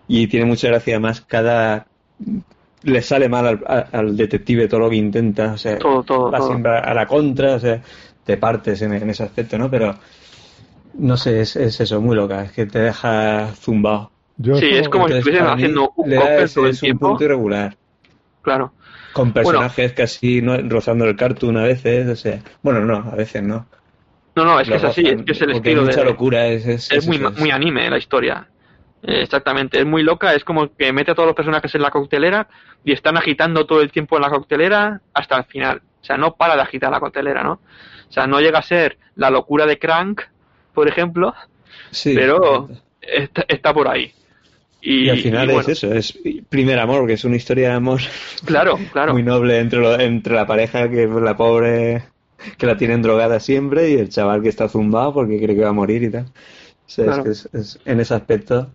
Y 0.09 0.27
tiene 0.27 0.47
mucha 0.47 0.69
gracia, 0.69 0.94
además, 0.94 1.20
cada. 1.20 1.86
Le 2.82 3.01
sale 3.02 3.28
mal 3.28 3.62
al, 3.93 4.16
detective 4.16 4.69
todo 4.69 4.81
lo 4.81 4.90
que 4.90 4.97
intenta, 4.97 5.52
o 5.52 5.59
sea, 5.59 5.78
todo, 5.78 6.31
va 6.31 6.40
siempre 6.40 6.73
a 6.73 6.93
la 6.93 7.06
contra, 7.06 7.55
o 7.55 7.59
sea, 7.59 7.82
te 8.24 8.36
partes 8.36 8.82
en, 8.82 8.93
ese 8.93 9.23
aspecto, 9.23 9.56
¿no? 9.56 9.70
Pero 9.70 9.94
no 10.94 11.16
sé, 11.16 11.40
es, 11.40 11.56
es, 11.56 11.81
eso, 11.81 12.02
muy 12.02 12.15
loca, 12.15 12.44
es 12.44 12.52
que 12.52 12.66
te 12.66 12.81
deja 12.81 13.52
zumbado 13.55 14.11
sí, 14.43 14.69
es 14.70 14.89
como 14.89 15.09
si 15.09 15.15
estuviesen 15.15 15.47
haciendo 15.47 15.93
un 15.97 16.11
todo 16.55 16.66
el 16.66 16.78
tiempo. 16.78 17.06
un 17.06 17.12
punto 17.12 17.24
irregular. 17.24 17.77
Claro. 18.43 18.73
Con 19.12 19.32
personajes 19.32 19.93
casi 19.93 20.43
no, 20.43 20.56
rozando 20.69 21.05
el 21.05 21.16
cartoon 21.16 21.56
a 21.56 21.62
veces, 21.62 22.09
o 22.09 22.16
sea, 22.16 22.40
bueno, 22.62 22.81
no, 22.81 23.11
a 23.11 23.15
veces 23.15 23.43
no. 23.43 23.66
No, 24.35 24.44
no, 24.44 24.59
es 24.59 24.69
que 24.69 24.74
es 24.74 24.85
así, 24.85 25.06
es 25.06 25.23
que 25.23 25.32
es 25.32 25.40
el 25.43 25.52
estilo 25.52 25.82
mucha 25.82 26.02
locura, 26.02 26.48
es, 26.48 26.66
es, 26.66 27.06
muy, 27.06 27.19
muy 27.19 27.51
anime 27.52 27.89
la 27.89 27.98
historia. 27.98 28.48
Eh, 29.02 29.23
exactamente, 29.23 29.78
es 29.78 29.86
muy 29.86 30.02
loca, 30.02 30.35
es 30.35 30.44
como 30.44 30.74
que 30.74 30.93
mete 30.93 31.12
a 31.12 31.15
todos 31.15 31.28
los 31.28 31.36
personajes 31.36 31.73
en 31.74 31.82
la 31.82 31.90
coctelera 31.90 32.48
y 32.85 32.93
están 32.93 33.16
agitando 33.16 33.66
todo 33.66 33.81
el 33.81 33.93
tiempo 33.93 34.16
en 34.16 34.23
la 34.23 34.31
coctelera 34.31 35.01
hasta 35.12 35.36
el 35.36 35.44
final. 35.44 35.82
O 36.01 36.05
sea, 36.05 36.16
no 36.16 36.35
para 36.35 36.56
de 36.56 36.62
agitar 36.62 36.90
la 36.90 37.01
coctelera, 37.01 37.44
¿no? 37.44 37.61
O 38.09 38.12
sea, 38.12 38.27
no 38.27 38.40
llega 38.40 38.59
a 38.59 38.62
ser 38.62 38.98
la 39.15 39.31
locura 39.31 39.66
de 39.66 39.78
Crank, 39.78 40.23
por 40.73 40.89
ejemplo, 40.89 41.35
sí, 41.90 42.15
pero 42.15 42.69
está, 43.01 43.44
está 43.47 43.73
por 43.73 43.89
ahí. 43.89 44.12
Y, 44.86 45.09
al 45.09 45.19
final 45.19 45.51
es 45.51 45.69
eso, 45.69 45.93
es 45.94 46.19
primer 46.51 46.78
amor, 46.78 47.06
que 47.06 47.15
es 47.15 47.24
una 47.24 47.36
historia 47.36 47.70
de 47.70 47.74
amor 47.74 48.01
claro, 48.44 48.78
claro. 48.93 49.15
muy 49.15 49.23
noble 49.23 49.59
entre, 49.59 50.05
entre 50.05 50.35
la 50.35 50.47
pareja, 50.47 50.90
que 50.90 51.06
la 51.06 51.36
pobre 51.36 52.05
que 52.59 52.66
la 52.66 52.77
tienen 52.77 53.01
drogada 53.01 53.40
siempre, 53.40 53.90
y 53.90 53.94
el 53.94 54.11
chaval 54.11 54.43
que 54.43 54.51
está 54.51 54.69
zumbado 54.69 55.15
porque 55.15 55.40
cree 55.40 55.56
que 55.56 55.62
va 55.62 55.70
a 55.70 55.73
morir 55.73 56.02
y 56.02 56.11
tal. 56.11 56.27
es, 56.86 57.81
en 57.85 58.01
ese 58.01 58.15
aspecto, 58.15 58.69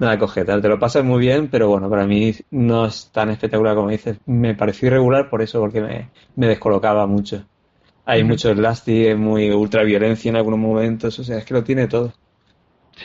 nada 0.00 0.18
coge 0.18 0.44
tal. 0.44 0.62
Te 0.62 0.68
lo 0.68 0.78
pasas 0.78 1.04
muy 1.04 1.20
bien, 1.20 1.48
pero 1.48 1.68
bueno, 1.68 1.90
para 1.90 2.06
mí 2.06 2.34
no 2.50 2.86
es 2.86 3.10
tan 3.12 3.30
espectacular 3.30 3.74
como 3.74 3.90
dices. 3.90 4.18
Me 4.26 4.54
pareció 4.54 4.88
irregular 4.88 5.28
por 5.28 5.42
eso, 5.42 5.60
porque 5.60 5.80
me, 5.80 6.08
me 6.36 6.46
descolocaba 6.46 7.06
mucho. 7.06 7.44
Hay 8.04 8.24
mucho 8.24 8.54
mucho 8.54 9.16
muy 9.16 9.50
ultra 9.50 9.84
violencia 9.84 10.30
en 10.30 10.36
algunos 10.36 10.58
momentos, 10.58 11.18
o 11.18 11.24
sea, 11.24 11.38
es 11.38 11.44
que 11.44 11.54
lo 11.54 11.62
tiene 11.62 11.86
todo. 11.86 12.12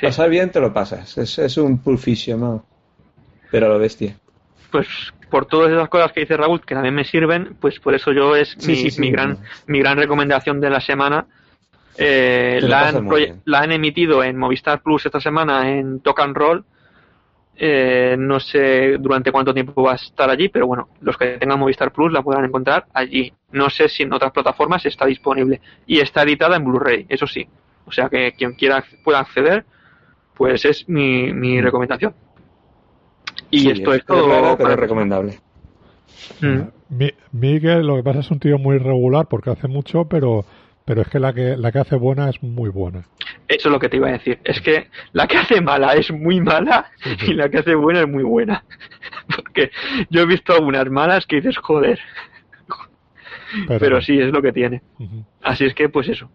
Pasar 0.02 0.30
bien 0.30 0.52
te 0.52 0.60
lo 0.60 0.74
pasas. 0.74 1.18
Es, 1.18 1.40
es 1.40 1.58
un 1.58 1.80
pulficio, 1.80 2.38
¿no? 2.38 2.66
Pero 3.52 3.70
lo 3.70 3.80
bestia. 3.80 4.18
Pues 4.72 4.88
por 5.30 5.46
todas 5.46 5.72
esas 5.72 5.90
cosas 5.90 6.12
que 6.12 6.22
dice 6.22 6.38
Raúl, 6.38 6.62
que 6.62 6.76
también 6.76 6.96
me 6.96 7.04
sirven, 7.04 7.56
pues 7.60 7.80
por 7.80 7.96
eso 7.96 8.12
yo 8.12 8.36
es 8.36 8.58
mi, 9.00 9.12
gran, 9.12 9.40
mi 9.68 9.80
gran 9.80 9.98
recomendación 9.98 10.60
de 10.60 10.70
la 10.70 10.82
semana. 10.82 11.26
Eh, 11.98 12.60
la, 12.62 12.90
han, 12.90 13.08
la, 13.46 13.60
han, 13.62 13.72
emitido 13.72 14.24
en 14.24 14.38
Movistar 14.38 14.84
Plus 14.84 15.06
esta 15.06 15.20
semana 15.20 15.70
en 15.70 16.00
Talk 16.02 16.20
and 16.20 16.36
Roll. 16.36 16.66
Eh, 17.60 18.16
no 18.20 18.40
sé 18.40 18.98
durante 19.00 19.32
cuánto 19.32 19.52
tiempo 19.52 19.82
va 19.82 19.94
a 19.94 19.96
estar 19.96 20.30
allí, 20.30 20.48
pero 20.48 20.68
bueno, 20.68 20.90
los 21.02 21.18
que 21.18 21.40
tengan 21.40 21.60
Movistar 21.60 21.92
Plus 21.92 22.14
la 22.14 22.22
podrán 22.22 22.46
encontrar 22.46 22.86
allí. 22.94 23.34
No 23.52 23.70
sé 23.70 23.90
si 23.90 24.04
en 24.04 24.14
otras 24.14 24.32
plataformas 24.32 24.86
está 24.86 25.06
disponible. 25.06 25.60
Y 25.88 26.00
está 26.00 26.22
editada 26.22 26.56
en 26.56 26.66
Blu-ray, 26.66 27.08
eso 27.10 27.26
sí. 27.26 27.48
O 27.86 27.92
sea 27.92 28.10
que 28.10 28.34
quien 28.34 28.54
quiera 28.54 28.84
pueda 29.04 29.20
acceder 29.20 29.66
pues 30.38 30.66
es 30.66 30.88
mi, 30.88 31.34
mi 31.34 31.62
recomendación. 31.62 32.14
Y 33.50 33.72
esto 33.72 33.94
es, 33.94 34.06
todo. 34.06 34.58
pero 34.58 34.76
recomendable. 34.76 35.40
Mm. 36.42 37.04
Miguel, 37.32 37.88
lo 37.88 37.96
que 37.96 38.04
pasa 38.04 38.20
es 38.20 38.32
un 38.32 38.40
tío 38.40 38.58
muy 38.58 38.78
regular 38.78 39.28
porque 39.28 39.50
hace 39.50 39.68
mucho, 39.68 40.06
pero 40.06 40.46
pero 40.86 41.02
es 41.02 41.10
que 41.10 41.20
la 41.20 41.34
que 41.34 41.58
la 41.58 41.72
que 41.72 41.80
hace 41.80 41.96
buena 41.96 42.30
es 42.30 42.42
muy 42.42 42.70
buena. 42.70 43.06
Eso 43.48 43.70
es 43.70 43.72
lo 43.74 43.80
que 43.80 43.90
te 43.90 43.98
iba 43.98 44.08
a 44.08 44.14
decir. 44.14 44.40
Es 44.44 44.62
que 44.62 44.88
la 45.14 45.28
que 45.28 45.38
hace 45.38 45.62
mala 45.62 45.94
es 45.94 46.12
muy 46.12 46.40
mala 46.40 46.92
y 47.28 47.34
la 47.34 47.50
que 47.50 47.58
hace 47.60 47.76
buena 47.76 48.02
es 48.02 48.08
muy 48.08 48.24
buena. 48.24 48.64
Porque 49.36 49.72
yo 50.10 50.22
he 50.22 50.26
visto 50.26 50.54
algunas 50.54 50.90
malas 50.90 51.26
que 51.26 51.38
dices, 51.38 51.58
joder. 51.58 52.00
Pero, 53.68 54.02
sí, 54.02 54.20
es 54.20 54.32
lo 54.32 54.42
que 54.42 54.52
tiene. 54.52 54.82
Así 55.42 55.66
es 55.66 55.74
que, 55.74 55.88
pues 55.88 56.10
eso. 56.10 56.30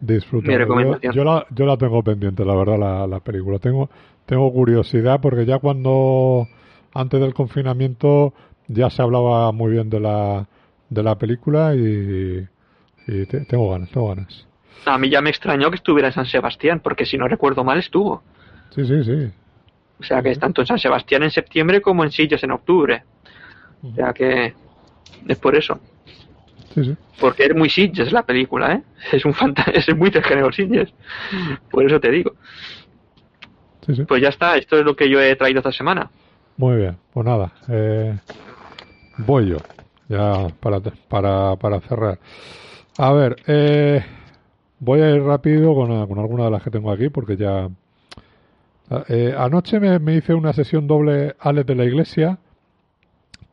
Disfruto. 0.00 0.50
Yo, 1.12 1.24
la, 1.24 1.46
yo 1.50 1.66
la 1.66 1.76
tengo 1.76 2.02
pendiente, 2.02 2.44
la 2.44 2.54
verdad, 2.54 2.78
la, 2.78 3.06
la 3.06 3.20
película. 3.20 3.58
Tengo, 3.58 3.88
tengo 4.26 4.52
curiosidad 4.52 5.20
porque 5.20 5.46
ya 5.46 5.58
cuando, 5.58 6.46
antes 6.92 7.20
del 7.20 7.32
confinamiento, 7.32 8.34
ya 8.68 8.90
se 8.90 9.02
hablaba 9.02 9.52
muy 9.52 9.72
bien 9.72 9.88
de 9.88 10.00
la, 10.00 10.46
de 10.90 11.02
la 11.02 11.16
película 11.16 11.74
y, 11.74 12.46
tengo 13.48 13.70
ganas, 13.70 13.90
tengo 13.90 14.08
ganas. 14.08 14.46
A 14.84 14.98
mí 14.98 15.08
ya 15.08 15.20
me 15.20 15.30
extrañó 15.30 15.70
que 15.70 15.76
estuviera 15.76 16.08
en 16.08 16.14
San 16.14 16.26
Sebastián, 16.26 16.80
porque 16.82 17.06
si 17.06 17.16
no 17.16 17.26
recuerdo 17.28 17.64
mal 17.64 17.78
estuvo. 17.78 18.22
Sí, 18.70 18.84
sí, 18.84 19.04
sí. 19.04 19.30
O 19.98 20.02
sea 20.02 20.22
que 20.22 20.30
es 20.30 20.38
tanto 20.38 20.60
en 20.60 20.66
San 20.66 20.78
Sebastián 20.78 21.22
en 21.22 21.30
septiembre 21.30 21.80
como 21.80 22.04
en 22.04 22.10
Sitges 22.10 22.42
en 22.44 22.50
octubre. 22.50 23.02
O 23.82 23.94
sea 23.94 24.12
que 24.12 24.54
es 25.26 25.38
por 25.38 25.56
eso. 25.56 25.80
Porque 27.20 27.44
es 27.44 27.54
muy 27.54 27.70
Sitges 27.70 28.12
la 28.12 28.24
película, 28.24 28.74
¿eh? 28.74 28.82
Es, 29.12 29.24
un 29.24 29.34
es 29.72 29.96
muy 29.96 30.10
del 30.10 30.24
género 30.24 30.52
Sitges. 30.52 30.92
Por 31.70 31.84
eso 31.84 32.00
te 32.00 32.10
digo. 32.10 32.32
Pues 34.08 34.20
ya 34.20 34.28
está, 34.28 34.56
esto 34.56 34.78
es 34.78 34.84
lo 34.84 34.96
que 34.96 35.08
yo 35.08 35.20
he 35.20 35.36
traído 35.36 35.60
esta 35.60 35.72
semana. 35.72 36.10
Muy 36.56 36.76
bien, 36.76 36.96
pues 37.12 37.24
nada. 37.24 37.52
Eh, 37.68 38.18
voy 39.18 39.50
yo, 39.50 39.58
ya 40.08 40.48
para, 40.60 40.80
para, 41.08 41.56
para 41.56 41.80
cerrar. 41.80 42.18
A 42.98 43.12
ver, 43.12 43.36
eh, 43.46 44.04
voy 44.80 45.00
a 45.02 45.10
ir 45.10 45.22
rápido 45.22 45.74
con, 45.74 46.06
con 46.08 46.18
alguna 46.18 46.46
de 46.46 46.50
las 46.50 46.62
que 46.62 46.70
tengo 46.70 46.90
aquí 46.90 47.08
porque 47.08 47.36
ya... 47.36 47.68
Eh, 49.08 49.34
anoche 49.36 49.80
me, 49.80 49.98
me, 49.98 50.14
hice 50.14 50.32
una 50.32 50.52
sesión 50.52 50.86
doble 50.86 51.34
Alex 51.40 51.66
de 51.66 51.74
la 51.74 51.84
Iglesia 51.84 52.38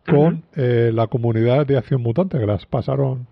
con 0.07 0.43
eh, 0.55 0.91
la 0.93 1.07
comunidad 1.07 1.65
de 1.65 1.77
Acción 1.77 2.01
Mutante, 2.01 2.39
que 2.39 2.45
las 2.45 2.65
pasaron 2.65 3.27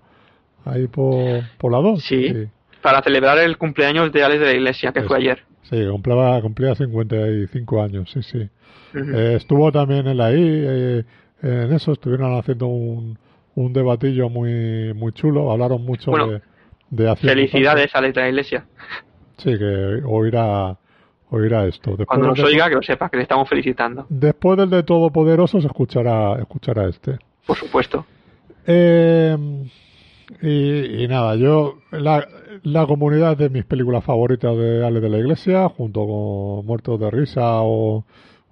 ahí 0.66 0.88
por, 0.88 1.42
por 1.58 1.72
la 1.72 1.80
2. 1.80 2.04
Sí, 2.04 2.48
para 2.82 3.02
celebrar 3.02 3.38
el 3.40 3.58
cumpleaños 3.58 4.12
de 4.12 4.24
Alex 4.24 4.40
de 4.40 4.46
la 4.46 4.54
Iglesia, 4.54 4.92
que 4.92 5.04
fue 5.04 5.18
ayer. 5.18 5.44
Sí, 5.64 5.86
cumplía, 5.90 6.42
cumplía 6.42 6.76
55 6.76 7.84
años, 7.84 8.12
sí, 8.12 8.24
sí. 8.24 8.50
Eh, 8.94 9.36
estuvo 9.38 9.72
también 9.72 10.08
en 10.08 10.18
la 10.18 10.34
I, 10.34 10.44
eh, 10.44 11.04
en 11.42 11.74
eso 11.74 11.94
estuvieron 11.94 12.38
haciendo 12.38 12.68
un, 12.68 13.18
un 13.56 13.74
debatillo 13.74 14.30
muy 14.30 14.94
muy 14.94 15.14
chulo, 15.14 15.52
hablaron 15.52 15.84
mucho 15.84 16.12
de, 16.12 16.42
de 16.90 17.10
Acción 17.10 17.34
Felicidades 17.34 17.94
a 17.96 18.00
Alex 18.00 18.16
de 18.16 18.22
la 18.22 18.30
Iglesia. 18.30 18.66
Sí, 19.38 19.58
que 19.58 20.02
oirá 20.06 20.78
oirá 21.32 21.66
esto. 21.66 21.92
Después 21.92 22.08
Cuando 22.08 22.28
nos 22.28 22.40
oiga, 22.40 22.70
que 22.70 22.76
lo 22.76 22.84
sepa, 22.84 23.10
que 23.10 23.18
le 23.18 23.24
estamos 23.24 23.50
felicitando. 23.50 24.06
Después 24.10 24.58
del 24.58 24.70
de 24.70 24.84
Todopoderoso 24.84 25.60
se 25.60 25.68
escuchará, 25.68 26.36
escuchará 26.40 26.88
este. 26.88 27.18
Por 27.46 27.58
supuesto. 27.58 28.06
Eh, 28.68 29.36
y, 30.42 31.08
nada, 31.08 31.36
yo, 31.36 31.80
la, 31.92 32.28
la, 32.64 32.86
comunidad 32.86 33.38
de 33.38 33.50
mis 33.50 33.66
películas 33.66 34.04
favoritas 34.04 34.56
de 34.56 34.86
Ale 34.86 35.00
de 35.00 35.10
la 35.10 35.18
Iglesia, 35.18 35.68
junto 35.70 36.06
con 36.06 36.66
Muertos 36.66 37.00
de 37.00 37.10
Risa 37.10 37.62
o, 37.62 38.06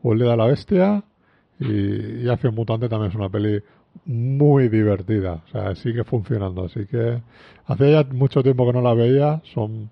El 0.03 0.19
Día 0.19 0.31
de 0.31 0.37
la 0.37 0.45
Bestia, 0.45 1.03
y, 1.59 2.23
y 2.23 2.29
Acción 2.29 2.55
Mutante 2.55 2.89
también 2.89 3.11
es 3.11 3.15
una 3.15 3.29
peli 3.29 3.61
muy 4.05 4.69
divertida, 4.69 5.43
o 5.45 5.47
sea, 5.51 5.75
sigue 5.75 6.03
funcionando, 6.03 6.65
así 6.65 6.85
que 6.85 7.21
hace 7.65 7.91
ya 7.91 8.03
mucho 8.03 8.41
tiempo 8.41 8.65
que 8.65 8.73
no 8.73 8.81
la 8.81 8.93
veía, 8.93 9.41
son 9.53 9.89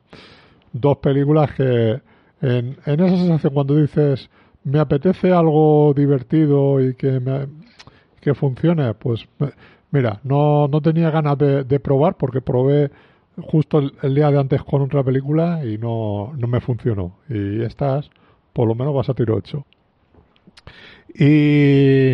dos 0.72 0.98
películas 0.98 1.52
que 1.54 2.02
en, 2.42 2.78
en 2.86 3.00
esa 3.00 3.18
sensación 3.18 3.54
cuando 3.54 3.76
dices 3.76 4.30
me 4.64 4.80
apetece 4.80 5.32
algo 5.32 5.94
divertido 5.96 6.82
y 6.82 6.94
que 6.96 7.20
me, 7.20 7.48
que 8.20 8.34
funcione, 8.34 8.94
pues 8.96 9.26
mira, 9.92 10.20
no, 10.24 10.68
no 10.68 10.82
tenía 10.82 11.10
ganas 11.10 11.38
de, 11.38 11.64
de 11.64 11.80
probar 11.80 12.16
porque 12.16 12.42
probé 12.42 12.92
justo 13.42 13.80
el, 14.02 14.16
día 14.16 14.32
de 14.32 14.40
antes 14.40 14.64
con 14.64 14.82
otra 14.82 15.04
película 15.04 15.64
y 15.64 15.78
no, 15.78 16.34
no 16.38 16.48
me 16.48 16.60
funcionó. 16.60 17.18
Y 17.30 17.62
estas, 17.62 18.10
por 18.54 18.68
lo 18.68 18.76
menos 18.76 18.94
vas 18.94 19.10
a 19.10 19.14
tiro 19.14 19.36
8. 19.36 19.66
Y, 21.16 22.12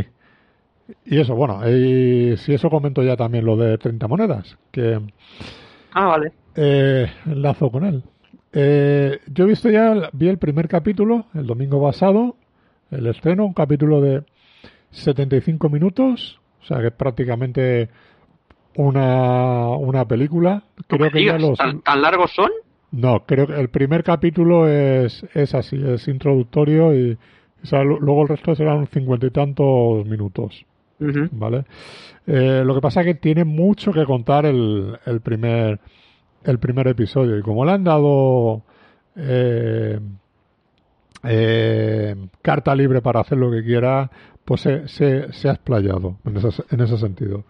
y 1.06 1.20
eso, 1.20 1.36
bueno, 1.36 1.68
y 1.68 2.38
si 2.38 2.54
eso 2.54 2.70
comento 2.70 3.02
ya 3.04 3.18
también 3.18 3.46
lo 3.46 3.58
de 3.58 3.78
30 3.78 4.08
monedas, 4.08 4.58
que... 4.72 5.02
Ah, 5.94 6.06
vale. 6.08 6.32
Eh, 6.56 7.08
enlazo 7.26 7.72
con 7.72 7.86
él. 7.86 8.04
Eh, 8.54 9.20
yo 9.28 9.46
he 9.46 9.48
visto 9.48 9.70
ya, 9.70 10.10
vi 10.14 10.30
el 10.30 10.38
primer 10.38 10.68
capítulo 10.68 11.26
el 11.34 11.48
domingo 11.48 11.82
pasado, 11.82 12.36
el 12.92 13.08
estreno, 13.08 13.46
un 13.46 13.54
capítulo 13.54 14.00
de 14.00 14.24
75 14.92 15.70
minutos, 15.70 16.40
o 16.62 16.66
sea 16.66 16.80
que 16.80 16.88
es 16.88 16.94
prácticamente 16.94 17.90
una, 18.76 19.70
una 19.70 20.06
película. 20.06 20.64
Creo 20.88 21.10
que 21.10 21.26
ya 21.26 21.40
los, 21.40 21.58
¿tan, 21.58 21.82
largos 22.02 22.32
son? 22.32 22.52
No, 22.92 23.26
creo 23.26 23.48
que 23.48 23.60
el 23.60 23.70
primer 23.70 24.04
capítulo 24.04 24.68
es, 24.68 25.26
es 25.34 25.56
así, 25.56 25.82
es 25.84 26.08
introductorio 26.08 26.94
y, 26.94 27.18
O 27.64 27.66
sea, 27.66 27.84
luego 27.84 28.22
el 28.22 28.28
resto 28.28 28.54
serán 28.54 28.86
cincuenta 28.88 29.26
y 29.26 29.32
tantos 29.32 30.06
minutos. 30.06 30.64
¿Vale? 31.00 31.66
Eh, 32.28 32.62
lo 32.64 32.76
que 32.76 32.82
pasa 32.82 33.02
es 33.02 33.08
que 33.08 33.16
tiene 33.16 33.44
mucho 33.44 33.92
que 33.92 34.06
contar 34.06 34.46
el, 34.46 34.98
el 35.06 35.22
primer 35.22 35.80
el 36.46 36.60
primer 36.60 36.88
episodio 36.88 37.38
y 37.38 37.42
como 37.42 37.66
le 37.66 37.72
han 37.72 37.84
dado 37.84 38.64
eh, 39.16 40.00
eh, 41.24 42.16
carta 42.42 42.76
libre 42.76 43.02
para 43.02 43.22
hacer 43.22 43.38
lo 43.38 43.52
que 43.52 43.64
quiera, 43.64 44.10
pues 44.44 44.62
se, 44.62 44.88
se, 44.88 45.50
ha 45.50 45.54
explayado 45.54 46.18
en 46.26 46.38
ese, 46.38 46.64
en 46.70 46.82
ese 46.82 46.98
sentido. 46.98 47.44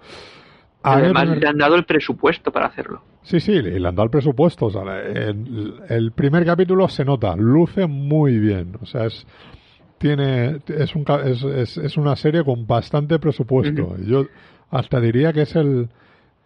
Además, 0.83 1.27
le 1.29 1.47
han 1.47 1.57
dado 1.57 1.75
el 1.75 1.85
presupuesto 1.85 2.51
para 2.51 2.67
hacerlo. 2.67 3.01
Sí, 3.23 3.39
sí, 3.39 3.61
le 3.61 3.77
han 3.77 3.95
dado 3.95 4.03
el 4.03 4.09
presupuesto. 4.09 4.65
O 4.65 4.69
sea, 4.69 4.81
el, 5.01 6.11
primer 6.13 6.45
capítulo 6.45 6.89
se 6.89 7.05
nota, 7.05 7.35
luce 7.37 7.87
muy 7.87 8.37
bien. 8.37 8.77
O 8.81 8.85
sea, 8.85 9.05
es 9.05 9.25
tiene 9.97 10.59
es, 10.67 10.93
un, 10.95 11.05
es, 11.23 11.77
es, 11.77 11.95
una 11.95 12.17
serie 12.17 12.43
con 12.43 12.67
bastante 12.67 13.17
presupuesto. 13.19 13.95
Yo 14.05 14.25
hasta 14.69 14.99
diría 14.99 15.31
que 15.31 15.43
es 15.43 15.55
el, 15.55 15.87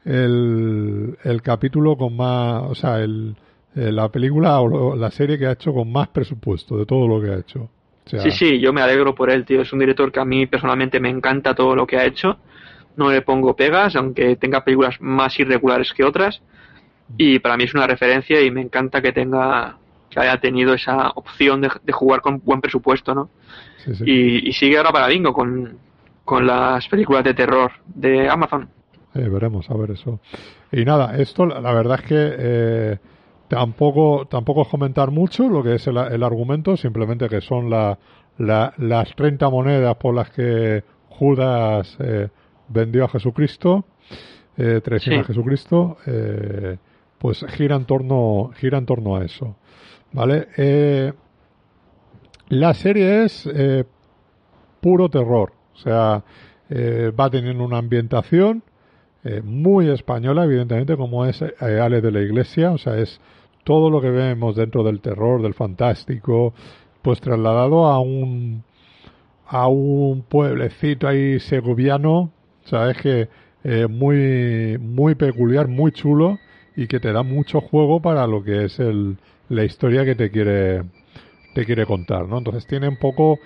el, 0.08 1.18
el 1.24 1.42
capítulo 1.42 1.98
con 1.98 2.16
más, 2.16 2.64
o 2.64 2.76
sea, 2.76 3.00
el, 3.00 3.36
eh, 3.76 3.92
la 3.92 4.10
película 4.10 4.60
o 4.60 4.96
la 4.96 5.12
serie 5.12 5.38
que 5.38 5.46
ha 5.46 5.52
hecho 5.52 5.74
con 5.74 5.92
más 5.92 6.08
presupuesto 6.08 6.78
de 6.78 6.86
todo 6.86 7.08
lo 7.08 7.22
que 7.22 7.30
ha 7.30 7.38
hecho. 7.38 7.70
sí, 8.06 8.32
sí, 8.32 8.60
yo 8.60 8.72
me 8.74 8.82
alegro 8.82 9.14
por 9.14 9.30
él, 9.30 9.46
tío. 9.46 9.62
Es 9.62 9.74
un 9.74 9.80
director 9.80 10.12
que 10.12 10.20
a 10.20 10.26
mí 10.26 10.48
personalmente 10.48 11.00
me 11.00 11.10
encanta 11.10 11.54
todo 11.54 11.76
lo 11.76 11.86
que 11.86 11.98
ha 11.98 12.06
hecho. 12.06 12.38
No 12.96 13.12
le 13.12 13.22
pongo 13.22 13.56
pegas, 13.56 13.96
aunque 13.96 14.36
tenga 14.38 14.64
películas 14.64 14.96
más 15.00 15.38
irregulares 15.40 15.94
que 15.94 16.04
otras. 16.04 16.42
Y 17.18 17.40
para 17.40 17.58
mí 17.58 17.66
es 17.66 17.74
una 17.76 17.86
referencia 17.86 18.42
y 18.42 18.50
me 18.50 18.62
encanta 18.62 19.02
que 19.02 19.12
tenga 19.12 19.78
que 20.10 20.20
haya 20.22 20.40
tenido 20.40 20.74
esa 20.74 21.10
opción 21.10 21.62
de, 21.62 21.70
jugar 21.92 22.22
con 22.22 22.42
buen 22.44 22.62
presupuesto, 22.62 23.14
¿no? 23.14 23.30
Y, 24.06 24.52
sigue 24.54 24.78
ahora 24.78 24.92
para 24.92 25.08
bingo 25.08 25.34
con, 25.34 25.78
con 26.24 26.48
las 26.48 26.88
películas 26.88 27.24
de 27.24 27.34
terror 27.34 27.72
de 27.86 28.28
Amazon. 28.30 28.70
Eh, 29.18 29.30
veremos 29.30 29.69
a 29.69 29.76
ver 29.76 29.91
eso. 29.91 30.19
Y 30.72 30.85
nada, 30.85 31.18
esto 31.18 31.45
la 31.45 31.73
verdad 31.73 31.99
es 32.02 32.06
que 32.06 32.35
eh, 32.38 32.98
Tampoco, 33.48 34.27
tampoco 34.30 34.64
es 34.64 34.68
comentar 34.68 35.10
mucho 35.10 35.48
lo 35.48 35.64
que 35.64 35.76
es 35.76 35.88
el, 35.88 35.98
argumento, 35.98 36.76
simplemente 36.76 37.30
que 37.30 37.39
son 37.39 37.69
la, 37.69 37.98
las 38.38 39.15
30 39.15 39.49
monedas 39.49 39.95
por 39.95 40.14
las 40.14 40.30
que 40.31 40.84
Judas 41.10 41.95
eh, 41.99 42.27
vendió 42.68 43.06
a 43.06 43.07
Jesucristo, 43.07 43.85
eh, 44.57 44.81
a 44.85 45.23
Jesucristo, 45.23 45.98
pues 47.18 47.45
gira 47.52 47.77
en 47.77 47.85
torno, 47.85 48.52
gira 48.56 48.80
en 48.80 48.85
torno 48.85 49.15
a 49.15 49.23
eso. 49.23 49.56
¿Vale? 50.11 51.14
La 52.49 52.73
serie 52.73 53.23
es 53.23 53.49
puro 54.81 55.07
terror, 55.07 55.53
o 55.73 55.77
sea, 55.77 56.22
va 57.18 57.30
teniendo 57.30 57.64
una 57.64 57.77
ambientación 57.77 58.61
muy 59.44 59.90
española, 59.90 60.44
evidentemente, 60.44 60.95
como 60.95 61.26
es 61.26 61.44
Ale 61.60 62.02
de 62.02 62.12
la 62.12 62.22
Iglesia, 62.22 62.72
o 62.72 62.78
sea, 62.78 62.98
es 62.98 63.20
todo 63.64 63.90
lo 63.90 63.99
que 63.99 64.10
vemos 64.10 64.56
dentro 64.56 64.84
del 64.84 65.02
terror, 65.02 65.41
del 65.41 65.54
fantástico, 65.54 66.54
pues 67.02 67.20
trasladado 67.20 67.86
a 67.86 67.99
un 67.99 68.64
a 69.49 69.68
un 69.68 70.24
pueblecito 70.24 71.08
ahí 71.08 71.40
segoviano, 71.40 72.32
sabes 72.66 72.98
que 72.98 73.30
eh, 73.64 73.88
muy 73.88 74.78
muy 74.78 75.16
peculiar, 75.16 75.68
muy 75.68 75.91
chulo 75.91 76.38
y 76.76 76.88
que 76.88 76.99
te 76.99 77.12
da 77.12 77.24
mucho 77.24 77.60
juego 77.60 78.02
para 78.02 78.28
lo 78.28 78.44
que 78.44 78.66
es 78.66 78.80
el, 78.80 79.18
la 79.49 79.64
historia 79.64 80.06
que 80.06 80.16
te 80.16 80.32
quiere 80.32 80.84
te 81.54 81.66
quiere 81.66 81.86
contar, 81.86 82.28
¿no? 82.28 82.38
Entonces 82.38 82.68
tiene 82.68 82.88
un 82.88 82.98
poco 82.98 83.40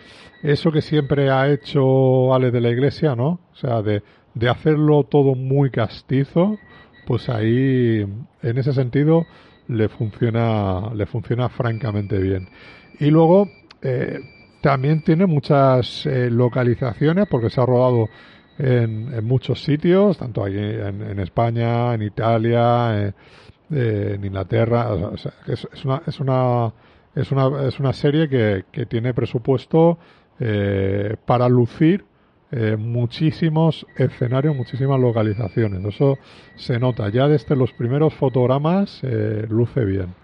eso 0.43 0.71
que 0.71 0.81
siempre 0.81 1.29
ha 1.29 1.49
hecho 1.49 2.33
Ale 2.33 2.51
de 2.51 2.61
la 2.61 2.69
Iglesia, 2.69 3.15
¿no? 3.15 3.39
O 3.53 3.55
sea, 3.55 3.81
de, 3.81 4.03
de 4.33 4.49
hacerlo 4.49 5.03
todo 5.03 5.35
muy 5.35 5.69
castizo, 5.71 6.57
pues 7.05 7.29
ahí, 7.29 8.05
en 8.41 8.57
ese 8.57 8.73
sentido, 8.73 9.25
le 9.67 9.89
funciona, 9.89 10.93
le 10.93 11.05
funciona 11.05 11.49
francamente 11.49 12.17
bien. 12.17 12.47
Y 12.99 13.09
luego 13.09 13.49
eh, 13.81 14.19
también 14.61 15.03
tiene 15.03 15.25
muchas 15.25 16.05
eh, 16.05 16.29
localizaciones 16.29 17.27
porque 17.29 17.49
se 17.49 17.61
ha 17.61 17.65
rodado 17.65 18.07
en, 18.57 19.13
en 19.13 19.25
muchos 19.25 19.63
sitios, 19.63 20.17
tanto 20.17 20.43
aquí 20.43 20.57
en, 20.57 21.19
España, 21.19 21.93
en 21.93 22.03
Italia, 22.03 23.13
eh, 23.71 24.13
en 24.13 24.23
Inglaterra. 24.23 24.89
es, 25.47 25.67
es, 25.73 25.85
una, 25.85 26.01
es, 26.05 26.19
una, 26.19 26.73
es, 27.15 27.31
una, 27.31 27.67
es 27.67 27.79
una 27.79 27.93
serie 27.93 28.29
que, 28.29 28.65
que 28.71 28.85
tiene 28.85 29.13
presupuesto 29.13 29.97
para 31.25 31.47
lucir 31.47 32.03
eh, 32.53 32.75
muchísimos 32.75 33.87
escenarios, 33.95 34.53
muchísimas 34.53 34.99
localizaciones. 34.99 35.85
Eso 35.85 36.17
se 36.55 36.79
nota 36.79 37.07
ya 37.07 37.29
desde 37.29 37.55
los 37.55 37.71
primeros 37.71 38.13
fotogramas, 38.13 38.99
eh, 39.03 39.45
luce 39.47 39.85
bien. 39.85 40.15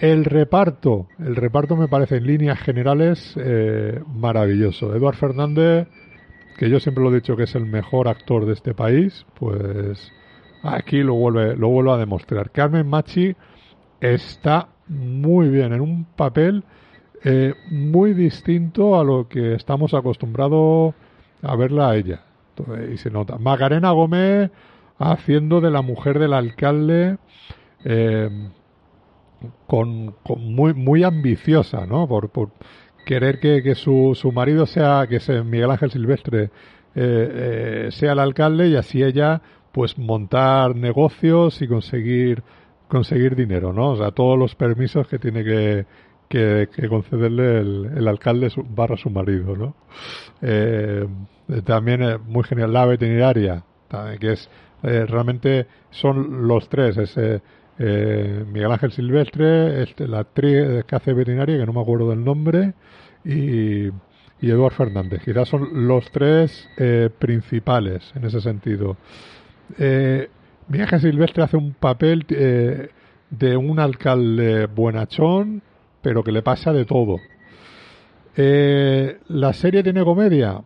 El 0.00 0.24
reparto, 0.24 1.08
el 1.18 1.34
reparto 1.34 1.76
me 1.76 1.88
parece 1.88 2.18
en 2.18 2.26
líneas 2.28 2.60
generales 2.60 3.34
eh, 3.36 4.00
maravilloso. 4.06 4.94
Eduard 4.94 5.16
Fernández, 5.16 5.88
que 6.56 6.70
yo 6.70 6.78
siempre 6.78 7.02
lo 7.02 7.10
he 7.10 7.16
dicho 7.16 7.36
que 7.36 7.44
es 7.44 7.54
el 7.56 7.66
mejor 7.66 8.06
actor 8.06 8.46
de 8.46 8.52
este 8.52 8.72
país, 8.72 9.26
pues 9.34 10.12
aquí 10.62 11.02
lo 11.02 11.14
vuelve, 11.14 11.56
lo 11.56 11.68
vuelvo 11.68 11.94
a 11.94 11.98
demostrar. 11.98 12.52
Carmen 12.52 12.86
Machi 12.86 13.34
está 14.00 14.68
muy 14.86 15.48
bien 15.48 15.72
en 15.72 15.80
un 15.80 16.04
papel 16.04 16.62
muy 17.72 18.14
distinto 18.14 18.98
a 18.98 19.02
lo 19.02 19.28
que 19.28 19.54
estamos 19.54 19.92
acostumbrados 19.92 20.94
a 21.42 21.56
verla 21.56 21.90
a 21.90 21.96
ella. 21.96 22.22
y 22.92 22.96
se 22.96 23.10
nota. 23.10 23.38
Macarena 23.38 23.90
Gómez 23.92 24.50
haciendo 24.98 25.60
de 25.60 25.70
la 25.70 25.82
mujer 25.82 26.18
del 26.18 26.32
alcalde 26.32 27.18
eh, 27.84 28.28
con, 29.66 30.16
muy, 30.38 30.74
muy 30.74 31.04
ambiciosa, 31.04 31.86
¿no? 31.86 32.08
Por, 32.08 32.30
por 32.30 32.50
querer 33.06 33.38
que, 33.38 33.62
que 33.62 33.74
su, 33.74 34.12
su, 34.14 34.32
marido 34.32 34.66
sea, 34.66 35.06
que 35.08 35.16
es 35.16 35.28
Miguel 35.44 35.70
Ángel 35.70 35.92
Silvestre, 35.92 36.44
eh, 36.44 36.50
eh, 36.94 37.88
sea 37.92 38.12
el 38.12 38.18
alcalde 38.18 38.68
y 38.68 38.76
así 38.76 39.02
ella 39.02 39.40
pues 39.72 39.96
montar 39.98 40.74
negocios 40.74 41.62
y 41.62 41.68
conseguir 41.68 42.42
conseguir 42.88 43.36
dinero, 43.36 43.72
¿no? 43.72 43.90
O 43.90 43.96
sea, 43.96 44.10
todos 44.10 44.38
los 44.38 44.54
permisos 44.54 45.06
que 45.06 45.18
tiene 45.18 45.44
que, 45.44 45.86
que, 46.28 46.68
concederle 46.88 47.60
el, 47.60 48.08
alcalde 48.08 48.50
barra 48.68 48.96
su 48.96 49.10
marido, 49.10 49.56
¿no? 49.56 49.74
Eh, 50.42 51.06
también 51.64 52.02
es 52.02 52.20
muy 52.20 52.44
genial 52.44 52.72
la 52.72 52.86
veterinaria, 52.86 53.64
que 54.20 54.32
es 54.32 54.50
eh, 54.82 55.06
realmente 55.06 55.66
son 55.90 56.46
los 56.46 56.68
tres, 56.68 56.96
es 56.98 57.14
eh, 57.16 58.44
Miguel 58.52 58.70
Ángel 58.70 58.92
Silvestre, 58.92 59.82
este, 59.82 60.06
la 60.06 60.20
actriz 60.20 60.84
que 60.84 60.96
hace 60.96 61.12
veterinaria, 61.14 61.58
que 61.58 61.66
no 61.66 61.72
me 61.72 61.80
acuerdo 61.80 62.10
del 62.10 62.22
nombre, 62.22 62.74
y, 63.24 63.86
y 63.86 64.50
Eduard 64.50 64.74
Fernández. 64.74 65.22
Quizás 65.24 65.48
son 65.48 65.86
los 65.86 66.10
tres 66.10 66.68
principales 67.18 68.12
en 68.14 68.24
ese 68.24 68.40
sentido. 68.40 68.96
Miguel 69.78 70.82
Ángel 70.82 71.00
Silvestre 71.00 71.42
hace 71.42 71.56
un 71.56 71.72
papel 71.72 72.24
de 72.26 73.56
un 73.56 73.80
alcalde 73.80 74.66
buenachón, 74.66 75.62
pero 76.02 76.22
que 76.22 76.32
le 76.32 76.42
pasa 76.42 76.72
de 76.72 76.84
todo. 76.84 77.16
Eh, 78.36 79.18
la 79.28 79.52
serie 79.52 79.82
tiene 79.82 80.04
comedia, 80.04 80.62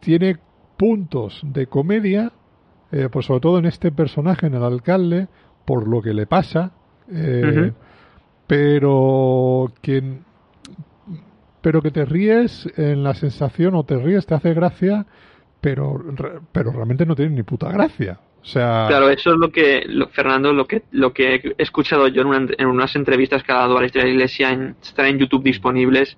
tiene 0.00 0.36
puntos 0.76 1.40
de 1.42 1.66
comedia, 1.66 2.32
eh, 2.92 3.08
pues 3.10 3.26
sobre 3.26 3.40
todo 3.40 3.58
en 3.58 3.66
este 3.66 3.90
personaje, 3.90 4.46
en 4.46 4.54
el 4.54 4.62
alcalde, 4.62 5.28
por 5.64 5.88
lo 5.88 6.00
que 6.00 6.14
le 6.14 6.26
pasa, 6.26 6.72
eh, 7.10 7.72
pero 8.46 9.72
que 9.82 10.20
pero 11.66 11.82
que 11.82 11.90
te 11.90 12.04
ríes 12.04 12.68
en 12.76 13.02
la 13.02 13.12
sensación 13.14 13.74
o 13.74 13.82
te 13.82 13.96
ríes, 13.96 14.24
te 14.24 14.36
hace 14.36 14.54
gracia, 14.54 15.04
pero, 15.60 16.00
pero 16.52 16.70
realmente 16.70 17.04
no 17.04 17.16
tiene 17.16 17.34
ni 17.34 17.42
puta 17.42 17.72
gracia. 17.72 18.20
Claro, 18.52 19.10
eso 19.10 19.32
es 19.32 19.36
lo 19.38 19.50
que, 19.50 19.86
Fernando, 20.12 20.52
lo 20.52 20.66
que, 20.66 20.82
lo 20.92 21.12
que 21.12 21.34
he 21.34 21.62
escuchado 21.62 22.06
yo 22.06 22.22
en, 22.22 22.66
unas 22.66 22.94
entrevistas 22.94 23.42
que 23.42 23.52
ha 23.52 23.56
dado 23.56 23.76
a 23.76 23.80
la 23.80 23.86
historia 23.86 24.04
de 24.04 24.10
la 24.10 24.14
iglesia, 24.14 24.50
en, 24.50 24.76
están 24.80 25.06
en 25.06 25.18
YouTube 25.18 25.42
disponibles, 25.42 26.16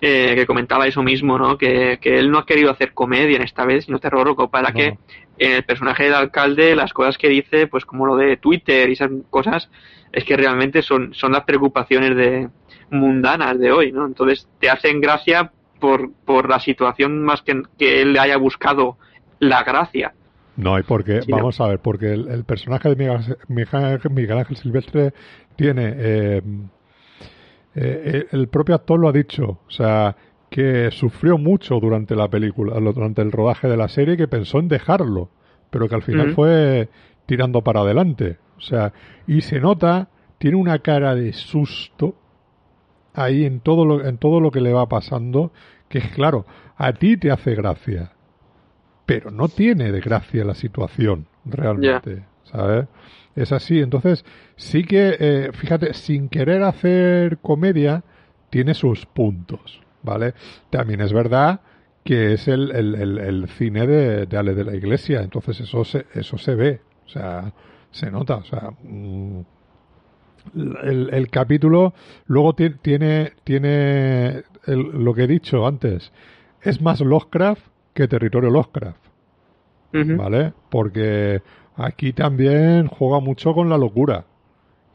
eh, 0.00 0.32
que 0.34 0.46
comentaba 0.46 0.86
eso 0.86 1.02
mismo, 1.02 1.38
¿no? 1.38 1.58
Que, 1.58 1.98
él 2.02 2.30
no 2.30 2.38
ha 2.38 2.46
querido 2.46 2.70
hacer 2.70 2.94
comedia 2.94 3.36
en 3.36 3.42
esta 3.42 3.66
vez, 3.66 3.84
sino 3.84 3.98
terror, 3.98 4.34
para 4.50 4.72
que 4.72 4.96
en 5.36 5.52
el 5.52 5.64
personaje 5.64 6.04
del 6.04 6.14
alcalde 6.14 6.74
las 6.74 6.94
cosas 6.94 7.18
que 7.18 7.28
dice, 7.28 7.66
pues 7.66 7.84
como 7.84 8.06
lo 8.06 8.16
de 8.16 8.38
Twitter 8.38 8.88
y 8.88 8.92
esas 8.92 9.10
cosas, 9.28 9.68
es 10.12 10.24
que 10.24 10.38
realmente 10.38 10.80
son, 10.80 11.12
son 11.12 11.32
las 11.32 11.44
preocupaciones 11.44 12.16
de 12.16 12.48
mundanas 12.90 13.58
de 13.58 13.70
hoy, 13.70 13.92
¿no? 13.92 14.06
Entonces 14.06 14.48
te 14.58 14.70
hacen 14.70 15.02
gracia 15.02 15.52
por, 15.78 16.10
por 16.24 16.48
la 16.48 16.58
situación 16.58 17.22
más 17.22 17.42
que, 17.42 17.62
que 17.78 18.00
él 18.00 18.18
haya 18.18 18.38
buscado 18.38 18.96
la 19.38 19.62
gracia 19.62 20.14
no, 20.60 20.78
y 20.78 20.82
porque, 20.82 21.20
vamos 21.28 21.60
a 21.60 21.68
ver, 21.68 21.78
porque 21.80 22.12
el, 22.12 22.44
personaje 22.44 22.94
de 22.94 23.18
Miguel, 23.48 24.38
Ángel 24.38 24.56
Silvestre 24.56 25.12
tiene, 25.56 25.94
eh, 25.96 26.42
eh, 27.74 28.26
el 28.30 28.48
propio 28.48 28.74
actor 28.74 28.98
lo 29.00 29.08
ha 29.08 29.12
dicho, 29.12 29.60
o 29.66 29.70
sea, 29.70 30.16
que 30.50 30.90
sufrió 30.90 31.38
mucho 31.38 31.78
durante 31.80 32.14
la 32.14 32.28
película, 32.28 32.78
durante 32.78 33.22
el 33.22 33.32
rodaje 33.32 33.68
de 33.68 33.76
la 33.76 33.88
serie, 33.88 34.16
que 34.16 34.28
pensó 34.28 34.58
en 34.58 34.68
dejarlo, 34.68 35.30
pero 35.70 35.88
que 35.88 35.94
al 35.94 36.02
final 36.02 36.34
fue 36.34 36.88
tirando 37.26 37.62
para 37.62 37.80
adelante. 37.80 38.38
O 38.58 38.60
sea, 38.60 38.92
y 39.26 39.40
se 39.40 39.60
nota, 39.60 40.08
tiene 40.38 40.56
una 40.56 40.80
cara 40.80 41.14
de 41.14 41.32
susto 41.32 42.16
ahí 43.14 43.44
en 43.44 43.60
todo 43.60 43.84
lo, 43.84 44.04
en 44.04 44.18
todo 44.18 44.40
lo 44.40 44.50
que 44.50 44.60
le 44.60 44.72
va 44.72 44.88
pasando, 44.88 45.52
que 45.88 45.98
es 45.98 46.08
claro, 46.08 46.44
a 46.76 46.92
ti 46.92 47.16
te 47.16 47.30
hace 47.30 47.54
gracia, 47.54 48.12
pero 49.10 49.32
no 49.32 49.48
tiene 49.48 49.90
de 49.90 50.00
gracia 50.00 50.44
la 50.44 50.54
situación 50.54 51.26
realmente, 51.44 52.26
¿sabes? 52.44 52.86
Es 53.34 53.50
así, 53.50 53.80
entonces 53.80 54.24
sí 54.54 54.84
que, 54.84 55.16
eh, 55.18 55.50
fíjate, 55.52 55.94
sin 55.94 56.28
querer 56.28 56.62
hacer 56.62 57.38
comedia, 57.38 58.04
tiene 58.50 58.72
sus 58.72 59.06
puntos, 59.06 59.80
¿vale? 60.04 60.34
También 60.70 61.00
es 61.00 61.12
verdad 61.12 61.60
que 62.04 62.34
es 62.34 62.46
el, 62.46 62.70
el, 62.70 63.48
cine 63.48 63.88
de, 63.88 64.26
de, 64.26 64.36
Ale 64.36 64.54
de 64.54 64.62
la 64.62 64.76
Iglesia, 64.76 65.22
entonces 65.22 65.58
eso 65.58 65.84
se, 65.84 66.06
eso 66.14 66.38
se 66.38 66.54
ve, 66.54 66.80
o 67.04 67.08
sea, 67.08 67.52
se 67.90 68.12
nota, 68.12 68.36
o 68.36 68.44
sea, 68.44 68.70
mm, 68.84 69.40
el, 70.84 71.10
el, 71.12 71.30
capítulo 71.30 71.94
luego 72.26 72.54
tiene, 72.54 73.32
tiene 73.42 74.44
lo 74.66 75.14
que 75.14 75.24
he 75.24 75.26
dicho 75.26 75.66
antes, 75.66 76.12
es 76.62 76.80
más 76.80 77.00
Lovecraft 77.00 77.69
que 77.94 78.08
territorio 78.08 78.50
Lovecraft, 78.50 79.00
¿vale? 79.92 80.52
Porque 80.70 81.42
aquí 81.76 82.12
también 82.12 82.86
juega 82.86 83.20
mucho 83.20 83.52
con 83.52 83.68
la 83.68 83.78
locura 83.78 84.26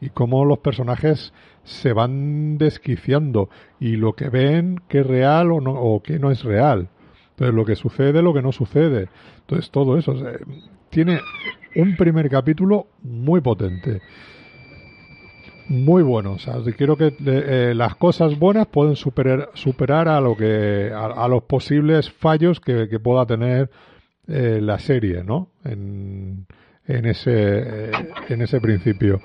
y 0.00 0.10
cómo 0.10 0.44
los 0.44 0.58
personajes 0.58 1.32
se 1.64 1.92
van 1.92 2.58
desquiciando 2.58 3.48
y 3.80 3.96
lo 3.96 4.12
que 4.14 4.28
ven 4.28 4.80
que 4.88 5.00
es 5.00 5.06
real 5.06 5.52
o, 5.52 5.60
no, 5.60 5.72
o 5.72 6.02
que 6.02 6.18
no 6.18 6.30
es 6.30 6.44
real. 6.44 6.88
Entonces 7.30 7.54
lo 7.54 7.64
que 7.64 7.76
sucede, 7.76 8.22
lo 8.22 8.32
que 8.32 8.42
no 8.42 8.52
sucede. 8.52 9.08
Entonces 9.40 9.70
todo 9.70 9.98
eso. 9.98 10.14
tiene 10.90 11.20
un 11.74 11.96
primer 11.96 12.30
capítulo 12.30 12.86
muy 13.02 13.40
potente. 13.40 14.00
Muy 15.68 16.02
bueno. 16.02 16.32
O 16.32 16.38
sea, 16.38 16.54
quiero 16.76 16.96
que 16.96 17.14
eh, 17.26 17.72
las 17.74 17.96
cosas 17.96 18.38
buenas 18.38 18.66
pueden 18.66 18.96
superar, 18.96 19.50
superar 19.54 20.08
a 20.08 20.20
lo 20.20 20.36
que 20.36 20.92
a, 20.94 21.26
los 21.28 21.42
posibles 21.44 22.10
fallos 22.10 22.60
que, 22.60 22.86
pueda 23.00 23.26
tener 23.26 23.70
eh, 24.28 24.60
la 24.62 24.78
serie, 24.78 25.24
¿no? 25.24 25.50
En, 25.64 26.46
en 26.86 27.06
ese 27.06 27.32
eh, 27.34 27.90
en 28.28 28.42
ese 28.42 28.60
principio. 28.60 29.20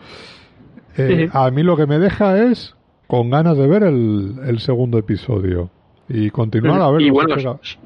Eh, 0.97 1.29
a 1.31 1.49
mí 1.51 1.63
lo 1.63 1.77
que 1.77 1.85
me 1.85 1.99
deja 1.99 2.43
es 2.43 2.75
con 3.07 3.29
ganas 3.29 3.57
de 3.57 3.67
ver 3.67 3.83
el, 3.83 4.59
segundo 4.59 4.97
episodio 4.97 5.69
y 6.09 6.29
continuar 6.29 6.81
a 6.81 6.91
ver. 6.91 7.01
Y 7.01 7.09
bueno, 7.09 7.35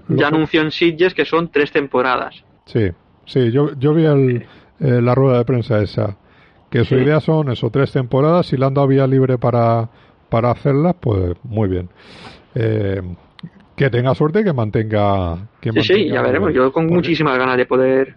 ya 0.10 0.28
anunció 0.28 0.62
en 0.62 0.72
Sitges 0.72 1.14
que 1.14 1.26
son 1.26 1.50
tres 1.50 1.72
temporadas. 1.72 2.44
Sí, 2.66 2.90
sí, 3.26 3.52
yo, 3.52 3.78
yo 3.78 3.94
vi 3.94 4.06
el, 4.06 4.46
eh, 4.80 5.02
la 5.02 5.14
rueda 5.14 5.40
de 5.40 5.46
prensa 5.46 5.82
esa, 5.82 6.18
que 6.76 6.86
su 6.86 6.96
idea 6.96 7.20
son 7.20 7.52
eso, 7.52 7.70
tres 7.70 7.92
temporadas, 7.92 8.48
si 8.48 8.58
la 8.58 8.68
han 8.68 8.74
dado 8.74 8.88
vía 8.88 9.08
libre 9.08 9.38
para, 9.38 9.90
para 10.30 10.52
hacerlas, 10.52 10.96
pues 11.00 11.36
muy 11.44 11.70
bien. 11.70 11.90
Eh, 12.54 13.02
que 13.76 13.90
tenga 13.90 14.14
suerte 14.16 14.42
y 14.42 14.44
que 14.44 14.54
mantenga. 14.54 15.48
Que 15.60 15.72
sí, 15.72 15.82
sí, 15.82 16.10
ya 16.10 16.22
veremos. 16.22 16.54
Yo 16.54 16.72
con 16.72 16.88
muchísimas 16.88 17.38
ganas 17.38 17.58
de 17.58 17.66
poder, 17.66 18.16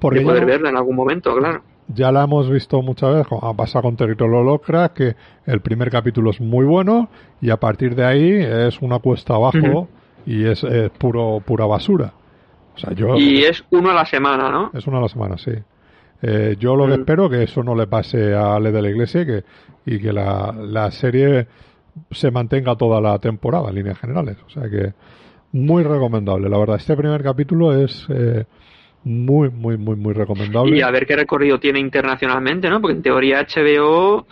de 0.00 0.20
poder 0.20 0.46
verla 0.46 0.70
en 0.70 0.76
algún 0.76 0.96
momento, 0.96 1.34
claro 1.36 1.62
ya 1.92 2.12
la 2.12 2.22
hemos 2.22 2.48
visto 2.48 2.80
muchas 2.82 3.14
veces, 3.14 3.38
ha 3.42 3.52
pasado 3.54 3.82
con 3.82 3.96
Territorio 3.96 4.44
Locra, 4.44 4.90
que 4.90 5.16
el 5.44 5.60
primer 5.60 5.90
capítulo 5.90 6.30
es 6.30 6.40
muy 6.40 6.64
bueno 6.64 7.08
y 7.40 7.50
a 7.50 7.56
partir 7.56 7.96
de 7.96 8.04
ahí 8.04 8.30
es 8.32 8.80
una 8.80 9.00
cuesta 9.00 9.34
abajo 9.34 9.88
y 10.24 10.44
es, 10.44 10.64
puro 10.98 11.42
pura 11.44 11.66
basura. 11.66 12.12
O 12.76 12.78
sea, 12.78 12.92
yo, 12.92 13.16
y 13.16 13.42
es 13.42 13.64
uno 13.70 13.90
a 13.90 13.94
la 13.94 14.06
semana, 14.06 14.50
¿no? 14.50 14.70
Es 14.72 14.86
uno 14.86 14.98
a 14.98 15.00
la 15.00 15.08
semana, 15.08 15.36
sí. 15.36 15.50
Eh, 16.22 16.56
yo 16.58 16.76
lo 16.76 16.86
que 16.86 16.96
mm. 16.96 17.00
espero 17.00 17.30
que 17.30 17.42
eso 17.42 17.62
no 17.62 17.74
le 17.74 17.86
pase 17.86 18.34
a 18.34 18.56
Ale 18.56 18.72
de 18.72 18.82
la 18.82 18.90
Iglesia 18.90 19.22
y 19.22 19.26
que, 19.26 19.44
y 19.86 19.98
que 19.98 20.12
la, 20.12 20.54
la 20.58 20.90
serie 20.90 21.46
se 22.10 22.30
mantenga 22.30 22.76
toda 22.76 23.00
la 23.00 23.18
temporada 23.18 23.68
en 23.70 23.76
líneas 23.76 23.98
generales. 23.98 24.36
O 24.46 24.50
sea 24.50 24.68
que 24.68 24.92
muy 25.52 25.82
recomendable, 25.82 26.48
la 26.48 26.58
verdad. 26.58 26.76
Este 26.76 26.96
primer 26.96 27.22
capítulo 27.22 27.74
es... 27.74 28.06
Eh, 28.08 28.44
muy, 29.04 29.50
muy, 29.50 29.78
muy, 29.78 29.96
muy 29.96 30.12
recomendable. 30.12 30.76
Y 30.76 30.82
a 30.82 30.90
ver 30.90 31.06
qué 31.06 31.16
recorrido 31.16 31.58
tiene 31.58 31.80
internacionalmente, 31.80 32.68
¿no? 32.68 32.80
Porque 32.80 32.96
en 32.96 33.02
teoría 33.02 33.46
HBO, 33.46 34.16
o 34.16 34.26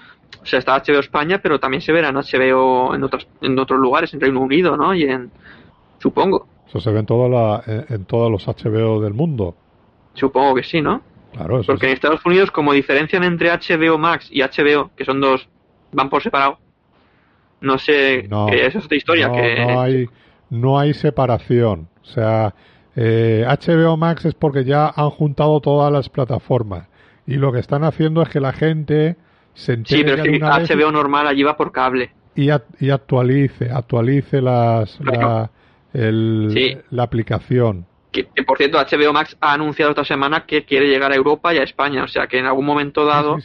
sea, 0.45 0.59
está 0.59 0.77
HBO 0.77 1.01
España, 1.01 1.41
pero 1.43 1.59
también 1.59 1.81
se 1.81 1.93
verá 1.93 2.09
en 2.09 2.17
HBO 2.17 2.95
en 2.95 3.03
otros, 3.03 3.27
en 3.41 3.59
otros 3.59 3.81
lugares, 3.81 4.13
en 4.15 4.21
Reino 4.21 4.41
Unido, 4.41 4.77
¿no? 4.77 4.95
Y 4.95 5.05
en, 5.05 5.31
supongo. 5.99 6.47
Eso 6.69 6.81
se 6.81 6.91
ve 6.91 7.01
en, 7.01 7.07
toda 7.07 7.29
la, 7.29 7.63
en, 7.89 8.05
todos 8.05 8.31
los 8.31 8.47
HBO 8.47 9.01
del 9.01 9.15
mundo. 9.15 9.55
Supongo 10.15 10.55
que 10.55 10.63
sí, 10.63 10.83
¿no? 10.83 11.01
Claro, 11.33 11.61
Porque 11.67 11.87
en 11.87 11.93
Estados 11.93 12.25
Unidos, 12.25 12.51
como 12.51 12.73
diferencian 12.73 13.23
entre 13.23 13.51
HBO 13.51 13.99
Max 13.99 14.29
y 14.31 14.43
HBO, 14.43 14.91
que 14.97 15.05
son 15.05 15.21
dos, 15.21 15.49
van 15.93 16.09
por 16.09 16.23
separado, 16.23 16.59
no 17.61 17.79
sé, 17.79 18.27
no, 18.29 18.49
es 18.49 18.75
otra 18.77 18.97
historia. 18.97 19.29
No, 19.29 19.35
que... 19.35 19.67
no, 19.67 19.81
hay, 19.81 20.09
no 20.51 20.79
hay 20.79 20.95
separación. 20.95 21.89
O 22.03 22.07
sea, 22.07 22.55
eh, 22.97 23.45
HBO 23.47 23.97
Max 23.97 24.25
es 24.25 24.35
porque 24.35 24.65
ya 24.65 24.93
han 24.95 25.11
juntado 25.11 25.61
todas 25.61 25.93
las 25.93 26.09
plataformas 26.09 26.89
y 27.29 27.37
lo 27.37 27.53
que 27.53 27.61
están 27.61 27.85
haciendo 27.85 28.23
es 28.23 28.29
que 28.31 28.41
la 28.41 28.53
gente 28.53 29.17
se 29.53 29.75
entere 29.75 29.99
Sí, 29.99 30.05
pero 30.05 30.57
es 30.57 30.67
que 30.67 30.75
HBO 30.75 30.91
normal 30.91 31.27
allí 31.27 31.43
va 31.43 31.57
por 31.57 31.73
cable. 31.73 32.11
Y, 32.35 32.49
y 32.81 32.91
actualice, 32.91 33.71
actualice 33.71 34.41
las, 34.41 34.99
la, 35.01 35.51
la 35.93 37.03
aplicación. 37.03 37.87
Que, 38.35 38.43
por 38.43 38.59
cierto, 38.59 38.79
HBO 38.79 39.13
Max 39.13 39.37
ha 39.41 39.53
anunciado 39.53 39.91
esta 39.91 40.05
semana 40.05 40.45
que 40.47 40.65
quiere 40.65 40.89
llegar 40.89 41.13
a 41.13 41.17
Europa 41.17 41.55
y 41.55 41.59
a 41.59 41.63
España, 41.63 42.05
o 42.05 42.09
sea 42.09 42.27
que 42.27 42.39
en 42.39 42.47
algún 42.47 42.67
momento 42.67 43.05
dado 43.05 43.39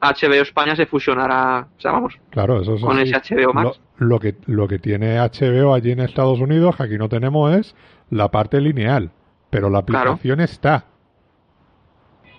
HBO 0.00 0.42
España 0.42 0.76
se 0.76 0.86
fusionará, 0.86 1.68
o 1.76 1.80
sea, 1.80 1.92
vamos, 1.92 2.18
claro, 2.30 2.60
eso, 2.60 2.76
con 2.78 2.98
ese 2.98 3.14
HBO 3.14 3.52
Max. 3.52 3.80
Lo, 3.98 4.20
que, 4.20 4.36
lo 4.46 4.68
que 4.68 4.78
tiene 4.78 5.18
HBO 5.18 5.74
allí 5.74 5.92
en 5.92 6.00
Estados 6.00 6.38
Unidos, 6.40 6.76
que 6.76 6.82
aquí 6.84 6.98
no 6.98 7.08
tenemos, 7.08 7.54
es 7.54 7.74
la 8.10 8.30
parte 8.30 8.60
lineal, 8.60 9.10
pero 9.50 9.70
la 9.70 9.78
aplicación 9.78 10.40
está. 10.40 10.84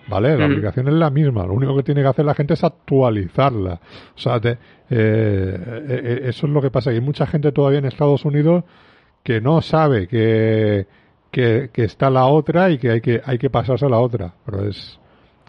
¿Vale? 0.08 0.38
La 0.38 0.48
mm. 0.48 0.52
aplicación 0.52 0.88
es 0.88 0.94
la 0.94 1.10
misma. 1.10 1.44
Lo 1.44 1.52
único 1.52 1.76
que 1.76 1.82
tiene 1.82 2.00
que 2.00 2.08
hacer 2.08 2.24
la 2.24 2.34
gente 2.34 2.54
es 2.54 2.64
actualizarla. 2.64 3.78
O 4.14 4.18
sea, 4.18 4.36
eh, 4.36 4.56
eh, 4.88 5.86
eh, 5.86 6.20
eso 6.24 6.46
es 6.46 6.52
lo 6.52 6.62
que 6.62 6.70
pasa. 6.70 6.90
Hay 6.90 7.00
mucha 7.02 7.26
gente 7.26 7.52
todavía 7.52 7.80
en 7.80 7.84
Estados 7.84 8.24
Unidos 8.24 8.64
que 9.22 9.42
no 9.42 9.60
sabe 9.60 10.08
que, 10.08 10.86
que, 11.30 11.70
está 11.74 12.10
la 12.10 12.26
otra 12.26 12.70
y 12.70 12.78
que 12.78 12.90
hay 12.90 13.00
que 13.00 13.20
hay 13.24 13.38
que 13.38 13.50
pasarse 13.50 13.86
a 13.86 13.88
la 13.88 14.00
otra. 14.00 14.34
Pero 14.44 14.68
es 14.68 14.98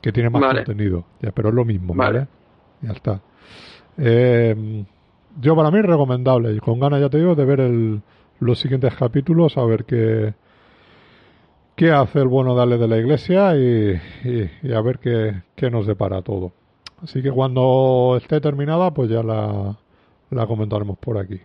que 0.02 0.12
tiene 0.12 0.30
más 0.30 0.42
contenido. 0.54 1.06
Ya, 1.22 1.32
pero 1.32 1.50
es 1.50 1.56
lo 1.56 1.66
mismo, 1.66 1.94
¿vale? 1.94 2.28
Ya 2.82 2.92
está. 2.92 3.22
yo 3.98 5.56
para 5.56 5.72
mí 5.72 5.80
es 5.80 5.86
recomendable. 5.86 6.54
Y 6.54 6.60
con 6.60 6.80
ganas, 6.80 7.02
ya 7.02 7.10
te 7.10 7.18
digo, 7.18 7.36
de 7.36 7.46
ver 7.46 7.60
el, 7.62 8.02
los 8.40 8.60
siguientes 8.60 8.96
capítulos 8.96 9.58
a 9.58 9.66
ver 9.66 9.86
qué, 9.86 10.34
qué 11.76 11.92
hace 11.92 12.20
el 12.20 12.28
bueno 12.28 12.56
Dale 12.56 12.78
de 12.78 12.88
la 12.88 12.98
Iglesia 12.98 13.56
y, 13.56 14.74
a 14.74 14.82
ver 14.82 15.00
qué, 15.00 15.70
nos 15.70 15.88
depara 15.88 16.22
todo. 16.22 16.54
Así 17.02 17.22
que 17.22 17.32
cuando 17.32 18.18
esté 18.18 18.42
terminada, 18.42 18.92
pues 18.92 19.10
ya 19.10 19.24
la, 19.24 19.78
la 20.32 20.48
comentaremos 20.48 20.98
por 20.98 21.18
aquí. 21.18 21.40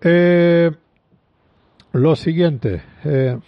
Eh, 0.00 0.70
lo 1.92 2.16
siguiente, 2.16 2.82
eh, 3.04 3.38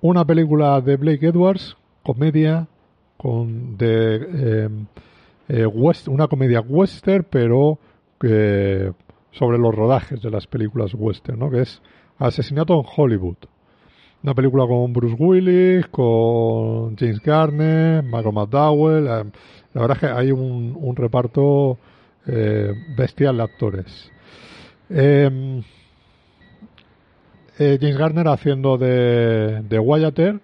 una 0.00 0.24
película 0.24 0.80
de 0.80 0.96
Blake 0.96 1.26
Edwards, 1.26 1.76
comedia, 2.02 2.68
con 3.16 3.76
de 3.76 4.86
eh, 5.48 5.66
west, 5.66 6.08
una 6.08 6.28
comedia 6.28 6.60
western, 6.60 7.26
pero 7.28 7.78
sobre 9.32 9.58
los 9.58 9.74
rodajes 9.74 10.22
de 10.22 10.30
las 10.30 10.46
películas 10.46 10.94
western, 10.94 11.38
¿no? 11.38 11.50
Que 11.50 11.62
es 11.62 11.82
Asesinato 12.18 12.78
en 12.78 12.86
Hollywood. 12.96 13.36
Una 14.22 14.34
película 14.34 14.66
con 14.66 14.92
Bruce 14.92 15.16
Willis, 15.18 15.86
con 15.88 16.96
James 16.96 17.20
Garner, 17.20 18.04
Michael 18.04 18.32
McDowell. 18.32 19.06
Eh, 19.06 19.24
la 19.74 19.80
verdad 19.80 19.96
es 19.96 20.00
que 20.00 20.06
hay 20.06 20.30
un, 20.30 20.94
reparto 20.94 21.78
eh, 22.26 22.72
bestial 22.96 23.38
de 23.38 23.42
actores. 23.42 24.12
Eh, 27.58 27.78
James 27.80 27.98
Garner 27.98 28.28
haciendo 28.28 28.78
de, 28.78 29.62
de 29.62 29.78
Wyatter 29.78 30.40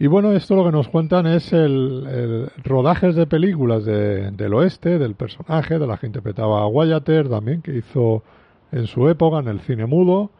y 0.00 0.06
bueno, 0.06 0.32
esto 0.32 0.54
lo 0.54 0.64
que 0.64 0.70
nos 0.70 0.88
cuentan 0.88 1.26
es 1.26 1.52
el, 1.52 2.48
rodajes 2.62 3.16
de 3.16 3.26
películas 3.26 3.84
del 3.84 4.54
oeste, 4.54 4.96
del 4.96 5.16
personaje, 5.16 5.76
de 5.76 5.88
la 5.88 5.96
que 5.96 6.06
interpretaba 6.06 6.62
a 6.62 6.68
Wyatter 6.68 7.28
también, 7.28 7.62
que 7.62 7.76
hizo 7.76 8.22
en 8.70 8.86
su 8.86 9.08
época 9.08 9.40
en 9.40 9.48
el 9.48 9.60
cine 9.60 9.86
mudo. 9.86 10.30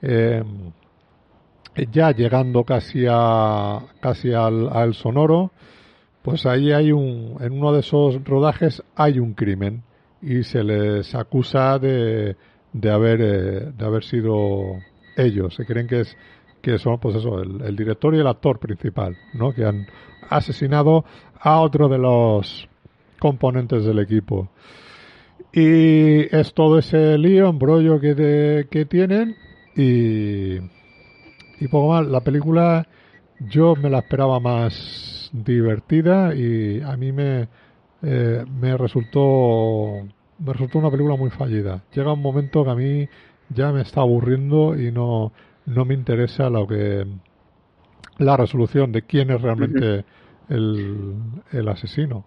Eh, 0.00 0.42
ya 1.90 2.10
llegando 2.12 2.64
casi 2.64 3.04
a 3.08 3.80
casi 4.00 4.32
al, 4.32 4.94
sonoro, 4.94 5.52
pues 6.22 6.46
ahí 6.46 6.72
hay 6.72 6.92
un 6.92 7.36
en 7.40 7.52
uno 7.52 7.72
de 7.72 7.80
esos 7.80 8.22
rodajes 8.24 8.82
hay 8.96 9.18
un 9.18 9.34
crimen 9.34 9.82
y 10.22 10.42
se 10.42 10.64
les 10.64 11.14
acusa 11.14 11.78
de, 11.78 12.36
de 12.72 12.90
haber, 12.90 13.20
eh, 13.20 13.72
de 13.76 13.84
haber 13.84 14.04
sido 14.04 14.78
ellos. 15.16 15.54
Se 15.54 15.64
creen 15.64 15.86
que 15.86 16.00
es 16.00 16.16
que 16.60 16.78
son, 16.78 16.98
pues 16.98 17.16
eso, 17.16 17.42
el, 17.42 17.76
director 17.76 18.14
y 18.14 18.20
el 18.20 18.26
actor 18.26 18.58
principal, 18.58 19.16
¿no? 19.34 19.52
Que 19.52 19.64
han 19.64 19.86
asesinado 20.30 21.04
a 21.38 21.60
otro 21.60 21.88
de 21.88 21.98
los 21.98 22.68
componentes 23.18 23.84
del 23.84 23.98
equipo. 23.98 24.48
Y 25.52 26.34
es 26.34 26.54
todo 26.54 26.78
ese 26.78 27.18
lío, 27.18 27.48
embrollo 27.48 28.00
que, 28.00 28.66
que 28.70 28.84
tienen 28.84 29.36
y, 29.76 30.56
y 30.56 31.68
poco 31.68 31.88
más. 31.88 32.06
La 32.06 32.20
película 32.20 32.86
yo 33.40 33.74
me 33.74 33.90
la 33.90 33.98
esperaba 33.98 34.38
más 34.38 35.30
divertida 35.32 36.34
y 36.34 36.80
a 36.80 36.96
mí 36.96 37.10
me, 37.12 37.48
eh, 38.02 38.44
me 38.60 38.76
resultó 38.76 40.06
me 40.38 40.52
resultó 40.52 40.78
una 40.78 40.90
película 40.90 41.16
muy 41.16 41.30
fallida. 41.30 41.84
Llega 41.94 42.12
un 42.12 42.22
momento 42.22 42.64
que 42.64 42.70
a 42.70 42.74
mí 42.74 43.08
ya 43.54 43.72
me 43.72 43.82
está 43.82 44.00
aburriendo 44.00 44.76
y 44.78 44.92
no, 44.92 45.32
no 45.66 45.84
me 45.84 45.94
interesa 45.94 46.50
lo 46.50 46.66
que 46.66 47.06
la 48.18 48.36
resolución 48.36 48.92
de 48.92 49.02
quién 49.02 49.30
es 49.30 49.40
realmente 49.40 50.04
el, 50.48 51.14
el 51.52 51.68
asesino. 51.68 52.24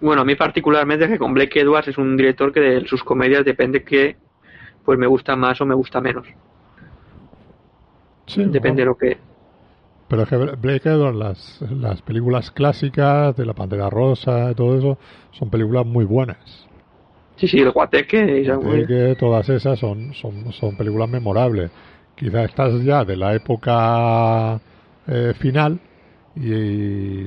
Bueno, 0.00 0.22
a 0.22 0.24
mí 0.24 0.34
particularmente 0.34 1.08
que 1.08 1.18
con 1.18 1.32
Blake 1.32 1.60
Edwards 1.60 1.88
es 1.88 1.98
un 1.98 2.16
director 2.16 2.52
que 2.52 2.60
de 2.60 2.86
sus 2.86 3.04
comedias 3.04 3.44
depende 3.44 3.84
que 3.84 4.16
pues 4.84 4.98
me 4.98 5.06
gusta 5.06 5.36
más 5.36 5.60
o 5.60 5.66
me 5.66 5.74
gusta 5.74 6.00
menos. 6.00 6.26
depende 8.36 8.82
de 8.82 8.86
lo 8.86 8.96
que 8.96 9.18
pero 10.12 10.24
es 10.24 10.28
que 10.28 10.36
Blake 10.36 10.90
Edwards, 10.90 11.16
las, 11.16 11.70
las 11.70 12.02
películas 12.02 12.50
clásicas 12.50 13.34
de 13.34 13.46
La 13.46 13.54
Pantera 13.54 13.88
Rosa 13.88 14.50
y 14.50 14.54
todo 14.54 14.76
eso, 14.76 14.98
son 15.30 15.48
películas 15.48 15.86
muy 15.86 16.04
buenas. 16.04 16.68
Sí, 17.42 17.48
sí, 17.48 17.58
el 17.58 17.72
Guateque. 17.72 18.44
Guateque 18.54 19.16
todas 19.18 19.48
esas 19.48 19.76
son, 19.76 20.14
son, 20.14 20.52
son 20.52 20.76
películas 20.76 21.08
memorables. 21.08 21.72
Quizás 22.14 22.44
estás 22.44 22.84
ya 22.84 23.04
de 23.04 23.16
la 23.16 23.34
época 23.34 24.60
eh, 25.08 25.34
final 25.40 25.80
y, 26.36 27.24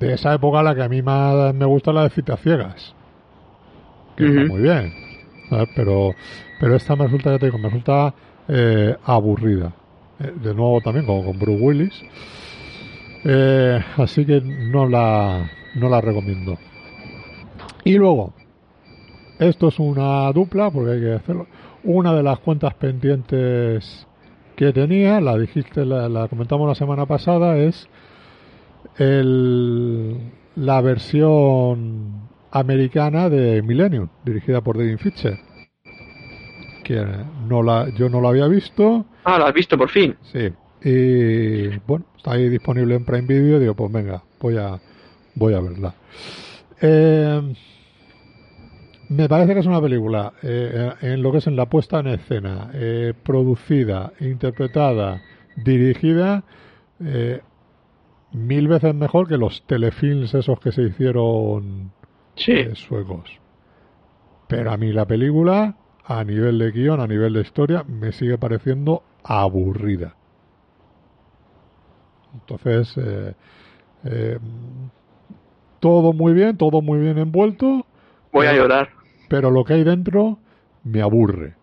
de 0.00 0.14
esa 0.14 0.34
época 0.34 0.64
la 0.64 0.74
que 0.74 0.82
a 0.82 0.88
mí 0.88 1.00
más 1.00 1.54
me 1.54 1.64
gusta 1.64 1.92
la 1.92 2.02
de 2.02 2.10
Citas 2.10 2.40
Ciegas. 2.40 2.92
Que 4.16 4.26
está 4.26 4.52
muy 4.52 4.62
bien. 4.62 4.92
Pero, 5.76 6.12
pero 6.58 6.74
esta 6.74 6.96
me 6.96 7.04
resulta, 7.04 7.30
ya 7.30 7.38
te 7.38 7.46
digo, 7.46 7.58
me 7.58 7.68
resulta 7.68 8.12
eh, 8.48 8.96
aburrida. 9.04 9.72
Eh, 10.18 10.32
de 10.42 10.54
nuevo 10.54 10.80
también 10.80 11.06
como 11.06 11.24
con 11.24 11.38
Bruce 11.38 11.62
Willis. 11.62 12.02
Eh, 13.22 13.80
así 13.96 14.26
que 14.26 14.40
no 14.40 14.88
la, 14.88 15.48
no 15.76 15.88
la 15.88 16.00
recomiendo. 16.00 16.58
Y 17.84 17.94
luego, 17.94 18.32
esto 19.38 19.68
es 19.68 19.78
una 19.78 20.30
dupla, 20.32 20.70
porque 20.70 20.92
hay 20.92 21.00
que 21.00 21.12
hacerlo. 21.12 21.46
Una 21.84 22.14
de 22.14 22.22
las 22.22 22.38
cuentas 22.40 22.74
pendientes 22.74 24.06
que 24.56 24.72
tenía, 24.72 25.20
la 25.20 25.36
dijiste, 25.36 25.84
la, 25.84 26.28
comentamos 26.28 26.66
la 26.68 26.74
semana 26.74 27.06
pasada, 27.06 27.56
es 27.58 27.88
el, 28.98 30.16
la 30.56 30.80
versión 30.80 32.28
americana 32.50 33.28
de 33.28 33.62
Millennium, 33.62 34.08
dirigida 34.24 34.62
por 34.62 34.78
David 34.78 34.98
Fischer 34.98 35.38
que 36.86 37.04
no 37.48 37.64
la, 37.64 37.88
yo 37.96 38.08
no 38.08 38.20
la 38.20 38.28
había 38.28 38.46
visto. 38.46 39.06
Ah, 39.24 39.40
la 39.40 39.48
has 39.48 39.54
visto 39.54 39.76
por 39.76 39.90
fin. 39.90 40.14
Sí. 40.32 40.48
Y 40.84 41.78
bueno, 41.78 42.06
está 42.16 42.34
ahí 42.34 42.48
disponible 42.48 42.94
en 42.94 43.04
Prime 43.04 43.26
Video. 43.26 43.58
Digo, 43.58 43.74
pues 43.74 43.90
venga, 43.90 44.22
voy 44.40 44.56
a, 44.56 44.78
voy 45.34 45.54
a 45.54 45.60
verla. 45.60 45.94
Eh, 46.80 47.54
me 49.08 49.28
parece 49.28 49.54
que 49.54 49.60
es 49.60 49.66
una 49.66 49.80
película 49.80 50.32
eh, 50.42 50.92
en 51.00 51.22
lo 51.22 51.32
que 51.32 51.38
es 51.38 51.46
en 51.46 51.56
la 51.56 51.66
puesta 51.66 52.00
en 52.00 52.08
escena, 52.08 52.70
eh, 52.74 53.14
producida, 53.22 54.12
interpretada, 54.20 55.22
dirigida, 55.56 56.44
mil 58.32 58.68
veces 58.68 58.94
mejor 58.94 59.28
que 59.28 59.36
los 59.36 59.62
telefilms 59.66 60.34
esos 60.34 60.58
que 60.60 60.72
se 60.72 60.82
hicieron 60.82 61.92
suecos. 62.74 63.40
Pero 64.48 64.70
a 64.70 64.76
mí 64.76 64.92
la 64.92 65.06
película 65.06 65.76
a 66.04 66.22
nivel 66.24 66.58
de 66.58 66.70
guion, 66.70 67.00
a 67.00 67.06
nivel 67.06 67.32
de 67.32 67.40
historia, 67.40 67.84
me 67.84 68.12
sigue 68.12 68.38
pareciendo 68.38 69.02
aburrida. 69.24 70.14
Entonces, 72.34 72.94
eh, 72.96 73.34
eh, 74.04 74.38
todo 75.80 76.12
muy 76.12 76.32
bien, 76.32 76.56
todo 76.56 76.80
muy 76.80 77.00
bien 77.00 77.18
envuelto. 77.18 77.86
Voy 78.36 78.46
a 78.46 78.54
llorar. 78.54 78.90
Pero 79.28 79.50
lo 79.50 79.64
que 79.64 79.74
hay 79.74 79.84
dentro 79.84 80.38
me 80.84 81.02
aburre. 81.02 81.54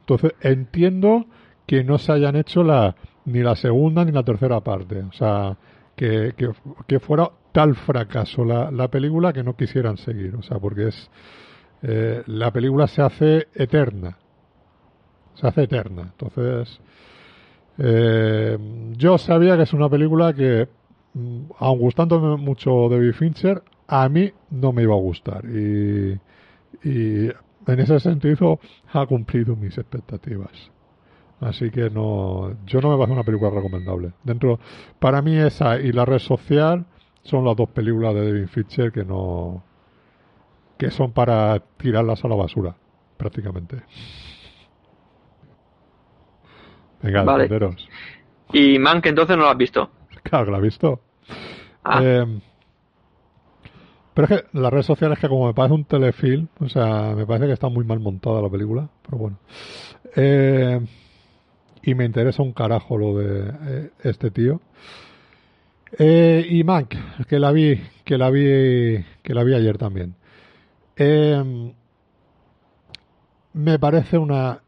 Entonces, 0.00 0.32
entiendo 0.40 1.26
que 1.66 1.84
no 1.84 1.98
se 1.98 2.12
hayan 2.12 2.36
hecho 2.36 2.62
la, 2.62 2.96
ni 3.24 3.40
la 3.40 3.56
segunda 3.56 4.04
ni 4.04 4.12
la 4.12 4.22
tercera 4.22 4.60
parte. 4.60 5.02
O 5.02 5.12
sea, 5.12 5.56
que, 5.96 6.34
que, 6.86 7.00
fuera 7.00 7.30
tal 7.52 7.74
fracaso 7.74 8.44
la, 8.44 8.70
la 8.70 8.88
película 8.88 9.32
que 9.32 9.42
no 9.42 9.56
quisieran 9.56 9.96
seguir. 9.96 10.34
O 10.36 10.42
sea, 10.42 10.58
porque 10.58 10.88
es 10.88 11.10
eh, 11.82 12.22
la 12.26 12.52
película 12.52 12.86
se 12.86 13.02
hace 13.02 13.48
eterna. 13.54 14.16
Se 15.34 15.46
hace 15.46 15.64
eterna. 15.64 16.12
Entonces, 16.18 16.80
eh, 17.78 18.58
yo 18.96 19.18
sabía 19.18 19.56
que 19.56 19.64
es 19.64 19.72
una 19.72 19.88
película 19.88 20.32
que, 20.32 20.68
mm, 21.14 21.42
aun 21.58 21.78
gustándome 21.78 22.36
mucho 22.36 22.88
David 22.88 23.12
Fincher, 23.12 23.62
a 23.94 24.08
mí 24.08 24.32
no 24.48 24.72
me 24.72 24.84
iba 24.84 24.94
a 24.94 24.98
gustar. 24.98 25.44
Y, 25.44 26.18
y 26.82 27.26
en 27.66 27.80
ese 27.80 28.00
sentido 28.00 28.58
ha 28.90 29.04
cumplido 29.04 29.54
mis 29.54 29.76
expectativas. 29.76 30.70
Así 31.40 31.70
que 31.70 31.90
no, 31.90 32.56
yo 32.64 32.80
no 32.80 32.88
me 32.88 32.96
parece 32.96 33.12
una 33.12 33.22
película 33.22 33.50
recomendable. 33.50 34.12
Dentro, 34.24 34.58
para 34.98 35.20
mí 35.20 35.36
esa 35.36 35.78
y 35.78 35.92
la 35.92 36.06
red 36.06 36.20
social 36.20 36.86
son 37.22 37.44
las 37.44 37.54
dos 37.54 37.68
películas 37.68 38.14
de 38.14 38.32
David 38.32 38.48
Fincher 38.48 38.92
que 38.92 39.04
no, 39.04 39.62
que 40.78 40.90
son 40.90 41.12
para 41.12 41.58
tirarlas 41.58 42.24
a 42.24 42.28
la 42.28 42.36
basura, 42.36 42.74
prácticamente. 43.18 43.82
Venga, 47.02 47.24
vale. 47.24 47.50
¿Y 48.54 48.78
Mank 48.78 49.04
entonces 49.04 49.36
no 49.36 49.42
lo 49.42 49.50
has 49.50 49.58
visto? 49.58 49.90
Claro 50.22 50.44
que 50.46 50.50
lo 50.52 50.56
has 50.56 50.62
visto. 50.62 51.00
Ah. 51.82 52.00
Eh, 52.02 52.40
pero 54.14 54.26
es 54.26 54.42
que 54.42 54.58
las 54.58 54.72
redes 54.72 54.86
sociales 54.86 55.18
que 55.18 55.28
como 55.28 55.46
me 55.46 55.54
parece 55.54 55.74
un 55.74 55.84
telefilm, 55.84 56.48
o 56.60 56.68
sea, 56.68 57.14
me 57.16 57.26
parece 57.26 57.46
que 57.46 57.52
está 57.52 57.68
muy 57.68 57.84
mal 57.84 58.00
montada 58.00 58.42
la 58.42 58.50
película, 58.50 58.88
pero 59.02 59.18
bueno. 59.18 59.38
Eh, 60.16 60.80
y 61.82 61.94
me 61.94 62.04
interesa 62.04 62.42
un 62.42 62.52
carajo 62.52 62.96
lo 62.96 63.18
de 63.18 63.52
eh, 63.66 63.90
este 64.02 64.30
tío. 64.30 64.60
y 65.98 66.62
Mank, 66.64 66.94
que 67.28 67.38
la 67.38 67.52
vi, 67.52 67.80
que 68.04 68.18
la 68.18 68.30
vi, 68.30 69.04
que 69.22 69.34
la 69.34 69.44
vi 69.44 69.54
ayer 69.54 69.78
también. 69.78 70.14
Eh, 70.96 71.72
me 73.54 73.78
parece 73.78 74.18
una 74.18 74.60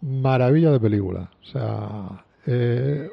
maravilla 0.00 0.70
de 0.70 0.80
película. 0.80 1.30
O 1.42 1.46
sea, 1.46 2.24
eh, 2.46 3.08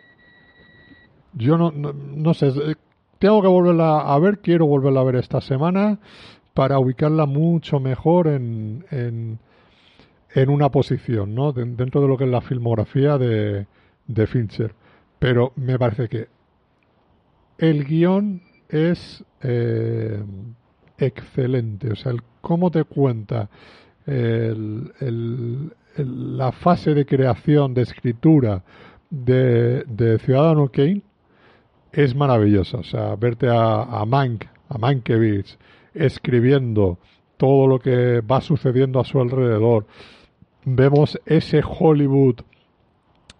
yo 1.33 1.57
no, 1.57 1.71
no, 1.71 2.33
sé, 2.33 2.51
tengo 3.19 3.41
que 3.41 3.47
volverla 3.47 3.99
a 3.99 4.19
ver, 4.19 4.39
quiero 4.39 4.65
volverla 4.65 5.01
a 5.01 5.05
ver 5.05 5.15
esta 5.15 5.41
semana 5.41 5.99
para 6.53 6.79
ubicarla 6.79 7.25
mucho 7.25 7.79
mejor 7.79 8.27
en, 8.27 8.85
en, 8.91 9.39
en 10.33 10.49
una 10.49 10.69
posición, 10.69 11.35
¿no? 11.35 11.51
dentro 11.51 12.01
de 12.01 12.07
lo 12.07 12.17
que 12.17 12.23
es 12.25 12.29
la 12.29 12.41
filmografía 12.41 13.17
de, 13.17 13.67
de 14.07 14.27
Fincher. 14.27 14.73
Pero 15.19 15.53
me 15.55 15.77
parece 15.79 16.07
que 16.07 16.27
el 17.57 17.85
guion 17.85 18.41
es 18.69 19.23
eh, 19.41 20.23
excelente. 20.97 21.91
O 21.91 21.95
sea, 21.95 22.11
el 22.11 22.21
cómo 22.41 22.71
te 22.71 22.83
cuenta 22.83 23.49
la 25.97 26.51
fase 26.51 26.93
de 26.93 27.05
creación, 27.05 27.73
de 27.73 27.81
escritura 27.81 28.63
de, 29.09 30.19
Ciudadano 30.23 30.67
Kane 30.69 31.01
es 31.95 32.15
maravillosa. 32.15 32.77
O 32.77 32.83
sea, 32.83 33.15
verte 33.15 33.47
a, 33.47 33.83
a 33.83 34.05
Mank, 34.05 34.45
a 34.69 34.77
Mankiewicz, 34.77 35.57
escribiendo 35.93 36.99
todo 37.37 37.67
lo 37.67 37.79
que 37.79 38.21
va 38.21 38.41
sucediendo 38.41 38.99
a 38.99 39.05
su 39.05 39.19
alrededor. 39.19 39.87
Vemos 40.65 41.19
ese 41.25 41.61
Hollywood 41.63 42.41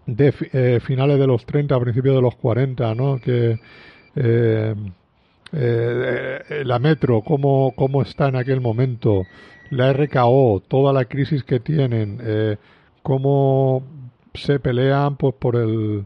de 0.06 0.34
eh, 0.54 0.80
finales 0.80 1.20
de 1.20 1.28
los 1.28 1.46
30, 1.46 1.80
principios 1.80 2.16
de 2.16 2.22
los 2.22 2.36
40, 2.36 2.96
¿no? 2.96 3.20
Que 3.20 3.60
eh, 4.16 4.76
eh, 5.52 6.64
la 6.66 6.80
Metro, 6.80 7.22
cómo, 7.22 7.74
cómo 7.76 8.02
está 8.02 8.28
en 8.28 8.36
aquel 8.36 8.62
momento, 8.62 9.24
la 9.70 9.94
RKO, 9.94 10.64
toda 10.68 10.94
la 10.94 11.06
crisis 11.06 11.44
que 11.44 11.60
tienen, 11.60 12.20
eh, 12.22 12.58
cómo 13.02 13.84
se 14.34 14.60
pelean 14.60 15.16
pues 15.18 15.34
por 15.36 15.56
el 15.56 16.06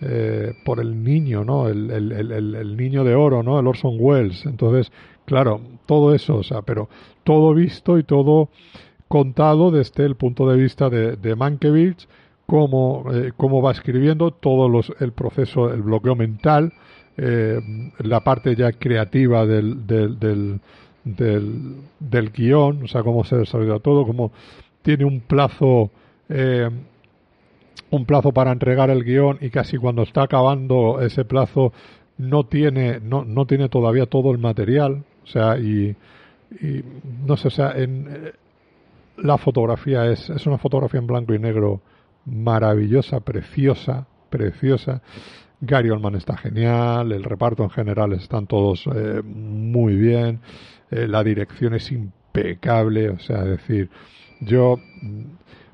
eh, 0.00 0.54
por 0.64 0.80
el 0.80 1.02
niño, 1.02 1.44
¿no? 1.44 1.68
El, 1.68 2.76
niño 2.76 3.04
de 3.04 3.14
oro, 3.14 3.42
¿no? 3.42 3.58
El 3.58 3.66
Orson 3.66 3.96
Welles. 3.98 4.46
Entonces, 4.46 4.92
claro, 5.24 5.60
todo 5.86 6.14
eso, 6.14 6.36
o 6.36 6.42
sea, 6.42 6.62
pero 6.62 6.88
todo 7.24 7.54
visto 7.54 7.98
y 7.98 8.04
todo 8.04 8.48
contado 9.08 9.70
desde 9.70 10.04
el 10.04 10.16
punto 10.16 10.48
de 10.48 10.56
vista 10.56 10.88
de, 10.90 11.16
de 11.16 11.34
Mankiewicz, 11.34 12.06
cómo, 12.46 13.04
eh, 13.12 13.32
cómo 13.36 13.60
va 13.60 13.72
escribiendo 13.72 14.30
todo 14.30 14.68
los, 14.68 14.92
el 15.00 15.12
proceso, 15.12 15.72
el 15.72 15.82
bloqueo 15.82 16.14
mental, 16.14 16.72
eh, 17.16 17.60
la 17.98 18.20
parte 18.24 18.56
ya 18.56 18.72
creativa 18.72 19.44
del, 19.44 19.86
del, 19.86 20.18
del, 20.18 20.60
del, 21.98 22.30
guion, 22.30 22.84
o 22.84 22.88
sea, 22.88 23.02
cómo 23.02 23.24
se 23.24 23.36
desarrolla 23.36 23.80
todo, 23.80 24.06
cómo 24.06 24.32
tiene 24.82 25.04
un 25.04 25.20
plazo 25.20 25.90
eh, 26.28 26.70
un 27.90 28.04
plazo 28.04 28.32
para 28.32 28.52
entregar 28.52 28.90
el 28.90 29.04
guion 29.04 29.38
y 29.40 29.50
casi 29.50 29.76
cuando 29.76 30.02
está 30.02 30.22
acabando 30.22 31.00
ese 31.00 31.24
plazo 31.24 31.72
no 32.18 32.44
tiene 32.44 33.00
no, 33.00 33.24
no 33.24 33.46
tiene 33.46 33.68
todavía 33.68 34.06
todo 34.06 34.32
el 34.32 34.38
material 34.38 35.04
o 35.24 35.26
sea 35.26 35.58
y, 35.58 35.94
no 37.26 37.36
sé 37.36 37.48
o 37.48 37.50
sea 37.50 37.72
en 37.72 38.08
eh, 38.08 38.32
la 39.18 39.38
fotografía 39.38 40.06
es 40.06 40.30
es 40.30 40.46
una 40.46 40.58
fotografía 40.58 41.00
en 41.00 41.06
blanco 41.06 41.34
y 41.34 41.38
negro 41.38 41.80
maravillosa 42.24 43.20
preciosa 43.20 44.06
preciosa. 44.30 45.00
Gary 45.60 45.90
Oldman 45.90 46.14
está 46.14 46.36
genial 46.36 47.12
el 47.12 47.24
reparto 47.24 47.64
en 47.64 47.70
general 47.70 48.12
están 48.12 48.46
todos 48.46 48.86
eh, 48.94 49.22
muy 49.22 49.96
bien 49.96 50.40
eh, 50.90 51.06
la 51.08 51.24
dirección 51.24 51.74
es 51.74 51.90
impecable 51.90 53.10
o 53.10 53.18
sea 53.18 53.42
decir 53.42 53.90
yo 54.40 54.76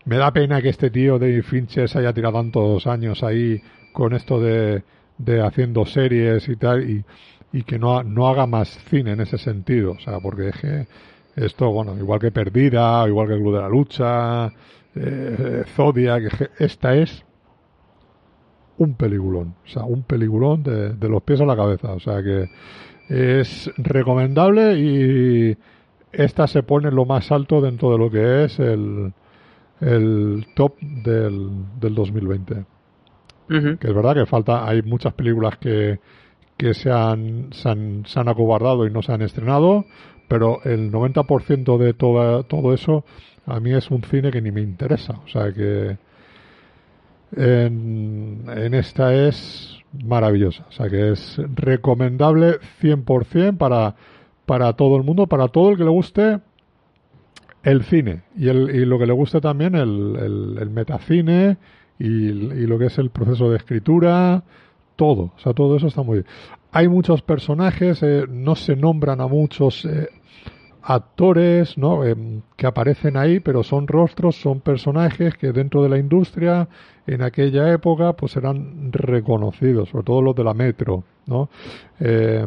me 0.05 0.16
da 0.16 0.32
pena 0.32 0.60
que 0.60 0.68
este 0.68 0.90
tío 0.90 1.18
David 1.18 1.43
Fincher 1.43 1.89
se 1.89 1.98
haya 1.98 2.12
tirado 2.12 2.35
tantos 2.35 2.86
años 2.86 3.22
ahí 3.22 3.60
con 3.93 4.12
esto 4.12 4.40
de, 4.40 4.82
de 5.18 5.40
haciendo 5.40 5.86
series 5.86 6.48
y 6.48 6.56
tal 6.56 6.89
y, 6.89 7.05
y 7.52 7.62
que 7.62 7.78
no, 7.78 8.02
no 8.02 8.28
haga 8.28 8.47
más 8.47 8.68
cine 8.90 9.12
en 9.12 9.20
ese 9.20 9.39
sentido. 9.39 9.93
O 9.93 9.98
sea, 10.01 10.20
porque 10.20 10.48
es 10.48 10.56
que 10.60 10.86
esto, 11.36 11.70
bueno, 11.70 11.97
igual 11.97 12.20
que 12.20 12.31
Perdida, 12.31 13.06
igual 13.09 13.28
que 13.28 13.35
el 13.35 13.40
Club 13.40 13.55
de 13.55 13.60
la 13.60 13.68
Lucha, 13.68 14.52
eh, 14.94 15.64
Zodia, 15.74 16.18
que 16.20 16.51
esta 16.59 16.94
es 16.94 17.24
un 18.78 18.94
peliculón. 18.94 19.55
O 19.64 19.68
sea, 19.68 19.85
un 19.85 20.02
peliculón 20.02 20.62
de, 20.62 20.94
de 20.94 21.09
los 21.09 21.22
pies 21.22 21.40
a 21.40 21.47
la 21.47 21.56
cabeza. 21.56 21.93
O 21.93 22.01
sea 22.01 22.22
que 22.22 22.51
es 23.09 23.70
recomendable 23.76 24.78
y 24.78 25.56
esta 26.12 26.47
se 26.47 26.62
pone 26.62 26.90
lo 26.90 27.05
más 27.05 27.31
alto 27.32 27.60
dentro 27.60 27.93
de 27.93 27.98
lo 27.98 28.10
que 28.10 28.44
es 28.44 28.59
el, 28.59 29.12
el 29.85 30.47
top 30.55 30.81
del, 30.81 31.51
del 31.78 31.94
2020. 31.94 32.65
Que 33.47 33.89
es 33.89 33.94
verdad 33.94 34.15
que 34.15 34.27
falta, 34.27 34.66
hay 34.66 34.81
muchas 34.82 35.12
películas 35.12 35.59
que, 35.59 36.01
que 36.56 36.73
se, 36.73 36.90
han, 36.90 37.52
se, 37.52 37.69
han, 37.69 38.05
se 38.06 38.19
han 38.19 38.28
acobardado 38.28 38.86
y 38.86 38.90
no 38.90 39.02
se 39.02 39.12
han 39.12 39.20
estrenado, 39.20 39.85
pero 40.28 40.62
el 40.65 40.90
90% 40.90 41.77
de 41.77 41.93
todo, 41.93 42.44
todo 42.44 42.73
eso 42.73 43.05
a 43.47 43.61
mí 43.61 43.74
es 43.74 43.90
un 43.90 44.02
cine 44.02 44.31
que 44.31 44.40
ni 44.40 44.51
me 44.51 44.62
interesa. 44.62 45.20
O 45.24 45.28
sea 45.28 45.52
que 45.52 45.98
en, 47.36 48.44
en 48.48 48.74
esta 48.74 49.12
es 49.15 49.78
maravillosa. 50.02 50.65
O 50.70 50.73
sea 50.73 50.89
que 50.89 51.12
es 51.12 51.39
recomendable 51.55 52.61
100% 52.81 53.59
para, 53.59 53.94
para 54.47 54.73
todo 54.73 54.97
el 54.97 55.02
mundo, 55.02 55.27
para 55.27 55.48
todo 55.48 55.70
el 55.70 55.77
que 55.77 55.85
le 55.85 55.90
guste 55.90 56.40
el 57.65 57.82
cine 57.82 58.23
y, 58.36 58.49
el, 58.49 58.70
y 58.74 58.85
lo 58.85 58.99
que 58.99 59.07
le 59.07 59.12
gusta 59.12 59.41
también 59.41 59.74
el, 59.74 60.57
el, 60.61 60.70
metacine 60.70 61.57
y, 61.99 62.07
y, 62.07 62.66
lo 62.66 62.78
que 62.78 62.86
es 62.86 62.99
el 62.99 63.11
proceso 63.11 63.51
de 63.51 63.57
escritura, 63.57 64.43
todo, 64.97 65.32
o 65.36 65.39
sea, 65.39 65.55
todo 65.55 65.77
eso 65.77 65.86
está 65.86 66.03
muy 66.03 66.19
bien. 66.19 66.27
Hay 66.73 66.89
muchos 66.89 67.23
personajes, 67.23 68.03
eh, 68.03 68.27
no 68.28 68.55
se 68.55 68.77
nombran 68.77 69.20
a 69.20 69.27
muchos 69.27 69.85
eh, 69.86 70.09
actores, 70.82 71.78
¿no? 71.78 72.05
Em, 72.05 72.43
que 72.57 72.66
aparecen 72.66 73.16
ahí, 73.16 73.41
pero 73.41 73.62
son 73.62 73.86
rostros, 73.86 74.36
son 74.36 74.61
personajes 74.61 75.36
que 75.36 75.53
dentro 75.53 75.82
de 75.82 75.89
la 75.89 75.99
industria 75.99 76.69
en 77.07 77.23
aquella 77.23 77.73
época 77.73 78.12
pues 78.12 78.36
eran 78.36 78.93
reconocidos, 78.93 79.89
sobre 79.89 80.05
todo 80.05 80.20
los 80.20 80.36
de 80.36 80.45
la 80.45 80.53
metro, 80.53 81.05
¿no? 81.27 81.49
Eh, 82.01 82.45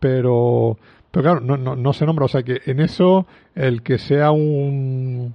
pero 0.00 0.78
claro, 1.22 1.40
no, 1.40 1.56
no, 1.56 1.76
no 1.76 1.92
se 1.92 2.06
nombra, 2.06 2.24
o 2.26 2.28
sea 2.28 2.42
que 2.42 2.60
en 2.66 2.80
eso 2.80 3.26
el 3.54 3.82
que 3.82 3.98
sea 3.98 4.30
un, 4.30 5.34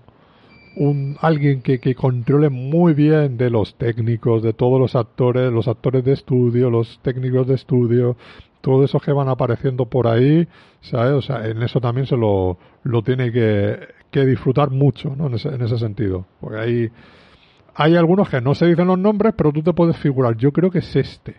un 0.75 1.17
alguien 1.21 1.61
que, 1.61 1.79
que 1.79 1.95
controle 1.95 2.49
muy 2.49 2.93
bien 2.93 3.37
de 3.37 3.49
los 3.49 3.75
técnicos, 3.75 4.43
de 4.43 4.53
todos 4.53 4.79
los 4.79 4.95
actores, 4.95 5.51
los 5.51 5.67
actores 5.67 6.03
de 6.03 6.13
estudio, 6.13 6.69
los 6.69 6.99
técnicos 7.01 7.47
de 7.47 7.55
estudio, 7.55 8.17
todos 8.61 8.89
esos 8.89 9.01
que 9.01 9.11
van 9.11 9.27
apareciendo 9.27 9.85
por 9.85 10.07
ahí, 10.07 10.47
¿sabes? 10.81 11.13
O 11.13 11.21
sea, 11.21 11.45
en 11.47 11.61
eso 11.61 11.81
también 11.81 12.07
se 12.07 12.15
lo, 12.15 12.57
lo 12.83 13.01
tiene 13.03 13.31
que, 13.31 13.77
que 14.09 14.25
disfrutar 14.25 14.69
mucho, 14.69 15.15
¿no? 15.15 15.27
En 15.27 15.33
ese, 15.33 15.49
en 15.49 15.61
ese 15.61 15.77
sentido. 15.77 16.25
Porque 16.39 16.59
hay, 16.59 16.91
hay 17.75 17.95
algunos 17.95 18.29
que 18.29 18.39
no 18.39 18.55
se 18.55 18.65
dicen 18.67 18.87
los 18.87 18.97
nombres, 18.97 19.33
pero 19.35 19.51
tú 19.51 19.61
te 19.61 19.73
puedes 19.73 19.97
figurar. 19.97 20.37
Yo 20.37 20.53
creo 20.53 20.71
que 20.71 20.79
es 20.79 20.95
este, 20.95 21.35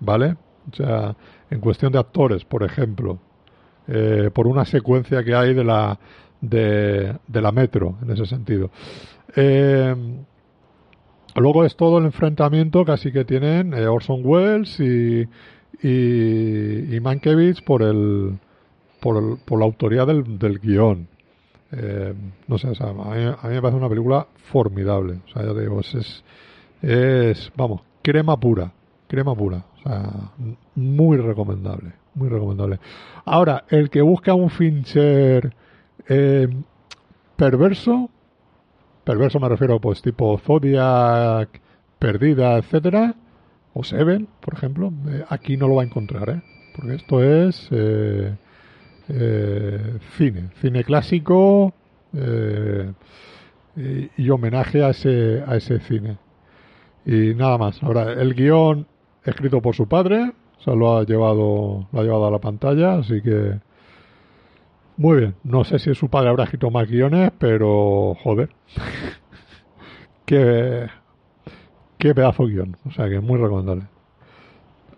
¿vale? 0.00 0.36
O 0.72 0.76
sea, 0.76 1.14
en 1.50 1.60
cuestión 1.60 1.92
de 1.92 1.98
actores, 1.98 2.44
por 2.44 2.62
ejemplo. 2.62 3.18
Eh, 3.92 4.30
por 4.32 4.46
una 4.46 4.64
secuencia 4.64 5.24
que 5.24 5.34
hay 5.34 5.52
de 5.52 5.64
la, 5.64 5.98
de, 6.40 7.18
la 7.28 7.50
metro, 7.50 7.96
en 8.02 8.10
ese 8.12 8.24
sentido. 8.24 8.70
Eh, 9.34 9.92
luego 11.34 11.64
es 11.64 11.74
todo 11.74 11.98
el 11.98 12.04
enfrentamiento 12.04 12.84
casi 12.84 13.10
que 13.10 13.24
tienen 13.24 13.74
eh, 13.74 13.88
Orson 13.88 14.20
Welles 14.24 14.78
y, 14.78 15.26
y, 15.82 16.96
y, 16.96 17.00
Mankiewicz 17.00 17.62
por 17.62 17.82
el, 17.82 18.38
por, 19.00 19.40
por 19.40 19.58
la 19.58 19.64
autoría 19.64 20.04
del, 20.04 20.38
del 20.38 20.60
guion. 20.60 21.08
no 22.46 22.58
sé, 22.58 22.68
a, 22.68 22.92
mí, 22.92 23.24
a, 23.42 23.48
mí, 23.48 23.54
me 23.54 23.60
parece 23.60 23.76
una 23.76 23.88
película 23.88 24.28
formidable. 24.36 25.18
O 25.26 25.28
sea, 25.32 25.46
ya 25.46 25.60
digo, 25.60 25.80
es, 25.80 26.22
es, 26.80 27.52
vamos, 27.56 27.80
crema 28.02 28.38
pura, 28.38 28.72
crema 29.08 29.34
pura. 29.34 29.64
O 29.78 29.82
sea, 29.82 30.30
muy 30.76 31.16
recomendable 31.16 31.99
muy 32.14 32.28
recomendable. 32.28 32.78
Ahora, 33.24 33.64
el 33.68 33.90
que 33.90 34.02
busca 34.02 34.34
un 34.34 34.50
Fincher 34.50 35.54
eh, 36.08 36.48
perverso, 37.36 38.10
perverso 39.04 39.40
me 39.40 39.48
refiero 39.48 39.80
pues 39.80 40.02
tipo 40.02 40.38
Zodiac, 40.38 41.60
Perdida, 41.98 42.56
etcétera, 42.56 43.14
o 43.74 43.84
Seven, 43.84 44.28
por 44.40 44.54
ejemplo, 44.54 44.92
eh, 45.08 45.24
aquí 45.28 45.56
no 45.56 45.68
lo 45.68 45.76
va 45.76 45.82
a 45.82 45.86
encontrar, 45.86 46.30
¿eh? 46.30 46.42
porque 46.74 46.94
esto 46.94 47.22
es 47.22 47.68
eh, 47.70 48.36
cine, 50.16 50.50
cine 50.60 50.84
clásico 50.84 51.74
y, 53.76 54.10
y, 54.16 54.30
homenaje 54.30 54.82
a 54.82 54.90
ese, 54.90 55.42
a 55.46 55.56
ese 55.56 55.78
cine. 55.80 56.18
Y 57.06 57.34
nada 57.34 57.58
más. 57.58 57.82
Ahora, 57.82 58.12
el 58.12 58.34
guion 58.34 58.86
escrito 59.24 59.60
por 59.60 59.74
su 59.74 59.86
padre, 59.88 60.32
o 60.60 60.62
sea, 60.62 60.74
lo 60.74 60.98
ha 60.98 61.04
llevado, 61.04 61.88
lo 61.90 62.00
ha 62.00 62.02
llevado 62.02 62.26
a 62.26 62.30
la 62.30 62.38
pantalla, 62.38 62.98
así 62.98 63.22
que 63.22 63.58
muy 64.98 65.18
bien. 65.20 65.34
No 65.44 65.64
sé 65.64 65.78
si 65.78 65.94
su 65.94 66.10
padre 66.10 66.28
habrá 66.28 66.44
escrito 66.44 66.70
más 66.70 66.86
guiones, 66.86 67.32
pero 67.38 68.14
joder. 68.22 68.50
qué, 70.26 70.86
qué 71.96 72.14
pedazo 72.14 72.46
de 72.46 72.52
guion. 72.52 72.76
O 72.86 72.90
sea 72.90 73.08
que 73.08 73.16
es 73.16 73.22
muy 73.22 73.38
recomendable. 73.38 73.86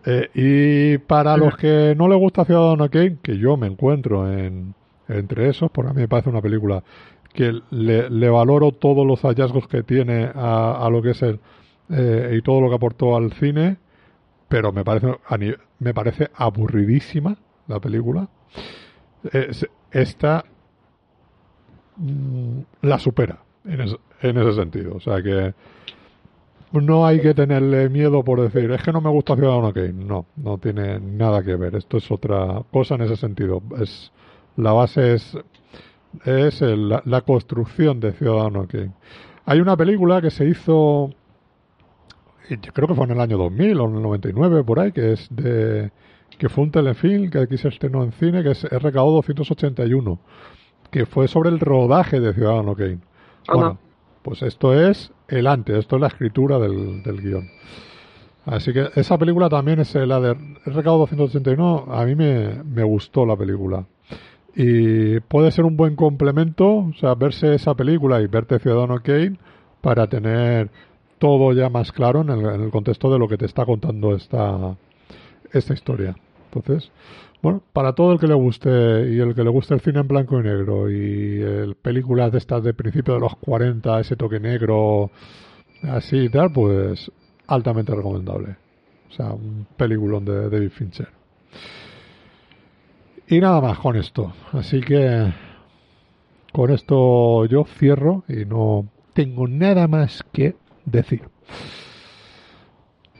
Eh, 0.05 0.31
y 0.35 0.99
para 0.99 1.37
los 1.37 1.57
que 1.57 1.95
no 1.97 2.09
les 2.09 2.19
gusta 2.19 2.45
Ciudadano 2.45 2.91
Kane, 2.91 3.19
que 3.23 3.39
yo 3.39 3.57
me 3.57 3.69
encuentro 3.69 4.29
en, 4.29 4.75
entre 5.09 5.49
esos, 5.49 5.71
porque 5.71 5.93
a 5.93 5.95
mí 5.95 6.01
me 6.01 6.09
parece 6.09 6.31
una 6.31 6.43
película 6.43 6.83
que 7.33 7.53
le, 7.71 8.11
le 8.11 8.29
valoro 8.29 8.73
todos 8.73 9.07
los 9.07 9.21
hallazgos 9.23 9.69
que 9.69 9.85
tiene 9.85 10.29
a, 10.35 10.85
a 10.85 10.91
lo 10.91 11.01
que 11.01 11.11
es 11.11 11.23
el 11.23 11.39
eh, 11.91 12.35
y 12.37 12.43
todo 12.43 12.61
lo 12.61 12.69
que 12.69 12.75
aportó 12.75 13.17
al 13.17 13.33
cine 13.35 13.77
pero 14.53 14.71
me 14.71 14.85
parece, 14.85 15.17
me 15.79 15.95
parece 15.95 16.31
aburridísima 16.35 17.35
la 17.69 17.81
película. 17.81 18.29
esta 19.91 20.45
mm, 21.97 22.59
la 22.83 22.99
supera 22.99 23.39
en, 23.65 23.81
en, 24.21 24.37
ese 24.37 24.53
sentido. 24.53 24.97
O 24.97 25.01
sea 25.01 25.23
que 25.23 25.55
no 26.73 27.07
hay 27.07 27.23
que 27.23 27.33
tenerle 27.33 27.89
miedo 27.89 28.23
por 28.23 28.43
decir, 28.43 28.71
es 28.71 28.83
que 28.83 28.93
no 28.93 29.01
me 29.01 29.09
gusta 29.09 29.37
Ciudadano 29.37 29.73
Kane. 29.73 29.95
No, 29.95 30.27
no 30.37 30.59
tiene 30.59 31.01
nada 31.01 31.43
que 31.43 31.57
ver. 31.57 31.75
Esto 31.75 31.97
es 31.97 32.11
otra 32.11 32.63
cosa 32.71 32.97
en 32.97 33.03
ese 33.03 33.17
sentido. 33.17 33.63
Es, 33.81 34.13
la 34.57 34.75
base 34.75 35.15
es, 35.15 35.35
es 36.27 36.61
la, 36.61 37.03
la 37.07 37.23
construcción 37.23 38.01
de 38.01 38.13
Ciudadano 38.13 38.69
Kane. 38.69 38.93
Hay 39.47 39.61
una 39.61 39.79
película 39.79 40.21
que 40.21 40.31
se 40.31 40.47
hizo 40.47 41.11
creo 42.59 42.89
que 42.89 42.95
fue 42.95 43.07
en 43.07 43.13
el 43.13 43.21
año 43.21 43.39
2000 43.39 43.81
o 43.81 43.89
en 43.89 43.97
el 43.97 44.03
99 44.03 44.65
por 44.65 44.81
ahí, 44.81 44.93
que 44.93 45.13
es 45.13 45.29
de 45.31 45.91
que 46.39 46.49
fue 46.49 46.65
un 46.65 46.71
telefilm 46.71 47.31
que 47.31 47.39
aquí 47.39 47.57
se 47.57 47.69
estrenó 47.69 48.03
en 48.03 48.13
cine, 48.13 48.43
que 48.43 48.51
es 48.51 48.65
RKO 48.65 49.13
281, 49.13 50.19
que 50.91 51.07
fue 51.07 51.29
sobre 51.29 51.51
el 51.51 51.61
rodaje 51.61 52.21
de 52.21 52.33
Ciudadano 52.33 52.75
Kane. 52.75 52.99
Bueno, 53.47 53.79
pues 54.23 54.43
esto 54.43 54.73
es 54.75 55.13
el 55.29 55.47
antes, 55.47 55.77
esto 55.77 55.97
es 55.97 56.03
la 56.03 56.09
escritura 56.09 56.59
del, 56.59 57.03
del 57.03 57.21
guion. 57.21 57.49
Así 58.45 58.73
que 58.73 58.89
esa 58.97 59.19
película 59.19 59.49
también 59.49 59.81
es 59.81 59.95
la 59.95 60.21
de 60.21 60.33
RKO 60.35 60.99
281, 60.99 61.87
a 61.89 62.05
mí 62.05 62.15
me, 62.15 62.63
me 62.65 62.83
gustó 62.83 63.25
la 63.25 63.37
película. 63.37 63.85
Y 64.55 65.21
puede 65.21 65.51
ser 65.51 65.65
un 65.65 65.77
buen 65.77 65.97
complemento, 65.97 66.67
o 66.69 66.93
sea, 66.99 67.15
verse 67.15 67.55
esa 67.55 67.75
película 67.75 68.21
y 68.21 68.27
verte 68.27 68.59
Ciudadano 68.59 69.01
Kane 69.03 69.39
para 69.81 70.07
tener 70.09 70.71
todo 71.23 71.53
ya 71.53 71.69
más 71.69 71.93
claro 71.93 72.23
en 72.23 72.31
el, 72.31 72.71
contexto 72.73 73.09
de 73.09 73.17
lo 73.17 73.29
que 73.29 73.39
te 73.39 73.47
está 73.47 73.65
contando 73.65 74.17
esta, 74.17 74.77
esta 75.53 75.73
historia. 75.73 76.17
Entonces, 76.53 76.91
bueno, 77.41 77.63
para 77.73 77.93
todo 77.93 78.15
el 78.15 78.19
que 78.19 78.27
le 78.27 78.35
guste 78.35 78.69
y 78.69 79.21
el 79.21 79.33
que 79.33 79.45
le 79.45 79.51
guste 79.51 79.73
el 79.75 79.81
cine 79.81 80.01
en 80.01 80.09
blanco 80.09 80.41
y 80.41 80.43
negro 80.43 80.91
y 80.91 81.41
el, 81.41 81.77
películas 81.77 82.33
de 82.33 82.39
estas 82.39 82.65
de 82.65 82.75
principio 82.75 83.15
de 83.15 83.21
los 83.21 83.37
40, 83.37 84.01
ese 84.01 84.17
toque 84.17 84.41
negro, 84.41 85.13
así 85.85 86.17
y 86.17 86.29
tal, 86.29 86.53
pues 86.53 87.09
altamente 87.47 87.95
recomendable. 87.95 88.57
O 89.09 89.13
sea, 89.13 89.27
un 89.27 89.69
peliculón 89.77 90.25
de 90.25 90.51
David 90.51 90.71
Fincher. 90.71 91.09
Y 93.29 93.39
nada 93.39 93.61
más 93.61 93.79
con 93.79 93.95
esto. 93.95 94.33
Así 94.51 94.81
que 94.81 95.33
con 96.51 96.73
esto 96.73 97.45
yo 97.45 97.65
cierro 97.79 98.25
y 98.29 98.45
no 98.45 98.89
tengo 99.15 99.47
nada 99.47 99.87
más 99.87 100.25
que 100.33 100.57
decir. 100.85 101.23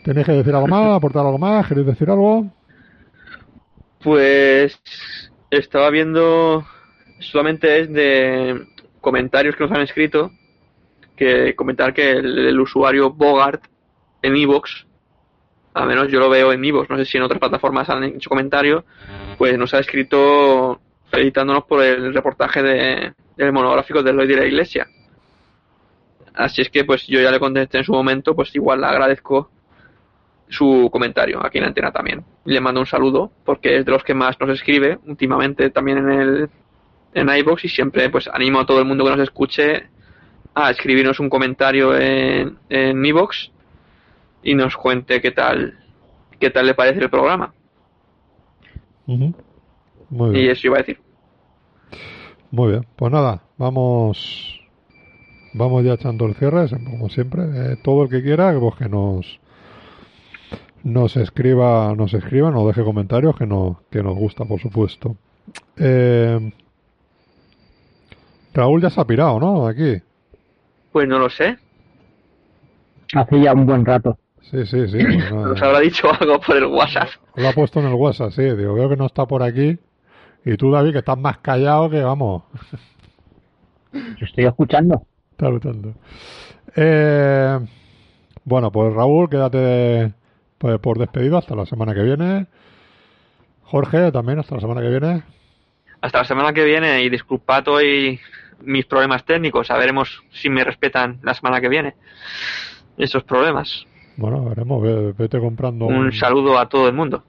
¿Tenéis 0.05 0.27
que 0.27 0.33
decir 0.33 0.55
algo 0.55 0.69
más? 0.69 0.97
¿Aportar 0.97 1.25
algo 1.25 1.39
más? 1.39 1.67
¿Queréis 1.67 1.87
decir 1.87 2.11
algo? 2.11 2.47
Pues 4.03 4.81
estaba 5.51 5.91
viendo 5.91 6.65
solamente 7.21 7.81
es 7.81 7.93
de 7.93 8.67
comentarios 9.01 9.55
que 9.57 9.65
nos 9.65 9.73
han 9.73 9.83
escrito 9.83 10.31
que 11.17 11.55
comentar 11.55 11.95
que 11.95 12.13
el, 12.13 12.59
usuario 12.59 13.11
Bogart 13.11 13.65
en 14.23 14.37
Evox, 14.37 14.87
al 15.75 15.87
menos 15.87 16.09
yo 16.09 16.19
lo 16.19 16.31
veo 16.31 16.53
en 16.53 16.65
Evox, 16.65 16.91
no 16.91 16.97
sé 16.97 17.05
si 17.05 17.19
en 17.19 17.25
otras 17.25 17.39
plataformas 17.39 17.89
han 17.91 18.05
hecho 18.05 18.29
comentarios, 18.29 18.85
pues 19.39 19.57
nos 19.59 19.73
ha 19.75 19.79
escrito 19.79 20.81
felicitándonos 21.11 21.65
por 21.65 21.83
el 21.83 22.15
reportaje 22.15 22.63
de, 22.63 23.13
del 23.37 23.53
monográfico 23.53 24.03
de 24.03 24.13
Lloyd 24.13 24.29
de 24.29 24.37
la 24.37 24.47
Iglesia. 24.47 24.87
Así 26.35 26.63
es 26.63 26.71
que 26.71 26.85
pues 26.85 27.07
yo 27.07 27.21
ya 27.21 27.31
le 27.31 27.41
contesté 27.41 27.79
en 27.79 27.85
su 27.85 27.93
momento, 27.93 28.35
pues 28.35 28.55
igual 28.55 28.81
le 28.81 28.87
agradezco 28.87 29.51
su 30.49 30.89
comentario 30.93 31.45
aquí 31.45 31.59
en 31.59 31.65
Antena 31.65 31.93
también. 31.93 32.25
Le 32.45 32.61
mando 32.61 32.81
un 32.81 32.87
saludo 32.87 33.33
porque 33.45 33.79
es 33.79 33.85
de 33.85 33.93
los 33.93 34.05
que 34.05 34.15
más 34.15 34.39
nos 34.39 34.51
escribe 34.51 34.99
últimamente 35.07 35.71
también 35.71 35.99
en 35.99 36.11
el 36.11 36.51
en 37.15 37.29
iBox 37.29 37.65
y 37.65 37.69
siempre 37.69 38.09
pues 38.11 38.29
animo 38.29 38.61
a 38.61 38.67
todo 38.67 38.79
el 38.79 38.85
mundo 38.85 39.05
que 39.05 39.11
nos 39.11 39.21
escuche 39.21 39.89
a 40.55 40.71
escribirnos 40.71 41.21
un 41.21 41.31
comentario 41.31 41.97
en 41.97 42.59
en 42.69 43.05
iBox 43.05 43.51
y 44.43 44.55
nos 44.55 44.77
cuente 44.77 45.21
qué 45.21 45.31
tal 45.31 45.79
qué 46.39 46.51
tal 46.51 46.67
le 46.67 46.75
parece 46.75 47.01
el 47.01 47.11
programa. 47.11 47.55
Y 49.07 50.49
eso 50.49 50.67
iba 50.67 50.77
a 50.77 50.81
decir. 50.81 50.99
Muy 52.51 52.73
bien, 52.73 52.87
pues 52.97 53.11
nada, 53.11 53.43
vamos 53.57 54.52
vamos 55.53 55.85
ya 55.85 55.95
echando 55.95 56.27
el 56.27 56.35
cierre, 56.35 56.69
como 56.85 57.09
siempre. 57.09 57.43
Eh, 57.43 57.77
todo 57.83 58.05
el 58.05 58.09
que 58.09 58.23
quiera, 58.23 58.59
pues 58.59 58.75
que 58.77 58.89
nos 58.89 59.41
nos 60.85 61.17
escriba, 61.17 61.95
nos 61.97 62.13
escriba, 62.13 62.51
nos 62.51 62.67
deje 62.67 62.83
comentarios 62.83 63.37
que, 63.37 63.47
no, 63.47 63.83
que 63.91 64.03
nos 64.03 64.17
gusta, 64.17 64.45
por 64.45 64.61
supuesto. 64.61 65.17
Eh, 65.77 66.53
Raúl 68.53 68.83
ya 68.83 68.91
se 68.91 69.01
ha 69.01 69.07
pirado, 69.07 69.39
¿no? 69.39 69.67
Aquí. 69.67 70.03
Pues 70.91 71.09
no 71.09 71.19
lo 71.19 71.31
sé. 71.31 71.57
Hace 73.15 73.41
ya 73.41 73.53
un 73.53 73.67
buen 73.67 73.85
rato. 73.85 74.19
Sí, 74.43 74.67
sí, 74.67 74.89
sí. 74.89 74.99
Pues 75.31 75.31
nos 75.31 75.63
habrá 75.63 75.81
dicho 75.81 76.09
algo 76.13 76.41
por 76.41 76.57
el 76.57 76.67
WhatsApp. 76.67 77.09
Lo 77.37 77.49
ha 77.49 77.53
puesto 77.53 77.81
en 77.81 77.87
el 77.87 77.95
WhatsApp, 77.95 78.33
sí. 78.33 78.43
Digo, 78.43 78.75
veo 78.75 78.89
que 78.89 78.97
no 78.97 79.07
está 79.07 79.27
por 79.27 79.43
aquí. 79.43 79.79
Y 80.45 80.57
tú, 80.57 80.73
David, 80.73 80.93
que 80.93 80.99
estás 80.99 81.19
más 81.19 81.39
callado 81.39 81.89
que 81.89 82.03
vamos. 82.03 82.43
Yo 83.93 84.27
estoy 84.27 84.45
escuchando. 84.45 85.07
Está. 85.43 85.73
Eh, 86.77 87.59
bueno, 88.45 88.71
pues 88.71 88.95
Raúl, 88.95 89.29
quédate 89.29 90.15
pues, 90.59 90.79
por 90.79 90.99
despedido 90.99 91.37
hasta 91.37 91.57
la 91.57 91.67
semana 91.67 91.95
que 91.95 92.03
viene. 92.03 92.47
Jorge, 93.63 94.13
también 94.13 94.39
hasta 94.39 94.55
la 94.55 94.61
semana 94.61 94.81
que 94.81 94.89
viene. 94.89 95.23
Hasta 96.01 96.19
la 96.19 96.25
semana 96.25 96.53
que 96.53 96.65
viene 96.65 97.03
y 97.03 97.09
disculpad 97.09 97.67
hoy 97.69 98.21
mis 98.61 98.87
problemas 98.87 99.25
técnicos. 99.25 99.71
A 99.71 99.79
veremos 99.79 100.23
si 100.31 100.49
me 100.49 100.63
respetan 100.63 101.19
la 101.23 101.35
semana 101.35 101.61
que 101.61 101.69
viene 101.69 101.95
esos 102.97 103.25
problemas. 103.25 103.87
Bueno, 104.17 104.45
veremos. 104.45 105.17
Vete 105.17 105.41
comprando. 105.41 105.87
Un, 105.87 106.13
saludo 106.13 106.59
a 106.59 106.69
todo 106.69 106.87
el 106.87 106.95
mundo. 106.95 107.25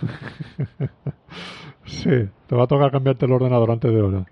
sí, 1.86 2.10
te 2.46 2.56
va 2.56 2.64
a 2.64 2.66
tocar 2.66 2.90
cambiarte 2.90 3.24
el 3.26 3.32
ordenador 3.32 3.70
antes 3.70 3.90
de 3.90 4.02
hora. 4.02 4.26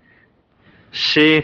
Sí, 0.91 1.43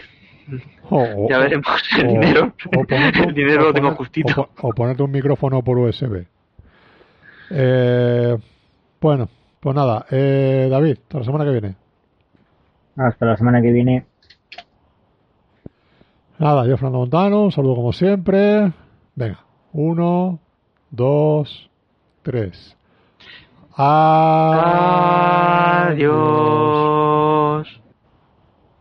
ya 1.28 1.38
veremos. 1.38 1.82
El 1.98 2.08
dinero, 2.08 2.52
el 3.26 3.34
dinero 3.34 3.64
lo 3.64 3.72
tengo 3.74 3.94
justito. 3.94 4.50
O, 4.60 4.72
ponerte 4.72 5.02
un 5.02 5.10
micrófono 5.10 5.62
por 5.62 5.78
USB. 5.78 6.26
Eh, 7.50 8.36
bueno, 9.00 9.28
pues 9.60 9.74
nada. 9.74 10.06
Eh, 10.10 10.68
David, 10.70 10.98
hasta 11.02 11.18
la 11.18 11.24
semana 11.24 11.44
que 11.44 11.50
viene. 11.50 11.74
Hasta 12.96 13.26
la 13.26 13.36
semana 13.36 13.62
que 13.62 13.70
viene. 13.72 14.06
Nada, 16.38 16.66
yo 16.66 16.76
Fernando 16.76 16.98
Montano, 17.00 17.44
un 17.44 17.52
saludo 17.52 17.76
como 17.76 17.92
siempre. 17.92 18.72
Venga, 19.14 19.44
uno, 19.72 20.38
dos, 20.90 21.70
tres. 22.22 22.76
Adiós. 23.76 24.40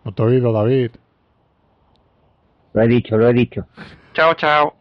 No 0.04 0.14
te 0.14 0.24
he 0.24 0.26
oído, 0.26 0.52
David. 0.52 0.92
Lo 2.74 2.82
he 2.82 2.88
dicho, 2.88 3.18
lo 3.18 3.30
he 3.30 3.34
dicho. 3.34 3.68
Chao, 4.14 4.34
chao. 4.36 4.79